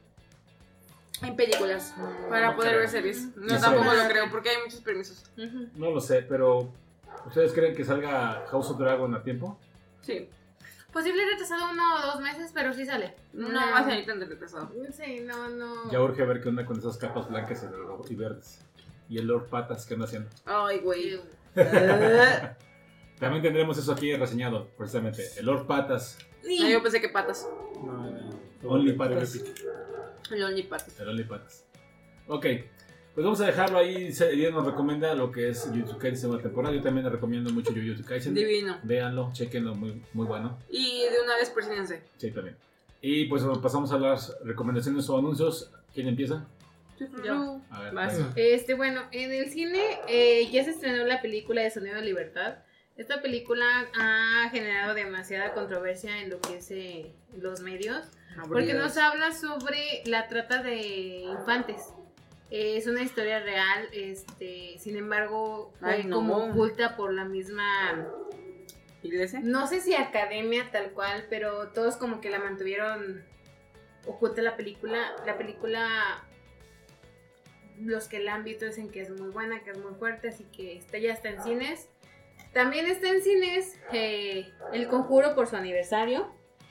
En 1.21 1.35
películas. 1.35 1.93
Para 2.29 2.51
No 2.51 2.55
poder 2.55 2.69
creo. 2.71 2.79
ver 2.79 2.89
series. 2.89 3.35
No, 3.35 3.49
Sí, 3.55 3.61
tampoco 3.61 3.93
lo 3.93 4.07
creo, 4.07 4.31
porque 4.31 4.49
hay 4.51 4.57
muchos 4.63 4.79
permisos. 4.79 5.23
No 5.75 5.91
lo 5.91 5.99
sé, 5.99 6.21
pero 6.21 6.69
¿ustedes 7.27 7.51
creen 7.51 7.75
que 7.75 7.83
salga 7.83 8.45
House 8.49 8.69
of 8.71 8.79
Dragon 8.79 9.13
a 9.13 9.21
tiempo? 9.21 9.59
Sí. 10.01 10.29
Posible 10.91 11.23
retrasado 11.31 11.71
uno 11.71 11.95
o 11.95 12.05
dos 12.07 12.21
meses, 12.21 12.51
pero 12.53 12.73
sí 12.73 12.85
sale. 12.85 13.15
No, 13.33 13.47
va 13.53 13.79
a 13.79 13.83
salir 13.85 14.05
tan 14.05 14.19
retrasado. 14.19 14.71
Sí, 14.91 15.21
no, 15.21 15.49
no. 15.49 15.89
Ya 15.91 16.01
urge 16.01 16.25
ver 16.25 16.41
qué 16.41 16.49
onda 16.49 16.65
con 16.65 16.77
esas 16.77 16.97
capas 16.97 17.29
blancas 17.29 17.65
y 18.09 18.15
verdes. 18.15 18.59
Y 19.07 19.17
el 19.17 19.27
Lord 19.27 19.47
Patas 19.49 19.85
que 19.85 19.93
anda 19.93 20.05
haciendo. 20.05 20.29
Ay, 20.45 20.79
güey. 20.79 21.19
También 23.19 23.41
tendremos 23.43 23.77
eso 23.77 23.91
aquí 23.93 24.15
reseñado, 24.15 24.67
precisamente. 24.77 25.23
El 25.37 25.45
Lord 25.45 25.67
Patas, 25.67 26.17
No, 26.43 26.67
yo 26.69 26.81
pensé 26.81 26.99
que 26.99 27.09
patas. 27.09 27.47
No, 27.75 28.09
no. 28.09 28.41
Only 28.63 28.93
patas. 28.93 29.39
El 30.31 30.43
Only 30.43 30.63
Patas. 30.63 30.99
el 30.99 31.07
Only 31.09 31.23
Patas. 31.23 31.65
Ok, 32.27 32.45
pues 33.13 33.23
vamos 33.25 33.41
a 33.41 33.45
dejarlo 33.45 33.77
ahí. 33.77 34.13
Ella 34.31 34.51
nos 34.51 34.65
recomienda 34.65 35.13
lo 35.15 35.31
que 35.31 35.49
es 35.49 35.63
Jujutsu 35.63 35.97
Kaisen 35.97 36.17
segunda 36.17 36.41
temporada. 36.41 36.73
Yo 36.73 36.81
también 36.81 37.05
le 37.05 37.11
recomiendo 37.11 37.51
mucho 37.51 37.71
Jujutsu 37.71 38.05
Kaisen. 38.05 38.33
Divino. 38.33 38.79
Véanlo, 38.83 39.31
chequenlo, 39.33 39.75
muy, 39.75 40.01
muy 40.13 40.25
bueno. 40.25 40.57
Y 40.69 41.01
de 41.01 41.21
una 41.23 41.35
vez 41.35 41.49
persínense. 41.49 42.03
Sí, 42.17 42.31
también. 42.31 42.55
Y 43.01 43.25
pues 43.25 43.43
pasamos 43.61 43.91
a 43.91 43.97
las 43.97 44.37
recomendaciones 44.43 45.09
o 45.09 45.17
anuncios. 45.17 45.71
¿Quién 45.93 46.07
empieza? 46.07 46.45
Yo. 47.25 47.59
A 47.69 47.81
ver, 47.81 47.93
Vas. 47.93 48.19
Este, 48.35 48.75
bueno, 48.75 49.01
en 49.11 49.31
el 49.31 49.49
cine 49.49 49.81
eh, 50.07 50.49
ya 50.51 50.63
se 50.63 50.71
estrenó 50.71 51.03
la 51.05 51.21
película 51.21 51.61
de 51.61 51.71
Sonido 51.71 51.95
de 51.95 52.03
Libertad. 52.03 52.59
Esta 52.95 53.21
película 53.21 53.65
ha 53.97 54.49
generado 54.51 54.93
demasiada 54.93 55.53
controversia 55.53 56.21
en 56.21 56.29
lo 56.29 56.39
que 56.39 56.57
es 56.57 56.69
eh, 56.71 57.11
los 57.35 57.61
medios, 57.61 58.05
porque 58.47 58.73
nos 58.73 58.95
habla 58.97 59.31
sobre 59.31 60.03
la 60.05 60.27
trata 60.27 60.61
de 60.61 61.23
infantes. 61.23 61.87
Eh, 62.51 62.77
es 62.77 62.85
una 62.85 63.01
historia 63.01 63.39
real, 63.39 63.87
este, 63.93 64.75
sin 64.77 64.97
embargo, 64.97 65.73
fue 65.79 65.93
Ay, 65.93 66.03
no. 66.03 66.17
como 66.17 66.35
oculta 66.35 66.95
por 66.97 67.13
la 67.13 67.23
misma, 67.25 68.07
¿Iglesia? 69.03 69.39
no 69.41 69.67
sé 69.67 69.79
si 69.79 69.95
academia 69.95 70.69
tal 70.71 70.91
cual, 70.91 71.25
pero 71.29 71.69
todos 71.69 71.95
como 71.95 72.19
que 72.19 72.29
la 72.29 72.39
mantuvieron 72.39 73.23
oculta 74.05 74.41
la 74.41 74.57
película. 74.57 75.15
La 75.25 75.37
película 75.37 76.23
los 77.79 78.07
que 78.07 78.19
la 78.19 78.35
han 78.35 78.43
visto 78.43 78.65
dicen 78.65 78.91
que 78.91 79.01
es 79.01 79.09
muy 79.09 79.29
buena, 79.29 79.63
que 79.63 79.71
es 79.71 79.77
muy 79.77 79.93
fuerte, 79.95 80.29
así 80.29 80.43
que 80.55 80.77
está, 80.77 80.97
ya 80.97 81.13
está 81.13 81.29
en 81.29 81.41
cines. 81.43 81.87
También 82.53 82.85
está 82.85 83.09
en 83.09 83.21
cines 83.21 83.79
eh, 83.93 84.51
El 84.73 84.87
Conjuro 84.87 85.35
por 85.35 85.47
su 85.47 85.55
aniversario. 85.55 86.29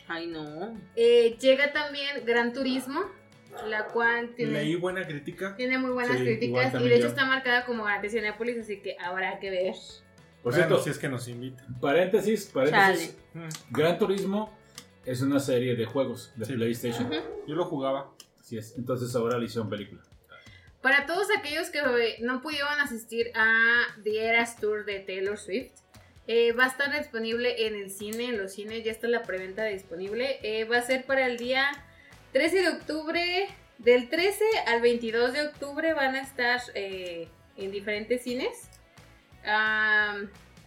Ay, 0.09 0.27
no. 0.27 0.77
Eh, 0.95 1.37
llega 1.41 1.73
también 1.73 2.25
Gran 2.27 2.53
Turismo, 2.53 3.01
la 3.67 3.87
cual 3.87 4.35
tiene, 4.37 4.53
Leí 4.53 4.75
buena 4.77 5.07
crítica. 5.07 5.55
tiene 5.57 5.79
muy 5.79 5.91
buenas 5.91 6.17
Sí, 6.19 6.25
críticas 6.25 6.75
y 6.75 6.89
de 6.89 6.95
hecho 6.95 7.03
yo. 7.05 7.09
está 7.09 7.25
marcada 7.27 7.65
como 7.65 7.87
arte 7.87 8.09
Cinépolis, 8.09 8.59
así 8.59 8.81
que 8.81 8.97
habrá 8.99 9.39
que 9.39 9.51
ver. 9.51 9.75
Por 10.43 10.53
Bueno, 10.53 10.57
cierto, 10.69 10.83
si 10.83 10.91
es 10.91 10.99
que 10.99 11.09
nos 11.09 11.29
invitan. 11.29 11.79
paréntesis, 11.81 12.47
paréntesis. 12.47 13.17
Mm, 13.35 13.49
Gran 13.71 13.99
Turismo 13.99 14.57
es 15.05 15.21
una 15.23 15.39
serie 15.41 15.77
de 15.77 15.85
juegos 15.85 16.33
de 16.37 16.47
Sí. 16.47 16.53
PlayStation. 16.55 17.11
Yo 17.47 17.55
lo 17.55 17.65
jugaba. 17.65 18.11
Así 18.41 18.57
es. 18.57 18.75
Entonces 18.79 19.15
ahora 19.15 19.39
le 19.39 19.45
hicieron 19.47 19.69
película. 19.69 20.01
Para 20.81 21.05
todos 21.05 21.27
aquellos 21.39 21.69
que 21.69 21.79
eh, 21.81 22.17
no 22.21 22.41
pudieron 22.41 22.81
asistir 22.81 23.31
a 23.35 23.85
The 24.03 24.25
Eras 24.29 24.57
Tour 24.57 24.87
de 24.87 25.01
Taylor 25.01 25.37
Swift, 25.37 25.73
eh, 26.27 26.53
va 26.53 26.65
a 26.65 26.69
estar 26.69 26.91
disponible 26.97 27.67
en 27.67 27.75
el 27.75 27.91
cine, 27.91 28.27
en 28.31 28.39
los 28.39 28.53
cines, 28.55 28.83
ya 28.85 28.93
está 28.93 29.09
la 29.09 29.23
preventa 29.23 29.65
disponible. 29.65 30.39
Eh, 30.43 30.65
va 30.65 30.79
a 30.79 30.83
ser 30.83 31.05
para 31.05 31.27
el 31.27 31.37
día 31.37 31.71
13 32.33 32.63
de 32.63 32.69
octubre, 32.69 33.49
del 33.79 34.09
13 34.09 34.45
al 34.67 34.81
22 34.81 35.33
de 35.33 35.47
octubre 35.49 35.93
van 35.95 36.15
a 36.15 36.21
estar 36.21 36.61
eh, 36.75 37.29
en 37.57 37.71
diferentes 37.71 38.23
cines. 38.23 38.69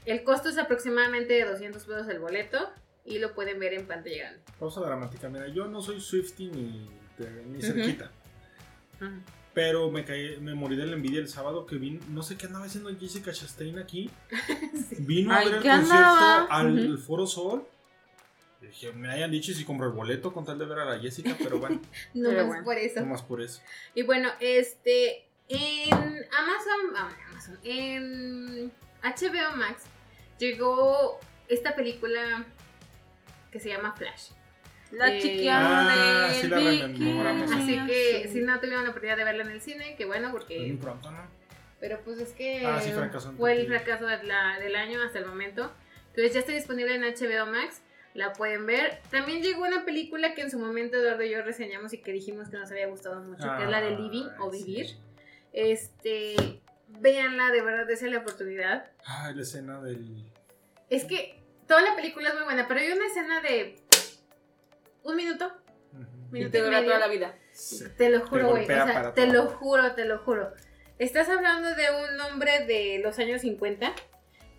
El 0.06 0.24
costo 0.24 0.50
es 0.50 0.58
aproximadamente 0.58 1.34
de 1.34 1.46
200 1.46 1.84
pesos 1.86 2.08
el 2.10 2.20
boleto 2.20 2.70
y 3.06 3.20
lo 3.20 3.34
pueden 3.34 3.60
ver 3.60 3.74
en 3.74 3.86
pantalla 3.88 4.18
grande. 4.24 4.40
Pausa 4.60 4.82
dramática. 4.82 5.30
Mira, 5.30 5.48
yo 5.48 5.68
no 5.68 5.82
soy 5.82 6.02
Swifty 6.02 6.48
ni, 6.48 6.90
de- 7.18 7.46
ni 7.46 7.62
cerquita. 7.62 8.12
Pero 9.54 9.92
me 9.92 10.04
caí, 10.04 10.38
me 10.40 10.56
morí 10.56 10.76
de 10.76 10.86
la 10.88 10.94
envidia 10.94 11.20
el 11.20 11.28
sábado 11.30 11.66
que 11.68 11.76
vino, 11.76 12.00
no 12.10 12.24
sé 12.24 12.38
qué 12.38 12.48
andaba 12.48 12.66
haciendo 12.66 12.90
Jessica 12.98 13.32
Chastain 13.32 13.78
aquí. 13.78 14.10
Vino 15.00 15.32
a 15.32 15.38
Ay, 15.38 15.46
ver 15.46 15.56
el 15.58 15.62
¿qué 15.62 15.70
concierto 15.70 15.96
andaba? 16.04 16.46
al. 16.50 16.98
Foro 16.98 17.28
Sol. 17.28 17.68
Dije, 18.68 18.92
me 18.94 19.10
hayan 19.10 19.30
dicho 19.32 19.54
si 19.54 19.66
compro 19.66 19.88
el 19.88 19.94
boleto 19.94 20.32
con 20.34 20.46
tal 20.46 20.58
de 20.58 20.66
ver 20.66 20.80
a 20.80 20.86
la 20.86 21.00
Jessica, 21.00 21.36
pero 21.38 21.60
bueno, 21.60 21.82
No 22.14 22.30
Pero 22.30 22.40
más 22.42 22.48
bueno. 22.48 22.64
por 22.64 22.78
eso. 22.78 23.00
no 23.02 23.06
más 23.08 23.22
por 23.22 23.42
eso. 23.42 23.62
Y 23.94 24.04
bueno, 24.04 24.30
este, 24.40 25.26
en 25.50 25.92
Amazon, 25.94 26.96
ah, 26.96 27.10
Amazon, 27.30 27.60
en 27.64 28.72
HBO 29.04 29.56
Max 29.58 29.84
llegó 30.40 31.20
esta 31.50 31.76
película 31.76 32.46
que 33.52 33.60
se 33.60 33.70
llama 33.70 33.94
Flash. 33.94 34.30
La 34.92 35.12
Eh, 35.14 35.20
chiquilla 35.22 35.56
ah, 35.58 36.28
de 36.30 36.34
sí 36.36 36.48
la 36.48 36.60
rememoramos. 36.60 37.52
Así 37.52 37.80
que 37.88 38.24
sí. 38.28 38.34
si 38.34 38.42
no 38.42 38.60
tuvieron 38.60 38.84
la 38.84 38.90
oportunidad 38.92 39.18
de 39.18 39.24
verla 39.24 39.44
en 39.44 39.50
el 39.52 39.62
cine, 39.62 39.96
que 39.96 40.06
bueno, 40.06 40.30
Muy 40.30 40.40
porque... 40.40 40.78
pronto, 40.80 41.12
¿no? 41.12 41.28
Pero 41.80 42.00
pues 42.06 42.20
es 42.20 42.30
que 42.34 42.66
Ah, 42.66 42.80
sí, 42.80 42.92
fue 42.92 43.54
el 43.60 43.68
fracaso 43.68 44.06
de 44.06 44.24
la- 44.24 44.58
del 44.60 44.76
año 44.76 45.02
hasta 45.02 45.20
el 45.20 45.26
momento. 45.26 45.72
Entonces 46.10 46.34
ya 46.34 46.40
está 46.40 46.52
disponible 46.54 46.96
en 46.96 47.02
HBO 47.04 47.46
Max, 47.52 47.82
la 48.14 48.34
pueden 48.34 48.66
ver. 48.66 49.00
También 49.10 49.42
llegó 49.42 49.64
una 49.64 49.86
película 49.86 50.34
que 50.36 50.42
en 50.42 50.52
su 50.52 50.60
momento 50.60 50.98
Eduardo 50.98 51.24
y 51.24 51.32
yo 51.32 51.42
reseñamos 51.42 51.94
y 51.94 51.98
que 52.00 52.12
dijimos 52.12 52.50
que 52.50 52.58
nos 52.58 52.70
había 52.72 52.88
gustado 52.88 53.22
mucho, 53.22 53.44
que 53.58 53.64
es 53.64 53.70
la 53.70 53.82
de 53.82 53.92
Living 53.92 54.28
o 54.40 54.52
sí. 54.52 54.64
Vivir. 54.64 54.88
Este, 55.52 56.36
véanla, 57.00 57.52
de 57.52 57.62
verdad, 57.62 57.86
dense 57.88 58.10
la 58.10 58.20
oportunidad. 58.20 58.92
Ay, 59.06 59.36
la 59.36 59.42
escena 59.42 59.82
del. 59.82 60.24
Es 60.90 61.06
que 61.06 61.40
toda 61.68 61.82
la 61.82 61.96
película 61.96 62.30
es 62.30 62.36
muy 62.36 62.44
buena, 62.44 62.68
pero 62.68 62.80
hay 62.80 62.92
una 62.92 63.06
escena 63.08 63.42
de 63.42 63.76
un 65.04 65.16
minuto, 65.16 65.52
Ujú. 65.94 66.02
Y 66.30 66.34
minuto 66.34 66.52
te 66.52 66.60
dura 66.62 66.78
medio. 66.80 66.94
toda 66.94 67.00
la 67.00 67.08
vida. 67.14 67.36
Sí. 67.52 67.84
Te 67.98 68.10
lo 68.10 68.26
juro, 68.26 68.50
güey. 68.50 68.64
O 68.64 68.68
sea, 68.68 69.14
te 69.14 69.26
todo. 69.26 69.34
lo 69.34 69.46
juro, 69.48 69.94
te 69.94 70.06
lo 70.06 70.20
juro. 70.20 70.54
Estás 71.00 71.30
hablando 71.30 71.70
de 71.76 71.86
un 71.92 72.20
hombre 72.22 72.66
de 72.66 73.00
los 73.04 73.18
años 73.20 73.42
50 73.42 73.94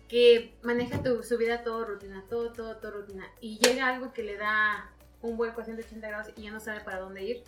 que 0.07 0.55
maneja 0.61 1.01
tu, 1.01 1.23
su 1.23 1.37
vida 1.37 1.63
todo 1.63 1.85
rutina, 1.85 2.23
todo, 2.29 2.51
todo, 2.53 2.77
todo 2.77 2.91
rutina. 2.91 3.25
Y 3.41 3.57
llega 3.59 3.87
algo 3.87 4.13
que 4.13 4.23
le 4.23 4.37
da 4.37 4.91
un 5.21 5.37
vuelco 5.37 5.61
a 5.61 5.65
180 5.65 6.07
grados 6.07 6.27
y 6.35 6.43
ya 6.43 6.51
no 6.51 6.59
sabe 6.59 6.81
para 6.81 6.99
dónde 6.99 7.23
ir. 7.23 7.43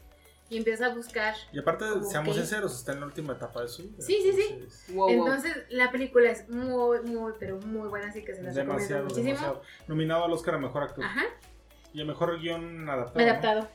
Y 0.50 0.58
empieza 0.58 0.86
a 0.86 0.96
buscar. 0.96 1.36
Y 1.52 1.60
aparte, 1.60 1.86
seamos 2.10 2.34
que- 2.36 2.42
sinceros, 2.42 2.74
está 2.80 2.94
en 2.94 3.02
la 3.02 3.06
última 3.08 3.34
etapa 3.34 3.62
de 3.62 3.68
su 3.68 3.84
vida. 3.84 3.98
Sí, 4.00 4.18
sí, 4.24 4.32
sí. 4.34 4.48
entonces, 4.54 4.86
Wow, 4.96 5.08
wow. 5.08 5.10
Entonces, 5.28 5.66
la 5.70 5.92
película 5.92 6.32
es 6.32 6.48
muy, 6.50 7.02
muy, 7.02 7.34
pero 7.38 7.58
muy 7.60 7.90
buena, 7.90 8.08
así 8.08 8.24
que 8.24 8.34
se 8.34 8.42
las 8.44 8.56
recomiendo 8.56 8.74
Demasiado, 8.76 9.04
muchísimo. 9.04 9.26
demasiado. 9.28 9.62
Nominado 9.88 10.24
al 10.24 10.32
Oscar 10.32 10.56
a 10.56 10.58
Mejor 10.60 10.84
Actor. 10.84 11.04
Ajá. 11.04 11.26
Y 11.94 12.02
a 12.02 12.06
Mejor 12.06 12.40
Guión 12.40 12.90
Adaptado. 12.90 13.20
¿no? 13.20 13.32
adaptado. 13.32 13.70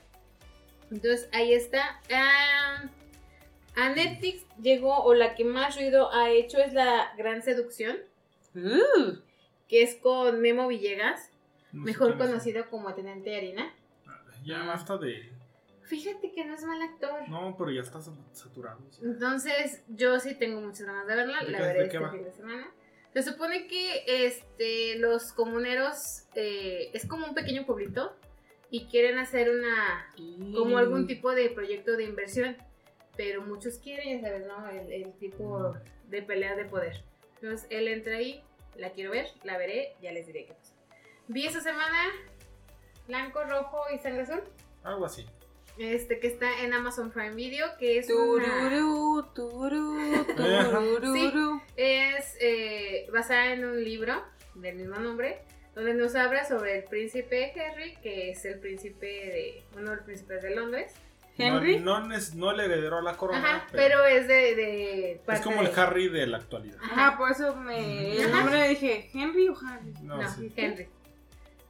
Entonces 0.90 1.28
ahí 1.32 1.52
está. 1.52 2.00
Ah, 2.12 2.84
a 3.76 3.88
Netflix 3.90 4.44
llegó, 4.60 5.02
o 5.04 5.14
la 5.14 5.34
que 5.34 5.44
más 5.44 5.76
ruido 5.76 6.10
ha 6.12 6.30
hecho 6.30 6.59
es 6.59 6.72
La 6.72 7.12
Gran 7.18 7.42
Seducción, 7.42 7.96
Uh, 8.54 9.18
que 9.68 9.82
es 9.82 9.94
con 9.96 10.40
Memo 10.40 10.68
Villegas, 10.68 11.30
No 11.72 11.84
mejor 11.84 12.12
es. 12.12 12.16
conocido 12.16 12.68
como 12.70 12.94
Tenente 12.94 13.34
Harina. 13.36 13.72
Ya 14.44 14.64
basta 14.64 14.98
de. 14.98 15.32
Fíjate 15.82 16.32
que 16.32 16.44
no 16.44 16.54
es 16.54 16.64
mal 16.64 16.80
actor. 16.82 17.28
No, 17.28 17.54
pero 17.56 17.70
ya 17.70 17.82
está 17.82 18.00
saturado. 18.32 18.78
Entonces, 19.02 19.82
yo 19.88 20.18
sí 20.20 20.34
tengo 20.34 20.60
muchas 20.60 20.86
ganas 20.86 21.06
de 21.06 21.14
verla, 21.16 21.44
¿De 21.44 21.50
la 21.50 21.60
veré 21.60 21.78
de 21.80 21.84
este 21.86 22.08
fin 22.10 22.24
de 22.24 22.32
semana. 22.32 22.70
Se 23.12 23.22
supone 23.22 23.66
que 23.66 24.04
este, 24.06 24.96
los 24.98 25.32
comuneros 25.34 26.24
eh, 26.34 26.90
es 26.94 27.06
como 27.06 27.26
un 27.26 27.34
pequeño 27.34 27.66
pueblito 27.66 28.16
y 28.70 28.86
quieren 28.86 29.18
hacer 29.18 29.50
una 29.50 30.08
como 30.56 30.78
algún 30.78 31.06
tipo 31.06 31.30
de 31.32 31.50
proyecto 31.50 31.92
de 31.96 32.04
inversión, 32.04 32.56
pero 33.16 33.42
muchos 33.42 33.78
quieren, 33.78 34.18
ya 34.22 34.28
sabes, 34.28 34.46
¿no? 34.46 34.66
El, 34.70 34.90
el 34.90 35.12
tipo 35.18 35.74
de 36.08 36.22
pelea 36.22 36.56
de 36.56 36.64
poder. 36.64 37.04
Entonces 37.43 37.66
él 37.70 37.89
entra 37.89 38.16
ahí, 38.16 38.40
la 38.77 38.93
quiero 38.93 39.10
ver, 39.10 39.27
la 39.43 39.59
veré, 39.59 39.94
ya 40.01 40.12
les 40.12 40.27
diré 40.28 40.47
qué 40.47 40.55
pasa. 40.55 40.73
Vi 41.27 41.44
esa 41.47 41.60
semana 41.60 41.98
Blanco, 43.09 43.43
Rojo 43.44 43.82
y 43.93 43.98
Sangre 43.98 44.23
Azul, 44.23 44.43
Algo 44.85 45.06
así. 45.06 45.27
este 45.77 46.20
que 46.20 46.28
está 46.28 46.62
en 46.62 46.73
Amazon 46.73 47.10
Prime 47.10 47.35
Video, 47.35 47.66
que 47.78 47.98
es 47.98 48.09
una, 48.10 48.44
Tururú, 48.70 49.27
tururú, 49.35 50.24
tururú. 50.36 51.60
es 51.77 52.36
eh, 52.40 53.09
basada 53.12 53.52
en 53.55 53.64
un 53.64 53.82
libro 53.82 54.23
del 54.55 54.77
mismo 54.77 54.97
nombre, 54.97 55.40
donde 55.74 55.94
nos 55.94 56.14
habla 56.14 56.47
sobre 56.47 56.78
el 56.78 56.85
príncipe 56.85 57.52
Henry, 57.56 57.97
que 57.97 58.31
es 58.31 58.44
el 58.44 58.60
príncipe 58.60 59.06
de 59.06 59.62
uno 59.77 59.90
de 59.90 59.97
los 59.97 60.05
príncipes 60.05 60.43
de 60.43 60.55
Londres. 60.55 60.94
Henry. 61.38 61.80
No, 61.80 62.00
no, 62.00 62.14
es, 62.14 62.34
no 62.34 62.50
el 62.50 62.60
heredero 62.60 62.98
a 62.98 63.02
la 63.02 63.16
corona. 63.16 63.38
Ajá, 63.38 63.66
pero 63.72 64.04
es 64.04 64.28
de, 64.28 64.54
de 64.54 65.20
es 65.28 65.40
como 65.40 65.62
el 65.62 65.70
Harry 65.78 66.09
de 66.09 66.26
la 66.26 66.38
actualidad. 66.38 66.78
Ajá, 66.82 67.16
por 67.16 67.30
eso 67.30 67.56
me. 67.56 68.16
El 68.20 68.30
nombre 68.30 68.68
dije, 68.68 69.10
¿Henry 69.14 69.48
o 69.48 69.56
Harry? 69.66 69.94
No, 70.02 70.20
No, 70.20 70.28
sí. 70.28 70.52
Henry. 70.56 70.88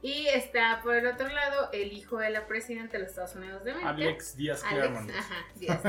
Y 0.01 0.27
está 0.27 0.81
por 0.83 0.95
el 0.95 1.07
otro 1.07 1.29
lado 1.29 1.69
el 1.71 1.93
hijo 1.93 2.17
de 2.17 2.29
la 2.29 2.45
presidenta 2.45 2.93
de 2.93 2.99
los 2.99 3.09
Estados 3.11 3.35
Unidos 3.35 3.63
de 3.63 3.71
América. 3.71 3.89
Alex 3.89 4.35
Díaz 4.35 4.61
Alex, 4.65 4.97
ajá, 5.17 5.45
Díaz 5.55 5.81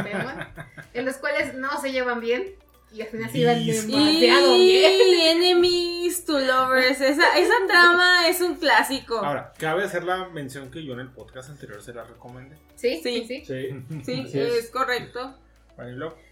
en 0.92 1.04
los 1.04 1.16
cuales 1.16 1.54
no 1.54 1.80
se 1.80 1.90
llevan 1.90 2.20
bien 2.20 2.54
y 2.94 3.02
al 3.02 3.08
final 3.08 3.30
se 3.30 3.38
Liz. 3.38 3.86
demasiado 3.86 4.58
bien. 4.58 4.92
Y 5.08 5.20
enemies 5.28 6.24
to 6.24 6.38
lovers. 6.38 7.00
Esa, 7.00 7.38
esa 7.38 7.54
trama 7.66 8.28
es 8.28 8.40
un 8.40 8.54
clásico. 8.56 9.16
Ahora, 9.18 9.52
cabe 9.58 9.84
hacer 9.84 10.04
la 10.04 10.28
mención 10.28 10.70
que 10.70 10.84
yo 10.84 10.92
en 10.94 11.00
el 11.00 11.08
podcast 11.10 11.50
anterior 11.50 11.82
se 11.82 11.92
la 11.92 12.04
recomendé. 12.04 12.56
Sí, 12.76 13.00
sí, 13.02 13.24
Sí. 13.26 13.44
sí. 13.44 13.84
Sí. 14.04 14.24
es. 14.32 14.34
es. 14.34 14.70
correcto. 14.70 15.38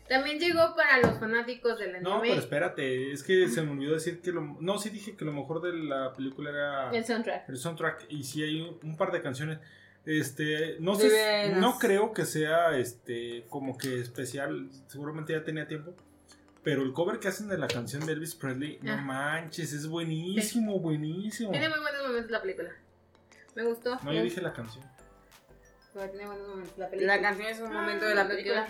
También 0.08 0.38
llegó 0.38 0.74
para 0.76 0.98
los 0.98 1.18
fanáticos 1.18 1.78
del 1.78 1.96
anime 1.96 2.08
No, 2.08 2.20
pero 2.20 2.34
espérate, 2.34 3.10
es 3.12 3.22
que 3.24 3.48
se 3.48 3.62
me 3.62 3.72
olvidó 3.72 3.94
decir 3.94 4.20
que 4.20 4.30
lo... 4.30 4.40
No, 4.60 4.78
sí 4.78 4.90
dije 4.90 5.16
que 5.16 5.24
lo 5.24 5.32
mejor 5.32 5.62
de 5.62 5.72
la 5.72 6.12
película 6.12 6.50
era 6.50 6.90
el 6.90 7.04
soundtrack. 7.04 7.48
el 7.48 7.56
soundtrack 7.56 8.06
y 8.08 8.22
sí 8.22 8.42
hay 8.42 8.60
un, 8.60 8.78
un 8.82 8.96
par 8.96 9.10
de 9.10 9.20
canciones. 9.22 9.58
Este, 10.04 10.76
no 10.80 10.96
sé, 10.96 11.54
no 11.56 11.78
creo 11.78 12.12
que 12.12 12.24
sea 12.24 12.76
este 12.76 13.46
como 13.48 13.78
que 13.78 14.00
especial, 14.00 14.68
seguramente 14.88 15.32
ya 15.32 15.44
tenía 15.44 15.66
tiempo. 15.66 15.94
Pero 16.62 16.82
el 16.82 16.92
cover 16.92 17.18
que 17.18 17.28
hacen 17.28 17.48
de 17.48 17.58
la 17.58 17.66
canción 17.66 18.06
de 18.06 18.12
Elvis 18.12 18.34
Presley, 18.36 18.78
no 18.82 18.92
Ah. 18.92 18.96
manches, 18.96 19.72
es 19.72 19.86
buenísimo, 19.88 20.78
buenísimo. 20.78 21.50
Tiene 21.50 21.68
muy 21.68 21.80
buenos 21.80 22.06
momentos 22.06 22.30
la 22.30 22.40
película. 22.40 22.70
Me 23.54 23.64
gustó. 23.64 23.98
No, 24.02 24.12
yo 24.12 24.22
dije 24.22 24.40
la 24.40 24.52
canción. 24.52 24.84
Pero 25.92 26.08
tiene 26.10 26.26
buenos 26.26 26.48
momentos 26.48 26.78
la 26.78 26.88
película. 26.88 27.16
La 27.16 27.22
canción 27.22 27.48
es 27.48 27.60
un 27.60 27.72
momento 27.72 28.04
de 28.06 28.14
la 28.14 28.28
película. 28.28 28.66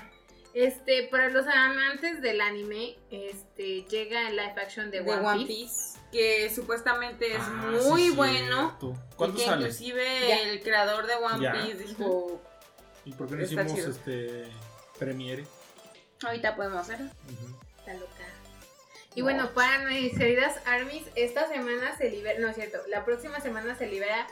Este, 0.55 1.09
para 1.11 1.31
los 1.31 1.47
amantes 1.47 2.21
del 2.21 2.41
anime, 2.41 2.97
este, 3.11 3.83
llega 3.85 4.29
el 4.29 4.37
live 4.37 4.55
action 4.61 4.91
de, 4.91 5.03
De 5.03 5.11
One, 5.11 5.27
One 5.27 5.47
Piece. 5.47 5.63
Piece. 5.63 5.99
Que 6.11 6.51
supuestamente 6.55 7.33
es 7.35 7.41
Ah, 7.41 7.71
muy 7.87 8.09
sí, 8.11 8.17
bueno. 8.17 8.69
cierto. 8.69 8.91
Y 9.13 9.15
¿Cuándo 9.17 9.37
que 9.39 9.45
sale? 9.45 9.63
inclusive 9.63 10.29
Ya. 10.29 10.41
el 10.51 10.61
creador 10.63 11.07
de 11.07 11.15
One 11.15 11.43
Ya. 11.43 11.53
Piece 11.53 11.79
dijo, 11.85 12.43
¿Y 13.07 13.13
por 13.13 13.29
qué 13.29 13.37
no 13.37 13.43
hicimos 13.45 13.75
chido. 13.75 13.91
este 13.91 14.45
premiere? 14.99 15.45
ahorita 16.25 16.55
podemos 16.55 16.79
hacerlo. 16.81 17.07
Ujú. 17.33 17.57
Está 17.83 17.95
loca. 17.95 18.25
Y 19.15 19.21
bueno, 19.23 19.53
para 19.53 19.81
mis 19.89 20.17
queridas 20.17 20.57
armies, 20.65 21.03
esta 21.17 21.47
semana 21.49 21.97
se 21.99 22.11
libera, 22.11 22.39
no 22.41 22.49
es 22.49 22.55
cierto, 22.57 22.79
la 22.89 23.05
próxima 23.05 23.41
semana 23.41 23.77
se 23.77 23.87
libera 23.87 24.27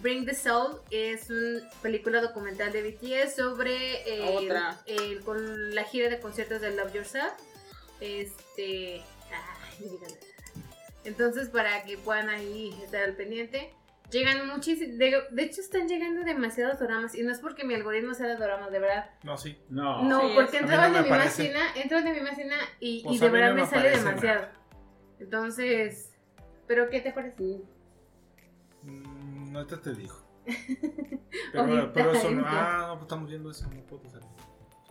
Bring 0.00 0.26
the 0.26 0.34
Soul 0.34 0.80
es 0.90 1.28
una 1.30 1.68
película 1.82 2.20
documental 2.20 2.70
de 2.72 2.82
BTS 2.82 3.34
sobre 3.34 4.02
el- 4.14 4.36
Otra. 4.46 4.80
el- 4.86 5.20
con 5.24 5.74
la 5.74 5.84
gira 5.84 6.08
de 6.08 6.20
conciertos 6.20 6.60
de 6.60 6.70
Love 6.70 6.92
Yourself. 6.94 7.32
Este. 8.00 9.02
ay. 9.32 9.98
Entonces, 11.04 11.48
para 11.48 11.84
que 11.84 11.98
puedan 11.98 12.28
ahí 12.28 12.78
estar 12.84 13.02
al 13.02 13.14
pendiente. 13.14 13.72
Llegan 14.12 14.46
muchísimos. 14.46 14.98
De, 14.98 15.22
de 15.30 15.42
hecho, 15.42 15.62
están 15.62 15.88
llegando 15.88 16.22
demasiados 16.22 16.78
dramas. 16.78 17.14
Y 17.14 17.22
no 17.22 17.32
es 17.32 17.40
porque 17.40 17.64
mi 17.64 17.74
algoritmo 17.74 18.12
sea 18.12 18.26
de 18.26 18.36
dramas, 18.36 18.70
de 18.70 18.78
verdad. 18.78 19.10
No, 19.22 19.38
sí. 19.38 19.58
No. 19.70 20.04
No, 20.04 20.20
Sí, 20.20 20.32
porque 20.34 20.58
entraba 20.58 20.88
no 20.88 20.94
de 20.96 21.00
me 21.00 21.10
mi 21.10 21.10
máquina, 21.10 21.60
entro 21.74 22.02
de 22.02 22.12
mi 22.12 22.20
máquina 22.20 22.56
y, 22.78 23.02
Pues 23.02 23.16
y 23.16 23.18
a 23.18 23.20
de 23.24 23.30
verdad 23.30 23.48
no 23.50 23.54
me 23.54 23.62
me 23.62 23.66
sale 23.66 23.90
demasiado. 23.90 24.48
Entonces, 25.18 26.12
¿pero 26.66 26.90
qué 26.90 27.00
te 27.00 27.12
parece? 27.12 27.62
Mm, 28.82 29.56
ahorita 29.56 29.80
te 29.80 29.94
digo. 29.94 30.16
Pero, 31.52 31.64
Ahorita 31.64 31.92
pero 31.94 32.12
eso 32.12 32.30
no. 32.30 32.42
Ah, 32.44 32.86
no, 32.88 32.94
pues 32.94 33.02
estamos 33.02 33.28
viendo 33.28 33.50
eso. 33.50 33.70
No 33.70 33.80
puedo 33.86 34.06
salir. 34.08 34.28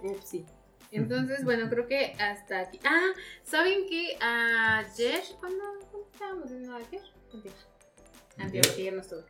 Upsi. 0.01 0.45
Entonces, 0.91 1.43
bueno, 1.43 1.69
creo 1.69 1.87
que 1.87 2.13
hasta 2.19 2.61
aquí. 2.61 2.79
Ah, 2.83 3.09
¿saben 3.43 3.85
que 3.87 4.17
ayer, 4.19 5.21
¿cuándo, 5.39 5.63
cuándo 5.91 6.09
estábamos 6.11 6.49
viendo 6.49 6.75
ayer? 6.75 7.01
Antier. 7.33 7.70
Antier, 8.37 8.65
que 8.75 8.83
ya 8.85 8.91
no 8.91 9.01
estuve. 9.01 9.23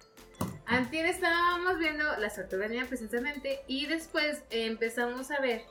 Antier 0.65 1.05
estábamos 1.05 1.77
viendo 1.79 2.03
la 2.17 2.33
tortugas 2.33 2.69
ninja 2.69 2.85
precisamente 2.87 3.61
y 3.67 3.85
después 3.87 4.41
empezamos 4.49 5.29
a 5.31 5.39
ver, 5.41 5.63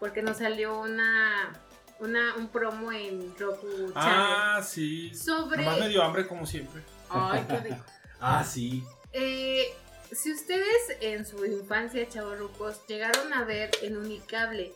porque 0.00 0.20
nos 0.22 0.38
salió 0.38 0.80
una, 0.80 1.52
una 2.00 2.34
un 2.36 2.48
promo 2.48 2.90
en 2.92 3.34
Roku 3.38 3.66
Channel 3.66 3.92
Ah, 3.94 4.60
sí. 4.66 5.14
sobre... 5.14 5.64
Nomás 5.64 5.80
me 5.80 5.88
dio 5.88 6.02
hambre 6.02 6.26
como 6.26 6.44
siempre. 6.46 6.82
Ay, 7.08 7.44
qué 7.48 7.56
rico. 7.58 7.84
Ah, 8.20 8.42
sí. 8.44 8.82
Eh, 9.12 9.72
si 10.10 10.32
ustedes 10.32 10.66
en 11.00 11.24
su 11.24 11.44
infancia, 11.46 12.08
chavorrucos, 12.08 12.84
llegaron 12.88 13.32
a 13.32 13.44
ver 13.44 13.70
en 13.80 13.96
Unicable 13.96 14.72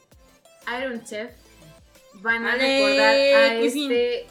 Iron 0.79 1.03
Chef, 1.03 1.33
van 2.15 2.47
a 2.47 2.53
Ale, 2.53 2.79
recordar 2.79 3.15
a 3.15 3.55
este 3.57 4.27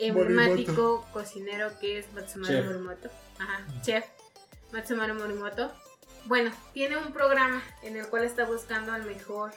emblemático 0.00 1.06
cocinero 1.12 1.78
que 1.78 2.00
es 2.00 2.06
Chef. 2.42 2.66
Morimoto. 2.66 3.08
Ajá, 3.38 3.66
chef 3.82 4.04
Matsumoto 4.72 5.14
Morimoto. 5.14 5.72
Bueno, 6.26 6.50
tiene 6.72 6.96
un 6.96 7.12
programa 7.12 7.62
en 7.82 7.96
el 7.96 8.08
cual 8.08 8.24
está 8.24 8.44
buscando 8.44 8.92
al 8.92 9.04
mejor, 9.04 9.52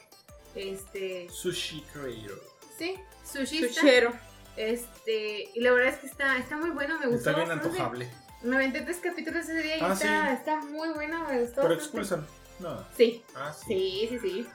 este, 0.56 1.28
Sushi 1.32 1.82
Creator. 1.94 2.40
sí, 2.78 2.96
sushista. 3.26 3.82
Sushero. 3.82 4.14
Este, 4.56 5.50
y 5.56 5.62
la 5.62 5.72
verdad 5.72 5.94
es 5.94 6.00
que 6.00 6.08
está, 6.08 6.38
está 6.38 6.58
muy 6.58 6.72
bueno, 6.72 7.00
me 7.00 7.06
gustó. 7.08 7.30
Está 7.30 7.34
bien 7.34 7.48
bastante. 7.48 7.68
antojable. 7.70 8.10
Me 8.42 8.56
aventé 8.58 8.82
tres 8.82 8.98
capítulos 8.98 9.44
ese 9.44 9.62
día 9.62 9.78
y 9.78 9.82
Ah, 9.82 9.94
está, 9.94 10.28
sí. 10.28 10.34
está 10.34 10.56
muy 10.58 10.90
bueno, 10.90 11.26
me 11.28 11.40
gustó. 11.42 11.62
Pero 11.62 11.74
expulsan. 11.74 12.26
No. 12.60 12.86
Sí, 12.96 13.24
Ah, 13.36 13.54
sí. 13.54 13.66
sí, 13.68 14.08
sí, 14.10 14.20
sí. 14.20 14.48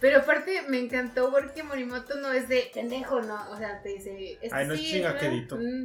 Pero 0.00 0.20
aparte 0.20 0.62
me 0.68 0.78
encantó 0.78 1.30
porque 1.30 1.62
Morimoto 1.62 2.14
no 2.16 2.32
es 2.32 2.48
de 2.48 2.70
pendejo, 2.72 3.20
no. 3.20 3.50
O 3.50 3.58
sea, 3.58 3.82
te 3.82 3.90
dice. 3.90 4.38
"Esto 4.40 4.56
Ay, 4.56 4.66
no 4.66 4.74
es. 4.74 4.92
¿verdad? 4.92 5.58
Mm, 5.58 5.84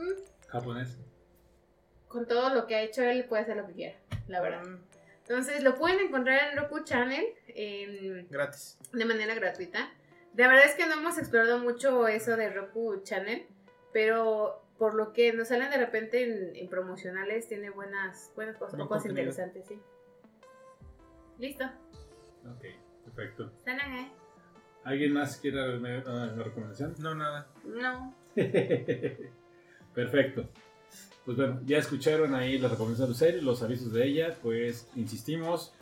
mm. 0.00 0.14
Japonés. 0.48 0.96
Con 2.16 2.26
todo 2.26 2.48
lo 2.54 2.66
que 2.66 2.74
ha 2.76 2.80
hecho 2.80 3.02
él 3.02 3.26
puede 3.26 3.42
hacer 3.42 3.58
lo 3.58 3.66
que 3.66 3.74
quiera, 3.74 3.98
la 4.26 4.40
verdad. 4.40 4.62
Entonces 5.20 5.62
lo 5.62 5.74
pueden 5.76 6.00
encontrar 6.00 6.50
en 6.50 6.56
Roku 6.56 6.80
Channel 6.82 7.26
en- 7.48 8.26
Gratis. 8.30 8.78
de 8.90 9.04
manera 9.04 9.34
gratuita. 9.34 9.90
La 10.34 10.48
verdad 10.48 10.64
es 10.64 10.74
que 10.76 10.86
no 10.86 10.94
hemos 10.94 11.18
explorado 11.18 11.58
mucho 11.58 12.08
eso 12.08 12.38
de 12.38 12.48
Roku 12.48 13.02
Channel, 13.02 13.46
pero 13.92 14.62
por 14.78 14.94
lo 14.94 15.12
que 15.12 15.34
nos 15.34 15.48
salen 15.48 15.68
de 15.70 15.76
repente 15.76 16.22
en, 16.22 16.56
en 16.56 16.70
promocionales 16.70 17.48
tiene 17.48 17.68
buenas, 17.68 18.32
buenas 18.34 18.56
cosas, 18.56 18.76
Buen 18.78 18.88
cosas 18.88 19.10
interesantes, 19.10 19.66
sí. 19.68 19.78
Listo. 21.38 21.66
Ok, 22.46 22.64
perfecto. 23.04 23.52
Sanan, 23.66 23.92
¿eh? 23.94 24.10
¿Alguien 24.84 25.12
más 25.12 25.36
quiere 25.36 25.58
darme 25.58 25.98
una 25.98 26.32
recomendación? 26.42 26.94
No, 26.98 27.14
nada. 27.14 27.46
No. 27.62 28.14
Perfecto. 29.94 30.48
Pues 31.26 31.36
bueno, 31.36 31.60
ya 31.66 31.78
escucharon 31.78 32.34
ahí 32.34 32.56
las 32.58 32.70
recomendaciones 32.70 33.18
de 33.18 33.26
Lucel, 33.26 33.44
los 33.44 33.62
avisos 33.62 33.92
de 33.92 34.06
ella, 34.06 34.34
pues 34.42 34.86
insistimos, 34.96 35.72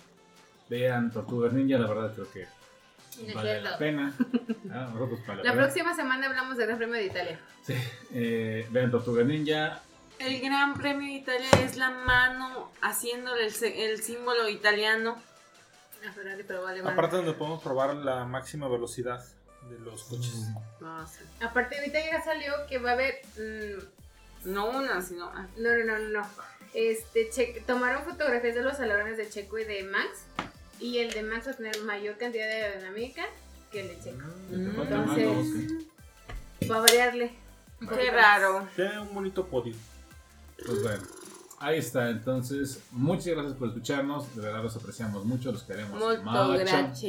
vean 0.68 1.12
Tortugas 1.12 1.52
Ninja, 1.52 1.78
la 1.78 1.86
verdad 1.86 2.14
creo 2.14 2.32
que 2.32 2.46
No 3.22 3.28
es 3.28 3.34
vale 3.34 3.60
la 3.60 3.78
pena. 3.78 4.14
Ah, 4.72 4.90
nosotros 4.92 5.20
la 5.44 5.52
próxima 5.52 5.94
semana 5.94 6.26
hablamos 6.26 6.56
del 6.56 6.66
Gran 6.66 6.78
Premio 6.78 6.94
de 6.96 7.04
Italia. 7.04 7.38
Sí, 7.62 7.74
eh, 8.12 8.66
vean 8.70 8.90
Tortugas 8.90 9.24
Ninja, 9.26 9.80
El 10.18 10.40
Gran 10.40 10.74
Premio 10.74 11.06
de 11.08 11.18
Italia 11.18 11.48
es 11.62 11.76
la 11.76 11.90
mano 11.90 12.72
haciéndole 12.80 13.44
el, 13.46 13.52
se- 13.52 13.90
el 13.92 14.02
símbolo 14.02 14.48
italiano. 14.48 15.16
A 16.08 16.12
Ferrari, 16.12 16.42
pero 16.46 16.62
vale. 16.62 16.80
Aparte 16.80 17.16
donde 17.16 17.32
podemos 17.34 17.62
probar 17.62 17.94
la 17.94 18.24
máxima 18.24 18.66
velocidad 18.68 19.22
de 19.70 19.78
los 19.78 20.02
coches. 20.04 20.48
No, 20.80 21.06
sé. 21.06 21.20
Aparte, 21.40 21.78
ahorita 21.78 21.98
ya 22.04 22.22
salió 22.24 22.52
que 22.68 22.78
va 22.78 22.90
a 22.90 22.92
haber. 22.94 23.14
mm, 23.36 24.03
no 24.44 24.70
una, 24.70 25.00
sino. 25.02 25.26
ah, 25.26 25.46
no, 25.56 25.70
no, 25.84 25.98
no, 25.98 26.08
no. 26.08 26.26
Este, 26.74 27.30
Che- 27.30 27.62
tomaron 27.66 28.04
fotografías 28.04 28.54
de 28.54 28.62
los 28.62 28.78
alerones 28.80 29.16
de 29.16 29.28
Checo 29.28 29.58
y 29.58 29.64
de 29.64 29.84
Max. 29.84 30.24
Y 30.80 30.98
el 30.98 31.12
de 31.12 31.22
Max 31.22 31.46
va 31.46 31.52
a 31.52 31.54
tener 31.54 31.80
mayor 31.82 32.16
cantidad 32.18 32.46
de 32.46 32.52
aerodinámica 32.64 33.24
que 33.70 33.80
el 33.82 33.88
de 33.88 34.00
Checo. 34.00 34.26
Mm, 34.50 34.80
Entonces, 34.80 35.86
va 36.70 36.76
a 36.76 36.80
variarle. 36.80 37.32
Qué 37.80 38.10
raro. 38.10 38.66
Tiene 38.74 39.00
un 39.00 39.14
bonito 39.14 39.46
podio. 39.46 39.74
pues 40.64 40.82
bueno. 40.82 41.02
Ahí 41.60 41.78
está, 41.78 42.10
entonces, 42.10 42.80
muchas 42.90 43.26
gracias 43.28 43.54
por 43.54 43.68
escucharnos, 43.68 44.34
de 44.36 44.42
verdad 44.42 44.62
los 44.62 44.76
apreciamos 44.76 45.24
mucho, 45.24 45.50
los 45.50 45.62
queremos. 45.62 45.98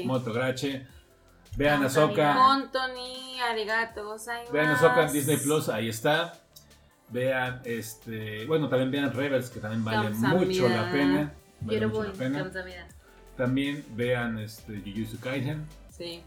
Molto 0.06 0.32
grazie. 0.34 0.88
Vean 1.58 1.84
Ah, 1.84 1.88
Ahsoka, 1.88 2.34
Montoni, 2.36 3.40
arigato, 3.42 4.16
vean 4.52 4.68
Ahsoka 4.72 5.08
en 5.08 5.14
Disney 5.14 5.38
Plus, 5.38 5.68
ahí 5.70 5.90
está. 5.90 6.40
Vean 7.10 7.62
este. 7.66 8.46
Bueno, 8.46 8.68
también 8.68 8.92
vean 8.92 9.14
Rebels, 9.14 9.50
que 9.50 9.60
también 9.60 9.84
vale 9.84 10.10
mucho 10.10 10.70
la 10.70 10.92
pena. 10.92 11.34
Vale 11.62 11.88
mucho 11.88 12.04
la 12.04 12.14
pena. 12.14 12.52
También 13.38 13.86
vean 13.96 14.40
este 14.40 14.82
Jujutsu 14.82 15.20
Kaisen. 15.20 15.66
Sí. 15.90 16.24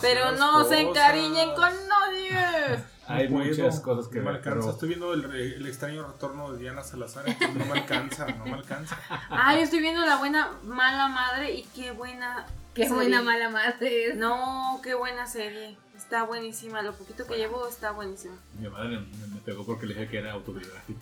Pero 0.00 0.32
no 0.32 0.64
se 0.64 0.80
encariñen 0.80 1.54
con 1.54 1.70
nadie. 1.88 2.82
Hay 3.06 3.28
muchas 3.28 3.80
cosas 3.80 4.08
que 4.08 4.18
no 4.18 4.24
me 4.24 4.30
alcanza. 4.30 4.70
Estoy 4.70 4.88
viendo 4.88 5.12
el, 5.12 5.24
el, 5.24 5.66
extraño 5.66 6.06
retorno 6.06 6.52
de 6.52 6.58
Diana 6.58 6.82
Salazar. 6.82 7.24
No 7.54 7.64
me 7.66 7.80
alcanza, 7.80 8.26
no 8.26 8.44
me 8.44 8.54
alcanza. 8.54 8.98
Ay, 9.30 9.58
ah, 9.58 9.60
estoy 9.60 9.80
viendo 9.80 10.04
la 10.04 10.16
buena 10.16 10.52
mala 10.64 11.08
madre 11.08 11.52
y 11.52 11.62
qué 11.74 11.92
buena 11.92 12.46
Qué 12.74 12.82
serie. 12.82 12.94
buena 12.94 13.22
mala 13.22 13.48
madre 13.50 14.08
es. 14.08 14.16
No, 14.16 14.80
qué 14.82 14.94
buena 14.94 15.26
serie. 15.26 15.76
Está 15.96 16.24
buenísima. 16.24 16.82
Lo 16.82 16.92
poquito 16.94 17.26
que 17.26 17.36
llevo 17.36 17.66
está 17.68 17.92
buenísimo. 17.92 18.36
mi 18.58 18.68
madre 18.68 18.98
me, 19.00 19.26
me 19.28 19.40
pegó 19.40 19.64
porque 19.64 19.86
le 19.86 19.94
dije 19.94 20.08
que 20.08 20.18
era 20.18 20.32
autobiográfica. 20.32 21.00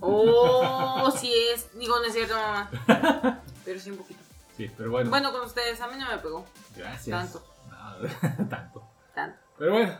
Oh, 0.00 1.10
sí 1.18 1.32
es. 1.52 1.76
Digo, 1.78 1.98
no 1.98 2.04
es 2.04 2.12
cierto, 2.12 2.34
mamá. 2.34 2.70
Pero 3.64 3.80
sí 3.80 3.90
un 3.90 3.96
poquito. 3.98 4.20
Sí, 4.56 4.70
pero 4.74 4.90
bueno, 4.90 5.10
Bueno, 5.10 5.32
con 5.32 5.42
ustedes, 5.42 5.78
a 5.82 5.86
mí 5.88 5.98
no 5.98 6.08
me 6.10 6.16
pegó. 6.16 6.46
gracias. 6.74 7.30
tanto. 7.30 7.46
No, 7.68 8.08
tanto. 8.48 8.88
Tanto. 9.14 9.38
Pero 9.58 9.72
bueno, 9.72 9.98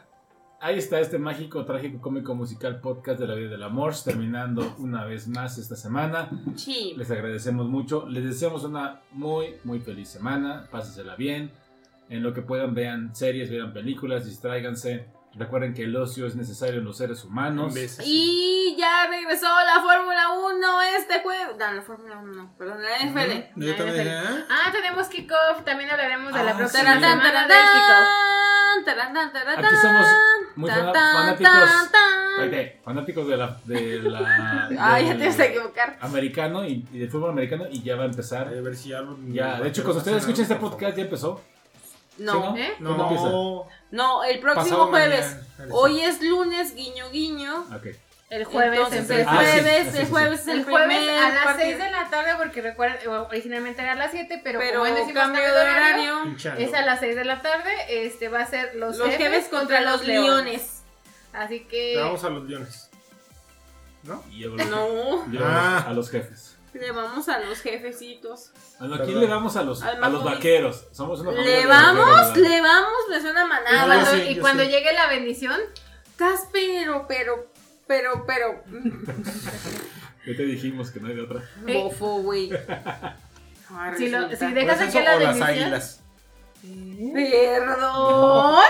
ahí 0.61 0.79
está 0.79 1.01
este 1.01 1.19
mágico, 1.19 1.65
trágico, 1.65 2.01
cómico, 2.01 2.35
musical 2.35 2.81
podcast 2.81 3.21
de 3.21 3.27
la 3.27 3.35
vida 3.35 3.51
del 3.51 3.63
amor, 3.63 3.95
terminando 4.05 4.75
una 4.79 5.05
vez 5.05 5.29
más 5.29 5.59
esta 5.59 5.77
semana. 5.77 6.29
Sí. 6.57 6.95
Les 6.97 7.11
agradecemos 7.11 7.67
mucho, 7.69 8.07
les 8.09 8.25
deseamos 8.25 8.65
una 8.65 9.01
muy, 9.13 9.57
muy 9.65 9.81
feliz 9.81 10.09
semana, 10.09 10.67
pásensela 10.71 11.17
bien. 11.17 11.53
En 12.09 12.23
lo 12.23 12.33
que 12.33 12.43
puedan, 12.43 12.73
vean 12.75 13.15
series, 13.17 13.51
vean 13.51 13.73
películas, 13.73 14.25
distráiganse. 14.27 15.09
Recuerden 15.35 15.75
que 15.75 15.83
el 15.83 15.95
ocio 15.97 16.27
es 16.27 16.35
necesario 16.35 16.79
en 16.79 16.85
los 16.85 16.97
seres 16.97 17.23
humanos. 17.25 17.75
Y 18.05 18.75
ya 18.79 19.07
regresó 19.09 19.47
la 19.47 19.83
Fórmula 19.83 20.31
1 20.55 20.83
este 20.99 21.21
jueves. 21.23 21.57
No, 21.59 21.73
la 21.75 21.83
Fórmula 21.83 22.17
1 22.19 22.33
no, 22.33 22.57
perdón, 22.57 22.79
la 22.81 23.05
NFL. 23.05 23.61
Yo 23.61 23.75
también 23.77 23.99
dije, 23.99 24.09
¿eh? 24.17 24.45
Ah, 24.49 24.71
tenemos 24.73 25.09
kickoff. 25.09 25.63
También 25.65 25.91
hablaremos 25.91 26.33
de 26.33 26.43
la 26.43 26.53
Ah, 26.53 26.57
próxima 26.57 26.95
sí. 26.95 27.01
Semana 27.01 27.41
del 27.49 27.49
kickoff. 27.49 28.56
Aquí 29.57 29.77
somos 29.81 30.07
muy 30.57 30.69
tan, 30.71 30.79
fana- 30.81 30.93
tan, 30.93 31.15
fanáticos. 31.15 31.53
tan, 31.53 31.93
tan. 31.93 32.49
Ok, 32.49 32.85
fanáticos 32.85 33.29
de 33.29 33.37
la, 33.37 33.57
de 33.65 34.03
la 34.03 34.69
Ay, 34.79 35.07
ya 35.07 35.17
te 35.19 35.27
vas 35.27 35.41
a 35.41 35.45
equivocar. 35.47 35.97
americano 36.01 36.65
y, 36.65 36.87
y 36.93 36.99
del 36.99 37.11
fútbol 37.11 37.31
americano 37.31 37.65
y 37.71 37.83
ya 37.83 37.97
va 37.97 38.03
a 38.03 38.07
empezar. 38.07 38.49
A 38.49 38.51
ver 38.61 38.77
si 38.77 38.91
ya 38.91 39.01
lo. 39.01 39.17
Ya, 39.29 39.61
de 39.61 39.69
hecho, 39.69 39.83
cuando 39.83 39.99
ustedes 39.99 40.19
escuchen 40.19 40.43
este 40.43 40.57
podcast 40.57 40.97
ya 40.97 41.03
empezó. 41.05 41.41
No, 42.19 42.33
¿Sí, 42.33 42.39
no? 42.39 42.57
¿Eh? 42.57 42.75
No, 42.79 43.67
no, 43.91 44.25
el 44.25 44.39
próximo 44.41 44.65
pasado 44.65 44.89
jueves. 44.89 45.37
mañana. 45.59 45.75
Hoy 45.75 46.01
es 46.01 46.23
lunes, 46.23 46.75
guiño, 46.75 47.11
guiño. 47.11 47.61
Ok. 47.75 47.89
El 48.29 48.45
jueves 48.45 48.81
Entonces, 48.81 49.11
el. 49.11 49.27
Ah, 49.29 49.41
sí, 49.45 49.51
jueves, 49.61 49.85
sí, 49.87 49.93
sí, 49.93 49.99
el 49.99 50.07
jueves 50.09 50.41
es 50.41 50.49
el, 50.49 50.59
El 50.59 50.65
jueves 50.65 51.09
a 51.11 51.29
las 51.31 51.45
partido. 51.45 51.69
6 51.69 51.79
de 51.79 51.91
la 51.93 52.11
tarde, 52.11 52.31
porque 52.37 52.61
recuerden, 52.61 52.99
eh, 53.03 53.09
originalmente 53.09 53.83
era 53.83 53.93
a 53.93 53.95
las 53.95 54.11
7, 54.11 54.41
pero, 54.43 54.59
Pero 54.59 54.81
como 54.81 54.93
decimos 54.95 55.13
cambio 55.15 55.43
de 55.45 55.51
horario. 55.61 56.23
Pinchando. 56.25 56.61
es 56.61 56.75
a 56.75 56.83
las 56.83 56.99
6 57.01 57.15
de 57.15 57.25
la 57.25 57.41
tarde. 57.43 57.71
Este 57.89 58.29
va 58.29 58.41
a 58.41 58.47
ser 58.47 58.75
los, 58.75 58.97
Los 58.97 59.09
jefes 59.11 59.47
contra 59.49 59.81
los 59.81 60.05
leones. 60.05 60.83
Así 61.33 61.61
que. 61.67 61.95
Le 61.95 62.03
Vamos 62.03 62.25
a 62.25 62.31
los 62.31 62.49
leones. 62.49 62.91
¿No? 64.03 64.25
Yo, 64.31 64.51
No. 64.51 65.31
yo 65.33 65.41
Ah. 65.45 65.85
a 65.87 65.93
los 65.93 66.11
jefes. 66.11 66.57
Le 66.75 66.91
vamos 66.91 67.29
a 67.29 67.39
los 67.39 67.61
jefecitos. 67.61 68.51
Bueno, 68.81 68.97
aquí 68.97 69.07
Perdón. 69.07 69.21
le 69.23 69.27
vamos 69.29 69.57
a 69.57 69.63
los, 69.63 69.83
Al 69.83 70.03
a 70.03 70.09
los 70.09 70.25
vaqueros. 70.25 70.89
Somos 70.93 71.21
una 71.21 71.31
familia 71.31 71.61
Le 71.61 71.67
vamos, 71.67 72.37
le 72.37 72.61
vamos, 72.61 72.93
me 73.09 73.21
suena 73.21 73.47
manada. 73.47 74.05
sí, 74.07 74.17
y 74.31 74.39
cuando 74.41 74.63
sí. 74.65 74.69
llegue 74.71 74.93
la 74.93 75.07
bendición, 75.07 75.59
Estás 76.11 76.49
pero, 76.53 77.07
pero, 77.07 77.47
pero, 77.87 78.25
pero. 78.27 78.63
Ya 80.27 80.37
te 80.37 80.43
dijimos 80.45 80.91
que 80.91 81.01
no 81.01 81.09
hay 81.09 81.15
de 81.15 81.23
otra. 81.23 81.43
Bofo, 81.67 82.23
güey. 82.23 82.49
Si, 83.97 84.09
lo- 84.09 84.29
resulta. 84.29 84.37
si 84.37 84.53
dejas 84.55 84.81
aquí 84.81 84.99
la 85.01 85.17
o 85.17 85.21
las 85.21 85.41
águilas. 85.41 86.01
Perdón. 87.15 88.63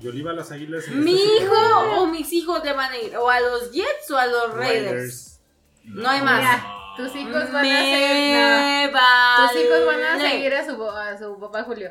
Yo 0.00 0.10
le 0.10 0.18
iba 0.18 0.30
a 0.32 0.34
las 0.34 0.50
águilas. 0.50 0.88
y 0.88 0.90
Mi 0.92 1.12
este 1.14 1.44
hijo 1.44 1.54
o 1.98 2.06
mis 2.06 2.32
hijos 2.32 2.64
le 2.64 2.72
van 2.72 2.90
a 2.92 2.98
ir 2.98 3.16
o 3.16 3.28
a 3.30 3.40
los 3.40 3.70
Jets 3.72 4.10
o 4.10 4.16
a 4.18 4.26
los 4.26 4.54
Raiders. 4.54 5.40
No 5.84 6.08
hay 6.08 6.22
más. 6.22 6.38
Mira, 6.40 6.64
tus 6.96 7.16
hijos 7.16 7.52
van 7.52 7.66
a 7.66 8.86
no, 8.86 9.48
tus 9.48 9.60
hijos 9.60 9.86
van 9.86 10.02
a 10.04 10.20
seguir 10.20 10.54
a 10.54 10.64
su, 10.66 10.88
a 10.90 11.18
su 11.18 11.38
papá 11.38 11.62
Julio. 11.64 11.90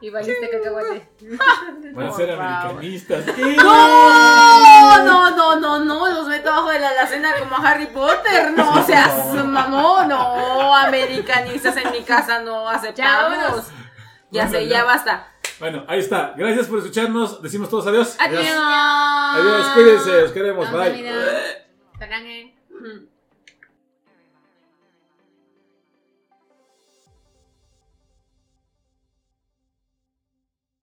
Y 0.00 0.10
valiste 0.10 0.50
cacahuate. 0.50 1.08
Van 1.94 2.06
a 2.06 2.12
ser 2.12 2.30
americanistas. 2.30 3.24
No, 3.62 5.04
no, 5.04 5.30
no, 5.30 5.56
no, 5.56 5.84
no, 5.84 6.08
los 6.08 6.26
meto 6.26 6.50
abajo 6.50 6.70
de 6.70 6.80
la 6.80 6.88
alacena 6.90 7.34
como 7.38 7.56
a 7.56 7.68
Harry 7.68 7.86
Potter. 7.86 8.52
No 8.56 8.84
seas 8.86 9.34
mamón, 9.34 10.08
no, 10.08 10.74
americanistas 10.76 11.76
en 11.76 11.92
mi 11.92 12.02
casa 12.02 12.40
no 12.40 12.68
aceptamos. 12.68 13.66
Ya 14.30 14.48
sé, 14.48 14.66
ya. 14.66 14.84
basta. 14.84 15.28
Bueno, 15.60 15.84
ahí 15.88 16.00
está. 16.00 16.34
Gracias 16.36 16.66
por 16.66 16.78
escucharnos. 16.78 17.40
Decimos 17.42 17.68
todos 17.70 17.86
adiós. 17.86 18.16
Adiós. 18.18 18.46
Adiós, 18.46 19.68
cuídense, 19.74 20.22
os 20.24 20.32
queremos. 20.32 20.70
Bye. 20.72 21.62